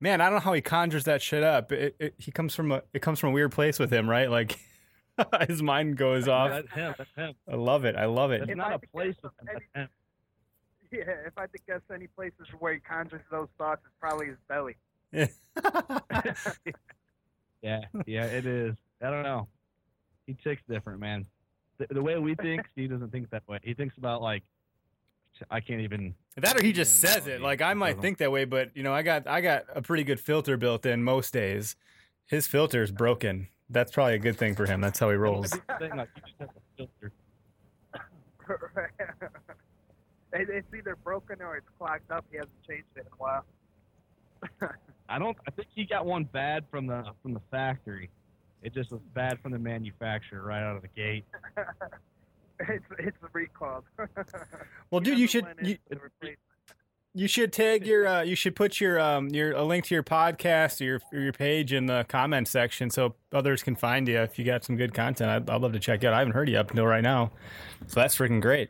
man, 0.01 0.19
I 0.19 0.25
don't 0.25 0.33
know 0.33 0.39
how 0.39 0.53
he 0.53 0.61
conjures 0.61 1.03
that 1.03 1.21
shit 1.21 1.43
up. 1.43 1.71
It, 1.71 1.95
it, 1.99 2.15
he 2.17 2.31
comes 2.31 2.55
from 2.55 2.71
a 2.73 2.81
it 2.93 3.01
comes 3.03 3.19
from 3.19 3.29
a 3.29 3.31
weird 3.33 3.51
place 3.53 3.77
with 3.79 3.93
him, 3.93 4.09
right? 4.09 4.29
Like 4.29 4.57
his 5.47 5.61
mind 5.61 5.97
goes 5.97 6.27
off. 6.27 6.49
That's 6.49 6.71
him. 6.71 6.95
That's 6.97 7.09
him. 7.15 7.33
I 7.51 7.55
love 7.55 7.85
it. 7.85 7.95
I 7.95 8.05
love 8.05 8.31
it. 8.31 8.49
It's 8.49 8.57
not 8.57 8.73
a 8.73 8.79
place 8.79 9.15
guess 9.21 9.23
of 9.23 9.31
That's. 9.75 9.89
Yeah, 10.91 11.01
if 11.27 11.37
I 11.37 11.41
had 11.41 11.51
to 11.53 11.59
guess 11.67 11.81
any 11.93 12.07
places 12.07 12.47
where 12.57 12.73
he 12.73 12.79
conjures 12.79 13.21
those 13.29 13.47
thoughts, 13.59 13.81
it's 13.85 13.93
probably 13.99 14.27
his 14.27 14.37
belly. 14.47 14.75
Yeah, 17.61 17.81
yeah, 18.05 18.23
it 18.25 18.45
is. 18.45 18.75
I 19.01 19.09
don't 19.09 19.23
know. 19.23 19.47
He 20.27 20.35
ticks 20.43 20.61
different, 20.69 20.99
man. 20.99 21.25
The, 21.77 21.87
the 21.91 22.01
way 22.01 22.17
we 22.17 22.35
think, 22.35 22.61
Steve 22.71 22.91
doesn't 22.91 23.11
think 23.11 23.29
that 23.31 23.43
way. 23.47 23.59
He 23.63 23.73
thinks 23.73 23.97
about 23.97 24.21
like, 24.21 24.43
I 25.51 25.59
can't 25.59 25.81
even. 25.81 26.15
That 26.37 26.57
or 26.57 26.63
he 26.63 26.73
just 26.73 27.01
Yeah, 27.03 27.09
says 27.11 27.27
no, 27.27 27.33
it. 27.33 27.41
Like 27.41 27.61
I 27.61 27.73
might 27.73 27.99
think 27.99 28.17
that 28.19 28.31
way, 28.31 28.45
but 28.45 28.75
you 28.75 28.83
know, 28.83 28.93
I 28.93 29.01
got 29.01 29.27
I 29.27 29.41
got 29.41 29.65
a 29.73 29.81
pretty 29.81 30.03
good 30.03 30.19
filter 30.19 30.57
built 30.57 30.85
in 30.85 31.03
most 31.03 31.33
days. 31.33 31.75
His 32.25 32.45
filter's 32.47 32.91
broken. 32.91 33.47
That's 33.69 33.91
probably 33.91 34.15
a 34.15 34.19
good 34.19 34.37
thing 34.37 34.55
for 34.55 34.65
him. 34.65 34.81
That's 34.81 34.97
how 34.99 35.09
he 35.09 35.15
rolls. 35.15 35.51
That 35.67 35.79
might 35.79 35.79
be 35.79 35.83
the 35.85 35.89
thing, 35.89 35.97
like, 35.97 36.09
he 36.15 36.21
just 36.21 36.33
has 36.39 36.49
a 36.49 36.77
filter. 36.77 37.11
It- 40.33 40.49
it's 40.49 40.73
either 40.73 40.95
broken 40.95 41.41
or 41.41 41.57
it's 41.57 41.67
clogged 41.77 42.11
up. 42.11 42.25
He 42.31 42.37
hasn't 42.37 42.63
changed 42.67 42.85
it 42.95 43.01
in 43.01 43.05
a 43.07 43.15
while. 43.17 43.45
I 45.09 45.17
don't. 45.19 45.35
I 45.47 45.51
think 45.51 45.67
he 45.73 45.85
got 45.85 46.05
one 46.05 46.23
bad 46.23 46.65
from 46.69 46.85
the 46.87 47.03
from 47.21 47.33
the 47.33 47.41
factory. 47.51 48.09
It 48.61 48.73
just 48.73 48.91
was 48.91 49.01
bad 49.13 49.39
from 49.41 49.51
the 49.53 49.59
manufacturer 49.59 50.43
right 50.43 50.61
out 50.63 50.75
of 50.75 50.81
the 50.83 50.87
gate. 50.89 51.25
it's 52.59 52.85
it's 52.99 53.17
a 53.23 53.27
recalled. 53.33 53.85
Well, 54.91 55.01
He 55.01 55.05
dude, 55.09 55.19
you 55.19 55.27
should 55.27 55.45
you, 55.61 55.77
to 55.91 55.97
replace 55.99 56.37
you 57.13 57.27
should 57.27 57.51
tag 57.51 57.85
your 57.85 58.07
uh, 58.07 58.21
you 58.21 58.35
should 58.35 58.55
put 58.55 58.79
your 58.79 58.99
um 58.99 59.29
your 59.29 59.51
a 59.53 59.63
link 59.63 59.85
to 59.85 59.95
your 59.95 60.03
podcast 60.03 60.79
or 60.79 60.83
your 60.83 61.01
or 61.11 61.19
your 61.19 61.33
page 61.33 61.73
in 61.73 61.87
the 61.87 62.05
comment 62.07 62.47
section 62.47 62.89
so 62.89 63.15
others 63.33 63.63
can 63.63 63.75
find 63.75 64.07
you 64.07 64.19
if 64.19 64.37
you 64.37 64.45
got 64.45 64.63
some 64.63 64.77
good 64.77 64.93
content. 64.93 65.29
I'd, 65.29 65.49
I'd 65.49 65.61
love 65.61 65.73
to 65.73 65.79
check 65.79 66.03
it 66.03 66.07
out. 66.07 66.13
I 66.13 66.19
haven't 66.19 66.33
heard 66.33 66.49
you 66.49 66.57
up 66.57 66.69
until 66.69 66.85
right 66.85 67.03
now, 67.03 67.31
so 67.87 67.99
that's 67.99 68.15
freaking 68.15 68.41
great. 68.41 68.69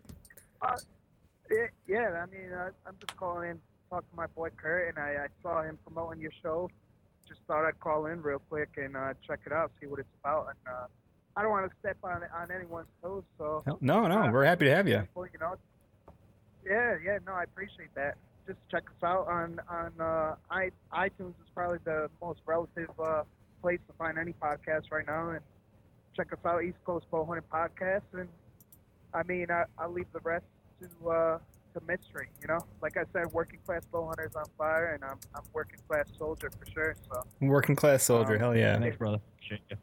Yeah, 1.51 1.65
yeah, 1.87 2.23
I 2.23 2.25
mean, 2.27 2.53
uh, 2.53 2.69
I'm 2.85 2.95
just 2.99 3.17
calling 3.17 3.49
in, 3.49 3.59
talk 3.89 4.09
to 4.09 4.15
my 4.15 4.27
boy 4.27 4.49
Curt, 4.55 4.89
and 4.89 4.99
I, 4.99 5.23
I 5.23 5.27
saw 5.41 5.63
him 5.63 5.79
promoting 5.83 6.21
your 6.21 6.31
show. 6.43 6.69
Just 7.27 7.41
thought 7.47 7.65
I'd 7.65 7.79
call 7.79 8.05
in 8.05 8.21
real 8.21 8.41
quick 8.49 8.69
and 8.77 8.95
uh, 8.95 9.13
check 9.25 9.39
it 9.45 9.51
out, 9.51 9.71
see 9.81 9.87
what 9.87 9.99
it's 9.99 10.09
about. 10.23 10.47
And 10.49 10.73
uh, 10.75 10.85
I 11.35 11.41
don't 11.41 11.51
want 11.51 11.69
to 11.69 11.75
step 11.79 11.97
on 12.03 12.21
on 12.35 12.51
anyone's 12.51 12.87
toes, 13.01 13.23
so 13.37 13.63
No, 13.81 14.07
no, 14.07 14.29
we're 14.31 14.45
happy 14.45 14.65
to 14.65 14.75
have 14.75 14.87
you. 14.87 15.07
You 15.15 15.39
know, 15.39 15.55
yeah, 16.65 16.95
yeah, 17.03 17.17
no, 17.25 17.33
I 17.33 17.43
appreciate 17.43 17.93
that. 17.95 18.15
Just 18.49 18.61
check 18.71 18.81
us 18.89 19.03
out 19.03 19.27
on 19.27 19.59
on 19.69 19.91
uh, 19.99 20.33
i 20.49 20.71
iTunes 20.91 21.35
is 21.39 21.49
probably 21.53 21.77
the 21.85 22.09
most 22.19 22.39
relative 22.47 22.89
uh, 22.99 23.21
place 23.61 23.77
to 23.87 23.93
find 23.95 24.17
any 24.17 24.33
podcast 24.33 24.89
right 24.91 25.05
now, 25.05 25.29
and 25.29 25.39
check 26.15 26.33
us 26.33 26.39
out 26.43 26.63
East 26.63 26.79
Coast 26.83 27.05
Bow 27.11 27.25
Hunting 27.25 27.43
Podcast. 27.53 28.01
And 28.13 28.27
I 29.13 29.21
mean, 29.21 29.51
I, 29.51 29.65
I'll 29.77 29.91
leave 29.91 30.07
the 30.13 30.19
rest 30.21 30.45
to 30.81 31.09
uh, 31.11 31.37
to 31.75 31.81
mystery. 31.87 32.29
You 32.41 32.47
know, 32.47 32.59
like 32.81 32.97
I 32.97 33.03
said, 33.13 33.31
working 33.33 33.59
class 33.67 33.83
bow 33.91 34.07
hunters 34.07 34.35
on 34.35 34.45
fire, 34.57 34.95
and 34.95 35.03
I'm 35.03 35.19
I'm 35.35 35.43
working 35.53 35.77
class 35.87 36.05
soldier 36.17 36.49
for 36.49 36.65
sure. 36.71 36.95
So 37.07 37.21
Working 37.41 37.75
class 37.75 38.01
soldier, 38.03 38.33
Um, 38.33 38.39
hell 38.39 38.57
yeah. 38.57 38.79
Thanks, 38.79 38.97
brother. 38.97 39.19
Appreciate 39.35 39.61
you. 39.69 39.77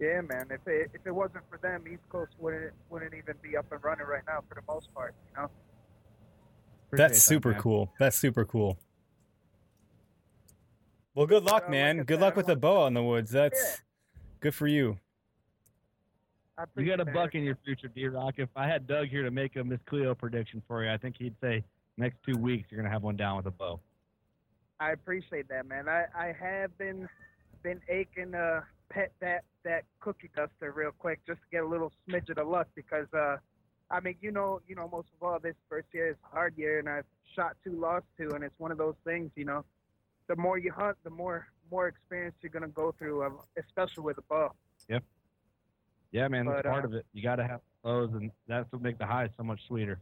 yeah, 0.00 0.20
man, 0.20 0.48
if 0.50 0.60
it 0.66 0.90
if 0.92 1.06
it 1.06 1.14
wasn't 1.14 1.44
for 1.48 1.56
them, 1.56 1.84
East 1.90 2.06
Coast 2.10 2.32
wouldn't 2.38 2.74
wouldn't 2.90 3.14
even 3.14 3.36
be 3.42 3.56
up 3.56 3.72
and 3.72 3.82
running 3.82 4.06
right 4.06 4.24
now 4.26 4.40
for 4.46 4.54
the 4.56 4.62
most 4.70 4.92
part. 4.92 5.14
You 5.30 5.42
know. 5.42 5.50
Appreciate 6.90 7.08
That's 7.08 7.22
super 7.22 7.52
man. 7.52 7.60
cool. 7.60 7.92
That's 8.00 8.16
super 8.16 8.44
cool. 8.44 8.76
Well, 11.14 11.26
good 11.26 11.44
luck, 11.44 11.62
Well, 11.62 11.62
like 11.62 11.70
man. 11.70 12.00
I 12.00 12.02
good 12.02 12.16
said, 12.16 12.20
luck 12.20 12.36
with 12.36 12.46
the 12.46 12.56
don't 12.56 12.88
in 12.88 12.94
the 12.94 13.02
woods. 13.04 13.30
That's 13.30 13.60
Yeah. 13.60 13.76
good 14.40 14.54
for 14.56 14.66
you. 14.66 14.98
I 16.58 16.64
You 16.76 16.84
got 16.84 16.98
a 16.98 17.04
buck 17.04 17.36
in 17.36 17.44
your 17.44 17.54
future, 17.64 17.86
D 17.86 18.08
Rock. 18.08 18.34
If 18.38 18.48
I 18.56 18.66
had 18.66 18.88
Doug 18.88 19.06
here 19.06 19.22
to 19.22 19.30
make 19.30 19.54
a 19.54 19.62
Miss 19.62 19.78
Cleo 19.86 20.16
prediction 20.16 20.62
for 20.66 20.84
you, 20.84 20.90
I 20.90 20.96
think 20.96 21.16
he'd 21.16 21.36
say 21.40 21.62
next 21.96 22.16
two 22.24 22.36
weeks 22.36 22.68
you're 22.70 22.80
gonna 22.82 22.92
have 22.92 23.04
one 23.04 23.16
down 23.16 23.36
with 23.36 23.46
a 23.46 23.50
bow. 23.52 23.78
I 24.80 24.90
appreciate 24.90 25.46
that, 25.48 25.66
man. 25.66 25.88
I, 25.88 26.06
I 26.14 26.32
have 26.32 26.76
been 26.76 27.08
been 27.62 27.80
aching 27.88 28.32
to 28.32 28.64
pet 28.88 29.12
that 29.20 29.44
that 29.62 29.84
cookie 30.00 30.30
duster 30.34 30.72
real 30.72 30.90
quick 30.98 31.20
just 31.24 31.38
to 31.40 31.46
get 31.52 31.62
a 31.62 31.66
little 31.66 31.92
smidget 32.08 32.36
of 32.38 32.48
luck 32.48 32.66
because 32.74 33.06
uh 33.14 33.36
I 33.90 34.00
mean 34.00 34.16
you 34.20 34.30
know 34.30 34.60
you 34.68 34.74
know 34.74 34.88
most 34.90 35.08
of 35.16 35.26
all 35.26 35.38
this 35.38 35.56
first 35.68 35.88
year 35.92 36.10
is 36.10 36.16
a 36.30 36.34
hard 36.34 36.56
year 36.56 36.78
and 36.78 36.88
I've 36.88 37.04
shot 37.34 37.56
two, 37.64 37.72
lost 37.72 38.06
two, 38.18 38.30
and 38.34 38.42
it's 38.44 38.58
one 38.58 38.72
of 38.72 38.78
those 38.78 38.96
things 39.04 39.30
you 39.36 39.44
know. 39.44 39.64
The 40.28 40.36
more 40.36 40.58
you 40.58 40.72
hunt, 40.72 40.96
the 41.04 41.10
more 41.10 41.46
more 41.70 41.88
experience 41.88 42.34
you're 42.40 42.50
gonna 42.50 42.68
go 42.68 42.94
through, 42.98 43.24
um, 43.24 43.38
especially 43.56 44.04
with 44.04 44.18
a 44.18 44.22
bow. 44.22 44.52
Yep. 44.88 45.02
Yeah, 46.12 46.28
man, 46.28 46.46
that's 46.46 46.62
part 46.62 46.84
uh, 46.84 46.88
of 46.88 46.94
it. 46.94 47.06
You 47.12 47.22
got 47.22 47.36
to 47.36 47.46
have 47.46 47.60
those, 47.84 48.10
and 48.12 48.30
that's 48.48 48.70
what 48.72 48.82
make 48.82 48.98
the 48.98 49.06
highs 49.06 49.30
so 49.36 49.44
much 49.44 49.60
sweeter. 49.68 50.00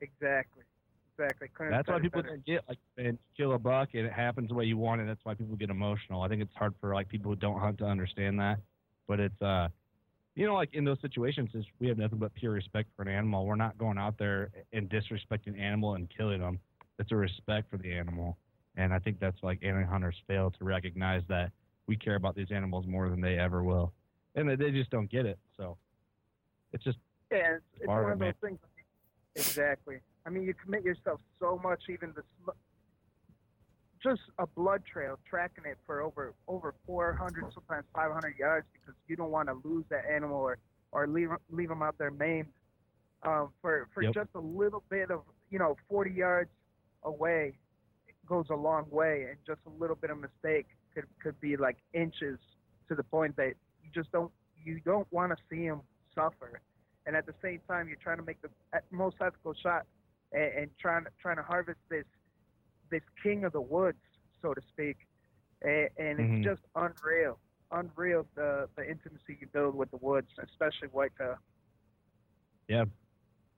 Exactly, 0.00 0.64
exactly. 1.12 1.48
Couldn't 1.54 1.72
That's 1.72 1.88
why 1.88 2.00
people 2.00 2.22
better. 2.22 2.36
don't 2.36 2.46
get 2.46 2.62
like 2.68 2.78
and 2.98 3.18
kill 3.36 3.52
a 3.52 3.58
buck 3.58 3.90
and 3.94 4.06
it 4.06 4.12
happens 4.12 4.48
the 4.48 4.54
way 4.54 4.64
you 4.64 4.76
want 4.76 5.00
it. 5.00 5.06
That's 5.06 5.24
why 5.24 5.34
people 5.34 5.56
get 5.56 5.70
emotional. 5.70 6.22
I 6.22 6.28
think 6.28 6.42
it's 6.42 6.54
hard 6.54 6.74
for 6.80 6.94
like 6.94 7.08
people 7.08 7.30
who 7.30 7.36
don't 7.36 7.60
hunt 7.60 7.78
to 7.78 7.86
understand 7.86 8.38
that. 8.40 8.58
But 9.06 9.20
it's 9.20 9.42
uh 9.42 9.68
you 10.34 10.46
know, 10.46 10.54
like 10.54 10.70
in 10.72 10.84
those 10.84 11.00
situations 11.00 11.50
is 11.54 11.64
we 11.78 11.88
have 11.88 11.98
nothing 11.98 12.18
but 12.18 12.34
pure 12.34 12.52
respect 12.52 12.88
for 12.96 13.02
an 13.02 13.08
animal. 13.08 13.46
We're 13.46 13.54
not 13.56 13.78
going 13.78 13.98
out 13.98 14.18
there 14.18 14.50
and 14.72 14.88
disrespecting 14.90 15.48
an 15.48 15.56
animal 15.60 15.94
and 15.94 16.08
killing 16.14 16.40
them. 16.40 16.58
It's 16.98 17.12
a 17.12 17.16
respect 17.16 17.70
for 17.70 17.76
the 17.78 17.92
animal. 17.92 18.36
And 18.76 18.92
I 18.92 18.98
think 18.98 19.20
that's 19.20 19.40
like 19.42 19.62
animal 19.62 19.86
hunters 19.88 20.16
fail 20.26 20.50
to 20.58 20.64
recognize 20.64 21.22
that 21.28 21.52
we 21.86 21.96
care 21.96 22.16
about 22.16 22.34
these 22.34 22.50
animals 22.50 22.86
more 22.86 23.08
than 23.08 23.20
they 23.20 23.38
ever 23.38 23.62
will. 23.62 23.92
And 24.34 24.48
they- 24.48 24.72
just 24.72 24.90
don't 24.90 25.10
get 25.10 25.26
it. 25.26 25.38
So 25.56 25.76
it's 26.72 26.82
just 26.82 26.98
Yeah, 27.30 27.56
it's, 27.56 27.64
it's 27.76 27.86
one 27.86 28.10
of 28.10 28.18
those 28.18 28.34
things. 28.42 28.58
Exactly. 29.36 29.98
I 30.26 30.30
mean, 30.30 30.44
you 30.44 30.54
commit 30.54 30.82
yourself 30.84 31.20
so 31.38 31.60
much, 31.62 31.82
even 31.88 32.12
the 32.14 32.22
sm- 32.42 32.58
just 34.04 34.20
a 34.38 34.46
blood 34.46 34.82
trail, 34.90 35.18
tracking 35.28 35.64
it 35.66 35.78
for 35.86 36.02
over 36.02 36.34
over 36.46 36.74
400, 36.86 37.46
sometimes 37.54 37.86
500 37.94 38.36
yards, 38.38 38.66
because 38.74 38.94
you 39.08 39.16
don't 39.16 39.30
want 39.32 39.48
to 39.48 39.60
lose 39.66 39.84
that 39.90 40.04
animal 40.06 40.38
or 40.38 40.58
or 40.92 41.08
leave 41.08 41.30
leave 41.50 41.70
them 41.70 41.82
out 41.82 41.96
there 41.98 42.10
maimed. 42.10 42.52
Um, 43.24 43.50
for 43.62 43.88
for 43.94 44.02
Yep. 44.02 44.14
just 44.14 44.30
a 44.34 44.40
little 44.40 44.84
bit 44.90 45.10
of 45.10 45.22
you 45.50 45.58
know 45.58 45.76
40 45.88 46.10
yards 46.12 46.50
away 47.04 47.58
goes 48.26 48.46
a 48.50 48.54
long 48.54 48.86
way, 48.90 49.26
and 49.30 49.38
just 49.46 49.60
a 49.66 49.70
little 49.80 49.96
bit 49.96 50.10
of 50.10 50.18
mistake 50.18 50.66
could 50.94 51.06
could 51.22 51.40
be 51.40 51.56
like 51.56 51.78
inches 51.94 52.38
to 52.88 52.94
the 52.94 53.02
point 53.04 53.36
that 53.36 53.54
you 53.82 53.90
just 53.94 54.12
don't 54.12 54.30
you 54.62 54.80
don't 54.84 55.10
want 55.12 55.32
to 55.32 55.36
see 55.50 55.66
them 55.66 55.80
suffer 56.14 56.60
and 57.06 57.16
at 57.16 57.26
the 57.26 57.34
same 57.42 57.60
time 57.68 57.88
you're 57.88 57.98
trying 58.02 58.16
to 58.18 58.22
make 58.22 58.40
the 58.42 58.48
most 58.90 59.16
ethical 59.20 59.54
shot 59.62 59.84
and, 60.32 60.52
and 60.54 60.70
trying 60.80 61.04
trying 61.20 61.36
to 61.36 61.42
harvest 61.42 61.78
this 61.90 62.04
this 62.94 63.02
king 63.22 63.44
of 63.44 63.52
the 63.52 63.60
woods, 63.60 63.98
so 64.42 64.54
to 64.54 64.60
speak, 64.72 64.96
and, 65.62 65.88
and 65.98 66.20
Mhm. 66.20 66.36
it's 66.36 66.44
just 66.44 66.62
unreal, 66.76 67.38
unreal 67.72 68.26
the 68.36 68.68
the 68.76 68.88
intimacy 68.88 69.36
you 69.40 69.46
build 69.48 69.74
with 69.74 69.90
the 69.90 69.96
woods, 69.96 70.28
especially 70.42 70.88
white 70.88 71.12
tail. 71.18 71.36
Yeah, 72.68 72.84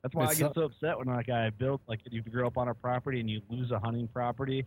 That's 0.03 0.15
why 0.15 0.25
It's 0.25 0.33
I 0.33 0.35
get 0.35 0.55
so 0.55 0.63
upset 0.63 0.99
when 0.99 1.09
like 1.09 1.29
I 1.29 1.51
built 1.51 1.83
like 1.87 2.01
if 2.07 2.13
you 2.13 2.23
grow 2.23 2.47
up 2.47 2.57
on 2.57 2.69
a 2.69 2.75
property 2.75 3.21
and 3.21 3.29
you 3.31 3.43
lose 3.49 3.71
a 3.71 3.79
hunting 3.79 4.09
property. 4.09 4.67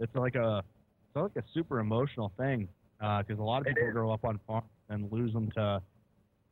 It's 0.00 0.14
like 0.14 0.34
a 0.34 0.64
it's 1.06 1.16
like 1.16 1.44
a 1.44 1.48
super 1.54 1.78
emotional 1.80 2.32
thing. 2.36 2.68
because 2.98 3.38
a 3.38 3.42
lot 3.42 3.60
of 3.62 3.66
people 3.66 3.90
grow 3.92 4.12
up 4.12 4.24
on 4.24 4.38
farms 4.46 4.68
and 4.88 5.10
lose 5.12 5.32
them 5.32 5.50
to 5.52 5.82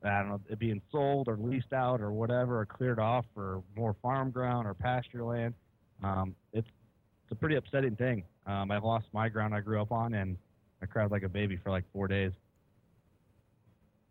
I 0.05 0.19
don't 0.21 0.29
know 0.29 0.41
it 0.49 0.59
being 0.59 0.83
sold 0.93 1.29
or 1.29 1.37
leased 1.37 1.73
out 1.73 2.01
or 2.01 2.13
whatever 2.13 2.61
or 2.61 2.67
cleared 2.67 2.99
off 3.01 3.25
for 3.35 3.63
more 3.75 3.95
farm 4.03 4.31
ground 4.31 4.67
or 4.67 4.75
pasture 4.75 5.25
land. 5.25 5.55
Um, 6.03 6.37
it's 6.53 6.69
it's 7.27 7.33
a 7.33 7.35
pretty 7.35 7.57
upsetting 7.57 7.97
thing. 7.97 8.23
Um, 8.47 8.71
I 8.71 8.79
lost 8.79 9.07
my 9.13 9.29
ground 9.29 9.53
I 9.53 9.61
grew 9.61 9.83
up 9.83 9.91
on 9.91 10.15
and 10.15 10.37
I 10.81 10.87
cried 10.87 11.11
like 11.11 11.25
a 11.25 11.29
baby 11.29 11.57
for 11.57 11.71
like 11.71 11.83
four 11.93 12.07
days. 12.07 12.31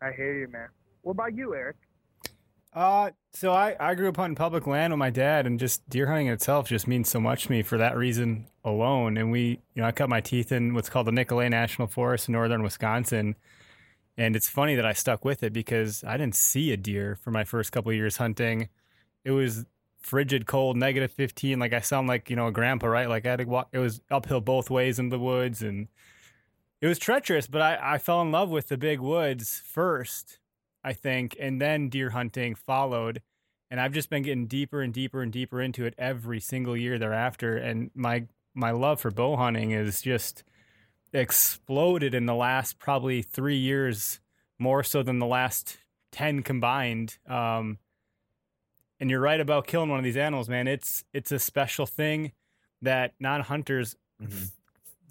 I 0.01 0.11
hear 0.11 0.38
you, 0.38 0.49
man. 0.49 0.68
What 1.03 1.13
about 1.13 1.34
you, 1.34 1.55
Eric? 1.55 1.78
Uh, 2.74 3.11
so 3.32 3.53
I, 3.53 3.78
I 3.80 3.95
grew 3.95 4.09
up 4.09 4.18
hunting 4.18 4.36
public 4.36 4.68
land 4.68 4.91
with 4.91 4.99
my 4.99 5.09
dad, 5.09 5.47
and 5.47 5.57
just 5.57 5.88
deer 5.89 6.07
hunting 6.07 6.28
itself 6.28 6.68
just 6.68 6.89
means 6.89 7.07
so 7.07 7.22
much 7.22 7.45
to 7.45 7.51
me 7.51 7.63
for 7.63 7.78
that 7.78 7.95
reason 7.95 8.47
alone. 8.66 9.16
And 9.16 9.32
we, 9.32 9.61
you 9.74 9.82
know, 9.82 9.86
I 9.86 9.93
cut 9.93 10.09
my 10.09 10.20
teeth 10.20 10.51
in 10.51 10.74
what's 10.74 10.89
called 10.89 11.07
the 11.07 11.13
Nicolet 11.13 11.51
National 11.51 11.88
Forest 11.88 12.28
in 12.28 12.34
northern 12.34 12.63
Wisconsin. 12.63 13.36
And 14.18 14.36
it's 14.36 14.49
funny 14.49 14.76
that 14.76 14.86
I 14.86 14.91
stuck 14.91 15.24
with 15.24 15.41
it 15.41 15.53
because 15.53 16.03
I 16.05 16.18
didn't 16.18 16.36
see 16.36 16.74
a 16.74 16.78
deer 16.78 17.18
for 17.22 17.32
my 17.32 17.45
first 17.45 17.72
couple 17.72 17.91
of 17.91 17.95
years 17.95 18.18
hunting. 18.18 18.68
It 19.24 19.32
was 19.32 19.66
frigid 20.06 20.45
cold, 20.45 20.78
negative 20.78 21.12
15. 21.12 21.60
Like 21.60 21.74
I 21.74 21.80
sound 21.80 22.08
like, 22.08 22.30
you 22.30 22.36
know, 22.36 22.47
a 22.47 22.51
grandpa, 22.51 22.88
right? 22.88 23.10
Like 23.10 23.26
I 23.26 23.32
had 23.32 23.39
to 23.39 23.45
walk, 23.45 23.70
it 23.72 23.80
was 23.80 24.01
uphill 24.12 24.41
both 24.41 24.70
ways 24.70 24.99
in 24.99 25.10
the 25.10 25.20
woods 25.20 25.62
and 25.62 25.88
it 26.82 26.88
was 26.88 26.99
treacherous, 26.99 27.47
but 27.47 27.62
I, 27.62 27.95
I 27.95 27.97
fell 27.97 28.22
in 28.22 28.32
love 28.32 28.49
with 28.49 28.68
the 28.68 28.78
big 28.78 28.99
woods 28.99 29.62
first 29.66 30.39
I 30.86 30.93
think, 30.93 31.36
and 31.39 31.60
then 31.60 31.89
deer 31.89 32.12
hunting 32.12 32.53
followed. 32.53 33.24
And 33.72 33.82
I've 33.82 33.91
just 33.91 34.12
been 34.12 34.22
getting 34.22 34.45
deeper 34.45 34.84
and 34.84 34.93
deeper 34.93 35.24
and 35.24 35.34
deeper 35.34 35.60
into 35.60 35.84
it 35.86 35.95
every 35.97 36.39
single 36.39 36.78
year 36.78 36.99
thereafter. 36.99 37.58
And 37.58 37.89
my 37.95 38.28
my 38.53 38.70
love 38.70 39.01
for 39.01 39.10
bow 39.10 39.36
hunting 39.36 39.72
is 39.72 40.03
just 40.03 40.43
exploded 41.12 42.14
in 42.14 42.28
the 42.28 42.36
last 42.36 42.78
probably 42.78 43.24
three 43.24 43.58
years, 43.58 44.20
more 44.60 44.84
so 44.84 45.01
than 45.01 45.18
the 45.18 45.26
last 45.26 45.80
ten 46.12 46.43
combined. 46.43 47.18
Um, 47.28 47.80
and 48.99 49.09
you're 49.09 49.19
right 49.19 49.39
about 49.39 49.67
killing 49.67 49.89
one 49.89 49.99
of 49.99 50.05
these 50.05 50.17
animals, 50.17 50.49
man. 50.49 50.67
It's 50.67 51.03
it's 51.13 51.31
a 51.31 51.39
special 51.39 51.85
thing 51.85 52.31
that 52.81 53.13
non 53.19 53.41
hunters 53.41 53.95
mm-hmm. 54.21 54.45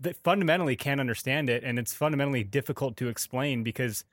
that 0.01 0.17
fundamentally 0.17 0.77
can't 0.77 1.01
understand 1.01 1.51
it, 1.51 1.65
and 1.65 1.79
it's 1.79 1.95
fundamentally 1.95 2.45
difficult 2.45 2.97
to 2.99 3.09
explain 3.09 3.63
because 3.63 4.05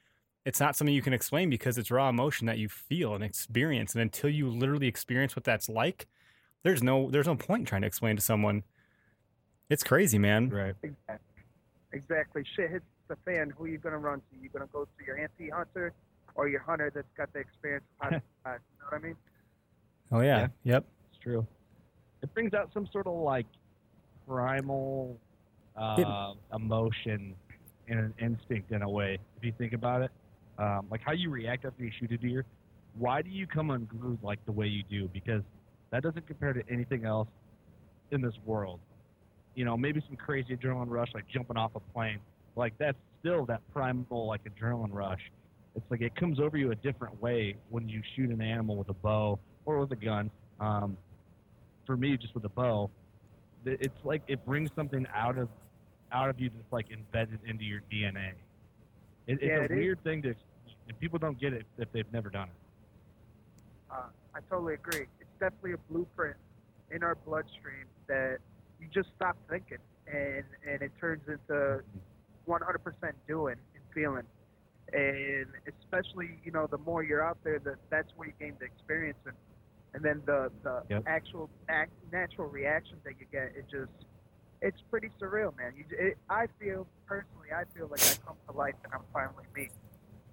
it's 0.46 0.60
not 0.60 0.76
something 0.76 0.94
you 0.94 1.02
can 1.02 1.14
explain 1.14 1.50
because 1.50 1.78
it's 1.78 1.92
raw 1.92 2.10
emotion 2.10 2.48
that 2.48 2.58
you 2.58 2.68
feel 2.68 3.14
and 3.14 3.24
experience 3.24 3.94
and 3.94 4.02
until 4.02 4.30
you 4.30 4.50
literally 4.50 4.88
experience 4.88 5.36
what 5.36 5.44
that's 5.44 5.70
like 5.70 6.08
there's 6.64 6.82
no 6.82 7.12
there's 7.12 7.28
no 7.28 7.36
point 7.36 7.60
in 7.60 7.66
trying 7.66 7.82
to 7.82 7.88
explain 7.88 8.16
to 8.16 8.22
someone 8.24 8.64
it's 9.70 9.84
crazy 9.84 10.18
man 10.18 10.50
Right. 10.50 10.74
Exactly. 10.82 11.32
Exactly. 11.94 12.44
Shit 12.56 12.72
hits 12.72 12.86
the 13.08 13.18
fan. 13.26 13.52
Who 13.58 13.66
you 13.66 13.78
gonna 13.78 13.98
run 13.98 14.20
to? 14.20 14.42
You 14.42 14.50
gonna 14.50 14.70
go 14.72 14.86
to 14.86 15.06
your 15.06 15.18
anti-hunter 15.18 15.94
or 16.36 16.48
your 16.48 16.62
hunter 16.62 16.92
that's 16.94 17.08
got 17.18 17.32
the 17.34 17.40
experience 17.40 17.84
of 18.00 18.08
hunting? 18.12 18.22
you 18.46 18.52
know 18.52 18.58
what 18.90 18.98
I 18.98 19.00
mean? 19.00 19.16
Oh 20.12 20.22
yeah, 20.22 20.40
Yeah. 20.40 20.48
yep 20.64 20.86
It's 21.12 21.22
true. 21.24 21.46
It 22.22 22.34
brings 22.34 22.54
out 22.54 22.70
some 22.74 22.88
sort 22.92 23.08
of 23.08 23.14
like 23.14 23.48
primal 24.28 25.18
uh, 25.76 26.34
emotion 26.54 27.36
and 27.88 28.00
an 28.00 28.14
instinct 28.20 28.72
in 28.72 28.82
a 28.82 28.90
way. 28.90 29.18
If 29.38 29.44
you 29.44 29.54
think 29.58 29.74
about 29.74 30.02
it, 30.04 30.12
um, 30.58 30.88
like 30.92 31.02
how 31.02 31.14
you 31.14 31.30
react 31.30 31.66
after 31.66 31.84
you 31.84 31.92
shoot 32.00 32.12
a 32.12 32.18
deer. 32.18 32.46
Why 32.98 33.22
do 33.22 33.30
you 33.30 33.48
come 33.48 33.72
unglued 33.72 34.20
like 34.22 34.44
the 34.46 34.52
way 34.52 34.68
you 34.68 34.84
do? 34.90 35.10
Because 35.14 35.42
that 35.92 36.04
doesn't 36.04 36.28
compare 36.28 36.54
to 36.54 36.62
anything 36.70 37.06
else 37.06 37.28
in 38.12 38.22
this 38.22 38.34
world. 38.46 38.80
You 39.56 39.66
know, 39.66 39.76
maybe 39.78 40.02
some 40.08 40.18
crazy 40.18 40.56
adrenaline 40.56 40.90
rush 40.90 41.10
like 41.14 41.26
jumping 41.28 41.58
off 41.58 41.72
a 41.76 41.80
plane. 41.80 42.20
Like 42.56 42.74
that's 42.78 42.98
still 43.20 43.46
that 43.46 43.62
primal 43.74 44.28
like 44.28 44.42
adrenaline 44.44 44.94
rush. 44.94 45.22
It's 45.76 45.86
like 45.90 46.02
it 46.02 46.16
comes 46.16 46.40
over 46.40 46.58
you 46.58 46.72
a 46.72 46.76
different 46.76 47.22
way 47.22 47.56
when 47.70 47.88
you 47.88 48.02
shoot 48.16 48.30
an 48.30 48.42
animal 48.42 48.76
with 48.76 48.90
a 48.90 48.94
bow 48.94 49.40
or 49.66 49.80
with 49.80 49.92
a 49.92 49.96
gun. 49.96 50.30
Um, 50.60 50.98
for 51.86 51.98
me, 51.98 52.18
just 52.18 52.34
with 52.34 52.46
a 52.46 52.50
bow, 52.50 52.90
it's 53.66 53.94
like 54.04 54.22
it 54.28 54.44
brings 54.46 54.70
something 54.76 55.06
out 55.14 55.38
of 55.38 55.50
out 56.12 56.30
of 56.30 56.40
you 56.40 56.50
that's 56.50 56.72
like 56.72 56.92
embedded 56.92 57.40
into 57.48 57.64
your 57.64 57.82
DNA. 57.92 58.30
It, 59.28 59.34
it's 59.34 59.44
Yeah, 59.44 59.60
a 59.60 59.64
it 59.64 59.72
is. 59.72 59.78
weird 59.78 60.04
thing 60.04 60.22
to, 60.24 60.30
and 60.88 61.00
people 61.00 61.18
don't 61.20 61.40
get 61.40 61.54
it 61.54 61.66
if 61.78 61.92
they've 61.92 62.12
never 62.12 62.30
done 62.30 62.50
it. 62.50 62.54
Uh, 63.92 64.04
I 64.36 64.40
totally 64.50 64.74
agree. 64.76 65.06
It's 65.20 65.30
definitely 65.40 65.74
a 65.74 65.78
blueprint 65.92 66.36
in 66.92 67.04
our 67.04 67.16
bloodstream 67.16 67.86
that 68.08 68.38
you 68.80 68.88
just 68.94 69.10
stop 69.16 69.38
thinking, 69.50 69.78
and 70.08 70.44
and 70.68 70.82
it 70.82 70.92
turns 71.00 71.22
into 71.28 71.82
100% 72.48 73.12
doing 73.28 73.56
and 73.76 73.84
feeling. 73.94 74.24
And 74.94 75.46
especially, 75.82 76.40
you 76.44 76.52
know, 76.52 76.68
the 76.68 76.78
more 76.80 77.04
you're 77.04 77.24
out 77.26 77.38
there, 77.44 77.60
that 77.60 77.76
that's 77.90 78.10
where 78.18 78.28
you 78.28 78.34
gain 78.40 78.56
the 78.60 78.66
experience, 78.66 79.18
and 79.26 79.36
and 79.94 80.04
then 80.04 80.22
the 80.26 80.52
the 80.64 80.84
Yep. 80.90 81.04
actual 81.08 81.50
act, 81.70 81.92
natural 82.12 82.48
reaction 82.50 82.98
that 83.04 83.14
you 83.20 83.26
get, 83.32 83.56
it 83.56 83.66
just 83.70 83.92
it's 84.62 84.80
pretty 84.92 85.10
surreal, 85.20 85.56
man. 85.58 85.74
You, 85.76 85.86
it, 85.90 86.18
I 86.30 86.46
feel 86.60 86.88
personally, 87.08 87.48
I 87.56 87.64
feel 87.76 87.88
like 87.88 88.02
I 88.04 88.16
come 88.26 88.36
to 88.48 88.56
life 88.56 88.76
and 88.84 88.94
I'm 88.94 89.02
finally 89.12 89.46
me. 89.56 89.70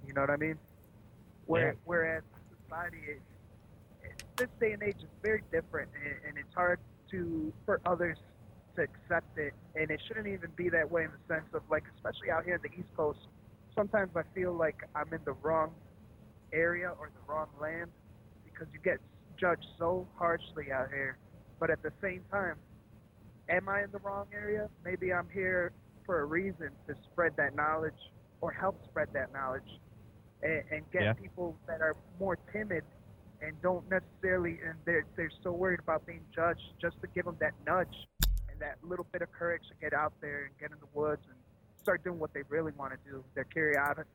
You 0.06 0.12
know 0.12 0.20
what 0.20 0.30
I 0.30 0.36
mean? 0.36 0.58
Where, 1.46 1.68
Yeah. 1.72 1.78
Whereas 1.84 2.22
society 2.64 2.98
is 3.08 3.20
this 4.36 4.48
day 4.60 4.72
and 4.72 4.82
age 4.82 4.96
is 4.98 5.08
very 5.22 5.42
different, 5.50 5.90
and, 6.04 6.14
and 6.28 6.38
it's 6.38 6.54
hard 6.54 6.78
to 7.10 7.52
for 7.64 7.80
others 7.86 8.18
to 8.76 8.82
accept 8.82 9.36
it. 9.38 9.54
And 9.74 9.90
it 9.90 10.00
shouldn't 10.06 10.26
even 10.28 10.50
be 10.56 10.68
that 10.68 10.88
way 10.90 11.04
in 11.04 11.10
the 11.10 11.34
sense 11.34 11.46
of 11.54 11.62
like, 11.70 11.84
especially 11.96 12.30
out 12.30 12.44
here 12.44 12.54
in 12.56 12.60
the 12.62 12.78
East 12.78 12.94
Coast. 12.96 13.18
Sometimes 13.74 14.10
I 14.14 14.22
feel 14.34 14.52
like 14.52 14.76
I'm 14.94 15.12
in 15.12 15.20
the 15.24 15.32
wrong 15.32 15.72
area 16.52 16.92
or 16.98 17.10
the 17.14 17.32
wrong 17.32 17.48
land 17.60 17.90
because 18.44 18.66
you 18.72 18.80
get 18.80 18.98
judged 19.38 19.66
so 19.78 20.06
harshly 20.18 20.72
out 20.72 20.88
here. 20.88 21.18
But 21.60 21.70
at 21.70 21.82
the 21.82 21.92
same 22.02 22.22
time, 22.30 22.56
am 23.48 23.68
I 23.68 23.84
in 23.84 23.90
the 23.90 23.98
wrong 23.98 24.26
area? 24.32 24.68
Maybe 24.84 25.12
I'm 25.12 25.28
here 25.32 25.72
for 26.04 26.20
a 26.20 26.24
reason 26.24 26.70
to 26.86 26.94
spread 27.10 27.36
that 27.36 27.54
knowledge 27.54 27.98
or 28.40 28.50
help 28.52 28.82
spread 28.84 29.08
that 29.14 29.32
knowledge 29.32 29.68
and, 30.42 30.62
and 30.70 30.90
get 30.92 31.02
Yeah. 31.02 31.12
people 31.14 31.56
that 31.66 31.80
are 31.80 31.96
more 32.18 32.36
timid 32.52 32.84
and 33.40 33.60
don't 33.62 33.88
necessarily 33.88 34.58
and 34.64 34.74
they're 34.84 35.04
they're 35.16 35.30
so 35.42 35.52
worried 35.52 35.80
about 35.80 36.04
being 36.06 36.24
judged 36.34 36.62
just 36.80 37.00
to 37.00 37.06
give 37.14 37.24
them 37.24 37.36
that 37.40 37.52
nudge 37.66 38.08
and 38.50 38.58
that 38.60 38.76
little 38.82 39.06
bit 39.12 39.22
of 39.22 39.30
courage 39.32 39.62
to 39.68 39.74
get 39.80 39.92
out 39.92 40.12
there 40.20 40.46
and 40.46 40.58
get 40.58 40.70
in 40.72 40.78
the 40.80 40.98
woods 40.98 41.22
and 41.28 41.36
start 41.80 42.02
doing 42.02 42.18
what 42.18 42.32
they 42.34 42.42
really 42.48 42.72
want 42.72 42.92
to 42.92 42.98
do 43.10 43.22
their 43.34 43.44
curiosity 43.44 44.08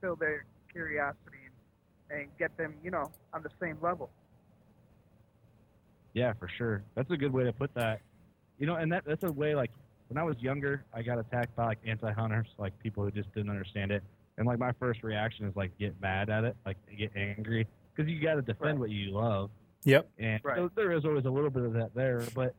fill 0.00 0.14
their 0.16 0.44
curiosity 0.70 1.42
and, 2.10 2.20
and 2.20 2.28
get 2.38 2.56
them 2.56 2.74
you 2.84 2.90
know 2.90 3.10
on 3.34 3.42
the 3.42 3.50
same 3.60 3.76
level 3.80 4.10
Yeah, 6.18 6.32
for 6.32 6.48
sure. 6.58 6.82
That's 6.96 7.10
a 7.12 7.16
good 7.16 7.32
way 7.32 7.44
to 7.44 7.52
put 7.52 7.72
that. 7.74 8.00
You 8.58 8.66
know, 8.66 8.74
and 8.74 8.90
that 8.90 9.04
that's 9.06 9.22
a 9.22 9.30
way 9.30 9.54
like 9.54 9.70
when 10.08 10.18
I 10.18 10.24
was 10.24 10.36
younger, 10.40 10.84
I 10.92 11.02
got 11.02 11.18
attacked 11.18 11.54
by 11.54 11.66
like 11.66 11.78
anti-hunters, 11.86 12.48
like 12.58 12.76
people 12.80 13.04
who 13.04 13.10
just 13.12 13.32
didn't 13.34 13.50
understand 13.50 13.92
it. 13.92 14.02
And 14.36 14.46
like 14.46 14.58
my 14.58 14.72
first 14.80 15.04
reaction 15.04 15.46
is 15.46 15.54
like 15.54 15.76
get 15.78 15.94
mad 16.00 16.28
at 16.28 16.42
it, 16.42 16.56
like 16.66 16.76
get 16.98 17.12
angry, 17.14 17.68
because 17.94 18.10
you 18.10 18.20
got 18.20 18.34
to 18.34 18.42
defend 18.42 18.60
Right. 18.72 18.78
what 18.80 18.90
you 18.90 19.12
love. 19.12 19.50
yep 19.84 20.08
And 20.18 20.40
Right. 20.42 20.56
so 20.56 20.70
there 20.74 20.90
is 20.90 21.04
always 21.04 21.24
a 21.24 21.30
little 21.30 21.50
bit 21.50 21.62
of 21.62 21.72
that 21.74 21.94
there, 21.94 22.26
but 22.34 22.52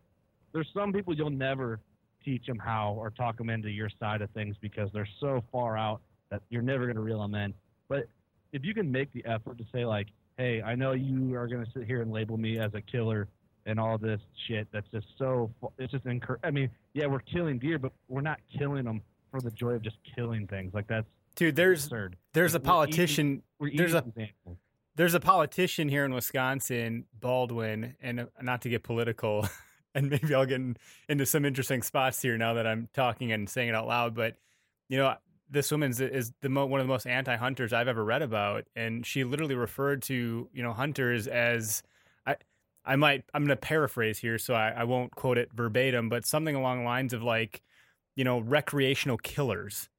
there's 0.54 0.70
some 0.74 0.94
people 0.94 1.14
you'll 1.14 1.30
never 1.30 1.82
teach 2.24 2.46
them 2.46 2.60
how 2.60 2.94
or 2.94 3.10
talk 3.10 3.38
them 3.38 3.50
into 3.50 3.70
your 3.70 3.90
side 4.00 4.22
of 4.22 4.30
things 4.32 4.56
because 4.62 4.90
they're 4.94 5.08
so 5.20 5.44
far 5.52 5.78
out 5.78 6.00
that 6.30 6.42
you're 6.50 6.62
never 6.62 6.86
going 6.86 6.96
to 6.96 7.02
reel 7.02 7.22
them 7.22 7.36
in. 7.36 7.54
But 7.90 8.08
if 8.54 8.64
you 8.64 8.74
can 8.74 8.90
make 8.90 9.12
the 9.12 9.26
effort 9.26 9.58
to 9.58 9.66
say 9.74 9.86
like, 9.86 10.08
"Hey, 10.38 10.62
I 10.62 10.76
know 10.76 10.92
you 10.94 11.36
are 11.36 11.48
going 11.48 11.66
to 11.66 11.72
sit 11.72 11.84
here 11.86 12.02
and 12.02 12.12
label 12.12 12.38
me 12.38 12.58
as 12.60 12.74
a 12.74 12.82
killer 12.82 13.28
and 13.66 13.80
all 13.80 13.98
this 13.98 14.22
shit," 14.48 14.68
that's 14.72 14.88
just 14.92 15.08
so 15.18 15.52
it's 15.78 15.92
just 15.92 16.06
incur- 16.06 16.40
I 16.44 16.52
mean, 16.52 16.70
yeah, 16.94 17.06
we're 17.08 17.20
killing 17.20 17.60
deer, 17.60 17.78
but 17.80 17.92
we're 18.08 18.22
not 18.22 18.40
killing 18.58 18.86
them 18.86 19.02
for 19.32 19.42
the 19.42 19.52
joy 19.52 19.72
of 19.72 19.82
just 19.82 19.98
killing 20.16 20.48
things. 20.48 20.74
Like 20.74 20.88
that's 20.88 21.08
dude 21.36 21.56
there's 21.56 21.86
absurd. 21.86 22.18
there's 22.34 22.54
a 22.56 22.58
eating- 22.58 22.66
politician 22.66 23.44
We're 23.60 23.72
there's 23.76 23.94
a- 23.94 24.04
there's 24.96 25.14
a 25.14 25.20
politician 25.20 25.88
here 25.88 26.04
in 26.04 26.14
Wisconsin, 26.14 27.06
Baldwin, 27.20 27.96
and 28.02 28.20
uh, 28.22 28.26
not 28.42 28.62
to 28.64 28.70
get 28.70 28.84
political, 28.84 29.48
and 29.96 30.10
maybe 30.10 30.34
I'll 30.36 30.46
get 30.46 30.56
in, 30.56 30.76
into 31.08 31.26
some 31.26 31.46
interesting 31.46 31.82
spots 31.84 32.22
here 32.22 32.38
now 32.38 32.56
that 32.56 32.68
I'm 32.68 32.90
talking 32.94 33.32
and 33.32 33.48
saying 33.50 33.70
it 33.70 33.76
out 33.76 33.88
loud. 33.88 34.14
But 34.14 34.36
you 34.90 34.98
know, 34.98 35.16
this 35.50 35.72
woman 35.72 35.92
is, 35.92 36.02
is 36.02 36.34
the 36.42 36.50
mo- 36.50 36.66
one 36.66 36.82
of 36.82 36.86
the 36.88 36.92
most 36.92 37.06
anti-hunters 37.08 37.72
I've 37.72 37.88
ever 37.88 38.04
read 38.04 38.22
about, 38.24 38.66
and 38.76 39.06
she 39.06 39.24
literally 39.24 39.56
referred 39.56 40.02
to 40.04 40.50
you 40.52 40.64
know 40.64 40.74
hunters 40.74 41.28
as 41.28 41.82
I. 42.90 42.96
Might 42.96 43.24
I'm 43.34 43.42
going 43.44 43.50
to 43.50 43.56
paraphrase 43.56 44.20
here, 44.20 44.38
so 44.38 44.54
I, 44.54 44.70
I 44.70 44.84
won't 44.84 45.12
quote 45.16 45.38
it 45.38 45.50
verbatim, 45.54 46.10
but 46.10 46.26
something 46.26 46.56
along 46.56 46.80
the 46.80 46.86
lines 46.86 47.14
of 47.14 47.24
like, 47.24 47.62
you 48.16 48.24
know, 48.24 48.40
recreational 48.40 49.18
killers 49.18 49.90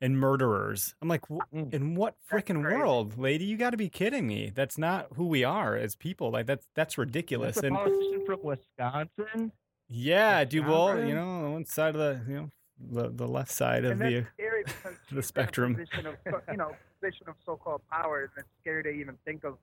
and 0.00 0.18
murderers. 0.18 0.94
I'm 1.00 1.08
like, 1.08 1.22
Mm. 1.28 1.72
in 1.72 1.94
what 1.94 2.14
freaking 2.30 2.62
world, 2.62 3.16
lady? 3.18 3.44
You 3.44 3.56
got 3.56 3.70
to 3.70 3.76
be 3.76 3.88
kidding 3.88 4.26
me. 4.26 4.50
That's 4.54 4.76
not 4.76 5.08
who 5.16 5.26
we 5.26 5.44
are 5.44 5.76
as 5.76 5.94
people. 5.96 6.30
Like 6.30 6.46
that's 6.46 6.66
that's 6.74 6.98
ridiculous. 6.98 7.54
That's 7.56 7.66
And 7.68 7.76
politician 7.76 8.22
from 8.26 8.40
Wisconsin. 8.42 9.52
yeah, 9.88 10.44
dude. 10.44 10.66
Well, 10.66 10.98
you 11.06 11.14
know, 11.14 11.26
on 11.28 11.52
one 11.52 11.64
side 11.64 11.94
of 11.96 12.00
the 12.00 12.30
you 12.30 12.36
know 12.38 12.50
the 12.90 13.08
the 13.10 13.26
left 13.26 13.50
side 13.52 13.84
of 13.84 13.98
the 13.98 14.04
that's 14.04 14.26
scary 14.34 14.62
because 14.66 14.94
she's 15.08 15.16
The 15.16 15.22
spectrum. 15.22 15.74
position 15.76 16.06
of 16.06 16.16
you 16.50 16.56
know 16.56 16.72
position 17.00 17.28
of 17.28 17.34
so-called 17.46 17.82
power, 17.90 18.22
and 18.22 18.30
it's 18.36 18.48
scary 18.60 18.82
to 18.82 18.88
even 18.90 19.16
think 19.24 19.44
of 19.44 19.56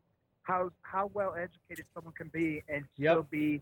how 0.43 0.71
how 0.81 1.09
well 1.13 1.33
educated 1.35 1.85
someone 1.93 2.13
can 2.13 2.27
be 2.29 2.63
and 2.67 2.85
Yep. 2.97 3.11
still 3.13 3.23
be 3.23 3.61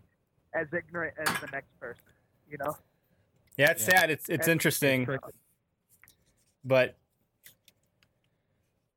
as 0.54 0.66
ignorant 0.72 1.14
as 1.18 1.28
the 1.40 1.46
next 1.52 1.78
person. 1.78 2.02
You 2.50 2.58
know. 2.58 2.76
Yeah, 3.56 3.70
it's 3.70 3.86
Yeah. 3.86 4.00
sad. 4.00 4.10
It's 4.10 4.28
it's 4.28 4.46
And- 4.46 4.52
interesting, 4.52 5.06
but 6.64 6.96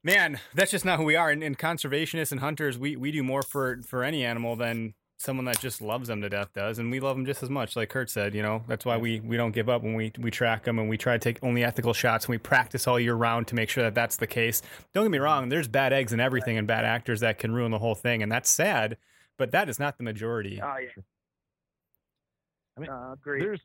man, 0.04 0.40
that's 0.54 0.72
just 0.72 0.86
not 0.86 0.98
who 1.00 1.06
we 1.06 1.16
are. 1.16 1.30
And, 1.30 1.44
and 1.44 1.58
conservationists 1.58 2.32
and 2.32 2.42
hunters, 2.42 2.78
we 2.78 2.96
we 2.96 3.12
do 3.12 3.24
more 3.24 3.42
for 3.44 3.82
for 3.84 4.04
any 4.04 4.24
animal 4.26 4.56
than 4.56 4.94
someone 5.18 5.46
that 5.46 5.60
just 5.60 5.82
loves 5.82 6.08
them 6.08 6.22
to 6.22 6.30
death 6.30 6.50
does, 6.54 6.80
and 6.80 6.92
we 6.92 7.00
love 7.00 7.16
them 7.16 7.26
just 7.26 7.44
as 7.44 7.50
much. 7.50 7.76
Like 7.76 7.90
Curt 7.90 8.10
said, 8.10 8.36
you 8.36 8.42
know, 8.42 8.64
that's 8.68 8.86
why 8.86 8.98
we 8.98 9.20
we 9.20 9.38
don't 9.38 9.52
give 9.52 9.70
up 9.70 9.84
when 9.84 9.94
we 9.94 10.12
we 10.18 10.32
track 10.32 10.64
them 10.64 10.80
and 10.80 10.90
we 10.90 10.98
try 10.98 11.14
to 11.14 11.20
take 11.20 11.44
only 11.44 11.64
ethical 11.64 11.94
shots 11.94 12.26
and 12.26 12.32
we 12.32 12.38
practice 12.38 12.88
all 12.88 13.00
year 13.00 13.16
round 13.16 13.48
to 13.48 13.56
make 13.56 13.70
sure 13.70 13.84
that 13.84 13.96
that's 13.96 14.18
the 14.18 14.28
case. 14.28 14.62
Don't 14.94 15.06
get 15.06 15.12
me 15.12 15.20
wrong. 15.20 15.50
There's 15.50 15.68
bad 15.68 15.94
eggs 15.94 16.12
and 16.12 16.22
everything 16.22 16.58
and 16.58 16.68
bad 16.68 16.86
actors 16.86 17.22
that 17.22 17.40
can 17.40 17.54
ruin 17.54 17.72
the 17.72 17.80
whole 17.80 17.96
thing, 17.96 18.22
and 18.22 18.32
that's 18.32 18.50
sad. 18.50 18.98
But 19.38 19.52
that 19.52 19.70
is 19.70 19.80
not 19.80 19.98
the 19.98 20.04
majority. 20.04 20.62
Oh 20.62 20.78
yeah. 20.78 21.02
I 22.78 22.82
mean, 22.82 22.90
uh, 22.90 23.14
agreed. 23.14 23.44
there's 23.44 23.62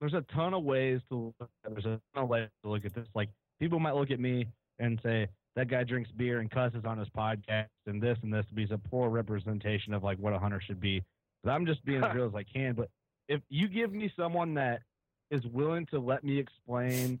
there's 0.00 0.14
a 0.14 0.22
ton 0.22 0.54
of 0.54 0.64
ways 0.64 1.00
to 1.08 1.32
look 1.38 1.50
at, 1.64 1.72
there's 1.72 1.86
a 1.86 2.00
ton 2.14 2.24
of 2.24 2.28
ways 2.28 2.48
to 2.62 2.70
look 2.70 2.84
at 2.84 2.94
this. 2.94 3.08
Like 3.14 3.30
people 3.60 3.78
might 3.80 3.94
look 3.94 4.10
at 4.10 4.20
me 4.20 4.46
and 4.78 5.00
say 5.02 5.28
that 5.56 5.68
guy 5.68 5.84
drinks 5.84 6.10
beer 6.16 6.40
and 6.40 6.50
cusses 6.50 6.84
on 6.84 6.98
his 6.98 7.08
podcast 7.16 7.66
and 7.86 8.02
this 8.02 8.18
and 8.22 8.32
this. 8.32 8.44
He's 8.54 8.70
a 8.70 8.78
poor 8.78 9.08
representation 9.08 9.94
of 9.94 10.02
like 10.02 10.18
what 10.18 10.32
a 10.32 10.38
hunter 10.38 10.60
should 10.64 10.80
be. 10.80 11.02
But 11.42 11.50
I'm 11.50 11.66
just 11.66 11.84
being 11.84 12.02
as 12.02 12.14
real 12.14 12.26
as 12.26 12.34
I 12.34 12.42
can. 12.42 12.74
But 12.74 12.88
if 13.28 13.40
you 13.48 13.68
give 13.68 13.92
me 13.92 14.12
someone 14.16 14.54
that 14.54 14.82
is 15.30 15.44
willing 15.46 15.86
to 15.86 15.98
let 15.98 16.24
me 16.24 16.38
explain 16.38 17.20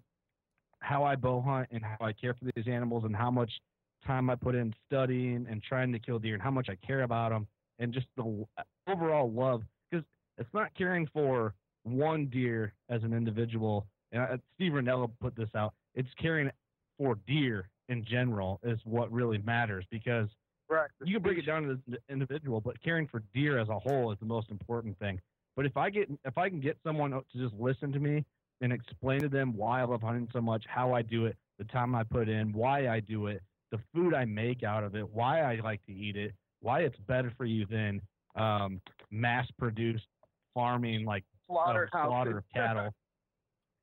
how 0.80 1.04
I 1.04 1.16
bow 1.16 1.40
hunt 1.40 1.68
and 1.70 1.82
how 1.82 1.96
I 2.04 2.12
care 2.12 2.34
for 2.34 2.50
these 2.54 2.66
animals 2.68 3.04
and 3.04 3.14
how 3.14 3.30
much 3.30 3.50
time 4.06 4.28
I 4.28 4.34
put 4.34 4.54
in 4.54 4.74
studying 4.86 5.46
and 5.48 5.62
trying 5.62 5.92
to 5.92 5.98
kill 5.98 6.18
deer 6.18 6.34
and 6.34 6.42
how 6.42 6.50
much 6.50 6.68
I 6.68 6.76
care 6.86 7.02
about 7.02 7.30
them 7.30 7.46
and 7.78 7.92
just 7.92 8.06
the 8.16 8.44
overall 8.86 9.30
love 9.30 9.62
because 9.90 10.04
it's 10.36 10.52
not 10.52 10.74
caring 10.76 11.08
for 11.12 11.54
one 11.84 12.26
deer 12.26 12.74
as 12.90 13.02
an 13.02 13.14
individual. 13.14 13.86
And 14.12 14.22
I, 14.22 14.38
Steve 14.56 14.72
Rinella 14.72 15.10
put 15.20 15.34
this 15.36 15.48
out. 15.56 15.72
It's 15.94 16.08
caring 16.20 16.50
for 16.98 17.18
deer 17.26 17.68
in 17.88 18.04
general 18.04 18.60
is 18.62 18.78
what 18.84 19.10
really 19.12 19.38
matters 19.38 19.84
because 19.90 20.28
right. 20.68 20.90
you 21.04 21.14
can 21.14 21.22
break 21.22 21.38
it 21.38 21.46
down 21.46 21.62
to 21.64 21.78
the 21.88 21.98
individual, 22.08 22.60
but 22.60 22.80
caring 22.82 23.06
for 23.06 23.22
deer 23.34 23.58
as 23.58 23.68
a 23.68 23.78
whole 23.78 24.12
is 24.12 24.18
the 24.20 24.26
most 24.26 24.50
important 24.50 24.98
thing. 24.98 25.20
But 25.56 25.66
if 25.66 25.76
I 25.76 25.90
get 25.90 26.08
if 26.24 26.36
I 26.36 26.48
can 26.48 26.60
get 26.60 26.76
someone 26.84 27.12
to 27.12 27.22
just 27.36 27.54
listen 27.54 27.92
to 27.92 28.00
me 28.00 28.24
and 28.60 28.72
explain 28.72 29.20
to 29.20 29.28
them 29.28 29.56
why 29.56 29.80
I 29.80 29.84
love 29.84 30.02
hunting 30.02 30.28
so 30.32 30.40
much, 30.40 30.64
how 30.68 30.92
I 30.92 31.02
do 31.02 31.26
it, 31.26 31.36
the 31.58 31.64
time 31.64 31.94
I 31.94 32.02
put 32.02 32.28
in, 32.28 32.52
why 32.52 32.88
I 32.88 33.00
do 33.00 33.26
it, 33.26 33.42
the 33.70 33.78
food 33.94 34.14
I 34.14 34.24
make 34.24 34.62
out 34.62 34.84
of 34.84 34.96
it, 34.96 35.08
why 35.08 35.42
I 35.42 35.60
like 35.62 35.84
to 35.86 35.92
eat 35.92 36.16
it, 36.16 36.32
why 36.60 36.80
it's 36.80 36.98
better 37.06 37.32
for 37.36 37.44
you 37.44 37.66
than 37.66 38.00
um, 38.34 38.80
mass 39.10 39.46
produced 39.58 40.06
farming 40.54 41.04
like 41.04 41.24
slaughter, 41.46 41.88
Slaughterhouse. 41.90 42.08
slaughter 42.08 42.38
of 42.38 42.44
cattle. 42.54 42.94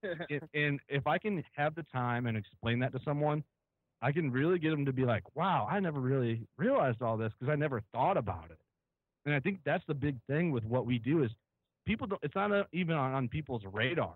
and, 0.29 0.41
and 0.53 0.79
if 0.89 1.05
I 1.07 1.17
can 1.17 1.43
have 1.55 1.75
the 1.75 1.83
time 1.83 2.25
and 2.25 2.37
explain 2.37 2.79
that 2.79 2.91
to 2.93 2.99
someone, 3.05 3.43
I 4.01 4.11
can 4.11 4.31
really 4.31 4.59
get 4.59 4.71
them 4.71 4.85
to 4.85 4.93
be 4.93 5.05
like, 5.05 5.23
"Wow, 5.35 5.67
I 5.69 5.79
never 5.79 5.99
really 5.99 6.47
realized 6.57 7.01
all 7.01 7.17
this 7.17 7.33
because 7.39 7.51
I 7.51 7.55
never 7.55 7.81
thought 7.93 8.17
about 8.17 8.51
it." 8.51 8.59
And 9.25 9.35
I 9.35 9.39
think 9.39 9.59
that's 9.63 9.85
the 9.87 9.93
big 9.93 10.17
thing 10.27 10.51
with 10.51 10.63
what 10.63 10.85
we 10.85 10.97
do 10.99 11.23
is 11.23 11.31
people 11.85 12.07
don't. 12.07 12.23
It's 12.23 12.35
not 12.35 12.51
uh 12.51 12.65
even 12.71 12.95
on, 12.95 13.13
on 13.13 13.27
people's 13.29 13.63
radar. 13.65 14.15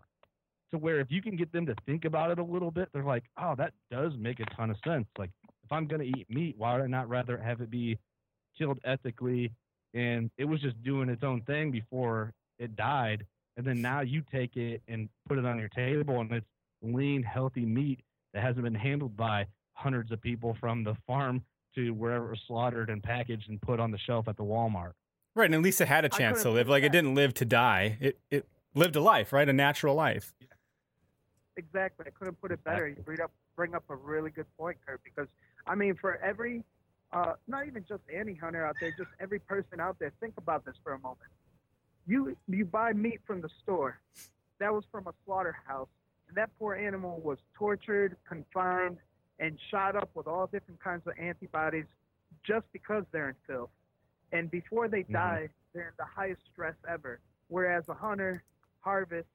To 0.71 0.79
where 0.79 0.99
if 0.99 1.11
you 1.11 1.21
can 1.21 1.35
get 1.35 1.51
them 1.51 1.65
to 1.67 1.75
think 1.85 2.05
about 2.05 2.31
it 2.31 2.39
a 2.39 2.43
little 2.43 2.71
bit, 2.71 2.89
they're 2.93 3.03
like, 3.03 3.25
"Oh, 3.37 3.55
that 3.55 3.73
does 3.91 4.13
make 4.17 4.39
a 4.39 4.45
ton 4.55 4.71
of 4.71 4.77
sense." 4.85 5.07
Like, 5.17 5.31
if 5.63 5.71
I'm 5.71 5.87
gonna 5.87 6.03
eat 6.05 6.29
meat, 6.29 6.57
why 6.57 6.75
would 6.75 6.83
I 6.83 6.87
not 6.87 7.07
rather 7.07 7.37
have 7.37 7.61
it 7.61 7.69
be 7.69 7.99
killed 8.57 8.79
ethically 8.83 9.51
and 9.95 10.29
it 10.37 10.45
was 10.45 10.61
just 10.61 10.81
doing 10.83 11.09
its 11.09 11.23
own 11.23 11.41
thing 11.41 11.71
before 11.71 12.33
it 12.59 12.75
died, 12.75 13.25
and 13.57 13.65
then 13.65 13.81
now 13.81 14.01
you 14.01 14.21
take 14.31 14.57
it 14.57 14.81
and 14.87 15.09
put 15.27 15.37
it 15.37 15.45
on 15.45 15.57
your 15.57 15.69
table 15.69 16.19
and 16.19 16.31
it's 16.31 16.45
lean, 16.81 17.23
healthy 17.23 17.65
meat 17.65 18.01
that 18.33 18.43
hasn't 18.43 18.63
been 18.63 18.75
handled 18.75 19.15
by 19.15 19.47
hundreds 19.75 20.11
of 20.11 20.21
people 20.21 20.57
from 20.59 20.83
the 20.83 20.95
farm 21.07 21.43
to 21.75 21.91
wherever 21.91 22.27
it 22.27 22.29
was 22.31 22.39
slaughtered 22.47 22.89
and 22.89 23.03
packaged 23.03 23.49
and 23.49 23.61
put 23.61 23.79
on 23.79 23.91
the 23.91 23.97
shelf 23.97 24.27
at 24.27 24.37
the 24.37 24.43
Walmart. 24.43 24.93
Right, 25.35 25.45
and 25.45 25.53
at 25.55 25.61
least 25.61 25.81
it 25.81 25.87
had 25.87 26.05
a 26.05 26.09
chance 26.09 26.41
to 26.43 26.49
live. 26.49 26.67
put 26.67 26.71
Like 26.71 26.83
it 26.83 26.91
didn't 26.91 27.13
live 27.13 27.33
to 27.35 27.45
die. 27.45 27.97
It 27.99 28.17
it 28.31 28.47
lived 28.73 28.95
a 28.95 29.01
life, 29.01 29.33
right? 29.33 29.47
A 29.47 29.53
natural 29.53 29.93
life. 29.93 30.33
Exactly. 31.57 32.05
I 32.07 32.11
couldn't 32.11 32.39
put 32.41 32.51
it 32.51 32.63
better. 32.63 32.87
You 32.87 32.95
bring 33.03 33.21
up 33.21 33.31
bring 33.55 33.75
up 33.75 33.83
a 33.89 33.95
really 33.95 34.29
good 34.29 34.45
point, 34.57 34.77
Curt. 34.85 35.01
Because 35.03 35.27
I 35.67 35.75
mean, 35.75 35.95
for 35.99 36.17
every, 36.17 36.63
uh, 37.11 37.33
not 37.47 37.67
even 37.67 37.85
just 37.87 38.01
any 38.13 38.33
hunter 38.33 38.65
out 38.65 38.75
there, 38.79 38.93
just 38.97 39.09
every 39.19 39.39
person 39.39 39.79
out 39.79 39.97
there, 39.99 40.11
think 40.21 40.35
about 40.37 40.65
this 40.65 40.75
for 40.83 40.93
a 40.93 40.99
moment. 40.99 41.29
You 42.07 42.37
you 42.47 42.65
buy 42.65 42.93
meat 42.93 43.19
from 43.27 43.41
the 43.41 43.49
store, 43.61 43.99
that 44.59 44.73
was 44.73 44.85
from 44.91 45.07
a 45.07 45.13
slaughterhouse, 45.25 45.89
and 46.27 46.37
that 46.37 46.49
poor 46.59 46.75
animal 46.75 47.19
was 47.23 47.39
tortured, 47.57 48.15
confined, 48.27 48.97
and 49.39 49.59
shot 49.69 49.95
up 49.95 50.09
with 50.13 50.27
all 50.27 50.47
different 50.47 50.79
kinds 50.81 51.05
of 51.07 51.13
antibodies, 51.19 51.85
just 52.43 52.65
because 52.71 53.03
they're 53.11 53.29
in 53.29 53.35
filth. 53.47 53.69
And 54.31 54.49
before 54.49 54.87
they 54.87 55.03
Mhm. 55.03 55.13
die, 55.13 55.49
they're 55.73 55.89
in 55.89 55.93
the 55.97 56.05
highest 56.05 56.41
stress 56.51 56.75
ever. 56.87 57.19
Whereas 57.47 57.87
a 57.89 57.93
hunter 57.93 58.43
harvests 58.81 59.31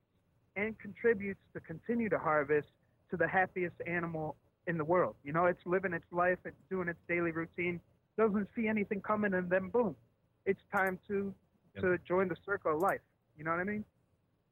and 0.57 0.79
contributes 0.79 1.41
to 1.53 1.61
continue 1.61 2.09
to 2.09 2.19
harvest 2.19 2.69
to 3.11 3.17
the 3.17 3.27
happiest 3.29 3.81
animal 3.87 4.37
in 4.67 4.77
the 4.79 4.85
world. 4.85 5.17
You 5.23 5.33
know, 5.33 5.47
it's 5.47 5.65
living 5.67 5.93
its 5.93 6.11
life, 6.13 6.39
it's 6.45 6.61
doing 6.69 6.89
its 6.89 7.01
daily 7.09 7.31
routine, 7.33 7.81
doesn't 8.17 8.49
see 8.55 8.69
anything 8.69 9.01
coming, 9.01 9.35
and 9.35 9.49
then 9.49 9.69
boom, 9.71 9.97
it's 10.45 10.63
time 10.73 10.99
to 11.09 11.35
Yep. 11.75 11.83
to 11.85 11.99
join 11.99 12.27
the 12.29 12.37
circle 12.45 12.75
of 12.75 12.81
life. 12.81 13.01
You 13.37 13.45
know 13.45 13.53
what 13.53 13.61
I 13.61 13.65
mean? 13.65 13.85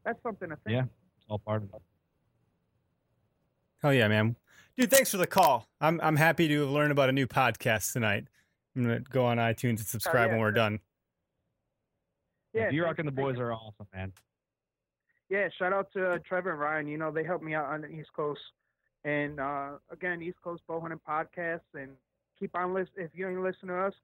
That's 0.05 0.23
something 0.23 0.49
to 0.51 0.57
think. 0.57 0.75
Yeah. 0.75 0.85
It's 1.17 1.27
all 1.29 1.39
part 1.41 1.63
of 1.65 1.75
it. 1.75 1.83
Hell 3.83 3.95
yeah, 3.95 4.09
man. 4.09 4.37
Dude, 4.77 4.91
thanks 4.91 5.11
for 5.11 5.17
the 5.19 5.27
call. 5.27 5.69
I'm 5.81 6.01
I'm 6.03 6.17
happy 6.17 6.49
to 6.49 6.61
have 6.61 6.71
learned 6.71 6.93
about 6.93 7.09
a 7.09 7.13
new 7.13 7.27
podcast 7.27 7.93
tonight. 7.93 8.25
I'm 8.75 8.83
gonna 8.83 9.01
go 9.01 9.25
on 9.25 9.39
iTunes 9.39 9.79
and 9.79 9.87
subscribe 9.87 10.29
yeah, 10.29 10.33
when 10.33 10.41
we're 10.41 10.49
sure. 10.49 10.53
done. 10.53 10.81
Yeah, 12.55 12.71
you 12.71 12.83
rock 12.83 12.97
thank- 12.97 13.01
and 13.01 13.09
the 13.09 13.13
boys 13.13 13.39
are 13.39 13.53
awesome, 13.53 13.87
man. 13.95 14.13
Yeah, 15.29 15.49
shout 15.59 15.73
out 15.73 15.93
to 15.93 16.13
uh, 16.13 16.19
Trevor 16.27 16.53
and 16.53 16.61
Ryan. 16.61 16.87
You 16.87 16.97
know, 16.97 17.11
they 17.11 17.23
helped 17.23 17.45
me 17.45 17.55
out 17.55 17.67
on 17.67 17.83
the 17.83 17.89
East 17.89 18.09
Coast. 18.17 18.41
And 19.05 19.39
uh, 19.39 19.73
again, 19.91 20.23
East 20.23 20.39
Coast 20.43 20.63
Bowhunter 20.69 20.99
Podcast. 21.07 21.61
And 21.75 21.91
keep 22.39 22.57
on 22.57 22.73
listening. 22.73 23.07
If 23.07 23.11
you 23.15 23.29
ain't 23.29 23.43
listening 23.43 23.69
to 23.69 23.79
us, 23.79 23.95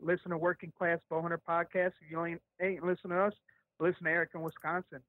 listen 0.00 0.30
to 0.30 0.38
Working 0.38 0.72
Class 0.76 0.98
Bowhunter 1.10 1.38
Podcast. 1.48 1.92
If 2.02 2.10
you 2.10 2.24
ain't, 2.24 2.40
ain't 2.60 2.84
listening 2.84 3.12
to 3.12 3.22
us, 3.22 3.32
listen 3.80 4.04
to 4.04 4.10
Eric 4.10 4.30
in 4.34 4.42
Wisconsin. 4.42 5.00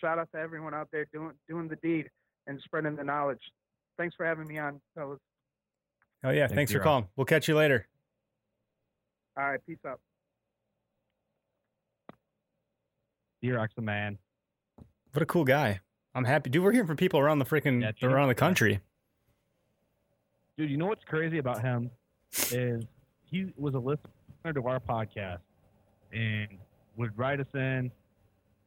Shout 0.00 0.18
out 0.18 0.30
to 0.32 0.38
everyone 0.38 0.74
out 0.74 0.88
there 0.90 1.06
doing 1.12 1.32
doing 1.48 1.68
the 1.68 1.76
deed 1.76 2.10
and 2.46 2.60
spreading 2.64 2.96
the 2.96 3.04
knowledge. 3.04 3.40
Thanks 3.98 4.14
for 4.16 4.26
having 4.26 4.46
me 4.46 4.58
on, 4.58 4.80
fellas. 4.94 5.20
Oh 6.24 6.30
yeah, 6.30 6.46
Thanks, 6.46 6.54
thanks 6.54 6.72
for 6.72 6.78
D-Rock. 6.78 6.84
calling. 6.84 7.08
We'll 7.16 7.24
catch 7.26 7.48
you 7.48 7.54
later. 7.56 7.86
All 9.36 9.50
right, 9.50 9.60
peace 9.66 9.78
out. 9.86 10.00
D 13.42 13.50
Rock's 13.52 13.74
the 13.74 13.82
man. 13.82 14.18
What 15.12 15.22
a 15.22 15.26
cool 15.26 15.44
guy. 15.44 15.80
I'm 16.14 16.24
happy. 16.24 16.50
Dude, 16.50 16.62
we're 16.62 16.72
hearing 16.72 16.86
from 16.86 16.96
people 16.96 17.20
around 17.20 17.40
the 17.40 17.44
freaking 17.44 17.82
Yeah, 18.00 18.08
around 18.08 18.28
the 18.28 18.34
country. 18.34 18.80
Dude, 20.56 20.70
you 20.70 20.76
know 20.76 20.86
what's 20.86 21.04
crazy 21.04 21.38
about 21.38 21.60
him 21.60 21.90
is 22.52 22.84
he 23.24 23.52
was 23.56 23.74
a 23.74 23.78
listener 23.78 24.52
to 24.54 24.66
our 24.66 24.80
podcast 24.80 25.38
and 26.12 26.48
would 26.96 27.16
write 27.18 27.40
us 27.40 27.46
in 27.54 27.90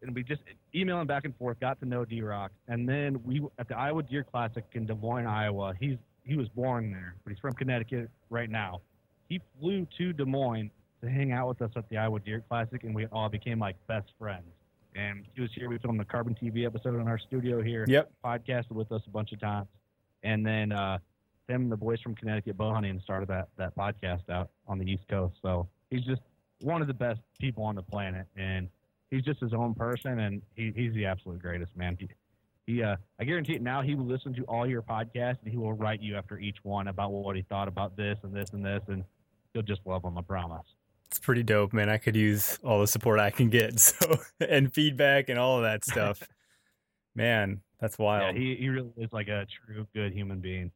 and 0.02 0.14
we 0.14 0.24
just 0.24 0.42
emailing 0.76 1.08
back 1.08 1.26
and 1.26 1.36
forth, 1.38 1.60
got 1.60 1.80
to 1.80 1.86
know 1.86 2.06
D 2.06 2.22
Rock. 2.22 2.52
And 2.68 2.88
then 2.88 3.22
we 3.24 3.42
at 3.60 3.68
the 3.68 3.78
Iowa 3.78 4.04
Deer 4.04 4.24
Classic 4.24 4.64
in 4.74 4.86
Des 4.86 4.96
Moines, 4.96 5.26
Iowa. 5.28 5.74
He's 5.80 5.98
he 6.24 6.36
was 6.36 6.48
born 6.50 6.92
there, 6.92 7.16
but 7.24 7.32
he's 7.32 7.40
from 7.40 7.54
Connecticut 7.54 8.10
right 8.30 8.50
now. 8.50 8.82
He 9.30 9.42
flew 9.60 9.88
to 9.98 10.14
Des 10.14 10.26
Moines 10.26 10.72
to 11.02 11.10
hang 11.10 11.32
out 11.32 11.48
with 11.48 11.62
us 11.62 11.72
at 11.76 11.88
the 11.90 11.98
Iowa 11.98 12.20
Deer 12.20 12.44
Classic 12.50 12.84
and 12.84 12.94
we 12.94 13.06
all 13.08 13.30
became 13.30 13.60
like 13.60 13.76
best 13.88 14.08
friends. 14.20 14.46
And 14.96 15.26
he 15.36 15.42
was 15.42 15.52
here. 15.54 15.70
We 15.70 15.78
filmed 15.78 16.00
the 16.00 16.06
Carbon 16.06 16.36
TV 16.36 16.66
episode 16.66 16.96
in 17.00 17.08
our 17.08 17.20
studio 17.20 17.62
here 17.62 17.86
Yep. 17.88 18.12
podcasted 18.26 18.72
with 18.72 18.92
us 18.92 19.02
a 19.06 19.10
bunch 19.12 19.32
of 19.32 19.40
times. 19.40 19.68
And 20.24 20.46
then 20.46 20.72
uh, 20.72 20.98
him 21.48 21.64
and 21.64 21.72
the 21.72 21.78
boys 21.78 22.02
from 22.02 22.16
Connecticut 22.16 22.58
bow 22.58 22.74
hunting 22.74 23.00
started 23.04 23.30
that, 23.30 23.48
that 23.58 23.76
podcast 23.76 24.28
out 24.30 24.50
on 24.68 24.80
the 24.80 24.90
East 24.92 25.04
Coast. 25.08 25.36
So 25.42 25.68
he's 25.92 26.04
just 26.04 26.22
one 26.62 26.82
of 26.82 26.88
the 26.88 26.94
best 26.96 27.20
people 27.40 27.64
on 27.64 27.76
the 27.76 27.84
planet. 27.84 28.26
And 28.36 28.70
he's 29.12 29.24
just 29.24 29.40
his 29.40 29.54
own 29.54 29.74
person. 29.74 30.20
And 30.20 30.42
he, 30.56 30.72
he's 30.76 30.94
the 30.94 31.06
absolute 31.06 31.40
greatest, 31.42 31.76
man. 31.76 31.98
He, 32.00 32.10
he 32.66 32.84
uh, 32.84 32.96
I 33.20 33.24
guarantee 33.24 33.54
it 33.56 33.62
now 33.62 33.82
he 33.82 33.96
will 33.96 34.06
listen 34.06 34.34
to 34.36 34.44
all 34.44 34.68
your 34.68 34.82
podcasts 34.82 35.38
and 35.44 35.52
he 35.52 35.58
will 35.58 35.74
write 35.74 36.02
you 36.02 36.16
after 36.18 36.38
each 36.40 36.58
one 36.64 36.88
about 36.90 37.12
what 37.12 37.36
he 37.36 37.42
thought 37.44 37.68
about 37.68 37.96
this 37.96 38.20
and 38.24 38.34
this 38.36 38.50
and 38.52 38.66
this. 38.66 38.84
And 38.88 39.04
you'll 39.54 39.64
just 39.64 39.82
love 39.86 40.04
him, 40.04 40.18
I 40.18 40.22
promise. 40.22 40.66
It's 41.08 41.20
pretty 41.20 41.44
dope, 41.44 41.72
man. 41.72 41.88
I 41.88 41.98
could 41.98 42.18
use 42.18 42.60
all 42.64 42.82
the 42.82 42.88
support 42.88 43.20
I 43.20 43.30
can 43.30 43.50
get. 43.50 43.80
So 43.80 44.18
and 44.42 44.74
feedback 44.74 45.30
and 45.30 45.40
all 45.40 45.58
of 45.58 45.64
that 45.64 45.86
stuff. 45.92 46.22
man, 47.16 47.62
That's 47.80 47.98
Yeah, 47.98 48.04
wild. 48.06 48.36
he 48.36 48.56
he 48.56 48.70
really 48.70 48.92
is 48.98 49.12
like 49.14 49.28
a 49.30 49.46
true 49.66 49.88
good 49.94 50.14
human 50.14 50.40
being. 50.40 50.72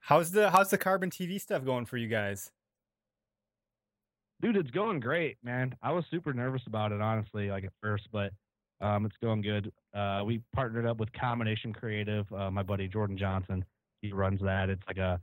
how's 0.00 0.32
the 0.32 0.50
how's 0.50 0.68
the 0.70 0.76
carbon 0.78 1.08
TV 1.10 1.40
stuff 1.40 1.64
going 1.64 1.86
for 1.86 1.96
you 1.96 2.08
guys? 2.08 2.50
Dude, 4.42 4.56
it's 4.56 4.70
going 4.70 5.00
great, 5.00 5.38
man. 5.42 5.74
I 5.82 5.92
was 5.92 6.04
super 6.10 6.32
nervous 6.32 6.62
about 6.66 6.92
it, 6.92 7.00
honestly, 7.00 7.48
like 7.48 7.64
at 7.64 7.72
first, 7.80 8.08
but 8.12 8.32
um, 8.80 9.06
it's 9.06 9.16
going 9.22 9.40
good. 9.40 9.72
Uh, 9.94 10.22
we 10.26 10.42
partnered 10.54 10.86
up 10.86 10.98
with 10.98 11.12
Combination 11.12 11.72
Creative. 11.72 12.30
Uh, 12.32 12.50
my 12.50 12.62
buddy 12.62 12.88
Jordan 12.88 13.16
Johnson, 13.16 13.64
he 14.02 14.12
runs 14.12 14.40
that. 14.42 14.68
It's 14.68 14.82
like 14.86 14.98
a 14.98 15.20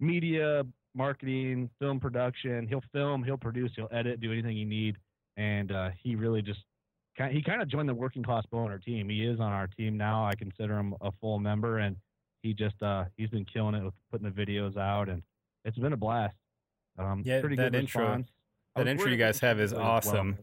media, 0.00 0.64
marketing, 0.94 1.70
film 1.78 2.00
production. 2.00 2.66
He'll 2.66 2.82
film, 2.92 3.22
he'll 3.22 3.36
produce, 3.36 3.70
he'll 3.76 3.88
edit, 3.92 4.20
do 4.20 4.32
anything 4.32 4.56
you 4.56 4.66
need, 4.66 4.96
and 5.36 5.70
uh, 5.70 5.90
he 6.02 6.16
really 6.16 6.42
just 6.42 6.60
kind 7.16 7.32
he 7.32 7.42
kind 7.42 7.62
of 7.62 7.68
joined 7.68 7.88
the 7.88 7.94
working 7.94 8.22
class 8.22 8.44
bowhunter 8.52 8.82
team. 8.82 9.08
He 9.08 9.24
is 9.24 9.38
on 9.40 9.52
our 9.52 9.66
team 9.66 9.96
now. 9.96 10.24
I 10.24 10.34
consider 10.34 10.78
him 10.78 10.94
a 11.00 11.12
full 11.20 11.38
member, 11.38 11.78
and 11.78 11.96
he 12.42 12.54
just 12.54 12.82
uh, 12.82 13.04
he's 13.16 13.30
been 13.30 13.44
killing 13.44 13.74
it 13.74 13.84
with 13.84 13.94
putting 14.10 14.32
the 14.32 14.34
videos 14.34 14.76
out, 14.76 15.08
and 15.08 15.22
it's 15.64 15.78
been 15.78 15.92
a 15.92 15.96
blast. 15.96 16.34
Um, 17.00 17.22
Yeah, 17.24 17.40
pretty 17.40 17.56
that 17.56 17.72
good 17.72 17.80
intro- 17.80 18.02
response. 18.04 18.28
That 18.76 18.86
intro 18.86 19.08
you 19.08 19.16
guys 19.16 19.40
have 19.40 19.58
is 19.60 19.72
well. 19.74 19.82
awesome. 19.82 20.38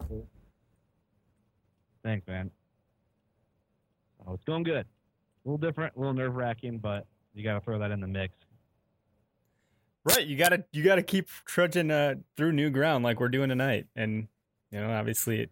Thanks, 2.03 2.27
man. 2.27 2.51
Oh, 4.25 4.33
it's 4.33 4.43
going 4.43 4.63
good. 4.63 4.85
A 4.85 5.49
little 5.49 5.57
different, 5.57 5.95
a 5.95 5.99
little 5.99 6.13
nerve 6.13 6.35
wracking, 6.35 6.79
but 6.79 7.05
you 7.33 7.43
got 7.43 7.53
to 7.53 7.61
throw 7.61 7.79
that 7.79 7.91
in 7.91 8.01
the 8.01 8.07
mix. 8.07 8.33
Right, 10.03 10.25
you 10.25 10.37
gotta 10.37 10.63
you 10.71 10.83
gotta 10.85 11.03
keep 11.03 11.27
trudging 11.43 11.91
uh, 11.91 12.15
through 12.37 12.53
new 12.53 12.69
ground 12.69 13.03
like 13.03 13.19
we're 13.19 13.27
doing 13.27 13.49
tonight, 13.49 13.87
and 13.93 14.29
you 14.71 14.79
know 14.79 14.89
obviously 14.89 15.49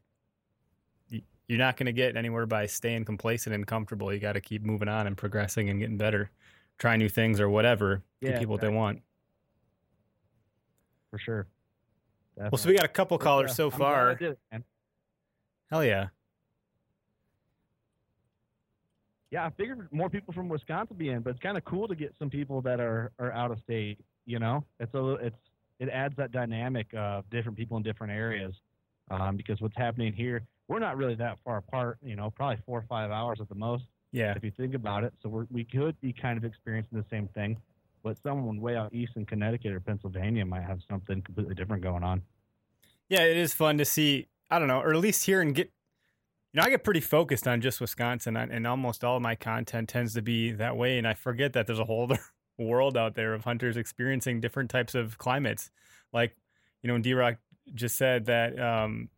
it, 1.10 1.24
you're 1.50 1.60
not 1.60 1.76
gonna 1.76 1.92
get 1.92 2.16
anywhere 2.16 2.46
by 2.46 2.66
staying 2.66 3.04
complacent 3.04 3.54
and 3.54 3.68
comfortable. 3.68 4.14
You 4.14 4.20
got 4.22 4.34
to 4.34 4.40
keep 4.42 4.64
moving 4.64 4.88
on 4.88 5.08
and 5.08 5.18
progressing 5.18 5.70
and 5.70 5.78
getting 5.82 5.98
better, 5.98 6.32
try 6.78 6.96
new 6.96 7.10
things 7.10 7.42
or 7.42 7.50
whatever. 7.50 8.02
Give 8.22 8.32
Yeah, 8.32 8.40
people 8.40 8.54
what 8.54 8.62
they 8.62 8.70
want. 8.70 9.02
For 11.16 11.20
sure. 11.20 11.48
Well, 12.36 12.58
so 12.58 12.68
we 12.68 12.76
got 12.76 12.84
a 12.84 12.90
couple 12.90 13.18
callers 13.18 13.56
so 13.56 13.68
I'm 13.72 13.72
far. 13.80 14.16
did. 14.16 14.36
Hell 15.72 15.86
yeah, 15.86 16.08
Yeah, 19.32 19.46
I 19.46 19.50
figured 19.52 19.88
more 19.94 20.10
people 20.10 20.34
from 20.34 20.50
Wisconsin 20.50 20.88
would 20.90 20.98
be 20.98 21.10
in, 21.10 21.22
but 21.22 21.30
it's 21.32 21.40
kind 21.40 21.58
of 21.58 21.64
cool 21.64 21.88
to 21.88 21.96
get 21.96 22.14
some 22.20 22.30
people 22.30 22.62
that 22.64 22.80
are, 22.82 23.12
are 23.20 23.32
out 23.32 23.52
of 23.52 23.60
state. 23.60 23.98
You 24.26 24.40
know, 24.40 24.66
it's 24.82 24.94
a 24.94 25.00
little- 25.00 25.26
it's 25.26 25.38
it 25.80 25.88
adds 25.90 26.16
that 26.18 26.32
dynamic 26.32 26.88
of 26.94 27.30
different 27.30 27.58
people 27.58 27.76
in 27.78 27.84
different 27.84 28.12
areas. 28.14 28.54
Um, 29.12 29.36
because 29.38 29.60
what's 29.62 29.76
happening 29.78 30.12
here, 30.14 30.42
we're 30.68 30.80
not 30.80 30.96
really 30.98 31.16
that 31.16 31.38
far 31.44 31.58
apart. 31.58 31.98
You 32.02 32.16
know, 32.18 32.30
probably 32.32 32.62
four 32.66 32.80
or 32.80 32.86
five 32.90 33.12
hours 33.12 33.40
at 33.42 33.48
the 33.50 33.56
most. 33.56 33.84
yeah, 34.12 34.34
if 34.36 34.44
you 34.44 34.52
think 34.52 34.74
about 34.74 35.04
it. 35.06 35.14
So 35.24 35.30
we're, 35.30 35.48
we 35.52 35.64
could 35.64 36.00
be 36.02 36.12
kind 36.14 36.38
of 36.38 36.44
experiencing 36.46 36.98
the 36.98 37.06
same 37.10 37.28
thing, 37.30 37.58
but 38.06 38.18
someone 38.22 38.62
way 38.62 38.78
out 38.78 38.94
east 38.94 39.14
in 39.16 39.26
Connecticut 39.26 39.74
or 39.74 39.80
Pennsylvania 39.80 40.46
might 40.46 40.62
have 40.62 40.80
something 40.88 41.24
completely 41.24 41.56
different 41.56 41.82
going 41.82 42.04
on. 42.04 42.22
yeah. 43.10 43.24
It 43.24 43.36
is 43.36 43.54
fun 43.54 43.80
to 43.80 43.86
see. 43.86 44.28
I 44.52 44.60
don't 44.60 44.68
know, 44.68 44.80
or 44.80 44.94
at 44.94 45.00
least 45.00 45.26
here 45.26 45.42
and 45.42 45.54
get. 45.54 45.72
You 46.54 46.62
know, 46.62 46.68
I 46.68 46.70
get 46.70 46.86
pretty 46.86 47.02
focused 47.02 47.48
on 47.50 47.60
just 47.60 47.82
Wisconsin, 47.82 48.38
and 48.38 48.66
almost 48.66 49.04
all 49.04 49.18
of 49.18 49.22
my 49.22 49.36
content 49.36 49.90
tends 49.90 50.14
to 50.14 50.22
be 50.22 50.52
that 50.52 50.78
way, 50.78 50.98
and 50.98 51.06
I 51.06 51.14
forget 51.14 51.52
that 51.52 51.68
there's 51.68 51.80
a 51.80 51.84
whole 51.84 52.04
other 52.10 52.20
world 52.58 52.96
out 52.96 53.16
there 53.16 53.34
of 53.34 53.44
hunters 53.44 53.76
experiencing 53.76 54.40
different 54.40 54.70
types 54.70 54.96
of 54.96 55.18
climates. 55.18 55.72
Like, 56.14 56.38
you 56.82 56.88
know, 56.88 56.98
D 57.00 57.14
Rock 57.14 57.38
just 57.74 57.98
said 57.98 58.28
that 58.28 58.58
um, 58.58 59.10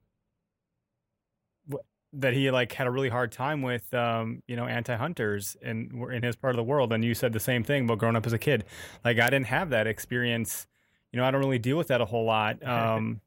that 2.13 2.33
he 2.33 2.49
like 2.51 2.71
had 2.73 2.87
a 2.87 2.91
really 2.91 3.09
hard 3.09 3.31
time 3.31 3.61
with 3.61 3.93
um, 3.93 4.41
you 4.47 4.55
know 4.55 4.65
anti-hunters 4.65 5.57
in 5.61 6.07
in 6.11 6.23
his 6.23 6.35
part 6.35 6.51
of 6.51 6.57
the 6.57 6.63
world, 6.63 6.93
and 6.93 7.03
you 7.03 7.13
said 7.13 7.33
the 7.33 7.39
same 7.39 7.63
thing 7.63 7.85
about 7.85 7.99
growing 7.99 8.15
up 8.15 8.25
as 8.25 8.33
a 8.33 8.39
kid. 8.39 8.65
Like, 9.03 9.19
I 9.19 9.29
didn't 9.29 9.47
have 9.47 9.69
that 9.71 9.87
experience. 9.87 10.67
You 11.11 11.19
know, 11.19 11.25
I 11.25 11.31
don't 11.31 11.41
really 11.41 11.59
deal 11.59 11.77
with 11.77 11.87
that 11.87 12.01
a 12.01 12.05
whole 12.05 12.25
lot. 12.25 12.57
Um, 12.67 13.21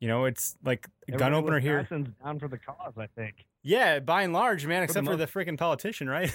you 0.00 0.08
know, 0.08 0.24
it's 0.24 0.56
like 0.64 0.88
gun 1.10 1.20
Everyone 1.20 1.34
opener 1.34 1.60
here. 1.60 1.86
Down 2.24 2.38
for 2.38 2.48
the 2.48 2.56
cause, 2.56 2.94
I 2.96 3.06
think. 3.06 3.44
Yeah, 3.62 3.98
by 3.98 4.22
and 4.22 4.32
large, 4.32 4.66
man, 4.66 4.78
For 4.86 4.92
the 4.94 4.98
except 5.00 5.06
for 5.06 5.16
the 5.16 5.26
freaking 5.26 5.58
politician, 5.58 6.08
right? 6.08 6.34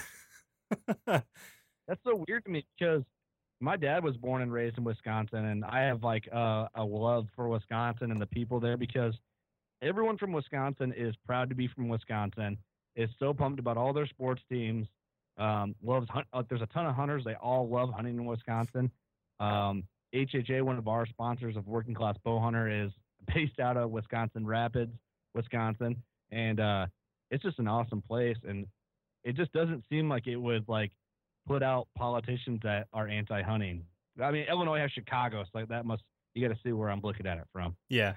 That's 1.07 2.03
so 2.03 2.23
weird 2.27 2.45
to 2.45 2.51
me 2.51 2.63
because 2.77 3.03
my 3.59 3.75
dad 3.75 4.03
was 4.03 4.17
born 4.17 4.43
and 4.43 4.53
raised 4.53 4.77
in 4.77 4.83
Wisconsin, 4.83 5.45
and 5.45 5.65
I 5.65 5.81
have 5.81 6.03
like 6.03 6.29
uh, 6.31 6.67
a 6.75 6.83
love 6.83 7.27
for 7.35 7.49
Wisconsin 7.49 8.11
and 8.11 8.21
the 8.21 8.27
people 8.27 8.59
there 8.59 8.77
because 8.77 9.15
everyone 9.81 10.17
from 10.17 10.31
Wisconsin 10.31 10.93
is 10.95 11.15
proud 11.25 11.49
to 11.49 11.55
be 11.55 11.67
from 11.67 11.89
Wisconsin. 11.89 12.57
Is 12.95 13.09
so 13.19 13.33
pumped 13.33 13.59
about 13.59 13.75
all 13.77 13.91
their 13.91 14.07
sports 14.07 14.41
teams. 14.49 14.87
Um, 15.37 15.75
loves 15.83 16.07
hunt. 16.09 16.27
Uh, 16.31 16.43
there's 16.47 16.61
a 16.61 16.67
ton 16.67 16.85
of 16.85 16.95
hunters. 16.95 17.23
They 17.25 17.33
all 17.33 17.67
love 17.67 17.91
hunting 17.93 18.15
in 18.15 18.25
Wisconsin. 18.25 18.89
Um, 19.39 19.83
HHA, 20.13 20.61
one 20.61 20.77
of 20.77 20.87
our 20.87 21.05
sponsors 21.05 21.57
of 21.57 21.67
Working 21.67 21.93
Class 21.93 22.15
Bow 22.23 22.39
Hunter, 22.39 22.69
is 22.69 22.91
based 23.33 23.59
out 23.59 23.75
of 23.75 23.91
Wisconsin 23.91 24.45
Rapids, 24.45 24.93
Wisconsin, 25.33 26.01
and 26.31 26.59
uh, 26.61 26.85
it's 27.31 27.43
just 27.43 27.59
an 27.59 27.67
awesome 27.67 28.01
place. 28.01 28.37
And 28.47 28.65
it 29.25 29.35
just 29.35 29.51
doesn't 29.51 29.83
seem 29.89 30.07
like 30.07 30.27
it 30.27 30.37
would 30.37 30.69
like 30.69 30.91
put 31.47 31.63
out 31.63 31.87
politicians 31.97 32.61
that 32.63 32.87
are 32.93 33.07
anti-hunting. 33.07 33.83
I 34.21 34.31
mean, 34.31 34.45
Illinois 34.49 34.79
has 34.79 34.91
Chicago, 34.91 35.43
so 35.43 35.49
like 35.53 35.67
that 35.67 35.85
must 35.85 36.03
you 36.33 36.47
got 36.47 36.53
to 36.53 36.61
see 36.63 36.71
where 36.71 36.89
I'm 36.89 37.01
looking 37.01 37.27
at 37.27 37.37
it 37.37 37.45
from. 37.51 37.75
yeah, 37.89 38.13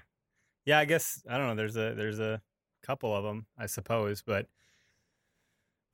yeah. 0.65 0.79
I 0.79 0.85
guess 0.85 1.21
I 1.29 1.37
don't 1.37 1.47
know. 1.47 1.55
There's 1.55 1.75
a 1.75 1.93
there's 1.95 2.19
a 2.19 2.41
couple 2.83 3.15
of 3.15 3.23
them, 3.23 3.45
I 3.57 3.65
suppose, 3.65 4.21
but 4.21 4.47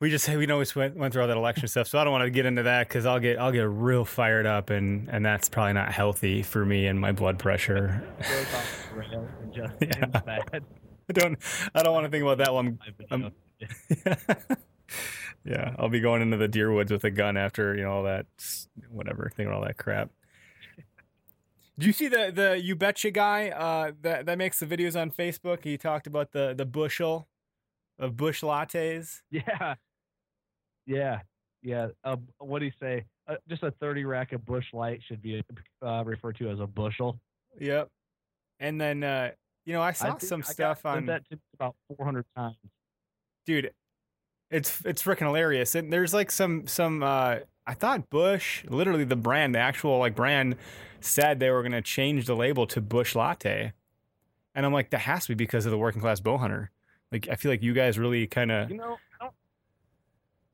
we 0.02 0.10
just 0.10 0.28
we 0.28 0.46
always 0.52 0.76
went 0.76 0.96
went 0.98 1.14
through 1.14 1.22
all 1.24 1.28
that 1.30 1.38
election 1.38 1.68
stuff, 1.68 1.88
so 1.88 1.98
I 1.98 2.04
don't 2.04 2.12
want 2.12 2.24
to 2.26 2.30
get 2.30 2.46
into 2.46 2.64
that 2.64 2.88
because 2.90 3.06
I'll 3.06 3.20
get 3.20 3.40
I'll 3.40 3.52
get 3.52 3.68
real 3.70 4.04
fired 4.06 4.46
up, 4.46 4.70
and 4.70 5.08
and 5.10 5.26
that's 5.26 5.48
probably 5.50 5.74
not 5.74 5.92
healthy 5.92 6.44
for 6.44 6.66
me 6.66 6.88
and 6.88 7.00
my 7.00 7.12
blood 7.12 7.40
pressure. 7.40 8.04
Goes 8.22 8.54
off 8.54 8.88
the 8.94 9.00
rails 9.00 9.30
and 9.42 9.54
just 9.54 9.74
Yeah. 9.82 10.22
I 11.08 11.14
don't 11.14 11.38
I 11.74 11.82
don't 11.84 11.94
want 11.94 12.06
to 12.06 12.12
think 12.12 12.24
about 12.24 12.40
that 12.40 12.54
one. 12.54 12.78
Been- 12.98 13.08
Um, 13.12 13.32
yeah, 15.46 15.76
I'll 15.78 15.90
be 15.90 16.00
going 16.00 16.22
into 16.22 16.38
the 16.38 16.48
deer 16.48 16.72
woods 16.72 16.92
with 16.92 17.04
a 17.04 17.12
gun 17.12 17.38
after 17.38 17.76
you 17.76 17.84
know 17.84 17.92
all 17.92 18.04
that 18.04 18.26
whatever 18.90 19.24
thing 19.30 19.46
thinking 19.46 19.54
all 19.54 19.62
that 19.64 19.78
crap. 19.78 20.10
Do 21.78 21.88
you 21.88 21.94
see 21.94 22.08
the 22.08 22.32
the 22.34 22.60
you 22.62 22.76
betcha 22.76 23.12
guy 23.12 23.50
uh, 23.50 23.92
that 24.02 24.26
that 24.26 24.38
makes 24.38 24.60
the 24.60 24.66
videos 24.66 25.00
on 25.00 25.12
Facebook? 25.12 25.64
He 25.64 25.78
talked 25.78 26.08
about 26.08 26.32
the 26.32 26.54
the 26.56 26.66
bushel 26.66 27.28
of 28.00 28.16
Busch 28.16 28.42
lattes. 28.44 29.22
yeah, 29.32 29.76
yeah, 30.86 31.20
yeah. 31.62 31.88
Uh, 32.04 32.18
what 32.40 32.60
do 32.60 32.66
you 32.66 32.72
say? 32.80 33.06
Uh, 33.28 33.36
just 33.50 33.64
a 33.64 33.72
30 33.72 34.06
rack 34.06 34.32
of 34.34 34.46
Busch 34.46 34.66
light 34.72 35.02
should 35.08 35.22
be 35.22 35.44
uh, 35.82 36.04
referred 36.06 36.38
to 36.38 36.50
as 36.50 36.60
a 36.60 36.68
bushel. 36.68 37.20
Yep. 37.60 37.90
And 38.60 38.80
then 38.80 39.04
uh, 39.04 39.32
you 39.66 39.74
know 39.74 39.82
I 39.82 39.90
I 39.90 39.92
saw 39.92 40.06
think 40.06 40.22
some 40.22 40.44
I 40.48 40.52
stuff 40.52 40.86
on 40.86 41.08
that 41.08 41.24
about 41.56 41.76
400 41.98 42.26
times. 42.36 42.56
dude 43.46 43.72
it's 44.52 44.82
it's 44.86 45.02
freaking 45.02 45.26
hilarious 45.26 45.76
and 45.76 45.92
there's 45.92 46.14
like 46.14 46.32
some 46.32 46.68
some 46.68 47.02
uh 47.04 47.38
i 47.68 47.74
thought 47.74 48.10
Busch 48.10 48.64
literally 48.66 49.04
the 49.04 49.16
brand 49.16 49.56
the 49.56 49.60
actual 49.60 49.98
like 50.00 50.16
brand 50.16 50.56
said 51.00 51.40
they 51.40 51.50
were 51.52 51.62
going 51.62 51.72
to 51.72 51.82
change 51.82 52.26
the 52.26 52.36
label 52.36 52.66
to 52.68 52.82
Busch 52.82 53.16
latte 53.16 53.74
and 54.54 54.66
i'm 54.66 54.74
like 54.74 54.90
that 54.92 55.00
has 55.00 55.24
to 55.26 55.30
be 55.30 55.36
because 55.36 55.66
of 55.66 55.72
the 55.72 55.78
working 55.78 56.02
class 56.02 56.20
bow 56.20 56.38
hunter 56.38 56.72
like 57.12 57.28
i 57.32 57.36
feel 57.36 57.52
like 57.52 57.62
you 57.64 57.74
guys 57.74 57.98
really 58.00 58.28
kind 58.28 58.52
of 58.52 58.70
You 58.70 58.78
know, 58.78 58.98
I. 59.22 59.30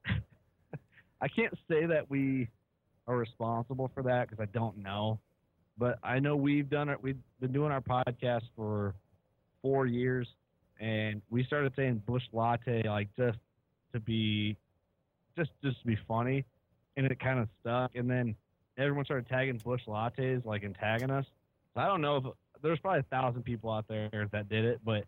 I 1.22 1.28
can't 1.28 1.54
say 1.70 1.86
that 1.86 2.10
we 2.10 2.50
are 3.08 3.18
responsible 3.18 3.92
for 3.94 4.04
that 4.04 4.30
because 4.30 4.42
I 4.42 4.48
don't 4.58 4.78
know, 4.78 5.20
but 5.78 6.00
I 6.04 6.20
know 6.20 6.36
we've 6.36 6.70
done 6.70 6.90
it. 6.90 7.02
We've 7.02 7.18
been 7.40 7.52
doing 7.52 7.72
our 7.72 7.82
podcast 7.82 8.44
for 8.56 8.94
four 9.62 9.86
years, 9.86 10.28
and 10.80 11.22
we 11.30 11.44
started 11.44 11.74
saying 11.76 12.02
Busch 12.08 12.24
Latte 12.34 12.88
like 12.88 13.10
just 13.18 13.38
to 13.94 14.00
be, 14.00 14.56
just 15.38 15.52
just 15.64 15.80
to 15.82 15.88
be 15.88 15.98
funny, 16.08 16.46
and 16.98 17.06
it 17.06 17.20
kind 17.20 17.40
of 17.40 17.48
stuck. 17.62 17.96
And 17.96 18.10
then 18.10 18.36
everyone 18.78 19.06
started 19.06 19.28
tagging 19.28 19.58
Busch 19.64 19.82
Lattes 19.88 20.46
like 20.46 20.64
and 20.64 20.76
tagging 20.76 21.10
us. 21.12 21.26
So 21.74 21.82
I 21.82 21.86
don't 21.88 22.02
know 22.02 22.18
if 22.18 22.24
there's 22.62 22.80
probably 22.80 23.00
a 23.00 23.04
thousand 23.04 23.44
people 23.44 23.72
out 23.72 23.88
there 23.88 24.28
that 24.32 24.50
did 24.50 24.66
it, 24.66 24.80
but 24.84 25.06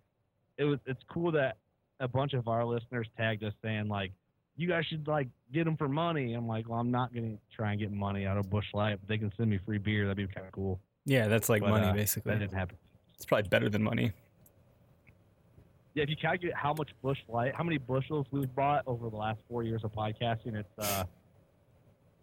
it 0.58 0.64
was 0.64 0.80
it's 0.86 1.02
cool 1.12 1.32
that 1.34 1.58
a 2.00 2.08
bunch 2.08 2.34
of 2.34 2.48
our 2.48 2.66
listeners 2.66 3.08
tagged 3.18 3.44
us 3.44 3.54
saying 3.64 3.88
like, 3.88 4.12
"You 4.56 4.68
guys 4.68 4.86
should 4.86 5.08
like 5.08 5.28
get 5.54 5.66
them 5.66 5.78
for 5.78 5.88
money." 5.88 6.34
I'm 6.34 6.48
like, 6.48 6.68
"Well, 6.70 6.80
I'm 6.80 6.92
not 6.92 7.14
gonna 7.14 7.38
try 7.56 7.72
and 7.72 7.80
get 7.80 7.92
money 7.92 8.26
out 8.26 8.38
of 8.38 8.50
Busch 8.50 8.66
Light, 8.74 9.00
but 9.00 9.08
they 9.08 9.18
can 9.18 9.32
send 9.38 9.50
me 9.50 9.60
free 9.66 9.78
beer. 9.78 10.08
That'd 10.08 10.28
be 10.28 10.34
kind 10.34 10.46
of 10.48 10.52
cool." 10.54 10.80
yeah 11.06 11.28
that's 11.28 11.50
like 11.50 11.62
But, 11.62 11.72
money 11.72 11.88
uh, 11.88 11.92
basically 11.94 12.32
That 12.32 12.40
didn't 12.40 12.54
happen. 12.54 12.78
it's 13.16 13.26
probably 13.26 13.50
better 13.50 13.68
than 13.68 13.84
money 13.84 14.14
Yeah, 15.96 16.04
if 16.04 16.10
you 16.10 16.16
calculate 16.16 16.56
how 16.56 16.74
much 16.78 16.92
Busch 17.02 17.20
Light, 17.28 17.54
how 17.54 17.64
many 17.66 17.78
bushels 17.78 18.26
we've 18.32 18.54
bought 18.56 18.84
over 18.88 19.10
the 19.10 19.16
last 19.18 19.42
four 19.50 19.64
years 19.64 19.84
of 19.84 19.92
podcasting, 19.92 20.56
it's 20.56 20.70
uh, 20.80 21.04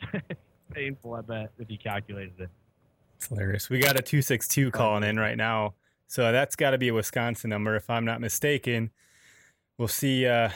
painful. 0.73 1.15
I 1.15 1.21
bet 1.23 1.53
if 1.59 1.71
you 1.71 1.79
calculated 1.79 2.39
it. 2.39 2.51
it's 3.17 3.27
hilarious 3.27 3.69
we 3.69 3.79
got 3.79 3.99
a 3.99 4.03
262 4.03 4.71
calling 4.71 5.05
in 5.05 5.19
right 5.19 5.37
now 5.37 5.75
so 6.07 6.33
that's 6.33 6.57
got 6.57 6.71
to 6.71 6.79
be 6.79 6.89
a 6.89 6.95
wisconsin 6.95 7.51
number 7.51 7.77
if 7.77 7.91
i'm 7.91 8.05
not 8.05 8.21
mistaken 8.21 8.91
we'll 9.79 9.89
see 9.89 10.27
uh 10.27 10.51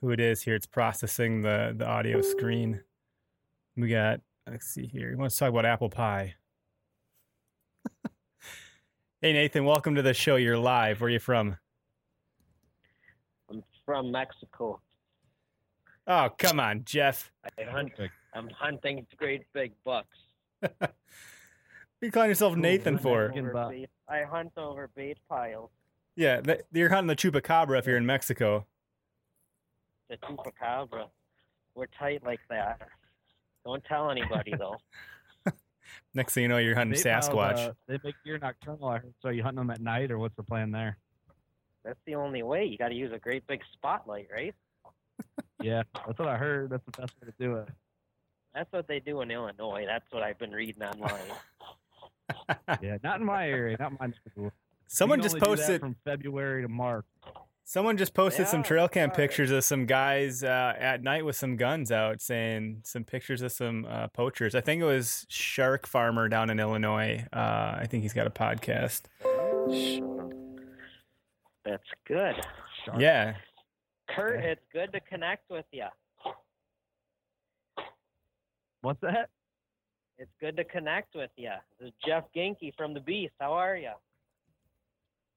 who 0.00 0.10
it 0.10 0.20
is 0.20 0.42
here. 0.42 0.54
It's 0.54 0.66
processing 0.66 1.42
the 1.42 1.74
the 1.76 1.86
audio 1.86 2.20
screen. 2.22 2.80
We 3.76 3.88
got. 3.88 4.20
Let's 4.48 4.66
see 4.66 4.86
here. 4.86 5.10
You 5.10 5.18
want 5.18 5.32
to 5.32 5.36
talk 5.36 5.48
about 5.48 5.66
apple 5.66 5.90
pie? 5.90 6.36
hey 9.20 9.32
Nathan, 9.32 9.64
welcome 9.64 9.96
to 9.96 10.02
the 10.02 10.14
show. 10.14 10.36
You're 10.36 10.58
live. 10.58 11.00
Where 11.00 11.08
are 11.08 11.10
you 11.10 11.18
from? 11.18 11.56
I'm 13.50 13.64
from 13.84 14.12
Mexico. 14.12 14.80
Oh 16.06 16.28
come 16.38 16.60
on, 16.60 16.82
Jeff. 16.84 17.30
I 17.58 17.64
hunt. 17.64 17.92
I'm 18.34 18.48
hunting 18.50 19.06
great 19.16 19.42
big 19.52 19.72
bucks. 19.84 20.16
you 22.00 22.10
calling 22.10 22.28
yourself 22.28 22.56
Nathan 22.56 22.98
for? 22.98 23.28
Mexican 23.28 23.52
bait- 23.70 23.90
I 24.08 24.22
hunt 24.22 24.52
over 24.56 24.90
bait 24.94 25.18
piles. 25.28 25.70
Yeah, 26.14 26.40
that, 26.42 26.62
you're 26.72 26.88
hunting 26.88 27.08
the 27.08 27.16
chupacabra 27.16 27.78
if 27.78 27.86
you're 27.86 27.96
in 27.96 28.06
Mexico. 28.06 28.66
The 30.08 30.16
chupacabra. 30.18 31.08
We're 31.74 31.86
tight 31.98 32.22
like 32.24 32.40
that. 32.48 32.88
Don't 33.64 33.84
tell 33.84 34.10
anybody 34.10 34.54
though. 34.56 34.76
Next 36.14 36.34
thing 36.34 36.42
you 36.44 36.48
know, 36.48 36.58
you're 36.58 36.74
hunting 36.76 36.96
They 36.96 37.02
found, 37.02 37.24
Sasquatch. 37.24 37.58
uh, 37.68 37.72
they 37.88 37.98
make 38.04 38.14
deer 38.24 38.38
nocturnal. 38.38 38.88
I 38.88 38.98
heard. 38.98 39.14
So 39.20 39.28
you 39.28 39.42
hunting 39.42 39.58
them 39.58 39.70
at 39.70 39.80
night, 39.80 40.10
or 40.10 40.18
what's 40.18 40.36
the 40.36 40.42
plan 40.42 40.70
there? 40.70 40.98
That's 41.84 41.98
the 42.06 42.14
only 42.14 42.42
way. 42.42 42.64
You 42.64 42.78
got 42.78 42.88
to 42.88 42.94
use 42.94 43.12
a 43.12 43.18
great 43.18 43.46
big 43.46 43.60
spotlight, 43.74 44.28
right? 44.32 44.54
Yeah, 45.60 45.82
that's 46.06 46.18
what 46.18 46.28
I 46.28 46.36
heard. 46.36 46.70
That's 46.70 46.84
the 46.84 47.00
best 47.00 47.12
way 47.20 47.28
to 47.30 47.34
do 47.38 47.56
it. 47.56 47.68
That's 48.54 48.72
what 48.72 48.88
they 48.88 49.00
do 49.00 49.20
in 49.22 49.30
Illinois. 49.30 49.84
That's 49.86 50.04
what 50.10 50.22
I've 50.22 50.38
been 50.38 50.52
reading 50.52 50.82
online. 50.82 51.20
Yeah, 52.82 52.98
not 53.04 53.20
in 53.20 53.26
my 53.26 53.48
area, 53.48 53.76
not 53.78 53.92
my 54.00 54.08
school. 54.30 54.52
Someone 54.88 55.22
just 55.22 55.36
can 55.36 55.44
only 55.44 55.56
do 55.56 55.60
that 55.62 55.66
posted. 55.66 55.80
from 55.80 55.96
February 56.04 56.62
to 56.62 56.68
March. 56.68 57.04
Someone 57.64 57.96
just 57.96 58.14
posted 58.14 58.46
some 58.48 58.62
trail 58.62 58.88
cam 58.88 59.08
sorry. 59.08 59.16
pictures 59.16 59.50
of 59.50 59.64
some 59.64 59.86
guys 59.86 60.42
uh, 60.44 60.74
at 60.78 61.02
night 61.02 61.24
with 61.24 61.34
some 61.36 61.56
guns 61.56 61.90
out, 61.90 62.20
saying 62.20 62.82
some 62.84 63.04
pictures 63.04 63.42
of 63.42 63.50
some 63.52 63.86
uh, 63.88 64.08
poachers. 64.08 64.54
I 64.54 64.60
think 64.60 64.82
it 64.82 64.84
was 64.84 65.26
Shark 65.28 65.86
Farmer 65.86 66.28
down 66.28 66.50
in 66.50 66.60
Illinois. 66.60 67.24
Uh, 67.32 67.76
I 67.80 67.86
think 67.88 68.02
he's 68.02 68.12
got 68.12 68.26
a 68.26 68.30
podcast. 68.30 69.02
That's 71.64 71.88
good. 72.06 72.34
Yeah, 72.98 73.34
Curt, 74.16 74.42
it's 74.42 74.64
good 74.72 74.92
to 74.92 75.00
connect 75.00 75.50
with 75.50 75.66
you. 75.72 75.84
What's 78.80 79.00
that? 79.02 79.28
It's 80.18 80.30
good 80.40 80.56
to 80.56 80.64
connect 80.64 81.14
with 81.14 81.30
you. 81.36 81.50
This 81.78 81.88
is 81.88 81.94
Jeff 82.04 82.24
Genke 82.34 82.72
from 82.76 82.94
the 82.94 83.00
Beast. 83.00 83.34
How 83.38 83.52
are 83.52 83.76
you? 83.76 83.92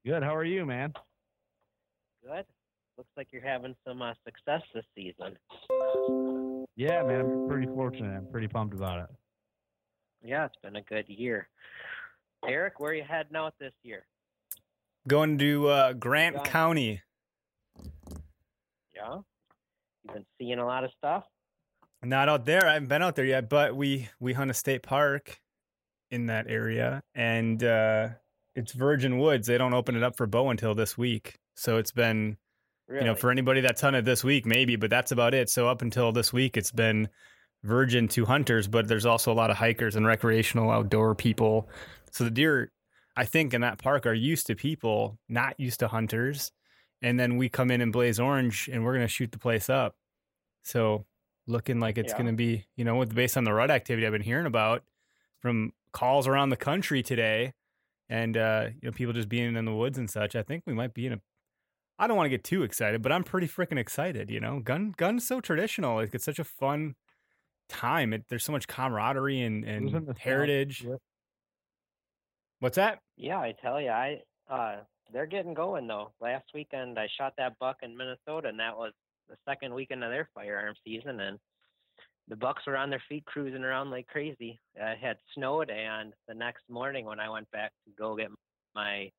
Good. 0.06 0.24
How 0.24 0.34
are 0.34 0.46
you, 0.46 0.66
man? 0.66 0.94
Good. 2.26 2.46
Looks 2.98 3.10
like 3.18 3.28
you're 3.32 3.42
having 3.42 3.76
some 3.86 4.02
uh, 4.02 4.14
success 4.24 4.62
this 4.74 4.86
season. 4.96 5.38
Yeah, 6.78 7.04
man. 7.04 7.22
I'm 7.22 7.50
pretty 7.50 7.68
fortunate. 7.68 8.16
I'm 8.16 8.32
pretty 8.32 8.48
pumped 8.48 8.74
about 8.74 9.00
it. 9.00 9.10
Yeah, 10.24 10.46
it's 10.46 10.56
been 10.64 10.78
a 10.78 10.82
good 10.82 11.10
year. 11.10 11.50
Eric, 12.48 12.80
where 12.80 12.92
are 12.92 12.96
you 12.96 13.04
heading 13.04 13.36
out 13.36 13.54
this 13.60 13.74
year? 13.84 14.06
going 15.08 15.38
to 15.40 15.68
uh, 15.68 15.94
Grant 15.94 16.44
County. 16.44 17.02
Yeah. 19.00 19.18
You've 20.04 20.14
been 20.14 20.26
seeing 20.38 20.60
a 20.60 20.66
lot 20.66 20.84
of 20.84 20.92
stuff. 20.98 21.24
Not 22.04 22.30
out 22.30 22.46
there. 22.46 22.66
I 22.66 22.74
haven't 22.74 22.88
been 22.88 23.02
out 23.02 23.16
there 23.16 23.26
yet, 23.26 23.50
but 23.50 23.76
we 23.76 24.08
we 24.20 24.34
hunt 24.34 24.52
a 24.52 24.54
state 24.54 24.84
park 24.84 25.40
in 26.12 26.28
that 26.28 26.46
area, 26.48 27.02
and 27.14 27.62
uh, 27.64 28.10
it's 28.56 28.72
Virgin 28.72 29.20
Woods. 29.20 29.48
They 29.48 29.58
don't 29.58 29.74
open 29.74 29.96
it 29.96 30.04
up 30.04 30.16
for 30.16 30.26
bow 30.26 30.50
until 30.50 30.74
this 30.74 30.98
week, 30.98 31.36
so 31.56 31.78
it's 31.78 31.92
been 31.92 32.38
Really? 32.88 33.02
you 33.02 33.08
know 33.08 33.16
for 33.16 33.30
anybody 33.32 33.62
that's 33.62 33.82
hunted 33.82 34.06
this 34.06 34.24
week 34.24 34.46
maybe, 34.46 34.76
but 34.76 34.90
that's 34.90 35.12
about 35.12 35.34
it. 35.34 35.50
So 35.50 35.68
up 35.68 35.82
until 35.82 36.12
this 36.12 36.32
week, 36.32 36.56
it's 36.56 36.72
been 36.72 37.10
virgin 37.64 38.08
to 38.10 38.26
hunters, 38.26 38.68
but 38.68 38.88
there's 38.88 39.06
also 39.06 39.32
a 39.32 39.36
lot 39.36 39.52
of 39.52 39.58
hikers 39.58 39.96
and 39.96 40.06
recreational 40.08 40.72
outdoor 40.72 41.16
people. 41.16 41.70
So 42.12 42.24
the 42.24 42.32
deer, 42.32 42.72
I 43.16 43.26
think, 43.26 43.54
in 43.54 43.62
that 43.62 43.78
park 43.78 44.06
are 44.06 44.14
used 44.14 44.48
to 44.48 44.56
people, 44.56 45.20
not 45.28 45.60
used 45.60 45.82
to 45.82 45.88
hunters. 45.90 46.52
And 47.02 47.20
then 47.20 47.38
we 47.38 47.48
come 47.50 47.72
in 47.72 47.82
and 47.82 47.94
blaze 47.94 48.20
orange, 48.20 48.70
and 48.72 48.84
we're 48.84 48.94
gonna 48.94 49.08
shoot 49.08 49.32
the 49.32 49.40
place 49.40 49.70
up. 49.70 49.96
So 50.64 51.06
looking 51.48 51.80
like 51.80 51.98
it's 51.98 52.12
Yeah. 52.14 52.18
gonna 52.18 52.34
be, 52.34 52.66
you 52.76 52.84
know, 52.84 52.98
with 52.98 53.16
based 53.16 53.38
on 53.38 53.44
the 53.46 53.54
rut 53.54 53.72
activity 53.72 54.06
I've 54.06 54.12
been 54.14 54.22
hearing 54.22 54.46
about 54.46 54.84
from 55.40 55.74
calls 55.94 56.28
around 56.28 56.50
the 56.50 56.58
country 56.58 57.02
today, 57.02 57.54
and 58.10 58.36
uh, 58.38 58.70
you 58.82 58.90
know, 58.90 58.92
people 58.92 59.14
just 59.14 59.30
being 59.30 59.56
in 59.56 59.66
the 59.66 59.74
woods 59.74 59.98
and 59.98 60.10
such. 60.10 60.36
I 60.36 60.44
think 60.44 60.64
we 60.66 60.74
might 60.74 60.94
be 60.94 61.08
in 61.08 61.14
a 61.14 61.22
I 61.98 62.08
don't 62.08 62.16
want 62.16 62.26
to 62.28 62.30
get 62.30 62.44
too 62.46 62.64
excited, 62.64 63.02
but 63.02 63.12
I'm 63.12 63.24
pretty 63.26 63.48
freaking 63.48 63.78
excited. 63.78 64.30
You 64.30 64.40
know, 64.40 64.60
gun 64.60 64.94
gun's 64.96 65.28
so 65.28 65.42
traditional. 65.42 65.96
Like 65.96 66.14
it's 66.14 66.24
such 66.26 66.40
a 66.40 66.44
fun 66.44 66.96
time. 67.70 68.14
It, 68.14 68.26
there's 68.30 68.44
so 68.44 68.52
much 68.52 68.68
camaraderie 68.68 69.42
and, 69.42 69.64
and 69.64 70.18
heritage. 70.18 70.84
What- 70.86 71.02
What's 72.60 72.76
that? 72.76 73.00
Yeah, 73.16 73.40
I 73.40 73.54
tell 73.54 73.80
you, 73.80 73.90
I 73.90 74.18
uh, 74.50 74.78
they're 75.12 75.26
getting 75.26 75.54
going 75.54 75.88
though. 75.88 76.12
Last 76.22 76.46
weekend 76.54 76.98
I 77.00 77.08
shot 77.18 77.34
that 77.38 77.58
buck 77.60 77.78
in 77.82 77.98
Minnesota, 77.98 78.50
and 78.50 78.60
that 78.60 78.78
was 78.78 78.94
the 79.30 79.36
second 79.48 79.74
weekend 79.74 80.04
of 80.04 80.12
their 80.12 80.30
firearm 80.34 80.76
season, 80.84 81.20
and 81.20 81.40
the 82.28 82.36
bucks 82.36 82.64
were 82.68 82.78
on 82.78 82.90
their 82.90 83.04
feet 83.10 83.26
cruising 83.26 83.64
around 83.64 83.90
like 83.90 84.08
crazy. 84.08 84.60
It 84.76 84.98
had 85.00 85.18
snowed, 85.34 85.70
and 85.70 86.14
the 86.28 86.34
next 86.34 86.64
morning 86.70 87.06
when 87.06 87.20
I 87.20 87.30
went 87.30 87.50
back 87.52 87.72
to 87.86 87.92
go 87.98 88.16
get 88.16 88.30
my 88.76 89.12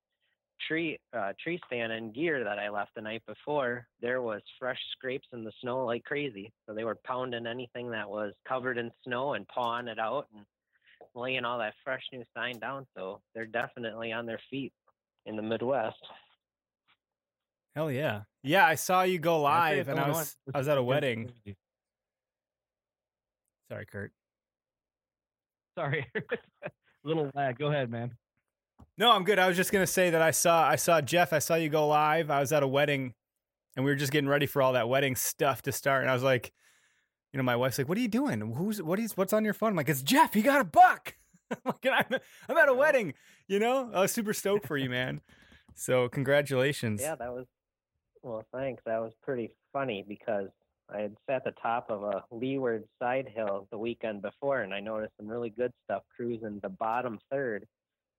tree 0.68 0.98
uh, 1.16 1.32
tree 1.42 1.58
stand 1.66 1.92
and 1.92 2.14
gear 2.14 2.44
that 2.44 2.58
I 2.58 2.68
left 2.68 2.94
the 2.94 3.00
night 3.00 3.22
before, 3.26 3.86
there 4.00 4.22
was 4.22 4.42
fresh 4.58 4.78
scrapes 4.92 5.28
in 5.32 5.44
the 5.44 5.52
snow 5.60 5.84
like 5.84 6.04
crazy. 6.04 6.52
So 6.66 6.74
they 6.74 6.84
were 6.84 6.98
pounding 7.04 7.46
anything 7.46 7.90
that 7.90 8.08
was 8.08 8.32
covered 8.46 8.78
in 8.78 8.90
snow 9.04 9.34
and 9.34 9.48
pawing 9.48 9.88
it 9.88 9.98
out 9.98 10.26
and 10.34 10.44
laying 11.14 11.44
all 11.44 11.58
that 11.58 11.74
fresh 11.82 12.02
new 12.12 12.22
sign 12.36 12.58
down. 12.60 12.86
So 12.96 13.20
they're 13.34 13.46
definitely 13.46 14.12
on 14.12 14.26
their 14.26 14.40
feet 14.50 14.72
in 15.26 15.36
the 15.36 15.42
Midwest. 15.42 15.98
Hell 17.74 17.90
yeah, 17.90 18.22
yeah. 18.42 18.66
I 18.66 18.74
saw 18.74 19.02
you 19.02 19.18
go 19.18 19.40
live, 19.40 19.88
and 19.88 19.98
I 19.98 20.08
was 20.08 20.36
This 20.46 20.54
I 20.54 20.58
was 20.58 20.68
at 20.68 20.78
a 20.78 20.82
wedding. 20.82 21.30
Sorry, 23.70 23.86
Curt. 23.86 24.12
Sorry. 25.78 26.06
Little 27.04 27.30
lag. 27.34 27.58
Go 27.58 27.68
ahead, 27.68 27.90
man. 27.90 28.12
No, 28.98 29.12
I'm 29.12 29.24
good. 29.24 29.38
I 29.38 29.46
was 29.46 29.56
just 29.56 29.72
gonna 29.72 29.86
say 29.86 30.10
that 30.10 30.20
I 30.20 30.32
saw 30.32 30.68
I 30.68 30.76
saw 30.76 31.00
Jeff. 31.00 31.32
I 31.32 31.38
saw 31.38 31.54
you 31.54 31.68
go 31.68 31.86
live. 31.86 32.30
I 32.30 32.40
was 32.40 32.52
at 32.52 32.62
a 32.62 32.68
wedding, 32.68 33.14
and 33.76 33.84
we 33.84 33.90
were 33.90 33.96
just 33.96 34.12
getting 34.12 34.28
ready 34.28 34.46
for 34.46 34.60
all 34.60 34.72
that 34.72 34.88
wedding 34.88 35.14
stuff 35.14 35.62
to 35.62 35.72
start. 35.72 36.02
And 36.02 36.10
I 36.10 36.14
was 36.14 36.24
like, 36.24 36.52
you 37.32 37.38
know, 37.38 37.44
my 37.44 37.56
wife's 37.56 37.78
like, 37.78 37.88
"What 37.88 37.96
are 37.96 38.00
you 38.00 38.08
doing? 38.08 38.40
Who's 38.40 38.82
what 38.82 38.98
is 38.98 39.16
what's 39.16 39.32
on 39.32 39.44
your 39.44 39.54
phone?" 39.54 39.70
I'm 39.70 39.76
like, 39.76 39.88
"It's 39.88 40.02
Jeff. 40.02 40.34
He 40.34 40.42
got 40.42 40.60
a 40.60 40.64
buck." 40.64 41.14
I'm 41.50 41.58
like, 41.64 41.86
I'm, 41.86 42.20
I'm 42.48 42.58
at 42.58 42.68
a 42.68 42.74
wedding. 42.74 43.14
You 43.50 43.58
know, 43.58 43.90
I 43.92 44.02
was 44.02 44.12
super 44.12 44.32
stoked 44.32 44.64
for 44.64 44.76
you, 44.76 44.88
man. 44.88 45.22
So 45.74 46.08
congratulations. 46.08 47.00
Yeah, 47.02 47.16
that 47.16 47.32
was 47.32 47.46
well, 48.22 48.44
thanks. 48.54 48.80
That 48.86 49.00
was 49.00 49.12
pretty 49.24 49.50
funny 49.72 50.04
because 50.06 50.50
I 50.88 51.00
had 51.00 51.16
sat 51.28 51.36
at 51.38 51.44
the 51.44 51.60
top 51.60 51.90
of 51.90 52.04
a 52.04 52.22
leeward 52.30 52.84
side 53.02 53.28
hill 53.34 53.66
the 53.72 53.78
weekend 53.78 54.22
before 54.22 54.60
and 54.60 54.72
I 54.72 54.78
noticed 54.78 55.14
some 55.16 55.26
really 55.26 55.50
good 55.50 55.72
stuff 55.82 56.04
cruising 56.14 56.60
the 56.62 56.68
bottom 56.68 57.18
third 57.28 57.66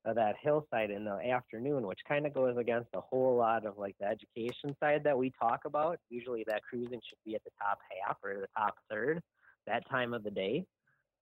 of 0.04 0.16
that 0.16 0.36
hillside 0.42 0.92
in 0.92 1.06
the 1.06 1.26
afternoon, 1.32 1.88
which 1.88 2.00
kind 2.06 2.28
of 2.28 2.34
goes 2.34 2.58
against 2.58 2.90
a 2.94 3.00
whole 3.00 3.38
lot 3.38 3.66
of 3.66 3.78
like 3.78 3.96
the 4.02 4.08
education 4.08 4.76
side 4.82 5.02
that 5.06 5.18
we 5.18 5.32
talk 5.42 5.62
about. 5.64 5.98
Usually 6.10 6.44
that 6.48 6.62
cruising 6.64 7.00
should 7.08 7.20
be 7.26 7.36
at 7.36 7.44
the 7.46 7.52
top 7.58 7.80
half 8.06 8.18
or 8.22 8.34
the 8.42 8.48
top 8.58 8.76
third 8.90 9.22
that 9.66 9.90
time 9.90 10.14
of 10.14 10.26
the 10.26 10.32
day. 10.32 10.66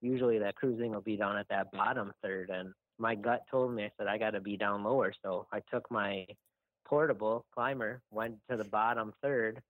Usually 0.01 0.39
that 0.39 0.55
cruising 0.55 0.93
will 0.93 1.01
be 1.01 1.15
down 1.15 1.37
at 1.37 1.47
that 1.49 1.71
bottom 1.71 2.11
third 2.23 2.49
and 2.49 2.73
my 2.99 3.15
gut 3.15 3.43
told 3.49 3.73
me 3.73 3.85
I 3.85 3.91
said 3.97 4.07
I 4.07 4.17
got 4.17 4.31
to 4.31 4.41
be 4.41 4.57
down 4.57 4.83
lower, 4.83 5.13
so 5.23 5.47
I 5.51 5.61
took 5.71 5.89
my 5.89 6.25
portable 6.85 7.45
climber, 7.53 8.01
went 8.11 8.35
to 8.49 8.57
the 8.57 8.63
bottom 8.65 9.13
third, 9.21 9.61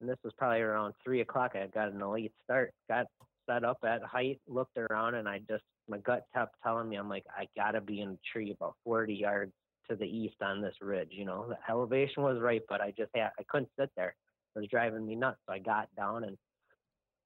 and 0.00 0.08
this 0.08 0.18
was 0.24 0.32
probably 0.36 0.60
around 0.60 0.94
three 1.04 1.20
o'clock. 1.20 1.52
I 1.54 1.66
got 1.66 1.92
an 1.92 2.00
elite 2.00 2.32
start, 2.44 2.72
got 2.88 3.06
set 3.48 3.64
up 3.64 3.78
at 3.84 4.02
height, 4.02 4.40
looked 4.48 4.76
around, 4.76 5.14
and 5.14 5.28
I 5.28 5.40
just 5.48 5.64
my 5.88 5.98
gut 5.98 6.24
kept 6.34 6.56
telling 6.62 6.88
me 6.88 6.96
I'm 6.96 7.08
like 7.08 7.24
I 7.36 7.46
gotta 7.56 7.80
be 7.80 8.00
in 8.00 8.12
the 8.12 8.18
tree 8.32 8.52
about 8.52 8.74
40 8.84 9.14
yards 9.14 9.52
to 9.90 9.96
the 9.96 10.06
east 10.06 10.36
on 10.42 10.62
this 10.62 10.74
ridge. 10.80 11.10
You 11.10 11.26
know, 11.26 11.46
the 11.48 11.58
elevation 11.70 12.22
was 12.22 12.40
right, 12.40 12.62
but 12.68 12.80
I 12.80 12.92
just 12.96 13.10
had 13.14 13.30
I 13.38 13.42
couldn't 13.48 13.70
sit 13.78 13.90
there. 13.96 14.14
It 14.56 14.58
was 14.60 14.68
driving 14.68 15.06
me 15.06 15.16
nuts. 15.16 15.38
So 15.46 15.52
I 15.52 15.58
got 15.58 15.88
down 15.96 16.24
and 16.24 16.36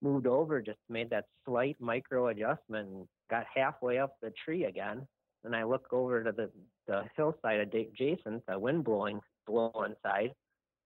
moved 0.03 0.26
over, 0.26 0.61
just 0.61 0.78
made 0.89 1.11
that 1.11 1.26
slight 1.45 1.76
micro 1.80 2.28
adjustment, 2.28 2.89
and 2.89 3.09
got 3.30 3.45
halfway 3.55 3.99
up 3.99 4.16
the 4.22 4.32
tree 4.45 4.64
again. 4.64 5.07
And 5.45 5.55
I 5.55 5.64
look 5.64 5.86
over 5.93 6.24
to 6.24 6.32
the 6.32 6.51
the 6.86 7.05
hillside 7.16 7.61
adjacent, 7.61 8.45
the 8.47 8.59
wind 8.59 8.84
blowing 8.84 9.20
blowing 9.47 9.95
side, 10.03 10.32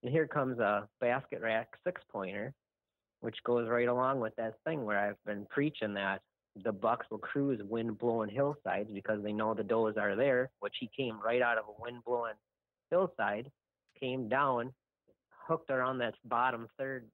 and 0.03 0.13
here 0.13 0.27
comes 0.27 0.59
a 0.59 0.89
basket 1.01 1.41
rack 1.43 1.69
six 1.85 2.03
pointer, 2.11 2.53
which 3.21 3.37
goes 3.45 3.69
right 3.69 3.89
along 3.89 4.21
with 4.21 4.35
that 4.37 4.55
thing 4.65 4.85
where 4.85 4.99
I've 4.99 5.25
been 5.25 5.47
preaching 5.49 5.95
that 5.95 6.21
the 6.65 6.73
bucks 6.73 7.07
will 7.11 7.19
cruise 7.19 7.61
wind 7.69 7.99
blowing 7.99 8.29
hillsides 8.29 8.91
because 8.93 9.23
they 9.23 9.33
know 9.33 9.55
the 9.55 9.63
does 9.63 9.95
are 9.97 10.17
there, 10.17 10.51
which 10.61 10.75
he 10.79 10.91
came 10.97 11.19
right 11.25 11.41
out 11.41 11.59
of 11.59 11.65
a 11.65 11.83
wind 11.83 12.03
blowing 12.05 12.35
hillside, 12.91 13.51
came 13.99 14.29
down, 14.29 14.73
hooked 15.49 15.71
around 15.71 15.99
that 15.99 16.15
bottom 16.25 16.69
third 16.79 17.07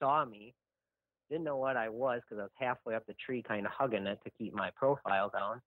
saw 0.00 0.24
me. 0.24 0.54
Didn't 1.28 1.44
know 1.44 1.56
what 1.56 1.76
I 1.76 1.88
was 1.88 2.20
because 2.22 2.40
I 2.40 2.44
was 2.44 2.52
halfway 2.58 2.94
up 2.94 3.04
the 3.06 3.14
tree, 3.14 3.42
kind 3.42 3.66
of 3.66 3.72
hugging 3.72 4.06
it 4.06 4.18
to 4.24 4.30
keep 4.38 4.54
my 4.54 4.70
profile 4.76 5.30
down. 5.30 5.60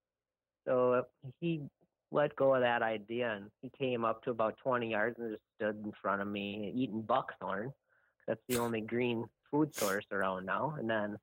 So 0.68 1.04
he 1.40 1.62
let 2.12 2.36
go 2.36 2.54
of 2.56 2.62
that 2.62 2.82
idea 2.82 3.34
and 3.34 3.46
he 3.62 3.72
came 3.78 4.04
up 4.04 4.24
to 4.24 4.32
about 4.32 4.58
20 4.64 4.90
yards 4.90 5.16
and 5.20 5.32
just 5.32 5.44
stood 5.56 5.84
in 5.84 5.92
front 6.02 6.22
of 6.22 6.28
me 6.28 6.72
eating 6.76 7.02
buckthorn. 7.02 7.72
That's 8.28 8.42
the 8.48 8.60
only 8.60 8.82
green 8.82 9.26
food 9.50 9.76
source 9.76 10.06
around 10.12 10.46
now. 10.46 10.76
And 10.78 10.90
then 10.90 11.18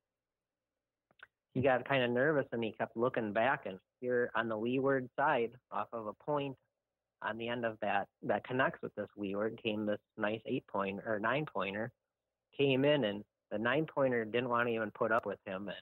he 1.55 1.61
got 1.61 1.89
kind 1.89 2.03
of 2.03 2.11
nervous 2.11 2.47
and 2.53 2.63
he 2.63 2.73
kept 2.73 2.97
looking 2.97 3.33
back 3.33 3.67
and 3.67 3.79
here 4.01 4.31
on 4.35 4.49
the 4.49 4.57
leeward 4.57 5.09
side 5.17 5.51
off 5.73 5.89
of 5.93 6.07
a 6.07 6.13
point 6.13 6.57
on 7.23 7.37
the 7.37 7.49
end 7.49 7.65
of 7.65 7.77
that 7.83 8.07
that 8.23 8.47
connects 8.47 8.81
with 8.81 8.95
this 8.95 9.09
leeward 9.17 9.59
came 9.63 9.85
this 9.85 9.99
nice 10.17 10.41
eight 10.47 10.65
point 10.69 11.01
or 11.05 11.19
nine 11.19 11.45
pointer 11.53 11.91
came 12.57 12.85
in 12.85 13.05
and 13.05 13.25
the 13.51 13.59
nine 13.59 13.87
pointer 13.87 14.25
didn't 14.25 14.49
want 14.49 14.69
to 14.69 14.75
even 14.75 14.91
put 14.93 15.11
up 15.11 15.27
with 15.27 15.39
him 15.45 15.69
and 15.69 15.77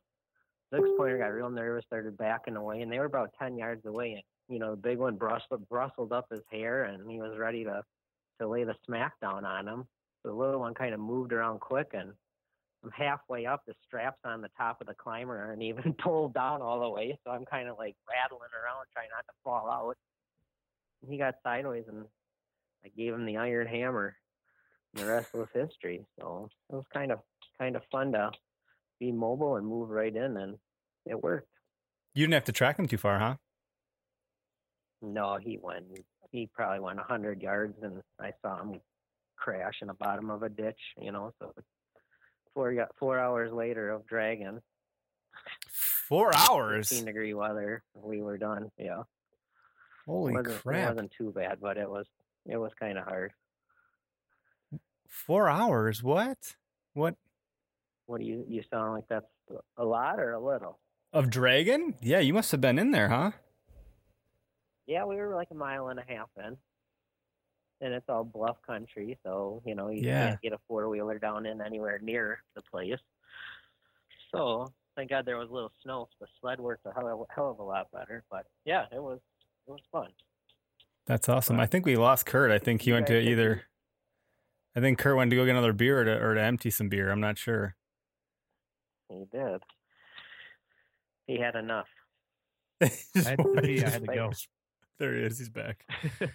six 0.73 0.89
pointer 0.97 1.19
got 1.19 1.33
real 1.33 1.51
nervous 1.51 1.85
started 1.87 2.17
backing 2.17 2.57
away 2.57 2.83
and 2.83 2.91
they 2.91 2.99
were 2.99 3.05
about 3.05 3.33
10 3.39 3.57
yards 3.57 3.85
away 3.87 4.13
and 4.13 4.23
you 4.49 4.59
know 4.59 4.73
the 4.73 4.77
big 4.77 4.99
one 4.99 5.17
brustled, 5.17 5.69
brustled 5.69 6.13
up 6.13 6.27
his 6.31 6.43
hair 6.51 6.85
and 6.85 7.11
he 7.11 7.19
was 7.19 7.39
ready 7.39 7.65
to 7.65 7.83
to 8.41 8.49
lay 8.49 8.65
the 8.65 8.75
smack 8.85 9.13
down 9.21 9.45
on 9.45 9.67
him 9.67 9.85
the 10.25 10.33
little 10.33 10.61
one 10.61 10.75
kind 10.75 10.93
of 10.93 11.01
moved 11.01 11.33
around 11.33 11.61
quick 11.61 11.91
and 11.95 12.13
I'm 12.87 12.91
halfway 12.93 13.47
up. 13.47 13.63
The 13.67 13.75
straps 13.87 14.21
on 14.25 14.41
the 14.41 14.51
top 14.57 14.81
of 14.81 14.87
the 14.87 14.95
climber 14.95 15.37
aren't 15.37 15.63
even 15.63 15.95
pulled 16.03 16.35
down 16.35 16.63
all 16.63 16.81
the 16.81 16.89
way, 16.89 17.19
so 17.25 17.31
I'm 17.31 17.45
kind 17.45 17.69
of 17.69 17.79
like 17.79 17.97
rattling 18.09 18.51
around 18.53 18.87
trying 18.93 19.09
not 19.11 19.27
to 19.27 19.33
fall 19.43 19.69
out. 19.69 19.97
And 21.03 21.11
he 21.11 21.19
got 21.19 21.35
sideways, 21.43 21.85
and 21.89 22.05
I 22.85 22.89
gave 22.97 23.13
him 23.13 23.27
the 23.27 23.39
iron 23.39 23.67
hammer. 23.67 24.17
And 24.95 25.05
the 25.05 25.11
rest 25.11 25.35
was 25.35 25.49
history. 25.53 26.05
So 26.19 26.49
it 26.71 26.75
was 26.75 26.85
kind 26.93 27.13
of 27.13 27.21
kind 27.59 27.77
of 27.77 27.83
fun 27.91 28.13
to 28.13 28.31
be 28.99 29.13
mobile 29.13 29.57
and 29.57 29.67
move 29.67 29.91
right 29.91 30.15
in, 30.15 30.37
and 30.37 30.57
it 31.05 31.23
worked. 31.23 31.49
You 32.15 32.25
didn't 32.25 32.35
have 32.35 32.45
to 32.45 32.53
track 32.53 32.79
him 32.79 32.89
too 32.89 32.97
far, 32.97 33.19
huh? 33.19 33.37
No, 35.03 35.39
he 35.41 35.59
went. 35.61 35.87
He 36.31 36.49
probably 36.53 36.81
went 36.81 36.99
a 36.99 37.03
hundred 37.03 37.43
yards, 37.43 37.77
and 37.83 38.03
I 38.21 38.33
saw 38.43 38.61
him 38.61 38.81
crash 39.37 39.75
in 39.83 39.89
the 39.89 39.95
bottom 39.95 40.31
of 40.31 40.43
a 40.43 40.49
ditch. 40.49 40.81
You 41.01 41.13
know, 41.13 41.33
so 41.39 41.53
four 42.55 42.75
four 42.99 43.19
hours 43.19 43.53
later 43.53 43.91
of 43.91 44.07
dragging. 44.07 44.61
Four 45.71 46.35
hours. 46.35 46.89
15 46.89 47.05
degree 47.05 47.35
weather. 47.35 47.83
We 47.95 48.23
were 48.23 48.39
done. 48.39 48.71
Yeah. 48.79 49.03
Holy 50.07 50.33
it 50.33 50.37
wasn't, 50.37 50.63
crap! 50.63 50.77
It 50.77 50.95
wasn't 50.95 51.13
too 51.19 51.33
bad, 51.33 51.59
but 51.61 51.77
it 51.77 51.91
was 51.91 52.07
it 52.47 52.57
was 52.57 52.73
kind 52.79 52.97
of 52.97 53.05
hard. 53.05 53.33
Four 55.09 55.49
hours? 55.49 56.03
What? 56.03 56.39
What? 56.95 57.17
What 58.07 58.21
do 58.21 58.27
you 58.27 58.45
you 58.49 58.63
sound 58.71 58.95
like 58.95 59.05
that's 59.09 59.27
a 59.77 59.85
lot 59.85 60.19
or 60.19 60.33
a 60.33 60.41
little? 60.41 60.79
Of 61.13 61.31
dragon? 61.31 61.95
Yeah, 62.01 62.21
you 62.21 62.33
must 62.35 62.51
have 62.53 62.61
been 62.61 62.79
in 62.79 62.91
there, 62.91 63.09
huh? 63.09 63.33
Yeah, 64.87 65.05
we 65.05 65.17
were 65.17 65.35
like 65.35 65.49
a 65.51 65.55
mile 65.55 65.89
and 65.89 65.99
a 65.99 66.05
half 66.07 66.29
in. 66.37 66.57
And 67.81 67.93
it's 67.93 68.09
all 68.09 68.25
bluff 68.25 68.57
country, 68.67 69.19
so 69.23 69.63
you 69.67 69.75
know 69.75 69.89
you 69.91 70.03
Yeah. 70.03 70.29
can't 70.31 70.41
get 70.43 70.53
a 70.53 70.59
four 70.67 70.89
wheeler 70.89 71.19
down 71.19 71.45
in 71.47 71.61
anywhere 71.61 71.99
near 71.99 72.43
the 72.55 72.63
place. 72.63 72.99
So 74.33 74.73
thank 74.97 75.11
God 75.11 75.27
there 75.27 75.37
was 75.37 75.51
a 75.51 75.53
little 75.53 75.73
snow. 75.83 76.09
So 76.13 76.25
the 76.25 76.29
sled 76.41 76.59
worked 76.61 76.87
a 76.87 76.93
hell 76.95 77.09
of, 77.23 77.27
hell 77.35 77.51
of 77.51 77.59
a 77.59 77.63
lot 77.63 77.91
better. 77.93 78.25
But 78.31 78.47
yeah, 78.65 78.87
it 78.93 79.03
was 79.03 79.19
it 79.67 79.71
was 79.71 79.81
fun. 79.93 80.09
That's 81.07 81.29
awesome. 81.29 81.61
I 81.61 81.67
think 81.67 81.85
we 81.87 81.97
lost 81.97 82.27
Curt. 82.27 82.51
I 82.51 82.59
think 82.59 82.83
he 82.83 82.93
went 82.93 83.07
to 83.09 83.21
either. 83.21 83.63
I 84.75 84.81
think 84.81 84.99
Curt 84.99 85.17
went 85.17 85.31
to 85.31 85.37
go 85.37 85.45
get 85.45 85.53
another 85.53 85.73
beer 85.73 86.01
or 86.01 86.05
to, 86.05 86.21
or 86.23 86.35
to 86.35 86.41
empty 86.43 86.71
some 86.71 86.89
beer. 86.89 87.11
I'm 87.11 87.21
not 87.21 87.39
sure. 87.39 87.77
He 89.09 89.25
did. 89.33 89.63
He 91.27 91.39
had 91.39 91.55
enough. 91.55 91.87
I 92.83 92.91
had 93.15 93.39
to 93.39 93.61
pee, 93.63 93.83
I 93.85 93.89
had 93.89 94.05
to 94.07 94.15
go. 94.15 94.31
There 94.99 95.15
he 95.17 95.23
is. 95.25 95.39
He's 95.39 95.49
back. 95.49 95.85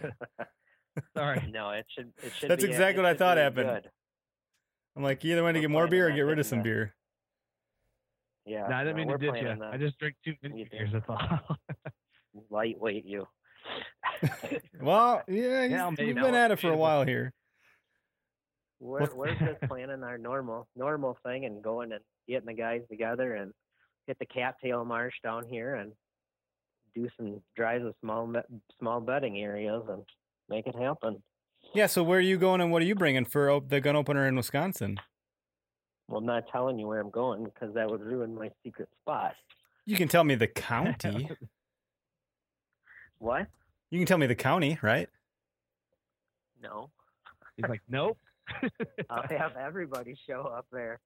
Sorry. 1.16 1.42
No, 1.52 1.70
it 1.72 1.86
should. 1.90 2.12
It 2.22 2.34
should. 2.34 2.50
That's 2.50 2.64
be, 2.64 2.70
exactly 2.70 3.00
it 3.00 3.04
what 3.04 3.12
I 3.12 3.18
thought 3.18 3.38
happened. 3.38 3.68
Good. 3.70 3.90
I'm 4.96 5.04
like, 5.04 5.24
either 5.24 5.44
went 5.44 5.56
to 5.56 5.62
get 5.62 5.70
more 5.70 5.88
beer 5.88 6.10
or 6.10 6.12
get 6.12 6.22
rid 6.22 6.38
of 6.40 6.46
some 6.46 6.62
beer. 6.62 6.94
Yeah. 8.46 8.68
No, 8.68 8.76
I 8.76 8.84
didn't 8.84 8.98
no, 8.98 9.06
mean 9.06 9.20
to 9.20 9.32
ditch 9.32 9.42
you. 9.42 9.64
I 9.64 9.78
just 9.78 9.98
drank 10.00 10.16
too 10.26 10.34
many 10.44 10.68
beers. 10.70 10.90
That's 10.92 11.06
all. 11.08 11.58
lightweight 12.50 13.06
you. 13.06 13.26
Well, 14.82 15.22
yeah, 15.28 15.64
Yeah, 15.64 15.68
he's- 15.68 15.94
maybe 15.98 16.08
you've 16.08 16.18
not. 16.18 16.26
been 16.26 16.36
at 16.36 16.52
it 16.52 16.60
for 16.60 16.72
a 16.72 16.78
while 16.78 17.06
here. 17.06 17.34
We're 18.80 19.08
we're 19.14 19.36
just 19.36 19.62
planning 19.68 20.04
our 20.04 20.18
normal 20.18 20.68
normal 20.76 21.18
thing 21.24 21.46
and 21.46 21.64
going 21.64 21.92
and 21.92 22.02
getting 22.28 22.48
the 22.48 22.54
guys 22.54 22.82
together 22.90 23.36
and 23.36 23.52
hit 24.08 24.18
the 24.20 24.26
cattail 24.26 24.86
marsh 24.86 25.14
down 25.24 25.46
here 25.46 25.76
and 25.76 25.92
do 26.96 27.08
some 27.18 27.42
drives 27.56 27.86
of 27.86 27.96
small 28.02 28.32
small 28.80 29.00
bedding 29.00 29.40
areas 29.40 29.84
and 29.90 30.04
make 30.50 30.68
it 30.68 30.76
happen. 30.76 31.22
Yeah. 31.74 31.88
So 31.88 32.04
where 32.04 32.18
are 32.18 32.22
you 32.22 32.38
going 32.38 32.62
and 32.62 32.72
what 32.72 32.82
are 32.82 32.86
you 32.86 32.96
bringing 32.96 33.26
for 33.26 33.50
op- 33.50 33.70
the 33.70 33.80
gun 33.80 33.96
opener 33.96 34.28
in 34.28 34.36
Wisconsin? 34.36 35.00
Well, 36.08 36.20
I'm 36.20 36.26
not 36.26 36.44
telling 36.52 36.78
you 36.78 36.88
where 36.88 37.00
I'm 37.00 37.10
going 37.10 37.46
because 37.46 37.74
that 37.76 37.90
would 37.90 38.02
ruin 38.02 38.36
my 38.36 38.50
secret 38.64 38.90
spot. 39.02 39.34
You 39.86 39.96
can 39.96 40.08
tell 40.08 40.24
me 40.24 40.36
the 40.36 40.48
county. 40.48 41.30
What? 43.20 43.48
you 43.92 44.00
can 44.00 44.08
tell 44.08 44.18
me 44.18 44.26
the 44.26 44.36
county, 44.36 44.80
right? 44.82 45.08
No. 46.62 46.90
He's 47.56 47.70
like, 47.70 47.82
nope. 47.88 48.18
I'll 49.10 49.28
have 49.30 49.56
everybody 49.58 50.16
show 50.28 50.42
up 50.42 50.66
there. 50.72 51.00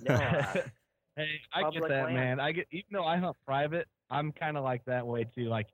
No. 0.00 0.62
Hey, 1.16 1.40
I 1.52 1.68
get 1.70 1.82
that, 1.88 2.04
land. 2.04 2.14
man. 2.14 2.40
I 2.40 2.52
get 2.52 2.68
even 2.70 2.86
though 2.92 3.04
I 3.04 3.16
hunt 3.18 3.36
private, 3.44 3.88
I'm 4.08 4.30
kind 4.32 4.56
of 4.56 4.62
like 4.62 4.84
that 4.86 5.06
way 5.06 5.24
too. 5.24 5.46
Like, 5.48 5.66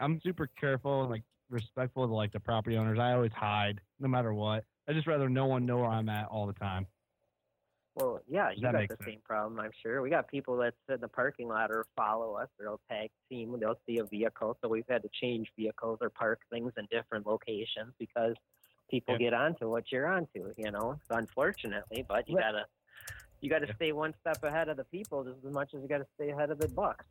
I'm 0.00 0.20
super 0.22 0.46
careful 0.46 1.02
and 1.02 1.10
like 1.10 1.22
respectful 1.50 2.08
to 2.08 2.14
like 2.14 2.32
the 2.32 2.40
property 2.40 2.76
owners. 2.76 2.98
I 2.98 3.12
always 3.12 3.30
hide, 3.32 3.82
no 4.00 4.08
matter 4.08 4.32
what. 4.32 4.64
I 4.88 4.94
just 4.94 5.06
rather 5.06 5.28
no 5.28 5.46
one 5.46 5.66
know 5.66 5.76
where 5.76 5.90
I'm 5.90 6.08
at 6.08 6.28
all 6.28 6.46
the 6.46 6.54
time. 6.54 6.86
Well, 7.94 8.20
yeah, 8.26 8.50
you 8.52 8.62
That 8.62 8.72
got 8.72 8.88
the 8.88 8.96
sense. 8.96 9.00
same 9.06 9.20
problem, 9.20 9.60
I'm 9.60 9.72
sure. 9.82 10.00
We 10.02 10.08
got 10.08 10.28
people 10.28 10.56
that 10.58 10.74
sit 10.88 10.94
in 10.94 11.00
the 11.00 11.08
parking 11.08 11.48
lot 11.48 11.70
or 11.70 11.84
follow 11.96 12.34
us, 12.34 12.48
or 12.58 12.64
they'll 12.64 12.80
tag 12.88 13.10
team, 13.28 13.58
they'll 13.60 13.80
see 13.86 13.98
a 13.98 14.04
vehicle. 14.04 14.56
So 14.62 14.68
we've 14.68 14.86
had 14.88 15.02
to 15.02 15.08
change 15.20 15.52
vehicles 15.56 15.98
or 16.00 16.08
park 16.08 16.40
things 16.50 16.72
in 16.76 16.86
different 16.90 17.26
locations 17.26 17.92
because 17.98 18.34
people 18.88 19.14
Yeah. 19.14 19.30
get 19.30 19.34
onto 19.34 19.68
what 19.68 19.90
you're 19.92 20.06
onto, 20.06 20.54
you 20.56 20.70
know. 20.70 20.98
So 21.08 21.16
unfortunately, 21.16 22.04
but 22.08 22.28
you 22.28 22.36
gotta 22.38 22.66
you 23.40 23.50
gotta 23.50 23.66
Yeah. 23.66 23.74
stay 23.76 23.92
one 23.92 24.14
step 24.20 24.42
ahead 24.44 24.68
of 24.68 24.76
the 24.76 24.84
people 24.84 25.24
just 25.24 25.44
as 25.44 25.52
much 25.52 25.74
as 25.74 25.82
you 25.82 25.88
gotta 25.88 26.06
stay 26.14 26.30
ahead 26.30 26.50
of 26.50 26.58
the 26.58 26.68
bucks. 26.68 27.04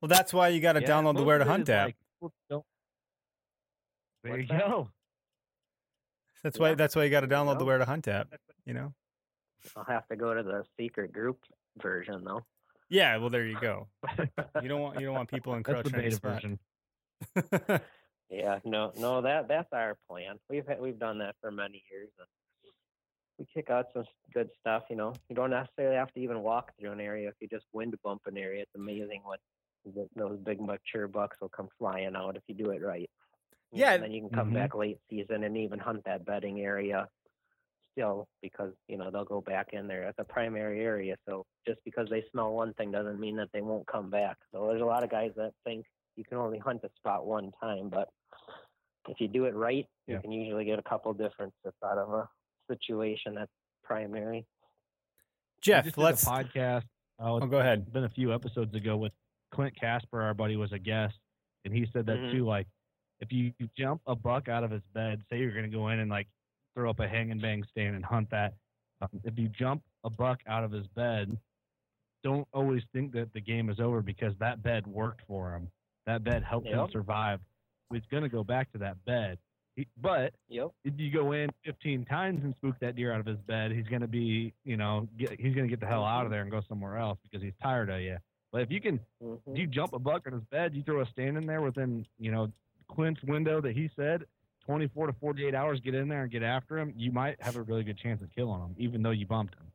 Well, 0.00 0.08
that's 0.08 0.32
why 0.32 0.48
you 0.48 0.60
got 0.62 0.72
to 0.74 0.80
Yeah, 0.80 0.88
download 0.88 1.16
the 1.16 1.24
Where 1.24 1.36
to 1.36 1.44
Hunt 1.44 1.68
app. 1.68 1.88
like, 1.88 1.96
people 2.22 2.64
There 4.22 4.32
What's 4.32 4.42
you 4.42 4.48
that? 4.48 4.58
go. 4.66 4.90
That's 6.42 6.58
why. 6.58 6.74
That's 6.74 6.96
why 6.96 7.04
you 7.04 7.10
got 7.10 7.20
to 7.20 7.28
download 7.28 7.58
the. 7.58 7.66
Where 7.66 7.76
to 7.76 7.84
Hunt 7.84 8.08
app. 8.08 8.28
You 8.64 8.72
know. 8.74 8.94
I'll 9.76 9.84
have 9.84 10.06
to 10.08 10.16
go 10.16 10.32
to 10.32 10.42
the 10.42 10.64
secret 10.78 11.12
group 11.12 11.38
version 11.82 12.24
though. 12.24 12.46
Yeah. 12.88 13.18
Well, 13.18 13.28
there 13.28 13.44
you 13.46 13.60
go. 13.60 13.88
You 14.62 14.68
don't 14.68 14.80
want 14.80 14.98
you 14.98 15.04
don't 15.06 15.14
want 15.14 15.28
people 15.30 15.54
encroaching. 15.54 15.92
That's 15.92 16.14
encroaching 16.14 16.58
the 17.34 17.42
beta 17.42 17.68
version. 17.68 17.80
Yeah, 18.32 18.60
no, 18.64 18.92
no, 18.96 19.22
that 19.22 19.48
that's 19.48 19.72
our 19.72 19.96
plan. 20.08 20.38
We've 20.48 20.64
had, 20.66 20.80
we've 20.80 20.98
done 21.00 21.18
that 21.18 21.34
for 21.40 21.50
many 21.50 21.82
years. 21.90 22.10
And 22.16 22.28
we 23.40 23.46
kick 23.52 23.70
out 23.70 23.86
some 23.94 24.04
good 24.34 24.50
stuff. 24.60 24.84
You 24.90 24.96
know, 24.96 25.14
you 25.28 25.34
don't 25.34 25.50
necessarily 25.50 25.96
have 25.96 26.12
to 26.12 26.20
even 26.20 26.42
walk 26.42 26.72
through 26.78 26.92
an 26.92 27.00
area 27.00 27.28
if 27.28 27.34
you 27.40 27.48
just 27.48 27.64
wind 27.72 27.94
bump 28.04 28.20
an 28.26 28.36
area. 28.36 28.62
It's 28.62 28.74
amazing 28.76 29.22
what 29.24 29.40
th- 29.92 30.08
those 30.14 30.38
big 30.40 30.60
mature 30.60 31.08
bucks 31.08 31.38
will 31.40 31.48
come 31.48 31.68
flying 31.78 32.14
out 32.14 32.36
if 32.36 32.42
you 32.46 32.54
do 32.54 32.70
it 32.70 32.82
right. 32.82 33.10
Yeah. 33.72 33.94
and 33.94 34.02
then 34.02 34.10
you 34.10 34.20
can 34.22 34.30
come 34.30 34.50
Mhm. 34.50 34.54
back 34.54 34.74
late 34.74 34.98
season 35.08 35.44
and 35.44 35.56
even 35.56 35.78
hunt 35.78 36.02
that 36.04 36.24
bedding 36.24 36.60
area 36.60 37.08
still 37.92 38.26
because 38.42 38.72
you 38.88 38.96
know 38.98 39.10
they'll 39.12 39.24
go 39.24 39.40
back 39.40 39.72
in 39.72 39.86
there 39.86 40.04
at 40.04 40.16
the 40.16 40.24
primary 40.24 40.80
area. 40.84 41.16
So 41.26 41.46
just 41.66 41.80
because 41.84 42.08
they 42.10 42.22
smell 42.32 42.52
one 42.52 42.74
thing 42.74 42.90
doesn't 42.90 43.18
mean 43.20 43.36
that 43.36 43.48
they 43.52 43.62
won't 43.62 43.86
come 43.86 44.10
back. 44.10 44.36
So 44.52 44.66
there's 44.66 44.82
a 44.82 44.84
lot 44.84 45.02
of 45.04 45.10
guys 45.10 45.30
that 45.36 45.52
think 45.64 45.86
you 46.16 46.24
can 46.24 46.36
only 46.38 46.58
hunt 46.58 46.82
a 46.84 46.90
spot 46.96 47.24
one 47.26 47.52
time, 47.60 47.88
but 47.88 48.08
if 49.08 49.20
you 49.20 49.28
do 49.28 49.44
it 49.46 49.54
right, 49.54 49.86
Yeah. 50.06 50.16
you 50.16 50.20
can 50.20 50.32
usually 50.32 50.64
get 50.64 50.78
a 50.78 50.82
couple 50.82 51.12
different 51.14 51.54
differences 51.62 51.82
out 51.84 51.96
of 51.98 52.12
a 52.12 52.28
situation 52.70 53.34
that's 53.34 53.50
primary. 53.82 54.38
I 54.38 54.44
Jeff, 55.62 55.96
let's. 55.96 56.24
podcast. 56.24 56.84
Uh, 57.18 57.32
Oh, 57.34 57.40
go 57.40 57.58
ahead. 57.60 57.92
been 57.92 58.04
a 58.04 58.08
few 58.10 58.32
episodes 58.32 58.74
ago 58.74 58.96
with 58.96 59.12
Clint 59.52 59.78
Casper, 59.78 60.22
our 60.22 60.32
buddy, 60.32 60.56
was 60.56 60.72
a 60.72 60.78
guest, 60.78 61.14
and 61.64 61.74
he 61.74 61.86
said 61.92 62.06
that 62.06 62.16
Mhm. 62.18 62.32
too. 62.32 62.44
Like, 62.46 62.66
if 63.20 63.30
you, 63.30 63.52
you 63.58 63.68
jump 63.76 64.00
a 64.06 64.14
buck 64.14 64.48
out 64.48 64.64
of 64.64 64.70
his 64.70 64.82
bed, 64.94 65.22
say 65.28 65.38
you're 65.38 65.52
going 65.52 65.70
to 65.70 65.76
go 65.76 65.88
in 65.90 65.98
and 65.98 66.10
like 66.10 66.28
throw 66.74 66.88
up 66.88 67.00
a 67.00 67.08
hang 67.08 67.30
and 67.30 67.42
bang 67.42 67.62
stand 67.64 67.94
and 67.96 68.04
hunt 68.04 68.30
that. 68.30 68.54
Um, 69.02 69.08
if 69.24 69.38
you 69.38 69.48
jump 69.48 69.82
a 70.04 70.08
buck 70.10 70.40
out 70.46 70.64
of 70.64 70.70
his 70.72 70.86
bed, 70.88 71.36
don't 72.22 72.48
always 72.54 72.82
think 72.94 73.12
that 73.12 73.32
the 73.34 73.40
game 73.40 73.68
is 73.68 73.80
over 73.80 74.00
because 74.00 74.34
that 74.38 74.62
bed 74.62 74.86
worked 74.86 75.20
for 75.26 75.52
him. 75.54 75.68
That 76.06 76.24
bed 76.24 76.42
helped 76.42 76.66
him 76.68 76.88
survive. 76.90 77.40
He's 77.92 78.06
going 78.10 78.22
to 78.22 78.28
go 78.30 78.44
back 78.44 78.70
to 78.72 78.78
that 78.78 79.02
bed. 79.04 79.38
But 79.96 80.34
Yep. 80.48 80.70
if 80.84 80.94
you 80.98 81.10
go 81.10 81.32
in 81.32 81.50
15 81.64 82.04
times 82.06 82.42
and 82.44 82.54
spook 82.56 82.78
that 82.80 82.96
deer 82.96 83.12
out 83.12 83.20
of 83.20 83.26
his 83.26 83.38
bed, 83.40 83.70
he's 83.72 83.86
going 83.86 84.02
to 84.02 84.08
be, 84.08 84.52
you 84.64 84.76
know, 84.76 85.08
get, 85.16 85.30
he's 85.38 85.54
going 85.54 85.66
to 85.66 85.70
get 85.70 85.80
the 85.80 85.86
hell 85.86 86.04
out 86.04 86.24
of 86.24 86.30
there 86.30 86.42
and 86.42 86.50
go 86.50 86.60
somewhere 86.68 86.96
else 86.98 87.18
because 87.22 87.42
he's 87.42 87.54
tired 87.62 87.90
of 87.90 88.00
you. 88.00 88.18
But 88.52 88.62
if 88.62 88.70
you 88.70 88.80
can, 88.80 88.98
Mhm. 89.22 89.38
if 89.46 89.58
you 89.58 89.66
jump 89.66 89.92
a 89.92 89.98
buck 89.98 90.26
in 90.26 90.32
his 90.32 90.42
bed, 90.44 90.74
you 90.74 90.82
throw 90.82 91.00
a 91.00 91.06
stand 91.06 91.36
in 91.36 91.46
there 91.46 91.62
within, 91.62 92.04
you 92.18 92.30
know, 92.32 92.50
Clint's 92.88 93.22
window 93.22 93.60
that 93.60 93.76
he 93.76 93.88
said, 93.94 94.24
24 94.66 95.06
to 95.06 95.12
48 95.14 95.54
hours, 95.54 95.80
get 95.80 95.94
in 95.94 96.08
there 96.08 96.22
and 96.22 96.30
get 96.30 96.42
after 96.42 96.78
him, 96.78 96.92
you 96.96 97.12
might 97.12 97.40
have 97.40 97.56
a 97.56 97.62
really 97.62 97.82
good 97.84 97.96
chance 97.98 98.20
of 98.22 98.30
killing 98.34 98.60
him, 98.60 98.74
even 98.78 99.02
though 99.02 99.10
you 99.10 99.26
bumped 99.26 99.54
him. 99.54 99.66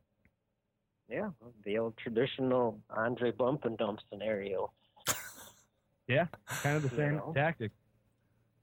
Yeah, 1.08 1.30
the 1.64 1.78
old 1.78 1.96
traditional 1.96 2.80
Andrae 2.90 3.36
bump 3.36 3.64
and 3.64 3.78
dump 3.78 4.00
scenario. 4.10 4.72
Yeah, 6.08 6.26
kind 6.62 6.76
of 6.76 6.82
the 6.82 6.90
You 6.90 6.96
same 6.96 7.16
know. 7.16 7.32
tactic. 7.34 7.72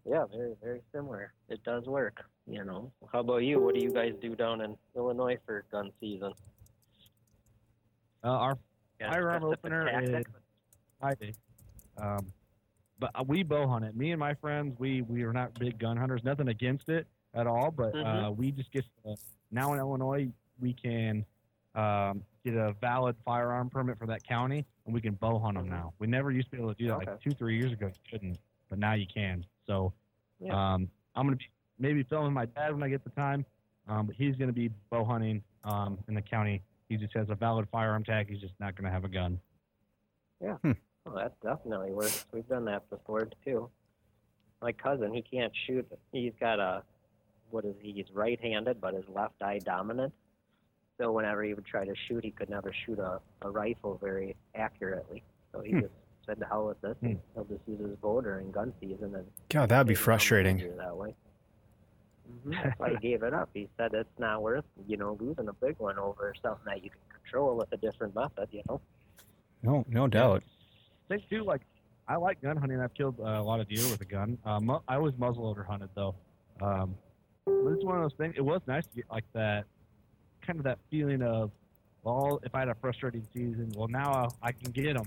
Yeah, 0.06 0.26
very 0.32 0.54
very 0.62 0.82
similar. 0.94 1.34
It 1.50 1.64
does 1.64 1.86
work. 1.86 2.22
You 2.46 2.66
know. 2.66 2.92
How 3.12 3.20
about 3.22 3.44
you? 3.44 3.62
What 3.62 3.74
do 3.76 3.82
you 3.82 3.92
guys 3.94 4.14
do 4.22 4.36
down 4.36 4.62
in 4.62 4.76
Illinois 4.96 5.38
for 5.46 5.64
gun 5.72 5.92
season? 6.02 6.34
Uh, 8.24 8.28
our 8.28 8.58
a 9.02 9.12
Firearm 9.12 9.44
opener 9.44 10.02
is- 10.02 10.26
Friday. 11.00 11.34
Um, 11.98 12.32
but 13.00 13.12
uh, 13.16 13.24
we 13.28 13.44
bow 13.44 13.68
hunt 13.68 13.84
it. 13.86 13.96
Me 13.96 14.12
and 14.12 14.20
my 14.20 14.34
friends, 14.36 14.76
we 14.80 15.02
we 15.04 15.24
are 15.24 15.34
not 15.34 15.54
big 15.60 15.78
gun 15.80 15.96
hunters. 15.98 16.24
Nothing 16.24 16.48
against 16.50 16.90
it 16.90 17.08
at 17.34 17.48
all, 17.48 17.72
but 17.72 17.94
uh, 17.96 18.04
Mhm. 18.32 18.36
we 18.38 18.52
just 18.52 18.72
get 18.72 18.86
uh, 19.06 19.16
now 19.52 19.74
in 19.74 19.80
Illinois 19.80 20.30
we 20.60 20.74
can 20.74 21.26
um, 21.76 22.24
get 22.46 22.54
a 22.54 22.74
valid 22.80 23.16
firearm 23.26 23.70
permit 23.70 23.98
for 23.98 24.06
that 24.06 24.24
county, 24.24 24.64
and 24.86 24.94
we 24.94 25.02
can 25.02 25.16
bow 25.16 25.40
hunt 25.40 25.58
them 25.58 25.66
Mhm. 25.66 25.72
now. 25.72 25.94
We 25.98 26.08
never 26.08 26.30
used 26.32 26.50
to 26.52 26.58
be 26.58 26.62
able 26.62 26.74
to 26.74 26.78
do 26.80 26.88
that 26.90 26.98
like 27.00 27.20
two 27.22 27.32
three 27.32 27.58
years 27.58 27.72
ago. 27.72 27.88
You 27.88 27.94
couldn't, 28.12 28.38
but 28.70 28.80
now 28.80 28.94
you 28.94 29.08
can. 29.08 29.46
So 29.68 29.94
Yeah. 30.40 30.54
um, 30.74 30.90
I'm 31.16 31.26
gonna 31.26 31.36
be 31.38 31.50
maybe 31.80 32.04
filming 32.04 32.34
my 32.34 32.46
dad 32.46 32.74
when 32.74 32.84
I 32.84 32.90
get 32.90 33.04
the 33.04 33.10
time, 33.12 33.46
um, 33.88 34.08
but 34.08 34.16
he's 34.16 34.36
gonna 34.36 34.52
be 34.54 34.70
bow 34.90 35.04
hunting 35.06 35.44
um, 35.64 35.98
in 36.08 36.14
the 36.14 36.22
county. 36.22 36.62
He 36.90 36.98
just 36.98 37.14
has 37.16 37.30
a 37.30 37.36
valid 37.36 37.68
firearm 37.72 38.04
tag. 38.04 38.30
He's 38.30 38.42
just 38.42 38.54
not 38.60 38.76
gonna 38.76 38.92
have 38.92 39.04
a 39.04 39.10
gun. 39.10 39.40
Yeah. 40.42 40.58
Oh, 41.06 41.16
that 41.16 41.40
definitely 41.42 41.92
works. 41.92 42.26
We've 42.32 42.48
done 42.48 42.66
that 42.66 42.90
before 42.90 43.28
too. 43.46 43.70
My 44.62 44.72
cousin, 44.72 45.14
he 45.14 45.22
can't 45.22 45.54
shoot. 45.68 45.86
He's 46.12 46.34
got 46.40 46.60
a 46.60 46.84
what 47.50 47.66
is 47.66 47.76
he? 47.82 47.92
He's 47.92 48.10
right-handed, 48.14 48.82
but 48.82 48.94
his 48.96 49.04
left 49.08 49.42
eye 49.42 49.60
dominant. 49.60 50.14
So 51.00 51.12
whenever 51.12 51.44
he 51.44 51.54
would 51.54 51.66
try 51.66 51.86
to 51.86 51.94
shoot, 52.08 52.24
he 52.24 52.32
could 52.32 52.50
never 52.50 52.74
shoot 52.86 52.98
a, 53.00 53.20
a 53.42 53.50
rifle 53.50 54.00
very 54.02 54.36
accurately. 54.56 55.24
So 55.52 55.62
he 55.62 55.72
Hmm. 55.72 55.82
just 55.82 55.94
said, 56.26 56.40
"The 56.40 56.46
hell 56.46 56.68
with 56.68 56.82
this." 56.82 56.96
Hmm. 57.02 57.14
He'll 57.34 57.46
just 57.46 57.62
use 57.68 57.80
his 57.80 57.96
bow 57.98 58.22
during 58.22 58.52
gun 58.52 58.74
season 58.80 59.16
and 59.16 59.26
God, 59.50 59.70
that'd 59.70 59.88
be 59.88 59.96
frustrating. 59.96 60.58
that 60.78 60.96
way. 60.96 61.16
hmm 62.44 62.52
That's 62.64 62.80
why 62.80 62.90
he 62.92 62.98
gave 62.98 63.24
it 63.24 63.34
up. 63.34 63.50
He 63.54 63.68
said 63.78 63.94
it's 63.94 64.10
not 64.20 64.42
worth, 64.42 64.66
you 64.88 64.98
know, 64.98 65.18
losing 65.20 65.48
a 65.48 65.54
big 65.54 65.76
one 65.80 65.98
over 66.00 66.34
something 66.42 66.66
that 66.66 66.84
you 66.84 66.90
can 66.90 67.00
control 67.22 67.56
with 67.58 67.72
a 67.72 67.78
different 67.78 68.16
method. 68.16 68.48
You 68.52 68.62
know. 68.70 68.82
No, 69.62 69.86
no 69.88 70.08
doubt. 70.08 70.44
think 71.08 71.28
too, 71.30 71.44
like 71.44 71.62
I 72.08 72.16
like 72.18 72.42
gun 72.42 72.58
hunting. 72.58 72.80
I've 72.82 72.94
killed 72.94 73.16
uh, 73.20 73.24
a 73.24 73.44
lot 73.44 73.60
of 73.62 73.68
deer 73.70 73.84
with 73.90 74.02
a 74.02 74.06
gun. 74.06 74.38
Uh, 74.46 74.60
mu- 74.60 74.80
I 74.88 74.98
was 74.98 75.14
muzzleloader 75.14 75.66
hunted 75.66 75.90
though. 75.96 76.16
Um, 76.62 76.96
but 77.46 77.72
it's 77.72 77.84
one 77.86 77.96
of 77.98 78.04
those 78.04 78.18
things. 78.18 78.36
It 78.38 78.42
was 78.46 78.62
nice 78.68 78.86
to 78.88 78.96
get 78.96 79.06
like 79.12 79.24
that, 79.34 79.66
kind 80.46 80.60
of 80.60 80.66
that 80.66 80.80
feeling 80.92 81.22
of, 81.22 81.52
well, 82.04 82.40
if 82.44 82.54
I 82.56 82.60
had 82.60 82.70
a 82.70 82.76
frustrating 82.76 83.26
season, 83.34 83.72
well 83.76 83.88
now 83.88 84.30
I 84.42 84.52
can 84.52 84.72
get 84.72 84.96
them. 84.98 85.06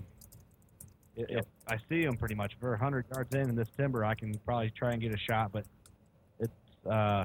If 1.17 1.31
Yep. 1.31 1.47
I 1.69 1.79
see 1.89 2.05
them 2.05 2.17
pretty 2.17 2.35
much, 2.35 2.53
if 2.53 2.63
we're 2.63 2.71
100 2.71 3.07
yards 3.15 3.35
in 3.35 3.49
in 3.49 3.57
this 3.57 3.71
timber, 3.71 4.05
I 4.05 4.15
can 4.15 4.35
probably 4.45 4.71
try 4.71 4.93
and 4.93 5.01
get 5.01 5.15
a 5.15 5.19
shot. 5.19 5.51
But 5.51 5.65
it's, 6.39 6.87
uh, 6.87 7.25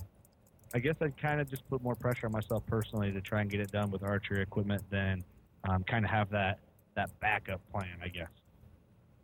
I 0.74 0.80
guess 0.80 0.96
I'd 1.02 1.18
kind 1.18 1.42
of 1.42 1.50
just 1.50 1.68
put 1.70 1.84
more 1.84 1.96
pressure 1.96 2.28
on 2.28 2.32
myself 2.32 2.66
personally 2.66 3.12
to 3.12 3.20
try 3.20 3.42
and 3.42 3.50
get 3.50 3.60
it 3.60 3.72
done 3.72 3.92
with 3.92 4.04
archery 4.04 4.42
equipment 4.42 4.82
than 4.90 5.24
um, 5.68 5.84
kind 5.84 6.06
of 6.06 6.12
have 6.12 6.30
that 6.30 6.60
that 6.96 7.10
backup 7.20 7.62
plan. 7.72 7.98
I 8.02 8.08
guess. 8.08 8.30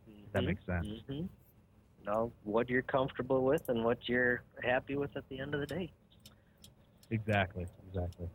If 0.08 0.34
that 0.34 0.44
makes 0.44 0.66
sense. 0.66 0.86
Mm-hmm. 0.86 1.26
Know 2.06 2.32
what 2.44 2.70
you're 2.70 2.82
comfortable 2.82 3.44
with 3.44 3.70
and 3.70 3.84
what 3.84 4.10
you're 4.10 4.44
happy 4.62 4.96
with 4.96 5.16
at 5.16 5.28
the 5.30 5.40
end 5.40 5.54
of 5.54 5.62
the 5.62 5.66
day. 5.66 5.90
Exactly. 7.10 7.66
Exactly. 7.88 8.28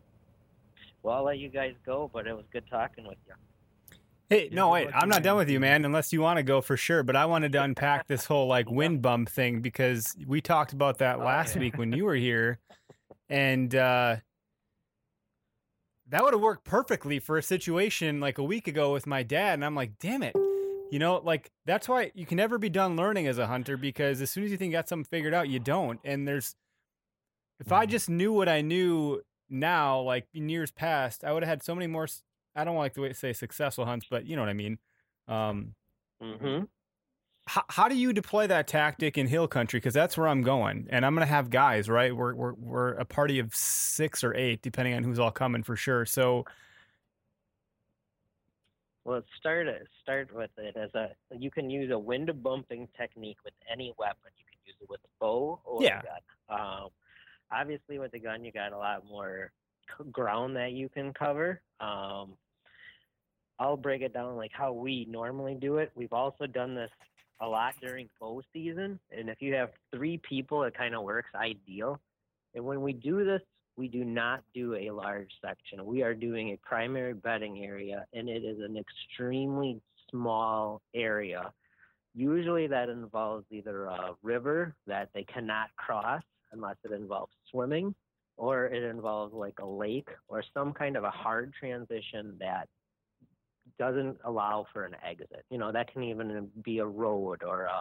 Well, 1.03 1.15
I'll 1.15 1.23
let 1.23 1.37
you 1.37 1.49
guys 1.49 1.73
go, 1.85 2.09
but 2.11 2.25
it 2.27 2.35
was 2.35 2.45
good 2.51 2.63
talking 2.69 3.05
with 3.05 3.17
you. 3.27 3.33
Hey, 4.29 4.49
no, 4.51 4.69
wait, 4.69 4.89
I'm 4.93 5.09
not 5.09 5.21
done 5.21 5.37
with 5.37 5.49
you, 5.49 5.59
man, 5.59 5.85
unless 5.85 6.11
you 6.11 6.21
want 6.21 6.37
to 6.37 6.43
go 6.43 6.61
for 6.61 6.75
sure. 6.77 7.03
But 7.03 7.15
I 7.15 7.25
wanted 7.25 7.51
to 7.51 7.61
unpack 7.61 8.07
this 8.07 8.25
whole 8.27 8.47
like 8.47 8.69
wind 8.69 9.01
bump 9.01 9.29
thing 9.29 9.61
because 9.61 10.15
we 10.25 10.41
talked 10.41 10.73
about 10.73 10.97
that 10.99 11.19
Oh, 11.19 11.23
last 11.23 11.55
yeah. 11.55 11.61
week 11.61 11.77
when 11.77 11.91
you 11.93 12.05
were 12.05 12.15
here. 12.29 12.59
And 13.29 13.73
uh, 13.75 14.17
that 16.09 16.23
would 16.23 16.33
have 16.33 16.41
worked 16.41 16.63
perfectly 16.63 17.19
for 17.19 17.37
a 17.37 17.43
situation 17.43 18.19
like 18.19 18.37
a 18.37 18.43
week 18.43 18.67
ago 18.67 18.91
with 18.93 19.05
my 19.05 19.23
dad. 19.23 19.55
And 19.55 19.65
I'm 19.65 19.75
like, 19.75 19.99
damn 19.99 20.23
it. 20.23 20.35
You 20.91 20.99
know, 20.99 21.17
like 21.23 21.51
that's 21.65 21.87
why 21.89 22.11
you 22.13 22.25
can 22.25 22.37
never 22.37 22.57
be 22.57 22.69
done 22.69 22.95
learning 22.95 23.27
as 23.27 23.37
a 23.37 23.47
hunter 23.47 23.77
because 23.77 24.21
as 24.21 24.29
soon 24.29 24.43
as 24.43 24.51
you 24.51 24.57
think 24.57 24.71
you 24.71 24.77
got 24.77 24.87
something 24.89 25.05
figured 25.05 25.33
out, 25.33 25.49
you 25.49 25.59
don't. 25.59 25.99
And 26.03 26.27
there's, 26.27 26.55
if 27.59 27.71
I 27.71 27.85
Mhm. 27.85 27.89
just 27.89 28.09
knew 28.09 28.31
what 28.33 28.47
I 28.49 28.61
knew 28.61 29.21
now, 29.49 29.99
like 30.01 30.27
in 30.33 30.49
years 30.49 30.71
past, 30.71 31.23
I 31.23 31.33
would 31.33 31.43
have 31.43 31.49
had 31.49 31.63
so 31.63 31.73
many 31.75 31.87
more. 31.87 32.07
I 32.55 32.63
don't 32.63 32.75
like 32.75 32.93
the 32.93 33.01
way 33.01 33.07
to 33.09 33.13
say 33.13 33.33
successful 33.33 33.85
hunts, 33.85 34.05
but 34.09 34.25
you 34.25 34.35
know 34.35 34.41
what 34.41 34.49
I 34.49 34.53
mean. 34.53 34.77
Um, 35.27 35.75
Mm-hmm. 36.21 36.65
how, 37.47 37.63
how 37.67 37.87
do 37.89 37.95
you 37.95 38.13
deploy 38.13 38.47
that 38.47 38.67
tactic 38.67 39.17
in 39.17 39.27
hill 39.27 39.47
country? 39.47 39.77
Because 39.79 39.93
that's 39.93 40.17
where 40.17 40.27
I'm 40.29 40.41
going, 40.41 40.87
and 40.89 41.05
I'm 41.05 41.13
gonna 41.13 41.25
have 41.25 41.49
guys, 41.49 41.89
right? 41.89 42.15
We're 42.15 42.33
we're 42.35 42.53
we're 42.53 42.89
a 42.93 43.05
party 43.05 43.39
of 43.39 43.53
six 43.55 44.23
or 44.23 44.33
eight, 44.35 44.61
depending 44.61 44.93
on 44.93 45.03
who's 45.03 45.19
all 45.19 45.31
coming 45.31 45.63
for 45.63 45.75
sure. 45.75 46.05
So 46.05 46.45
Well, 49.05 49.21
start. 49.37 49.67
Start 50.01 50.33
with 50.33 50.51
it 50.57 50.77
as 50.77 50.93
a. 50.95 51.09
You 51.37 51.51
can 51.51 51.69
use 51.69 51.91
a 51.91 51.99
wind 51.99 52.31
bumping 52.41 52.87
technique 52.97 53.37
with 53.43 53.53
any 53.69 53.93
weapon. 53.97 54.31
You 54.37 54.45
can 54.49 54.59
use 54.65 54.75
it 54.81 54.89
with 54.89 55.01
a 55.03 55.09
bow 55.19 55.59
or 55.65 55.83
Yeah. 55.83 55.99
a 55.99 56.03
gun. 56.03 56.59
Um, 56.83 56.89
obviously, 57.51 57.99
with 57.99 58.11
the 58.13 58.19
gun, 58.19 58.45
you 58.45 58.51
got 58.53 58.71
a 58.71 58.77
lot 58.77 59.05
more 59.05 59.51
ground 60.11 60.55
that 60.55 60.71
you 60.71 60.87
can 60.87 61.13
cover. 61.13 61.61
Um, 61.81 62.37
I'll 63.59 63.77
break 63.77 64.01
it 64.01 64.13
down 64.13 64.35
like 64.35 64.51
how 64.53 64.73
we 64.73 65.05
normally 65.09 65.55
do 65.55 65.77
it. 65.77 65.91
We've 65.95 66.13
also 66.13 66.47
done 66.47 66.75
this 66.75 66.89
a 67.41 67.47
lot 67.47 67.73
during 67.81 68.09
bow 68.19 68.41
season, 68.53 68.99
and 69.11 69.29
if 69.29 69.41
you 69.41 69.53
have 69.55 69.69
three 69.93 70.17
people, 70.17 70.63
it 70.63 70.77
kind 70.77 70.95
of 70.95 71.03
works 71.03 71.29
ideal. 71.35 71.99
And 72.55 72.63
when 72.65 72.81
we 72.81 72.93
do 72.93 73.25
this, 73.25 73.41
we 73.75 73.87
do 73.87 74.03
not 74.03 74.43
do 74.53 74.75
a 74.75 74.91
large 74.91 75.31
section. 75.43 75.83
We 75.85 76.03
are 76.03 76.13
doing 76.13 76.49
a 76.49 76.57
primary 76.67 77.13
bedding 77.13 77.63
area, 77.63 78.05
and 78.13 78.29
it 78.29 78.43
is 78.43 78.59
an 78.59 78.77
extremely 78.77 79.81
small 80.09 80.81
area. 80.93 81.51
Usually, 82.15 82.67
that 82.67 82.89
involves 82.89 83.45
either 83.49 83.85
a 83.85 84.11
river 84.21 84.75
that 84.85 85.09
they 85.13 85.23
cannot 85.23 85.75
cross 85.75 86.21
unless 86.51 86.75
it 86.83 86.91
involves 86.91 87.33
swimming, 87.49 87.95
or 88.37 88.65
it 88.65 88.83
involves 88.83 89.33
like 89.33 89.59
a 89.59 89.65
lake 89.65 90.09
or 90.27 90.43
some 90.53 90.73
kind 90.73 90.95
of 90.95 91.03
a 91.03 91.09
hard 91.09 91.51
transition 91.59 92.35
that 92.39 92.67
doesn't 93.79 94.17
allow 94.23 94.65
for 94.71 94.85
an 94.85 94.95
exit. 95.05 95.45
You 95.49 95.57
know, 95.57 95.71
that 95.71 95.91
can 95.91 96.03
even 96.03 96.49
be 96.63 96.79
a 96.79 96.85
road 96.85 97.43
or 97.43 97.63
a, 97.63 97.79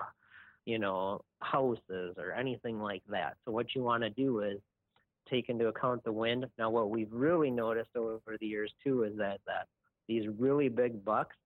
you 0.64 0.78
know, 0.78 1.22
houses 1.40 2.14
or 2.18 2.32
anything 2.32 2.80
like 2.80 3.02
that. 3.08 3.36
So 3.44 3.52
what 3.52 3.74
you 3.74 3.82
want 3.82 4.02
to 4.02 4.10
do 4.10 4.40
is 4.40 4.58
take 5.30 5.48
into 5.48 5.68
account 5.68 6.02
the 6.04 6.12
wind. 6.12 6.46
Now, 6.58 6.70
what 6.70 6.90
we've 6.90 7.12
really 7.12 7.50
noticed 7.50 7.96
over 7.96 8.36
the 8.40 8.46
years 8.46 8.72
too 8.82 9.04
is 9.04 9.16
that 9.18 9.40
that 9.46 9.66
these 10.08 10.28
really 10.38 10.68
big 10.68 11.04
bucks, 11.04 11.36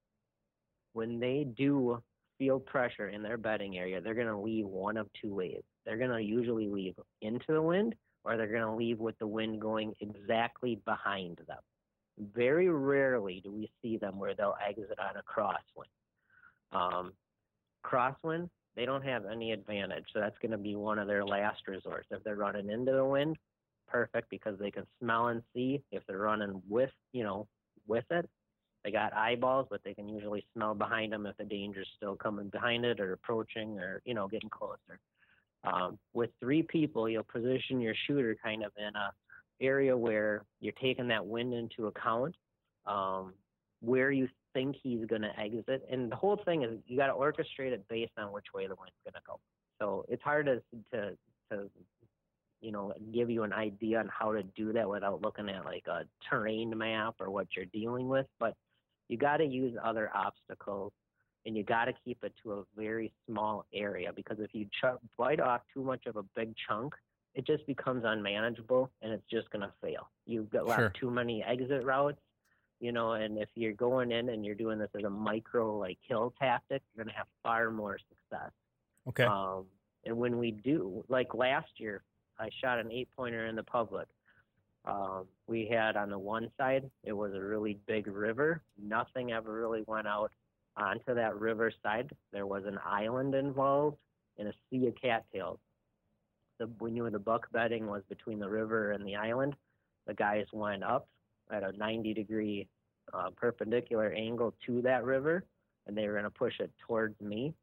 when 0.92 1.20
they 1.20 1.46
do 1.56 2.02
feel 2.38 2.58
pressure 2.58 3.08
in 3.08 3.22
their 3.22 3.36
bedding 3.36 3.78
area, 3.78 4.00
they're 4.00 4.14
going 4.14 4.26
to 4.26 4.38
leave 4.38 4.66
one 4.66 4.96
of 4.96 5.08
two 5.20 5.34
ways. 5.34 5.62
They're 5.84 5.98
going 5.98 6.10
to 6.10 6.22
usually 6.22 6.68
leave 6.68 6.94
into 7.22 7.46
the 7.48 7.62
wind, 7.62 7.94
or 8.24 8.36
they're 8.36 8.46
going 8.46 8.62
to 8.62 8.74
leave 8.74 8.98
with 8.98 9.18
the 9.18 9.26
wind 9.26 9.60
going 9.60 9.94
exactly 10.00 10.80
behind 10.84 11.38
them. 11.46 11.58
Very 12.18 12.68
rarely 12.68 13.40
do 13.44 13.52
we 13.52 13.70
see 13.82 13.98
them 13.98 14.18
where 14.18 14.34
they'll 14.34 14.56
exit 14.66 14.98
on 14.98 15.16
a 15.16 15.22
crosswind. 15.22 15.92
Um, 16.72 17.12
crosswind, 17.84 18.48
they 18.74 18.84
don't 18.84 19.04
have 19.04 19.24
any 19.26 19.52
advantage, 19.52 20.04
so 20.12 20.20
that's 20.20 20.38
going 20.40 20.52
to 20.52 20.58
be 20.58 20.76
one 20.76 20.98
of 20.98 21.06
their 21.06 21.24
last 21.24 21.66
resorts. 21.66 22.08
If 22.10 22.24
they're 22.24 22.36
running 22.36 22.70
into 22.70 22.92
the 22.92 23.04
wind, 23.04 23.36
perfect 23.88 24.30
because 24.30 24.58
they 24.58 24.70
can 24.70 24.86
smell 25.00 25.28
and 25.28 25.42
see. 25.54 25.82
If 25.92 26.02
they're 26.06 26.18
running 26.18 26.62
with, 26.68 26.90
you 27.12 27.24
know, 27.24 27.46
with 27.86 28.04
it, 28.10 28.28
they 28.84 28.92
got 28.92 29.12
eyeballs, 29.14 29.66
but 29.68 29.80
they 29.84 29.94
can 29.94 30.08
usually 30.08 30.46
smell 30.54 30.74
behind 30.74 31.12
them 31.12 31.26
if 31.26 31.36
the 31.36 31.44
danger's 31.44 31.88
still 31.96 32.14
coming 32.14 32.48
behind 32.48 32.84
it 32.84 33.00
or 33.00 33.14
approaching 33.14 33.78
or 33.80 34.00
you 34.04 34.14
know 34.14 34.28
getting 34.28 34.48
closer. 34.48 35.00
Um, 35.64 35.98
with 36.12 36.30
three 36.38 36.62
people, 36.62 37.08
you'll 37.08 37.24
position 37.24 37.80
your 37.80 37.94
shooter 38.06 38.36
kind 38.40 38.62
of 38.62 38.70
in 38.78 38.94
a 38.94 39.12
area 39.60 39.96
where 39.96 40.44
you're 40.60 40.72
taking 40.80 41.08
that 41.08 41.26
wind 41.26 41.54
into 41.54 41.86
account, 41.86 42.34
um, 42.86 43.34
where 43.80 44.10
you 44.10 44.28
think 44.52 44.76
he's 44.82 45.04
going 45.06 45.22
to 45.22 45.38
exit, 45.38 45.86
and 45.90 46.10
the 46.10 46.16
whole 46.16 46.40
thing 46.44 46.62
is 46.62 46.78
you 46.86 46.96
got 46.96 47.08
to 47.08 47.12
orchestrate 47.12 47.72
it 47.72 47.86
based 47.88 48.12
on 48.18 48.32
which 48.32 48.46
way 48.54 48.66
the 48.66 48.74
wind's 48.74 48.96
going 49.04 49.14
to 49.14 49.20
go. 49.26 49.38
So 49.78 50.04
it's 50.08 50.22
hard 50.22 50.46
to 50.46 50.62
to 50.92 51.16
to 51.50 51.70
you 52.60 52.72
know, 52.72 52.92
give 53.12 53.30
you 53.30 53.42
an 53.42 53.52
idea 53.52 53.98
on 53.98 54.08
how 54.08 54.32
to 54.32 54.42
do 54.42 54.72
that 54.72 54.88
without 54.88 55.22
looking 55.22 55.48
at 55.48 55.64
like 55.64 55.84
a 55.86 56.04
terrain 56.28 56.76
map 56.76 57.14
or 57.20 57.30
what 57.30 57.46
you're 57.54 57.66
dealing 57.66 58.08
with. 58.08 58.26
But 58.40 58.54
you 59.08 59.16
got 59.16 59.36
to 59.38 59.44
use 59.44 59.76
other 59.84 60.10
obstacles 60.14 60.92
and 61.44 61.56
you 61.56 61.62
got 61.62 61.84
to 61.84 61.92
keep 62.04 62.18
it 62.24 62.32
to 62.42 62.52
a 62.54 62.62
very 62.76 63.12
small 63.28 63.66
area 63.72 64.10
because 64.14 64.38
if 64.40 64.50
you 64.52 64.64
ch- 64.66 64.98
bite 65.16 65.40
off 65.40 65.60
too 65.72 65.84
much 65.84 66.06
of 66.06 66.16
a 66.16 66.24
big 66.34 66.54
chunk, 66.66 66.94
it 67.36 67.46
just 67.46 67.66
becomes 67.66 68.02
unmanageable 68.04 68.90
and 69.02 69.12
it's 69.12 69.28
just 69.30 69.48
going 69.50 69.60
to 69.60 69.72
fail. 69.82 70.08
You've 70.24 70.50
got 70.50 70.66
Sure. 70.74 70.88
too 70.88 71.10
many 71.10 71.44
exit 71.44 71.84
routes, 71.84 72.18
you 72.80 72.92
know, 72.92 73.12
and 73.12 73.38
if 73.38 73.50
you're 73.54 73.74
going 73.74 74.10
in 74.10 74.30
and 74.30 74.44
you're 74.44 74.54
doing 74.54 74.78
this 74.78 74.88
as 74.96 75.04
a 75.04 75.10
micro 75.10 75.76
like 75.76 75.98
kill 76.08 76.32
tactic, 76.38 76.82
you're 76.94 77.04
going 77.04 77.12
to 77.12 77.18
have 77.18 77.26
far 77.42 77.70
more 77.70 77.98
success. 77.98 78.50
Okay. 79.06 79.24
Um, 79.24 79.66
and 80.04 80.16
when 80.16 80.38
we 80.38 80.50
do, 80.50 81.04
like 81.08 81.34
last 81.34 81.68
year, 81.78 82.02
I 82.38 82.48
shot 82.60 82.78
an 82.78 82.90
eight 82.90 83.08
pointer 83.14 83.46
in 83.46 83.54
the 83.54 83.62
public. 83.62 84.08
Um, 84.86 85.26
we 85.46 85.66
had 85.66 85.96
on 85.96 86.08
the 86.10 86.18
one 86.18 86.50
side, 86.56 86.90
it 87.04 87.12
was 87.12 87.34
a 87.34 87.40
really 87.40 87.78
big 87.86 88.06
river. 88.06 88.62
Nothing 88.82 89.32
ever 89.32 89.52
really 89.52 89.82
went 89.86 90.06
out 90.06 90.32
onto 90.76 91.14
that 91.14 91.38
river 91.38 91.70
side. 91.82 92.10
There 92.32 92.46
was 92.46 92.64
an 92.64 92.78
island 92.84 93.34
involved 93.34 93.98
and 94.38 94.48
a 94.48 94.52
sea 94.70 94.86
of 94.86 94.94
cattails. 95.00 95.58
The, 96.58 96.68
we 96.80 96.90
knew 96.90 97.08
the 97.10 97.18
buck 97.18 97.50
bedding 97.52 97.86
was 97.86 98.02
between 98.08 98.38
the 98.38 98.48
river 98.48 98.92
and 98.92 99.06
the 99.06 99.16
island. 99.16 99.56
The 100.06 100.14
guys 100.14 100.46
went 100.52 100.82
up 100.82 101.08
at 101.50 101.62
a 101.62 101.76
90 101.76 102.14
degree 102.14 102.68
uh, 103.12 103.30
perpendicular 103.36 104.12
angle 104.12 104.54
to 104.66 104.82
that 104.82 105.04
river, 105.04 105.44
and 105.86 105.96
they 105.96 106.06
were 106.06 106.12
going 106.12 106.24
to 106.24 106.30
push 106.30 106.54
it 106.60 106.70
towards 106.86 107.20
me. 107.20 107.54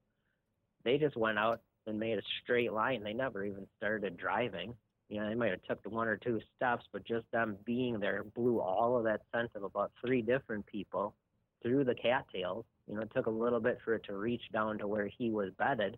They 0.84 0.98
just 0.98 1.16
went 1.16 1.40
out 1.40 1.62
and 1.88 2.00
made 2.00 2.18
a 2.18 2.22
straight 2.44 2.72
line. 2.72 3.04
They 3.04 3.14
never 3.14 3.44
even 3.44 3.68
started 3.78 4.18
driving. 4.18 4.74
You 5.10 5.20
know, 5.20 5.30
they 5.30 5.36
might 5.36 5.52
have 5.52 5.64
took 5.64 5.80
one 5.92 6.08
or 6.08 6.18
two 6.18 6.40
steps, 6.56 6.86
but 6.92 7.06
just 7.06 7.30
them 7.32 7.58
being 7.66 8.00
there 8.00 8.24
blew 8.36 8.60
all 8.60 8.98
of 8.98 9.04
that 9.04 9.22
scent 9.34 9.52
of 9.56 9.64
about 9.64 9.92
three 10.04 10.22
different 10.22 10.66
people 10.66 11.14
through 11.62 11.84
the 11.84 11.96
cattails. 11.96 12.66
You 12.88 12.96
know, 12.96 13.02
it 13.02 13.12
took 13.14 13.28
a 13.28 13.32
little 13.32 13.60
bit 13.60 13.80
for 13.84 13.96
it 13.96 14.04
to 14.06 14.16
reach 14.16 14.42
down 14.52 14.78
to 14.80 14.88
where 14.88 15.08
he 15.08 15.30
was 15.30 15.52
bedded, 15.58 15.98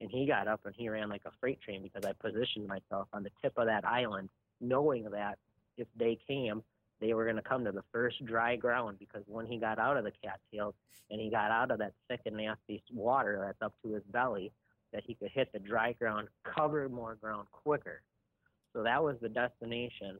and 0.00 0.10
he 0.10 0.26
got 0.26 0.48
up 0.48 0.60
and 0.64 0.74
he 0.76 0.88
ran 0.88 1.08
like 1.08 1.22
a 1.24 1.30
freight 1.40 1.60
train 1.60 1.82
because 1.82 2.04
I 2.04 2.12
positioned 2.12 2.66
myself 2.66 3.08
on 3.12 3.22
the 3.22 3.30
tip 3.42 3.52
of 3.56 3.66
that 3.66 3.84
island, 3.84 4.28
knowing 4.60 5.08
that 5.10 5.38
if 5.76 5.88
they 5.96 6.18
came, 6.26 6.62
they 7.00 7.14
were 7.14 7.24
going 7.24 7.36
to 7.36 7.42
come 7.42 7.64
to 7.64 7.72
the 7.72 7.84
first 7.92 8.24
dry 8.24 8.56
ground 8.56 8.98
because 8.98 9.22
when 9.26 9.46
he 9.46 9.58
got 9.58 9.78
out 9.78 9.96
of 9.96 10.04
the 10.04 10.12
cattails 10.22 10.74
and 11.10 11.20
he 11.20 11.30
got 11.30 11.50
out 11.50 11.70
of 11.70 11.78
that 11.78 11.92
thick 12.08 12.20
and 12.26 12.36
nasty 12.36 12.82
water 12.92 13.42
that's 13.44 13.62
up 13.62 13.74
to 13.82 13.94
his 13.94 14.02
belly, 14.04 14.52
that 14.92 15.02
he 15.04 15.14
could 15.14 15.30
hit 15.30 15.52
the 15.52 15.58
dry 15.58 15.92
ground, 15.92 16.28
cover 16.44 16.88
more 16.88 17.16
ground 17.16 17.46
quicker. 17.50 18.02
So 18.72 18.82
that 18.84 19.02
was 19.02 19.16
the 19.20 19.28
destination 19.28 20.18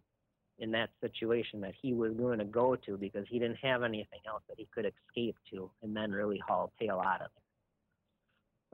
in 0.59 0.71
that 0.73 0.91
situation 1.01 1.61
that 1.61 1.75
he 1.81 1.95
was 1.95 2.13
going 2.15 2.39
to 2.39 2.45
go 2.45 2.77
to 2.77 2.97
because 2.97 3.27
he 3.29 3.39
didn't 3.39 3.59
have 3.63 3.83
anything 3.83 4.21
else 4.27 4.43
that 4.49 4.59
he 4.59 4.69
could 4.75 4.87
escape 4.87 5.37
to 5.53 5.71
and 5.83 5.97
then 5.97 6.13
really 6.13 6.41
haul 6.47 6.73
tail 6.79 7.03
out 7.05 7.23
of. 7.23 7.29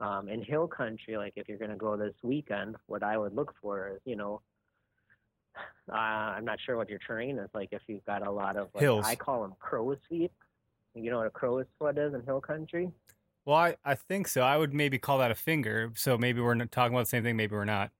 Um, 0.01 0.27
in 0.29 0.41
hill 0.41 0.67
country, 0.67 1.15
like 1.15 1.33
if 1.35 1.47
you're 1.47 1.59
going 1.59 1.69
to 1.71 1.77
go 1.77 1.95
this 1.95 2.15
weekend, 2.23 2.75
what 2.87 3.03
I 3.03 3.17
would 3.17 3.35
look 3.35 3.53
for 3.61 3.89
is, 3.89 4.01
you 4.03 4.15
know, 4.15 4.41
uh, 5.91 5.95
I'm 5.95 6.45
not 6.45 6.59
sure 6.65 6.75
what 6.75 6.89
your 6.89 6.99
terrain 6.99 7.37
is 7.37 7.49
like. 7.53 7.69
If 7.71 7.83
you've 7.87 8.03
got 8.05 8.25
a 8.25 8.31
lot 8.31 8.57
of, 8.57 8.69
like, 8.73 8.81
Hills. 8.81 9.05
I 9.05 9.15
call 9.15 9.43
them 9.43 9.53
crow's 9.59 9.97
feet. 10.09 10.31
You 10.95 11.11
know 11.11 11.19
what 11.19 11.27
a 11.27 11.31
crow's 11.31 11.67
foot 11.77 11.97
is 11.97 12.13
in 12.13 12.23
hill 12.23 12.41
country? 12.41 12.91
Well, 13.45 13.57
I, 13.57 13.75
I 13.85 13.95
think 13.95 14.27
so. 14.27 14.41
I 14.41 14.57
would 14.57 14.73
maybe 14.73 14.97
call 14.97 15.19
that 15.19 15.31
a 15.31 15.35
finger. 15.35 15.91
So 15.95 16.17
maybe 16.17 16.41
we're 16.41 16.55
not 16.55 16.71
talking 16.71 16.93
about 16.93 17.03
the 17.03 17.09
same 17.09 17.23
thing. 17.23 17.35
Maybe 17.35 17.55
we're 17.55 17.65
not. 17.65 17.91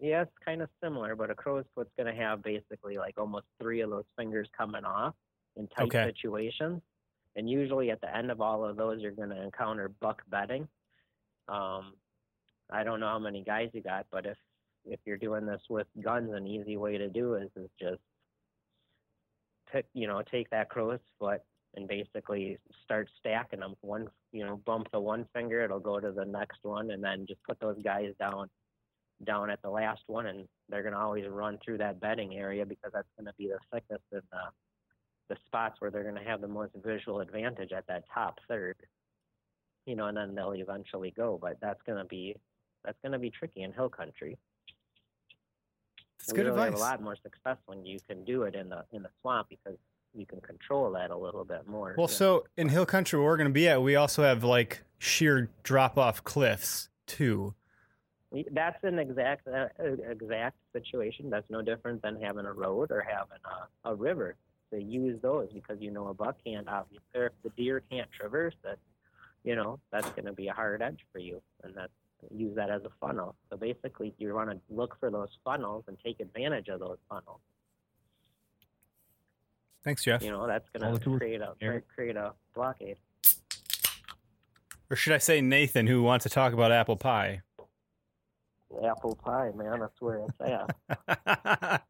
Yeah, 0.00 0.22
it's 0.22 0.38
kind 0.44 0.60
of 0.60 0.68
similar, 0.82 1.16
but 1.16 1.30
a 1.30 1.34
crow's 1.34 1.64
foot's 1.74 1.90
going 1.96 2.14
to 2.14 2.20
have 2.20 2.42
basically 2.42 2.98
like 2.98 3.18
almost 3.18 3.46
three 3.60 3.80
of 3.80 3.90
those 3.90 4.04
fingers 4.16 4.48
coming 4.56 4.84
off 4.84 5.14
in 5.56 5.68
tight 5.68 5.86
Okay. 5.86 6.04
situations. 6.06 6.82
And 7.36 7.48
usually 7.48 7.90
at 7.90 8.00
the 8.00 8.14
end 8.14 8.30
of 8.30 8.40
all 8.40 8.64
of 8.64 8.76
those, 8.76 9.00
you're 9.00 9.12
going 9.12 9.30
to 9.30 9.42
encounter 9.42 9.88
buck 9.88 10.22
bedding. 10.28 10.68
Um, 11.48 11.94
I 12.70 12.84
don't 12.84 13.00
know 13.00 13.08
how 13.08 13.18
many 13.18 13.42
guys 13.42 13.70
you 13.72 13.82
got, 13.82 14.06
but 14.10 14.26
if 14.26 14.36
if 14.86 15.00
you're 15.06 15.16
doing 15.16 15.46
this 15.46 15.62
with 15.70 15.86
guns, 16.02 16.30
an 16.32 16.46
easy 16.46 16.76
way 16.76 16.98
to 16.98 17.08
do 17.08 17.34
is 17.34 17.50
is 17.56 17.70
just 17.80 18.00
pick, 19.70 19.86
you 19.94 20.06
know, 20.06 20.22
take 20.30 20.50
that 20.50 20.68
crow's 20.68 21.00
foot 21.18 21.40
and 21.76 21.88
basically 21.88 22.58
start 22.84 23.08
stacking 23.18 23.60
them. 23.60 23.74
One, 23.80 24.08
you 24.32 24.44
know, 24.44 24.56
bump 24.64 24.88
the 24.92 25.00
one 25.00 25.26
finger, 25.34 25.62
it'll 25.62 25.80
go 25.80 26.00
to 26.00 26.12
the 26.12 26.24
next 26.24 26.58
one, 26.62 26.90
and 26.90 27.02
then 27.02 27.26
just 27.26 27.42
put 27.44 27.58
those 27.60 27.80
guys 27.82 28.12
down 28.18 28.48
down 29.24 29.50
at 29.50 29.62
the 29.62 29.70
last 29.70 30.02
one, 30.06 30.26
and 30.26 30.46
they're 30.68 30.82
to 30.94 30.98
always 30.98 31.24
run 31.28 31.58
through 31.64 31.78
that 31.78 32.00
bedding 32.00 32.34
area 32.36 32.66
because 32.66 32.90
that's 32.92 33.08
to 33.26 33.32
be 33.38 33.48
the 33.48 33.58
thickest 33.72 34.04
and 34.12 34.22
the 34.30 34.38
the 35.30 35.36
spots 35.46 35.80
where 35.80 35.90
they're 35.90 36.02
going 36.02 36.22
to 36.22 36.30
have 36.30 36.42
the 36.42 36.48
most 36.48 36.72
visual 36.84 37.20
advantage 37.20 37.72
at 37.72 37.86
that 37.86 38.04
top 38.12 38.38
third. 38.46 38.76
You 39.86 39.96
know, 39.96 40.06
and 40.06 40.16
then 40.16 40.34
they'll 40.34 40.52
eventually 40.52 41.12
go, 41.16 41.38
but 41.40 41.58
that's 41.60 41.80
going 41.86 41.98
to 41.98 42.04
be 42.04 42.36
that's 42.84 42.98
going 43.02 43.12
to 43.12 43.18
be 43.18 43.30
tricky 43.30 43.62
in 43.62 43.72
hill 43.72 43.88
country. 43.88 44.38
That's 46.18 46.32
we 46.32 46.36
good 46.36 46.46
really 46.46 46.68
advice. 46.68 46.80
have 46.80 46.80
a 46.80 46.92
lot 46.92 47.02
more 47.02 47.16
success 47.22 47.58
when 47.66 47.84
you 47.84 47.98
can 48.08 48.24
do 48.24 48.42
it 48.44 48.54
in 48.54 48.68
the 48.68 48.84
in 48.92 49.02
the 49.02 49.10
swamp 49.20 49.48
because 49.48 49.76
you 50.14 50.26
can 50.26 50.40
control 50.40 50.92
that 50.92 51.10
a 51.10 51.16
little 51.16 51.44
bit 51.44 51.66
more. 51.66 51.94
Well, 51.98 52.08
so 52.08 52.44
in 52.56 52.68
hill 52.68 52.86
country 52.86 53.18
where 53.18 53.28
we're 53.28 53.36
going 53.36 53.48
to 53.48 53.52
be 53.52 53.68
at, 53.68 53.82
we 53.82 53.96
also 53.96 54.22
have 54.22 54.44
like 54.44 54.82
sheer 54.98 55.50
drop 55.62 55.98
off 55.98 56.22
cliffs 56.24 56.88
too. 57.06 57.54
That's 58.52 58.82
an 58.82 58.98
exact 58.98 59.46
uh, 59.46 59.68
uh, 59.78 60.10
exact 60.10 60.56
situation. 60.72 61.30
That's 61.30 61.48
no 61.50 61.62
different 61.62 62.02
than 62.02 62.20
having 62.20 62.46
a 62.46 62.52
road 62.52 62.90
or 62.90 63.00
having 63.08 63.38
a, 63.44 63.90
a 63.90 63.94
river. 63.94 64.36
To 64.72 64.82
use 64.82 65.20
those 65.22 65.50
because 65.52 65.76
you 65.80 65.92
know 65.92 66.08
a 66.08 66.14
buck 66.14 66.36
can't 66.44 66.66
obviously, 66.66 67.06
or 67.14 67.26
if 67.26 67.32
the 67.44 67.50
deer 67.50 67.82
can't 67.90 68.10
traverse 68.10 68.54
it, 68.64 68.78
you 69.44 69.54
know 69.54 69.78
that's 69.92 70.08
going 70.10 70.24
to 70.26 70.32
be 70.32 70.48
a 70.48 70.52
hard 70.52 70.82
edge 70.82 71.00
for 71.12 71.18
you, 71.18 71.40
and 71.62 71.74
that's 71.74 71.92
use 72.34 72.56
that 72.56 72.70
as 72.70 72.82
a 72.84 72.90
funnel. 73.00 73.36
So 73.50 73.56
basically, 73.56 74.14
you 74.18 74.34
want 74.34 74.50
to 74.50 74.58
look 74.70 74.96
for 74.98 75.10
those 75.10 75.28
funnels 75.44 75.84
and 75.88 75.96
take 76.04 76.20
advantage 76.20 76.68
of 76.68 76.80
those 76.80 76.98
funnels. 77.08 77.40
Thanks, 79.84 80.02
Jeff. 80.02 80.22
You 80.22 80.30
know 80.30 80.46
that's 80.46 80.68
going 80.76 80.98
to 80.98 81.18
create 81.18 81.42
a 81.42 81.52
Eric. 81.60 81.84
create 81.94 82.16
a 82.16 82.32
blockade. 82.54 82.96
Or 84.90 84.96
should 84.96 85.12
I 85.12 85.18
say 85.18 85.40
Nathan, 85.40 85.86
who 85.86 86.02
wants 86.02 86.24
to 86.24 86.28
talk 86.28 86.52
about 86.52 86.72
apple 86.72 86.96
pie? 86.96 87.42
Apple 88.84 89.16
pie, 89.16 89.50
man, 89.54 89.80
that's 89.80 90.00
where 90.00 90.26
it's 90.26 90.40
at. 90.40 91.08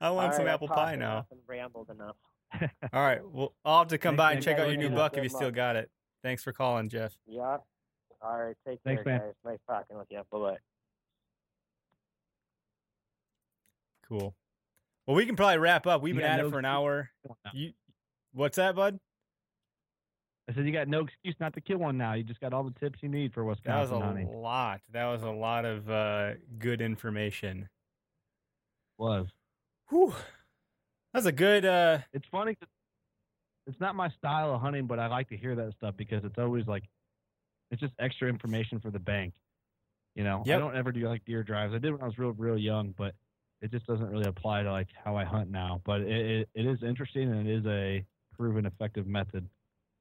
I 0.00 0.10
want 0.10 0.32
All 0.32 0.32
some 0.32 0.46
right, 0.46 0.52
apple 0.52 0.68
pie 0.68 0.96
now. 0.96 1.12
enough 1.12 1.26
and 1.30 1.40
rambled 1.46 1.90
enough. 1.90 2.16
All 2.92 3.02
right. 3.02 3.20
Well, 3.24 3.54
I'll 3.64 3.80
have 3.80 3.88
to 3.88 3.98
come 3.98 4.16
by 4.16 4.32
and 4.32 4.42
check 4.42 4.58
out 4.58 4.68
your 4.68 4.76
new 4.76 4.88
yeah. 4.88 4.94
buck 4.94 5.16
if 5.16 5.22
you 5.22 5.28
still 5.28 5.50
got 5.50 5.76
it. 5.76 5.90
Thanks 6.26 6.42
for 6.42 6.52
calling, 6.52 6.88
Jeff. 6.88 7.16
Yeah. 7.28 7.58
All 8.20 8.36
right. 8.36 8.56
Take 8.66 8.80
Thanks, 8.84 9.04
care, 9.04 9.12
man. 9.12 9.20
guys. 9.20 9.34
Nice 9.44 9.58
talking 9.70 9.96
with 9.96 10.08
you. 10.10 10.22
Bye 10.32 10.38
bye. 10.40 10.56
Cool. 14.08 14.34
Well, 15.06 15.14
we 15.14 15.24
can 15.24 15.36
probably 15.36 15.58
wrap 15.58 15.86
up. 15.86 16.02
We've 16.02 16.16
You 16.16 16.20
been 16.22 16.28
got 16.28 16.40
at 16.40 16.42
no 16.42 16.48
it 16.48 16.50
for 16.50 16.58
an 16.58 16.64
excuse- 16.64 16.74
hour. 16.76 17.10
You, 17.54 17.72
what's 18.32 18.56
that, 18.56 18.74
bud? 18.74 18.98
I 20.48 20.52
said 20.54 20.66
you 20.66 20.72
got 20.72 20.88
no 20.88 21.02
excuse 21.02 21.36
not 21.38 21.54
to 21.54 21.60
kill 21.60 21.78
one 21.78 21.96
now. 21.96 22.14
You 22.14 22.24
just 22.24 22.40
got 22.40 22.52
all 22.52 22.64
the 22.64 22.72
tips 22.72 23.04
you 23.04 23.08
need 23.08 23.32
for 23.32 23.44
what's 23.44 23.60
going 23.60 23.76
on. 23.76 23.78
That 23.78 23.82
was 23.82 23.90
Wisconsin 24.00 24.18
a 24.20 24.24
hunting. 24.26 24.42
lot. 24.42 24.80
That 24.92 25.04
was 25.06 25.22
a 25.22 25.30
lot 25.30 25.64
of 25.64 25.88
uh, 25.88 26.30
good 26.58 26.80
information. 26.80 27.68
Was. 28.98 29.28
Whew. 29.90 30.12
That's 31.14 31.26
a 31.26 31.32
good. 31.32 31.64
Uh, 31.64 31.98
It's 32.12 32.26
funny. 32.26 32.56
'cause 32.56 32.68
It's 33.66 33.80
not 33.80 33.94
my 33.94 34.08
style 34.10 34.54
of 34.54 34.60
hunting, 34.60 34.86
but 34.86 34.98
I 34.98 35.06
like 35.08 35.28
to 35.30 35.36
hear 35.36 35.54
that 35.56 35.72
stuff 35.76 35.94
because 35.96 36.24
it's 36.24 36.38
always 36.38 36.66
like, 36.66 36.84
it's 37.70 37.80
just 37.80 37.94
extra 37.98 38.28
information 38.28 38.78
for 38.80 38.90
the 38.90 38.98
bank. 38.98 39.34
You 40.14 40.24
know, 40.24 40.42
Yep. 40.46 40.56
I 40.56 40.60
don't 40.60 40.76
ever 40.76 40.92
do 40.92 41.06
like 41.08 41.24
deer 41.24 41.42
drives. 41.42 41.74
I 41.74 41.78
did 41.78 41.92
when 41.92 42.00
I 42.00 42.06
was 42.06 42.16
real, 42.18 42.32
real 42.32 42.56
young, 42.56 42.94
but 42.96 43.14
it 43.60 43.70
just 43.70 43.86
doesn't 43.86 44.06
really 44.08 44.26
apply 44.28 44.62
to 44.62 44.70
like 44.72 44.88
how 45.04 45.16
I 45.16 45.24
hunt 45.24 45.50
now. 45.50 45.80
But 45.84 46.02
it, 46.02 46.08
it, 46.10 46.48
it 46.54 46.66
is 46.66 46.82
interesting 46.82 47.30
and 47.32 47.46
it 47.48 47.52
is 47.58 47.66
a 47.66 48.04
proven 48.36 48.66
effective 48.66 49.06
method 49.06 49.48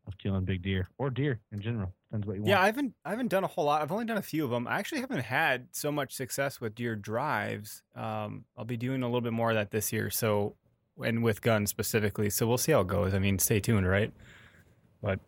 of 0.07 0.13
killing 0.19 0.45
big 0.45 0.61
deer 0.61 0.87
or 0.99 1.09
deer 1.09 1.39
in 1.51 1.61
general. 1.61 1.91
Depends 2.11 2.27
what 2.27 2.35
you 2.35 2.41
want. 2.43 2.49
yeah, 2.49 2.61
I 2.61 2.67
haven't. 2.67 2.93
I 3.03 3.09
haven't 3.09 3.29
done 3.29 3.43
a 3.43 3.47
whole 3.47 3.65
lot. 3.65 3.81
I've 3.81 3.91
only 3.91 4.05
done 4.05 4.17
a 4.17 4.21
few 4.21 4.45
of 4.45 4.51
them. 4.51 4.67
I 4.67 4.77
actually 4.77 5.01
haven't 5.01 5.21
had 5.21 5.67
so 5.71 5.91
much 5.91 6.13
success 6.13 6.61
with 6.61 6.75
deer 6.75 6.95
drives. 6.95 7.81
Um, 7.95 8.45
I'll 8.55 8.65
be 8.65 8.77
doing 8.77 9.01
a 9.01 9.07
little 9.07 9.21
bit 9.21 9.33
more 9.33 9.49
of 9.49 9.55
that 9.55 9.71
this 9.71 9.91
year. 9.91 10.09
So, 10.11 10.55
and 11.03 11.23
with 11.23 11.41
guns 11.41 11.69
specifically. 11.69 12.29
So 12.29 12.47
we'll 12.47 12.57
see 12.57 12.71
how 12.71 12.81
it 12.81 12.87
goes. 12.87 13.13
I 13.13 13.19
mean, 13.19 13.39
stay 13.39 13.59
tuned, 13.59 13.87
right? 13.87 14.11
But 15.01 15.19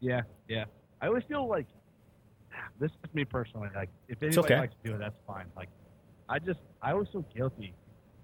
yeah, 0.00 0.22
yeah. 0.48 0.64
I 1.00 1.08
always 1.08 1.24
feel 1.28 1.48
like 1.48 1.66
this 2.78 2.90
is 2.90 3.14
me 3.14 3.24
personally. 3.24 3.68
Like 3.74 3.90
if 4.08 4.22
anybody 4.22 4.38
okay. 4.46 4.58
likes 4.60 4.74
to 4.82 4.90
do 4.90 4.96
it, 4.96 4.98
that's 4.98 5.16
fine. 5.26 5.46
Like 5.56 5.68
I 6.28 6.38
just 6.38 6.60
I 6.80 6.92
always 6.92 7.08
feel 7.08 7.24
guilty. 7.34 7.74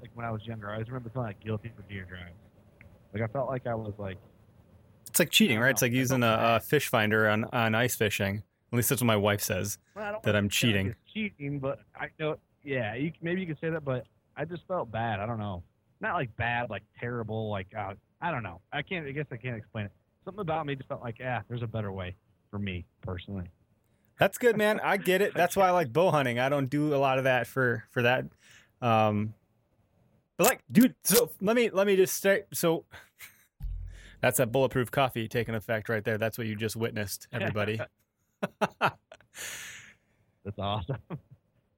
Like 0.00 0.10
when 0.14 0.24
I 0.24 0.30
was 0.30 0.44
younger, 0.46 0.70
I 0.70 0.74
always 0.74 0.88
remember 0.88 1.10
feeling 1.10 1.28
like 1.28 1.40
guilty 1.40 1.72
for 1.74 1.82
deer 1.82 2.04
drives. 2.04 2.36
Like 3.12 3.22
I 3.22 3.32
felt 3.32 3.48
like 3.48 3.66
I 3.66 3.74
was 3.74 3.94
like 3.98 4.18
It's 5.08 5.18
like 5.18 5.30
cheating, 5.30 5.58
right? 5.58 5.70
It's 5.70 5.82
like 5.82 5.92
using 5.92 6.22
a, 6.22 6.56
a 6.56 6.60
fish 6.60 6.88
finder 6.88 7.28
on, 7.28 7.44
on 7.52 7.74
ice 7.74 7.96
fishing. 7.96 8.42
At 8.72 8.76
least 8.76 8.90
that's 8.90 9.00
what 9.00 9.06
my 9.06 9.16
wife 9.16 9.40
says. 9.40 9.78
well, 9.96 10.20
That 10.22 10.36
I'm 10.36 10.48
feel 10.50 10.70
like 10.70 10.76
cheating. 10.76 10.94
cheating, 11.12 11.58
but 11.58 11.80
I 11.96 12.08
know 12.20 12.36
yeah, 12.62 12.94
you, 12.94 13.12
maybe 13.22 13.40
you 13.40 13.46
could 13.46 13.58
say 13.60 13.70
that, 13.70 13.84
but 13.84 14.06
I 14.36 14.44
just 14.44 14.66
felt 14.68 14.90
bad. 14.92 15.20
I 15.20 15.26
don't 15.26 15.38
know. 15.38 15.62
Not 16.00 16.14
like 16.14 16.34
bad, 16.36 16.70
like 16.70 16.84
terrible, 16.98 17.50
like 17.50 17.68
uh, 17.76 17.94
I 18.20 18.30
don't 18.30 18.42
know. 18.42 18.60
I 18.72 18.82
can't. 18.82 19.06
I 19.06 19.12
guess 19.12 19.26
I 19.32 19.36
can't 19.36 19.56
explain 19.56 19.86
it. 19.86 19.92
Something 20.24 20.40
about 20.40 20.66
me 20.66 20.74
just 20.74 20.88
felt 20.88 21.02
like, 21.02 21.16
ah, 21.24 21.42
there's 21.48 21.62
a 21.62 21.66
better 21.66 21.92
way 21.92 22.16
for 22.50 22.58
me 22.58 22.84
personally. 23.02 23.50
That's 24.18 24.38
good, 24.38 24.56
man. 24.56 24.80
I 24.84 24.96
get 24.96 25.22
it. 25.22 25.34
That's 25.34 25.56
why 25.56 25.68
I 25.68 25.70
like 25.70 25.92
bow 25.92 26.10
hunting. 26.10 26.38
I 26.38 26.48
don't 26.48 26.68
do 26.68 26.94
a 26.94 26.96
lot 26.96 27.18
of 27.18 27.24
that 27.24 27.46
for 27.46 27.84
for 27.90 28.02
that. 28.02 28.26
Um, 28.80 29.34
but 30.36 30.46
like, 30.46 30.60
dude, 30.70 30.94
so 31.04 31.30
let 31.40 31.56
me 31.56 31.70
let 31.70 31.86
me 31.86 31.96
just 31.96 32.14
start. 32.14 32.46
So 32.52 32.84
that's 34.20 34.38
that 34.38 34.52
bulletproof 34.52 34.90
coffee 34.90 35.28
taking 35.28 35.54
effect 35.54 35.88
right 35.88 36.04
there. 36.04 36.18
That's 36.18 36.38
what 36.38 36.46
you 36.46 36.54
just 36.54 36.76
witnessed, 36.76 37.26
everybody. 37.32 37.80
That's 38.80 40.58
awesome. 40.58 40.98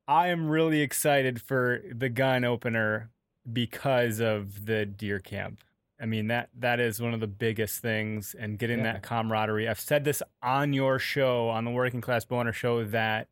I 0.06 0.28
am 0.28 0.48
really 0.48 0.80
excited 0.80 1.40
for 1.40 1.82
the 1.92 2.08
gun 2.08 2.44
opener 2.44 3.10
because 3.52 4.20
of 4.20 4.66
the 4.66 4.86
deer 4.86 5.18
camp. 5.18 5.60
I 6.00 6.06
mean 6.06 6.28
that 6.28 6.48
that 6.58 6.80
is 6.80 7.00
one 7.00 7.12
of 7.12 7.20
the 7.20 7.26
biggest 7.26 7.80
things, 7.80 8.34
and 8.38 8.58
getting 8.58 8.78
Yeah. 8.78 8.92
that 8.94 9.02
camaraderie. 9.02 9.68
I've 9.68 9.80
said 9.80 10.04
this 10.04 10.22
on 10.42 10.72
your 10.72 10.98
show, 10.98 11.48
on 11.50 11.64
the 11.64 11.70
Working 11.70 12.00
Class 12.00 12.24
Boner 12.24 12.52
show, 12.52 12.84
that 12.84 13.28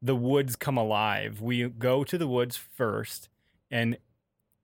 the 0.00 0.16
woods 0.16 0.56
come 0.56 0.76
alive. 0.78 1.40
We 1.40 1.68
go 1.68 2.02
to 2.04 2.16
the 2.16 2.26
woods 2.28 2.56
first, 2.56 3.28
and 3.70 3.98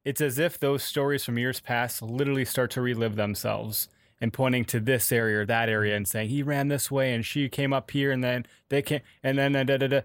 it's 0.05 0.21
as 0.23 0.39
if 0.39 0.59
those 0.59 0.83
stories 0.83 1.25
from 1.25 1.39
years 1.39 1.61
past 1.61 2.01
literally 2.01 2.47
start 2.47 2.71
to 2.73 2.81
relive 2.81 3.17
themselves 3.17 3.89
and 4.19 4.33
pointing 4.33 4.65
to 4.67 4.81
this 4.81 5.13
area 5.13 5.41
or 5.41 5.47
that 5.47 5.69
area 5.69 5.95
and 5.95 6.09
saying 6.09 6.31
he 6.31 6.43
ran 6.43 6.69
this 6.69 6.91
way 6.91 7.13
and 7.15 7.25
she 7.27 7.49
came 7.51 7.73
up 7.75 7.91
here 7.91 8.11
and 8.11 8.25
then 8.25 8.47
they 8.71 8.81
came 8.81 9.01
and 9.23 9.39
then 9.39 9.53
da, 9.53 9.63
da, 9.65 9.77
da, 9.77 9.87
da. 9.89 10.01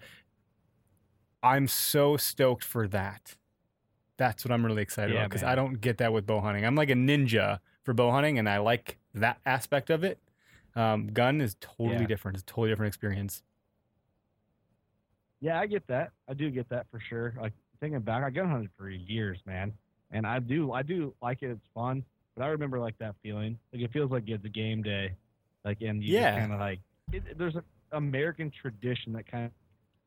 I'm 1.42 1.68
so 1.68 2.18
stoked 2.18 2.64
for 2.64 2.88
that. 2.90 3.36
That's 4.18 4.46
what 4.46 4.52
I'm 4.52 4.66
really 4.66 4.82
excited 4.82 5.12
Yeah, 5.12 5.22
about 5.22 5.30
because. 5.30 5.44
I 5.44 5.56
don't 5.56 5.82
get 5.82 5.98
that 5.98 6.14
with 6.14 6.26
bow 6.26 6.40
hunting. 6.40 6.66
I'm 6.66 6.76
like 6.76 6.90
a 6.90 6.94
ninja 6.94 7.60
for 7.84 7.94
bow 7.94 8.12
hunting, 8.12 8.40
and 8.40 8.48
I 8.48 8.58
like 8.60 8.98
that 9.14 9.40
aspect 9.46 9.90
of 9.90 10.04
it. 10.04 10.20
Um, 10.76 11.08
gun 11.08 11.42
is 11.42 11.56
totally 11.60 12.02
Yeah. 12.02 12.08
different. 12.08 12.38
It's 12.38 12.44
a 12.44 12.46
totally 12.46 12.70
different 12.70 12.88
experience. 12.90 13.44
Yeah, 15.42 15.60
I 15.60 15.68
get 15.68 15.86
that. 15.88 16.12
I 16.28 16.34
do 16.34 16.50
get 16.50 16.70
that 16.70 16.88
for 16.90 17.00
sure. 17.00 17.34
Like 17.40 17.54
thinking 17.80 18.00
back, 18.02 18.24
I 18.24 18.30
gun 18.30 18.50
hunted 18.50 18.70
for 18.78 18.90
years, 18.90 19.40
man, 19.46 19.74
and 20.12 20.26
I 20.26 20.40
do, 20.40 20.72
I 20.72 20.82
do 20.82 21.14
like 21.22 21.44
it. 21.44 21.52
It's 21.52 21.68
fun, 21.74 22.04
but 22.36 22.44
I 22.44 22.48
remember 22.48 22.80
like 22.80 22.98
that 23.00 23.16
feeling. 23.22 23.58
Like 23.74 23.84
it 23.84 23.92
feels 23.92 24.12
like 24.12 24.24
it's 24.28 24.46
a 24.46 24.50
game 24.50 24.82
day, 24.82 25.14
like 25.64 25.82
and 25.82 26.04
you 26.04 26.14
Yeah. 26.14 26.40
kind 26.40 26.54
of 26.54 26.60
like 26.60 26.80
it, 27.12 27.38
there's 27.38 27.56
an 27.56 27.64
American 27.92 28.50
tradition 28.50 29.14
that 29.14 29.30
kind 29.30 29.46
of 29.46 29.52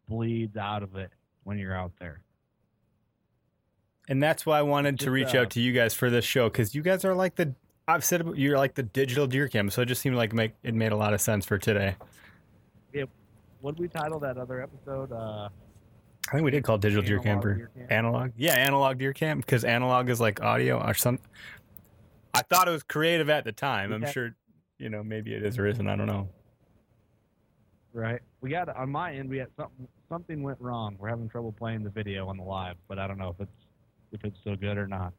bleeds 0.09 0.57
out 0.57 0.83
of 0.83 0.97
it 0.97 1.11
when 1.45 1.59
you're 1.59 1.77
out 1.77 1.93
there. 2.01 2.21
And 4.09 4.23
that's 4.23 4.47
why 4.47 4.59
I 4.59 4.63
wanted 4.63 4.99
to 5.01 5.11
reach 5.11 5.35
out 5.35 5.51
to 5.51 5.61
you 5.61 5.73
guys 5.73 5.93
for 5.95 6.09
this 6.09 6.25
show 6.25 6.49
because 6.49 6.75
you 6.75 6.83
guys 6.83 7.05
are 7.05 7.15
like 7.15 7.35
the 7.37 7.55
I've 7.87 8.05
said 8.05 8.27
you're 8.37 8.59
like 8.59 8.75
the 8.75 8.83
digital 8.83 9.27
deer 9.27 9.49
cam, 9.49 9.71
so 9.71 9.83
it 9.83 9.87
just 9.87 10.01
seemed 10.03 10.17
like 10.17 10.33
make 10.33 10.53
it 10.63 10.75
made 10.75 10.93
a 10.93 10.97
lot 10.97 11.15
of 11.15 11.21
sense 11.21 11.45
for 11.47 11.57
today. 11.59 11.95
Yeah, 12.93 13.05
what 13.61 13.77
did 13.77 13.83
we 13.83 13.89
title 13.89 14.19
that 14.21 14.37
other 14.39 14.63
episode? 14.63 15.13
Uh, 15.13 15.49
I 16.29 16.33
think 16.33 16.45
we 16.45 16.51
did 16.51 16.65
call 16.65 16.77
digital 16.79 17.03
deer 17.03 17.19
camper 17.19 17.55
Deer 17.55 17.71
Camp? 17.75 17.93
analog. 17.93 18.31
Yeah, 18.37 18.55
analog 18.55 18.99
deer 18.99 19.13
camp 19.15 19.45
because 19.47 19.65
analog 19.65 20.11
is 20.11 20.21
like 20.21 20.43
audio 20.43 20.83
or 20.83 20.93
some. 20.95 21.19
I 22.35 22.43
thought 22.43 22.69
it 22.69 22.73
was 22.73 22.83
creative 22.83 23.31
at 23.31 23.45
the 23.45 23.53
time. 23.53 23.93
I'm 23.93 24.03
Yeah. 24.03 24.11
sure, 24.11 24.37
you 24.79 24.91
know, 24.91 25.03
maybe 25.03 25.33
it 25.35 25.43
is 25.43 25.59
or 25.59 25.67
isn't. 25.67 25.87
I 25.89 25.97
don't 25.97 26.07
know. 26.07 26.29
Right. 27.95 28.21
We 28.43 28.51
got 28.51 28.69
on 28.69 28.91
my 28.91 29.15
end. 29.15 29.29
We 29.31 29.39
had 29.39 29.49
something. 29.57 29.89
Something 30.09 30.43
went 30.43 30.61
wrong. 30.61 30.97
We're 30.99 31.09
having 31.09 31.29
trouble 31.29 31.53
playing 31.53 31.83
the 31.85 31.91
video 31.91 32.29
on 32.29 32.37
the 32.37 32.43
live, 32.43 32.77
but 32.87 32.99
I 32.99 33.07
don't 33.07 33.19
know 33.19 33.31
if 33.31 33.41
it's 33.41 33.68
if 34.13 34.25
it's 34.25 34.39
still 34.41 34.57
good 34.57 34.79
or 34.79 34.87
not. 34.87 35.13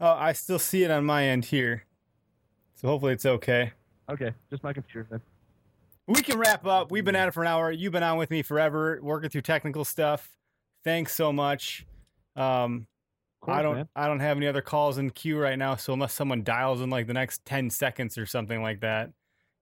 Oh, 0.00 0.12
I 0.12 0.32
still 0.32 0.58
see 0.58 0.82
it 0.82 0.90
on 0.90 1.04
my 1.04 1.24
end 1.24 1.44
here, 1.46 1.84
so 2.74 2.88
hopefully 2.88 3.12
it's 3.12 3.26
okay. 3.26 3.72
Okay, 4.10 4.32
just 4.50 4.62
my 4.62 4.72
computer. 4.72 5.06
Then. 5.10 5.20
We 6.06 6.20
can 6.20 6.38
wrap 6.38 6.66
up. 6.66 6.90
We've 6.90 7.04
been 7.04 7.16
at 7.16 7.28
it 7.28 7.34
for 7.34 7.42
an 7.42 7.48
hour. 7.48 7.70
You've 7.70 7.92
been 7.92 8.02
on 8.02 8.18
with 8.18 8.30
me 8.30 8.42
forever, 8.42 8.98
working 9.02 9.30
through 9.30 9.42
technical 9.42 9.84
stuff. 9.84 10.28
Thanks 10.84 11.14
so 11.14 11.32
much. 11.32 11.86
Um, 12.36 12.86
course, 13.44 13.58
I 13.58 13.62
don't 13.62 13.76
man. 13.76 13.88
I 13.94 14.08
don't 14.08 14.20
have 14.20 14.36
any 14.36 14.46
other 14.46 14.62
calls 14.62 14.98
in 14.98 15.10
queue 15.10 15.38
right 15.38 15.58
now, 15.58 15.76
so 15.76 15.92
unless 15.92 16.12
someone 16.12 16.42
dials 16.42 16.80
in 16.80 16.90
like 16.90 17.06
the 17.06 17.14
next 17.14 17.44
10 17.44 17.70
seconds 17.70 18.18
or 18.18 18.26
something 18.26 18.62
like 18.62 18.80
that, 18.80 19.10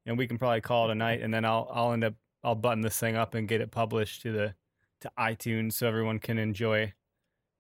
and 0.07 0.16
we 0.16 0.27
can 0.27 0.39
probably 0.39 0.61
call 0.61 0.89
it 0.89 0.93
a 0.93 0.95
night 0.95 1.20
and 1.20 1.33
then 1.33 1.45
I'll 1.45 1.69
I'll 1.73 1.93
end 1.93 2.05
up 2.05 2.15
I'll 2.43 2.55
button 2.55 2.81
this 2.81 2.99
thing 2.99 3.16
up 3.16 3.35
and 3.35 3.47
get 3.47 3.61
it 3.61 3.70
published 3.70 4.23
to 4.23 4.33
the 4.33 4.55
to 5.03 5.11
iTunes 5.19 5.74
so 5.74 5.87
everyone 5.87 6.19
can 6.19 6.39
enjoy 6.39 6.93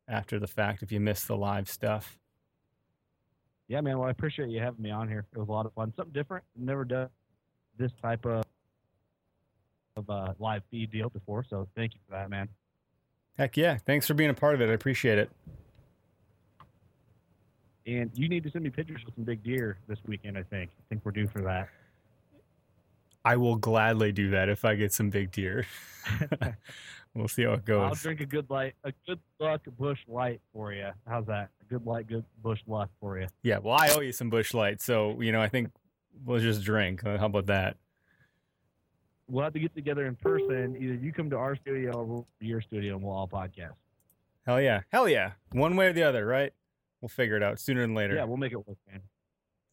after 0.08 0.38
the 0.38 0.46
fact 0.46 0.82
if 0.82 0.92
you 0.92 1.00
missed 1.00 1.28
the 1.28 1.36
live 1.36 1.68
stuff. 1.68 2.18
Yeah, 3.68 3.80
man. 3.80 3.98
Well, 3.98 4.08
I 4.08 4.10
appreciate 4.10 4.50
you 4.50 4.60
having 4.60 4.82
me 4.82 4.90
on 4.90 5.08
here. 5.08 5.24
It 5.32 5.38
was 5.38 5.48
a 5.48 5.52
lot 5.52 5.66
of 5.66 5.72
fun. 5.72 5.92
Something 5.96 6.12
different. 6.12 6.44
Never 6.56 6.84
done 6.84 7.08
this 7.78 7.92
type 8.02 8.26
of 8.26 8.44
of 9.96 10.08
uh, 10.08 10.32
live 10.38 10.62
feed 10.70 10.90
deal 10.90 11.10
before, 11.10 11.44
so 11.48 11.68
thank 11.76 11.92
you 11.92 12.00
for 12.06 12.16
that, 12.16 12.30
man. 12.30 12.48
Heck 13.36 13.56
yeah. 13.56 13.76
Thanks 13.76 14.06
for 14.06 14.14
being 14.14 14.30
a 14.30 14.34
part 14.34 14.54
of 14.54 14.60
it. 14.60 14.70
I 14.70 14.72
appreciate 14.72 15.18
it. 15.18 15.30
And 17.86 18.10
you 18.14 18.28
need 18.28 18.42
to 18.44 18.50
send 18.50 18.64
me 18.64 18.70
pictures 18.70 19.02
of 19.06 19.14
some 19.14 19.24
big 19.24 19.42
deer 19.42 19.78
this 19.88 19.98
weekend. 20.06 20.38
I 20.38 20.42
think. 20.42 20.70
I 20.70 20.82
think 20.88 21.02
we're 21.04 21.12
due 21.12 21.26
for 21.26 21.42
that. 21.42 21.68
I 23.24 23.36
will 23.36 23.56
gladly 23.56 24.12
do 24.12 24.30
that 24.30 24.48
if 24.48 24.64
I 24.64 24.74
get 24.74 24.92
some 24.92 25.10
big 25.10 25.30
deer. 25.30 25.66
we'll 27.14 27.28
see 27.28 27.44
how 27.44 27.52
it 27.52 27.64
goes. 27.64 27.80
I'll 27.82 27.94
drink 27.94 28.20
a 28.20 28.26
good 28.26 28.48
light, 28.50 28.74
a 28.84 28.92
good 29.06 29.18
luck 29.38 29.62
Busch 29.78 30.00
light 30.08 30.40
for 30.52 30.72
you. 30.72 30.90
How's 31.06 31.26
that? 31.26 31.50
A 31.60 31.64
good 31.68 31.86
light, 31.86 32.06
good 32.08 32.24
Busch 32.42 32.60
luck 32.66 32.90
for 33.00 33.18
you. 33.18 33.26
Yeah, 33.42 33.58
well, 33.58 33.76
I 33.78 33.90
owe 33.90 34.00
you 34.00 34.12
some 34.12 34.30
Busch 34.30 34.54
light, 34.54 34.80
so 34.80 35.20
you 35.20 35.32
know, 35.32 35.40
I 35.40 35.48
think 35.48 35.70
we'll 36.24 36.40
just 36.40 36.62
drink. 36.64 37.04
Uh, 37.04 37.18
How 37.18 37.26
about 37.26 37.46
that? 37.46 37.76
We'll 39.28 39.44
have 39.44 39.52
to 39.54 39.60
get 39.60 39.74
together 39.74 40.06
in 40.06 40.16
person. 40.16 40.76
Either 40.78 40.94
you 40.94 41.12
come 41.12 41.30
to 41.30 41.36
our 41.36 41.56
studio 41.56 41.92
or 41.92 42.04
we'll 42.04 42.26
to 42.40 42.46
your 42.46 42.60
studio 42.60 42.96
and 42.96 43.04
we'll 43.04 43.14
all 43.14 43.28
podcast. 43.28 43.72
Hell 44.44 44.60
yeah, 44.60 44.80
hell 44.90 45.08
yeah. 45.08 45.32
One 45.52 45.76
way 45.76 45.86
or 45.86 45.92
the 45.92 46.02
other, 46.02 46.26
right? 46.26 46.52
We'll 47.00 47.08
figure 47.08 47.36
it 47.36 47.42
out 47.42 47.58
sooner 47.58 47.80
than 47.80 47.94
later. 47.94 48.14
Yeah, 48.14 48.24
we'll 48.24 48.36
make 48.36 48.52
it 48.52 48.56
work, 48.66 48.76
man. 48.90 48.96
It 48.96 49.02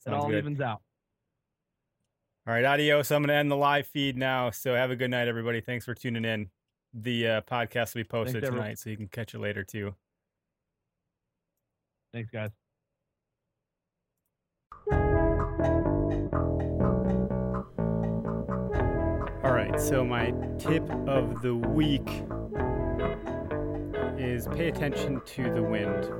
Sounds 0.03 0.23
all 0.23 0.29
good. 0.29 0.37
evens 0.37 0.61
out. 0.61 0.81
All 2.47 2.53
right, 2.53 2.63
adios. 2.65 3.11
I'm 3.11 3.21
going 3.21 3.27
to 3.29 3.33
end 3.35 3.51
the 3.51 3.55
live 3.57 3.85
feed 3.85 4.17
now. 4.17 4.49
So 4.49 4.73
have 4.73 4.91
a 4.91 4.95
good 4.95 5.11
night, 5.11 5.27
everybody. 5.27 5.61
Thanks 5.61 5.85
for 5.85 5.93
tuning 5.93 6.25
in. 6.25 6.49
The 6.93 7.27
uh, 7.27 7.41
podcast 7.41 7.93
will 7.93 7.99
be 7.99 8.05
posted 8.05 8.33
Thanks, 8.35 8.47
everyone. 8.47 8.65
tonight, 8.65 8.79
so 8.79 8.89
you 8.89 8.97
can 8.97 9.07
catch 9.07 9.35
it 9.35 9.39
later 9.39 9.63
too. 9.63 9.93
Thanks, 12.11 12.31
guys. 12.31 12.49
All 19.43 19.53
right, 19.53 19.79
so 19.79 20.03
my 20.03 20.31
tip 20.57 20.89
of 21.07 21.41
the 21.43 21.55
week 21.55 22.09
is 24.17 24.47
pay 24.47 24.69
attention 24.69 25.21
to 25.25 25.43
the 25.53 25.61
wind. 25.61 26.11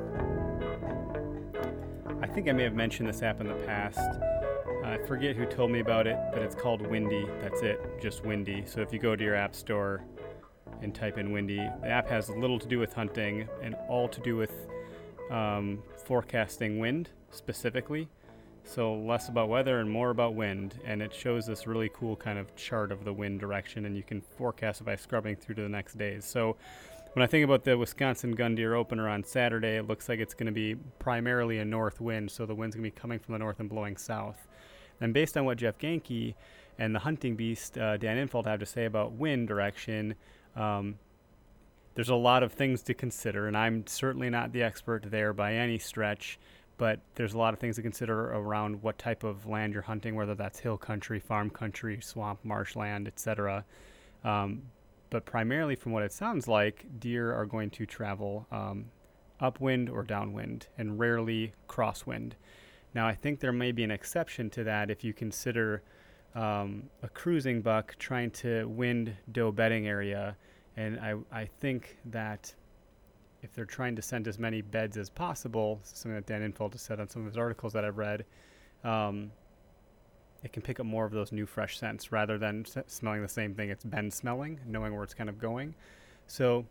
I 2.21 2.27
think 2.27 2.47
I 2.47 2.51
may 2.51 2.63
have 2.63 2.75
mentioned 2.75 3.09
this 3.09 3.23
app 3.23 3.41
in 3.41 3.47
the 3.47 3.55
past. 3.65 3.99
I 4.85 4.99
forget 5.07 5.35
who 5.35 5.45
told 5.45 5.71
me 5.71 5.79
about 5.79 6.05
it, 6.05 6.17
but 6.31 6.43
it's 6.43 6.55
called 6.55 6.85
Windy. 6.85 7.25
That's 7.41 7.61
it, 7.61 7.99
just 7.99 8.23
Windy. 8.23 8.63
So 8.67 8.81
if 8.81 8.93
you 8.93 8.99
go 8.99 9.15
to 9.15 9.23
your 9.23 9.35
app 9.35 9.55
store 9.55 10.03
and 10.81 10.93
type 10.93 11.17
in 11.17 11.31
Windy, 11.31 11.67
the 11.81 11.87
app 11.87 12.07
has 12.09 12.29
little 12.29 12.59
to 12.59 12.67
do 12.67 12.79
with 12.79 12.93
hunting 12.93 13.47
and 13.61 13.75
all 13.87 14.07
to 14.07 14.21
do 14.21 14.35
with 14.35 14.51
um, 15.29 15.83
forecasting 16.05 16.79
wind 16.79 17.09
specifically. 17.31 18.07
So 18.63 18.93
less 18.93 19.29
about 19.29 19.49
weather 19.49 19.79
and 19.79 19.89
more 19.89 20.11
about 20.11 20.35
wind, 20.35 20.79
and 20.85 21.01
it 21.01 21.13
shows 21.13 21.47
this 21.47 21.65
really 21.65 21.89
cool 21.93 22.15
kind 22.15 22.37
of 22.37 22.55
chart 22.55 22.91
of 22.91 23.03
the 23.03 23.13
wind 23.13 23.39
direction, 23.39 23.85
and 23.85 23.95
you 23.95 24.03
can 24.03 24.21
forecast 24.21 24.81
it 24.81 24.83
by 24.83 24.95
scrubbing 24.95 25.37
through 25.37 25.55
to 25.55 25.61
the 25.63 25.69
next 25.69 25.97
days. 25.97 26.25
So 26.25 26.55
when 27.13 27.23
I 27.23 27.27
think 27.27 27.43
about 27.43 27.63
the 27.63 27.77
Wisconsin 27.77 28.33
gun 28.33 28.53
deer 28.53 28.75
opener 28.75 29.09
on 29.09 29.23
Saturday, 29.23 29.77
it 29.77 29.87
looks 29.87 30.07
like 30.07 30.19
it's 30.19 30.35
going 30.35 30.45
to 30.45 30.51
be 30.51 30.75
primarily 30.99 31.57
a 31.57 31.65
north 31.65 31.99
wind, 31.99 32.29
so 32.29 32.45
the 32.45 32.53
wind's 32.53 32.75
going 32.75 32.83
to 32.83 32.95
be 32.95 32.99
coming 32.99 33.17
from 33.17 33.33
the 33.33 33.39
north 33.39 33.59
and 33.59 33.69
blowing 33.69 33.97
south. 33.97 34.47
And 35.01 35.13
based 35.13 35.35
on 35.35 35.45
what 35.45 35.57
Jeff 35.57 35.79
Genke 35.79 36.35
and 36.77 36.93
the 36.93 36.99
hunting 36.99 37.35
beast 37.35 37.77
uh, 37.77 37.97
Dan 37.97 38.17
Infalt 38.17 38.45
have 38.45 38.59
to 38.59 38.65
say 38.65 38.85
about 38.85 39.13
wind 39.13 39.47
direction, 39.47 40.15
um, 40.55 40.99
there's 41.95 42.09
a 42.09 42.15
lot 42.15 42.43
of 42.43 42.53
things 42.53 42.81
to 42.83 42.93
consider, 42.93 43.47
and 43.47 43.57
I'm 43.57 43.85
certainly 43.87 44.29
not 44.29 44.51
the 44.51 44.63
expert 44.63 45.05
there 45.09 45.33
by 45.33 45.53
any 45.55 45.79
stretch 45.79 46.39
but 46.79 47.01
there's 47.15 47.33
a 47.33 47.37
lot 47.37 47.53
of 47.53 47.59
things 47.59 47.75
to 47.75 47.81
consider 47.81 48.31
around 48.31 48.81
what 48.81 48.97
type 48.97 49.25
of 49.25 49.45
land 49.45 49.73
you're 49.73 49.81
hunting, 49.81 50.15
whether 50.15 50.33
that's 50.33 50.59
hill 50.59 50.77
country, 50.77 51.19
farm 51.19 51.49
country, 51.49 51.99
swamp, 52.01 52.39
marshland, 52.43 53.05
etc. 53.05 53.65
Um, 54.23 54.63
but 55.09 55.25
primarily, 55.25 55.75
from 55.75 55.91
what 55.91 56.03
it 56.03 56.13
sounds 56.13 56.47
like, 56.47 56.85
deer 56.97 57.33
are 57.33 57.45
going 57.45 57.69
to 57.71 57.85
travel 57.85 58.47
um, 58.49 58.85
upwind 59.41 59.89
or 59.89 60.03
downwind, 60.03 60.67
and 60.77 60.97
rarely 60.97 61.51
crosswind. 61.67 62.33
Now, 62.95 63.05
I 63.05 63.13
think 63.13 63.41
there 63.41 63.51
may 63.51 63.73
be 63.73 63.83
an 63.83 63.91
exception 63.91 64.49
to 64.51 64.63
that 64.63 64.89
if 64.89 65.03
you 65.03 65.13
consider 65.13 65.83
um, 66.35 66.83
a 67.03 67.09
cruising 67.09 67.61
buck 67.61 67.95
trying 67.97 68.31
to 68.31 68.67
wind 68.67 69.15
doe 69.31 69.51
bedding 69.51 69.87
area 69.87 70.35
And 70.77 70.99
I, 70.99 71.15
I 71.31 71.45
think 71.59 71.97
that 72.05 72.53
if 73.41 73.53
they're 73.53 73.65
trying 73.65 73.95
to 73.95 74.01
send 74.01 74.27
as 74.27 74.37
many 74.39 74.61
beds 74.61 74.97
as 74.97 75.09
possible, 75.09 75.79
something 75.83 76.13
that 76.13 76.25
Dan 76.25 76.41
Infalt 76.49 76.73
has 76.73 76.81
said 76.81 76.99
on 76.99 77.09
some 77.09 77.21
of 77.23 77.27
his 77.27 77.37
articles 77.37 77.73
that 77.73 77.83
I've 77.83 77.97
read, 77.97 78.25
um, 78.83 79.31
it 80.43 80.53
can 80.53 80.61
pick 80.61 80.79
up 80.79 80.85
more 80.85 81.05
of 81.05 81.11
those 81.11 81.31
new 81.31 81.45
fresh 81.45 81.77
scents 81.77 82.11
rather 82.11 82.37
than 82.37 82.65
s- 82.65 82.77
smelling 82.87 83.21
the 83.21 83.27
same 83.27 83.53
thing 83.55 83.69
it's 83.69 83.83
been 83.83 84.09
smelling, 84.09 84.59
knowing 84.65 84.93
where 84.93 85.03
it's 85.03 85.13
kind 85.13 85.29
of 85.29 85.37
going. 85.37 85.75
So, 86.27 86.65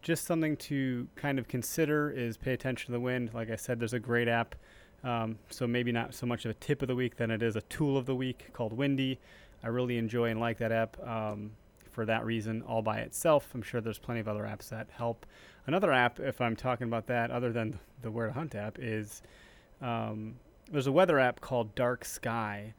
just 0.00 0.24
something 0.24 0.56
to 0.56 1.06
kind 1.14 1.38
of 1.38 1.46
consider 1.46 2.10
is 2.10 2.36
pay 2.36 2.52
attention 2.52 2.86
to 2.86 2.92
the 2.92 3.00
wind. 3.00 3.30
Like 3.32 3.50
I 3.50 3.56
said, 3.56 3.78
there's 3.78 3.92
a 3.92 4.00
great 4.00 4.26
app. 4.26 4.56
Um, 5.04 5.38
so 5.50 5.66
maybe 5.66 5.90
not 5.90 6.14
so 6.14 6.26
much 6.26 6.44
of 6.44 6.50
a 6.52 6.54
tip 6.54 6.82
of 6.82 6.88
the 6.88 6.94
week 6.94 7.16
than 7.16 7.30
it 7.30 7.42
is 7.42 7.56
a 7.56 7.62
tool 7.62 7.96
of 7.96 8.06
the 8.06 8.14
week 8.14 8.52
called 8.52 8.72
Windy. 8.72 9.18
I 9.62 9.68
really 9.68 9.98
enjoy 9.98 10.30
and 10.30 10.40
like 10.40 10.58
that 10.58 10.72
app 10.72 10.96
um, 11.06 11.52
for 11.90 12.04
that 12.06 12.24
reason, 12.24 12.62
all 12.62 12.82
by 12.82 12.98
itself. 13.00 13.48
I'm 13.54 13.62
sure 13.62 13.80
there's 13.80 13.98
plenty 13.98 14.20
of 14.20 14.28
other 14.28 14.44
apps 14.44 14.68
that 14.70 14.88
help. 14.90 15.26
Another 15.66 15.92
app, 15.92 16.18
if 16.20 16.40
I'm 16.40 16.56
talking 16.56 16.86
about 16.86 17.06
that, 17.06 17.30
other 17.30 17.52
than 17.52 17.78
the 18.02 18.10
Where 18.10 18.26
to 18.26 18.32
Hunt 18.32 18.54
app, 18.54 18.78
is 18.80 19.22
um, 19.80 20.34
there's 20.70 20.86
a 20.86 20.92
weather 20.92 21.18
app 21.18 21.40
called 21.40 21.74
Dark 21.74 22.04
Sky. 22.04 22.74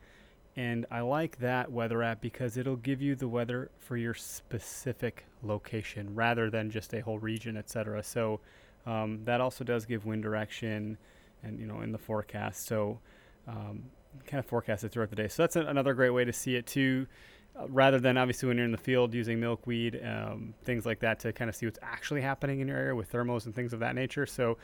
And 0.55 0.85
I 0.91 1.01
like 1.01 1.39
that 1.39 1.71
weather 1.71 2.03
app 2.03 2.21
because 2.21 2.57
it'll 2.57 2.75
give 2.75 3.01
you 3.01 3.15
the 3.15 3.27
weather 3.27 3.71
for 3.79 3.97
your 3.97 4.13
specific 4.13 5.25
location 5.41 6.13
rather 6.13 6.49
than 6.49 6.69
just 6.69 6.93
a 6.93 6.99
whole 6.99 7.17
region, 7.19 7.57
etc. 7.57 8.03
So 8.03 8.39
um, 8.85 9.21
that 9.25 9.41
also 9.41 9.63
does 9.63 9.85
give 9.85 10.05
wind 10.05 10.21
direction 10.21 10.97
and, 11.43 11.59
you 11.59 11.65
know, 11.65 11.81
in 11.81 11.91
the 11.91 11.97
forecast. 11.97 12.65
So 12.65 12.99
um, 13.47 13.83
kind 14.25 14.39
of 14.39 14.45
forecast 14.45 14.83
it 14.83 14.91
throughout 14.91 15.09
the 15.09 15.15
day. 15.15 15.27
So 15.27 15.43
that's 15.43 15.55
a, 15.55 15.61
another 15.61 15.93
great 15.93 16.11
way 16.11 16.25
to 16.25 16.33
see 16.33 16.55
it 16.55 16.65
too. 16.65 17.07
Uh, 17.55 17.67
rather 17.67 17.99
than 17.99 18.17
obviously 18.17 18.47
when 18.47 18.57
you're 18.57 18.65
in 18.65 18.71
the 18.71 18.77
field 18.77 19.13
using 19.13 19.39
milkweed, 19.39 20.01
um, 20.03 20.53
things 20.63 20.85
like 20.85 20.99
that 21.01 21.19
to 21.19 21.31
kind 21.33 21.49
of 21.49 21.55
see 21.55 21.65
what's 21.65 21.79
actually 21.81 22.21
happening 22.21 22.61
in 22.61 22.67
your 22.67 22.77
area 22.77 22.95
with 22.95 23.11
thermals 23.11 23.45
and 23.45 23.55
things 23.55 23.73
of 23.73 23.79
that 23.79 23.93
nature. 23.93 24.25
So 24.25 24.57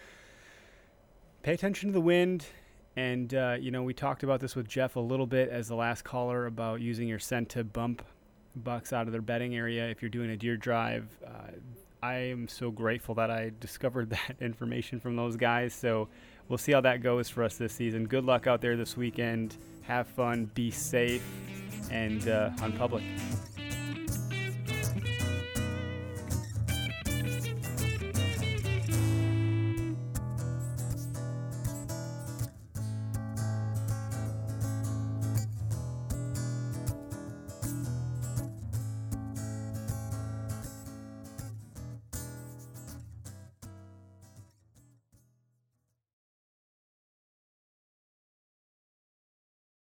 pay 1.43 1.53
attention 1.53 1.89
to 1.89 1.93
the 1.93 2.01
wind. 2.01 2.45
And, 2.95 3.34
uh, 3.34 3.57
you 3.60 3.72
know, 3.72 3.84
we 3.84 3.93
talked 3.93 4.23
about 4.23 4.39
this 4.39 4.56
with 4.56 4.68
Jeff 4.68 4.95
a 4.95 4.99
little 4.99 5.27
bit 5.27 5.49
as 5.49 5.68
the 5.68 5.76
last 5.76 6.03
caller 6.03 6.47
about 6.47 6.81
using 6.81 7.07
your 7.07 7.19
scent 7.19 7.49
to 7.49 7.64
bump 7.64 8.03
bucks 8.56 8.91
out 8.91 9.06
of 9.06 9.11
their 9.11 9.22
bedding 9.22 9.56
area 9.56 9.88
if 9.88 10.01
you're 10.01 10.10
doing 10.10 10.31
a 10.31 10.38
deer 10.38 10.57
drive. 10.57 11.07
Uh, 11.26 11.51
I 12.01 12.15
am 12.15 12.47
so 12.47 12.72
grateful 12.72 13.15
that 13.15 13.30
I 13.30 13.51
discovered 13.60 14.10
that 14.10 14.35
information 14.41 14.99
from 14.99 15.15
those 15.15 15.35
guys. 15.35 15.73
So 15.73 16.10
we'll 16.49 16.57
see 16.57 16.73
how 16.73 16.81
that 16.81 17.01
goes 17.01 17.30
for 17.30 17.43
us 17.43 17.55
this 17.57 17.71
season. 17.73 18.05
Good 18.05 18.26
luck 18.26 18.47
out 18.47 18.59
there 18.59 18.76
this 18.76 18.97
weekend. 18.97 19.55
Have 19.84 20.07
fun, 20.07 20.51
be 20.53 20.71
safe, 20.71 21.23
and 21.89 22.27
uh, 22.27 22.49
hunt 22.59 22.77
public. 22.77 23.03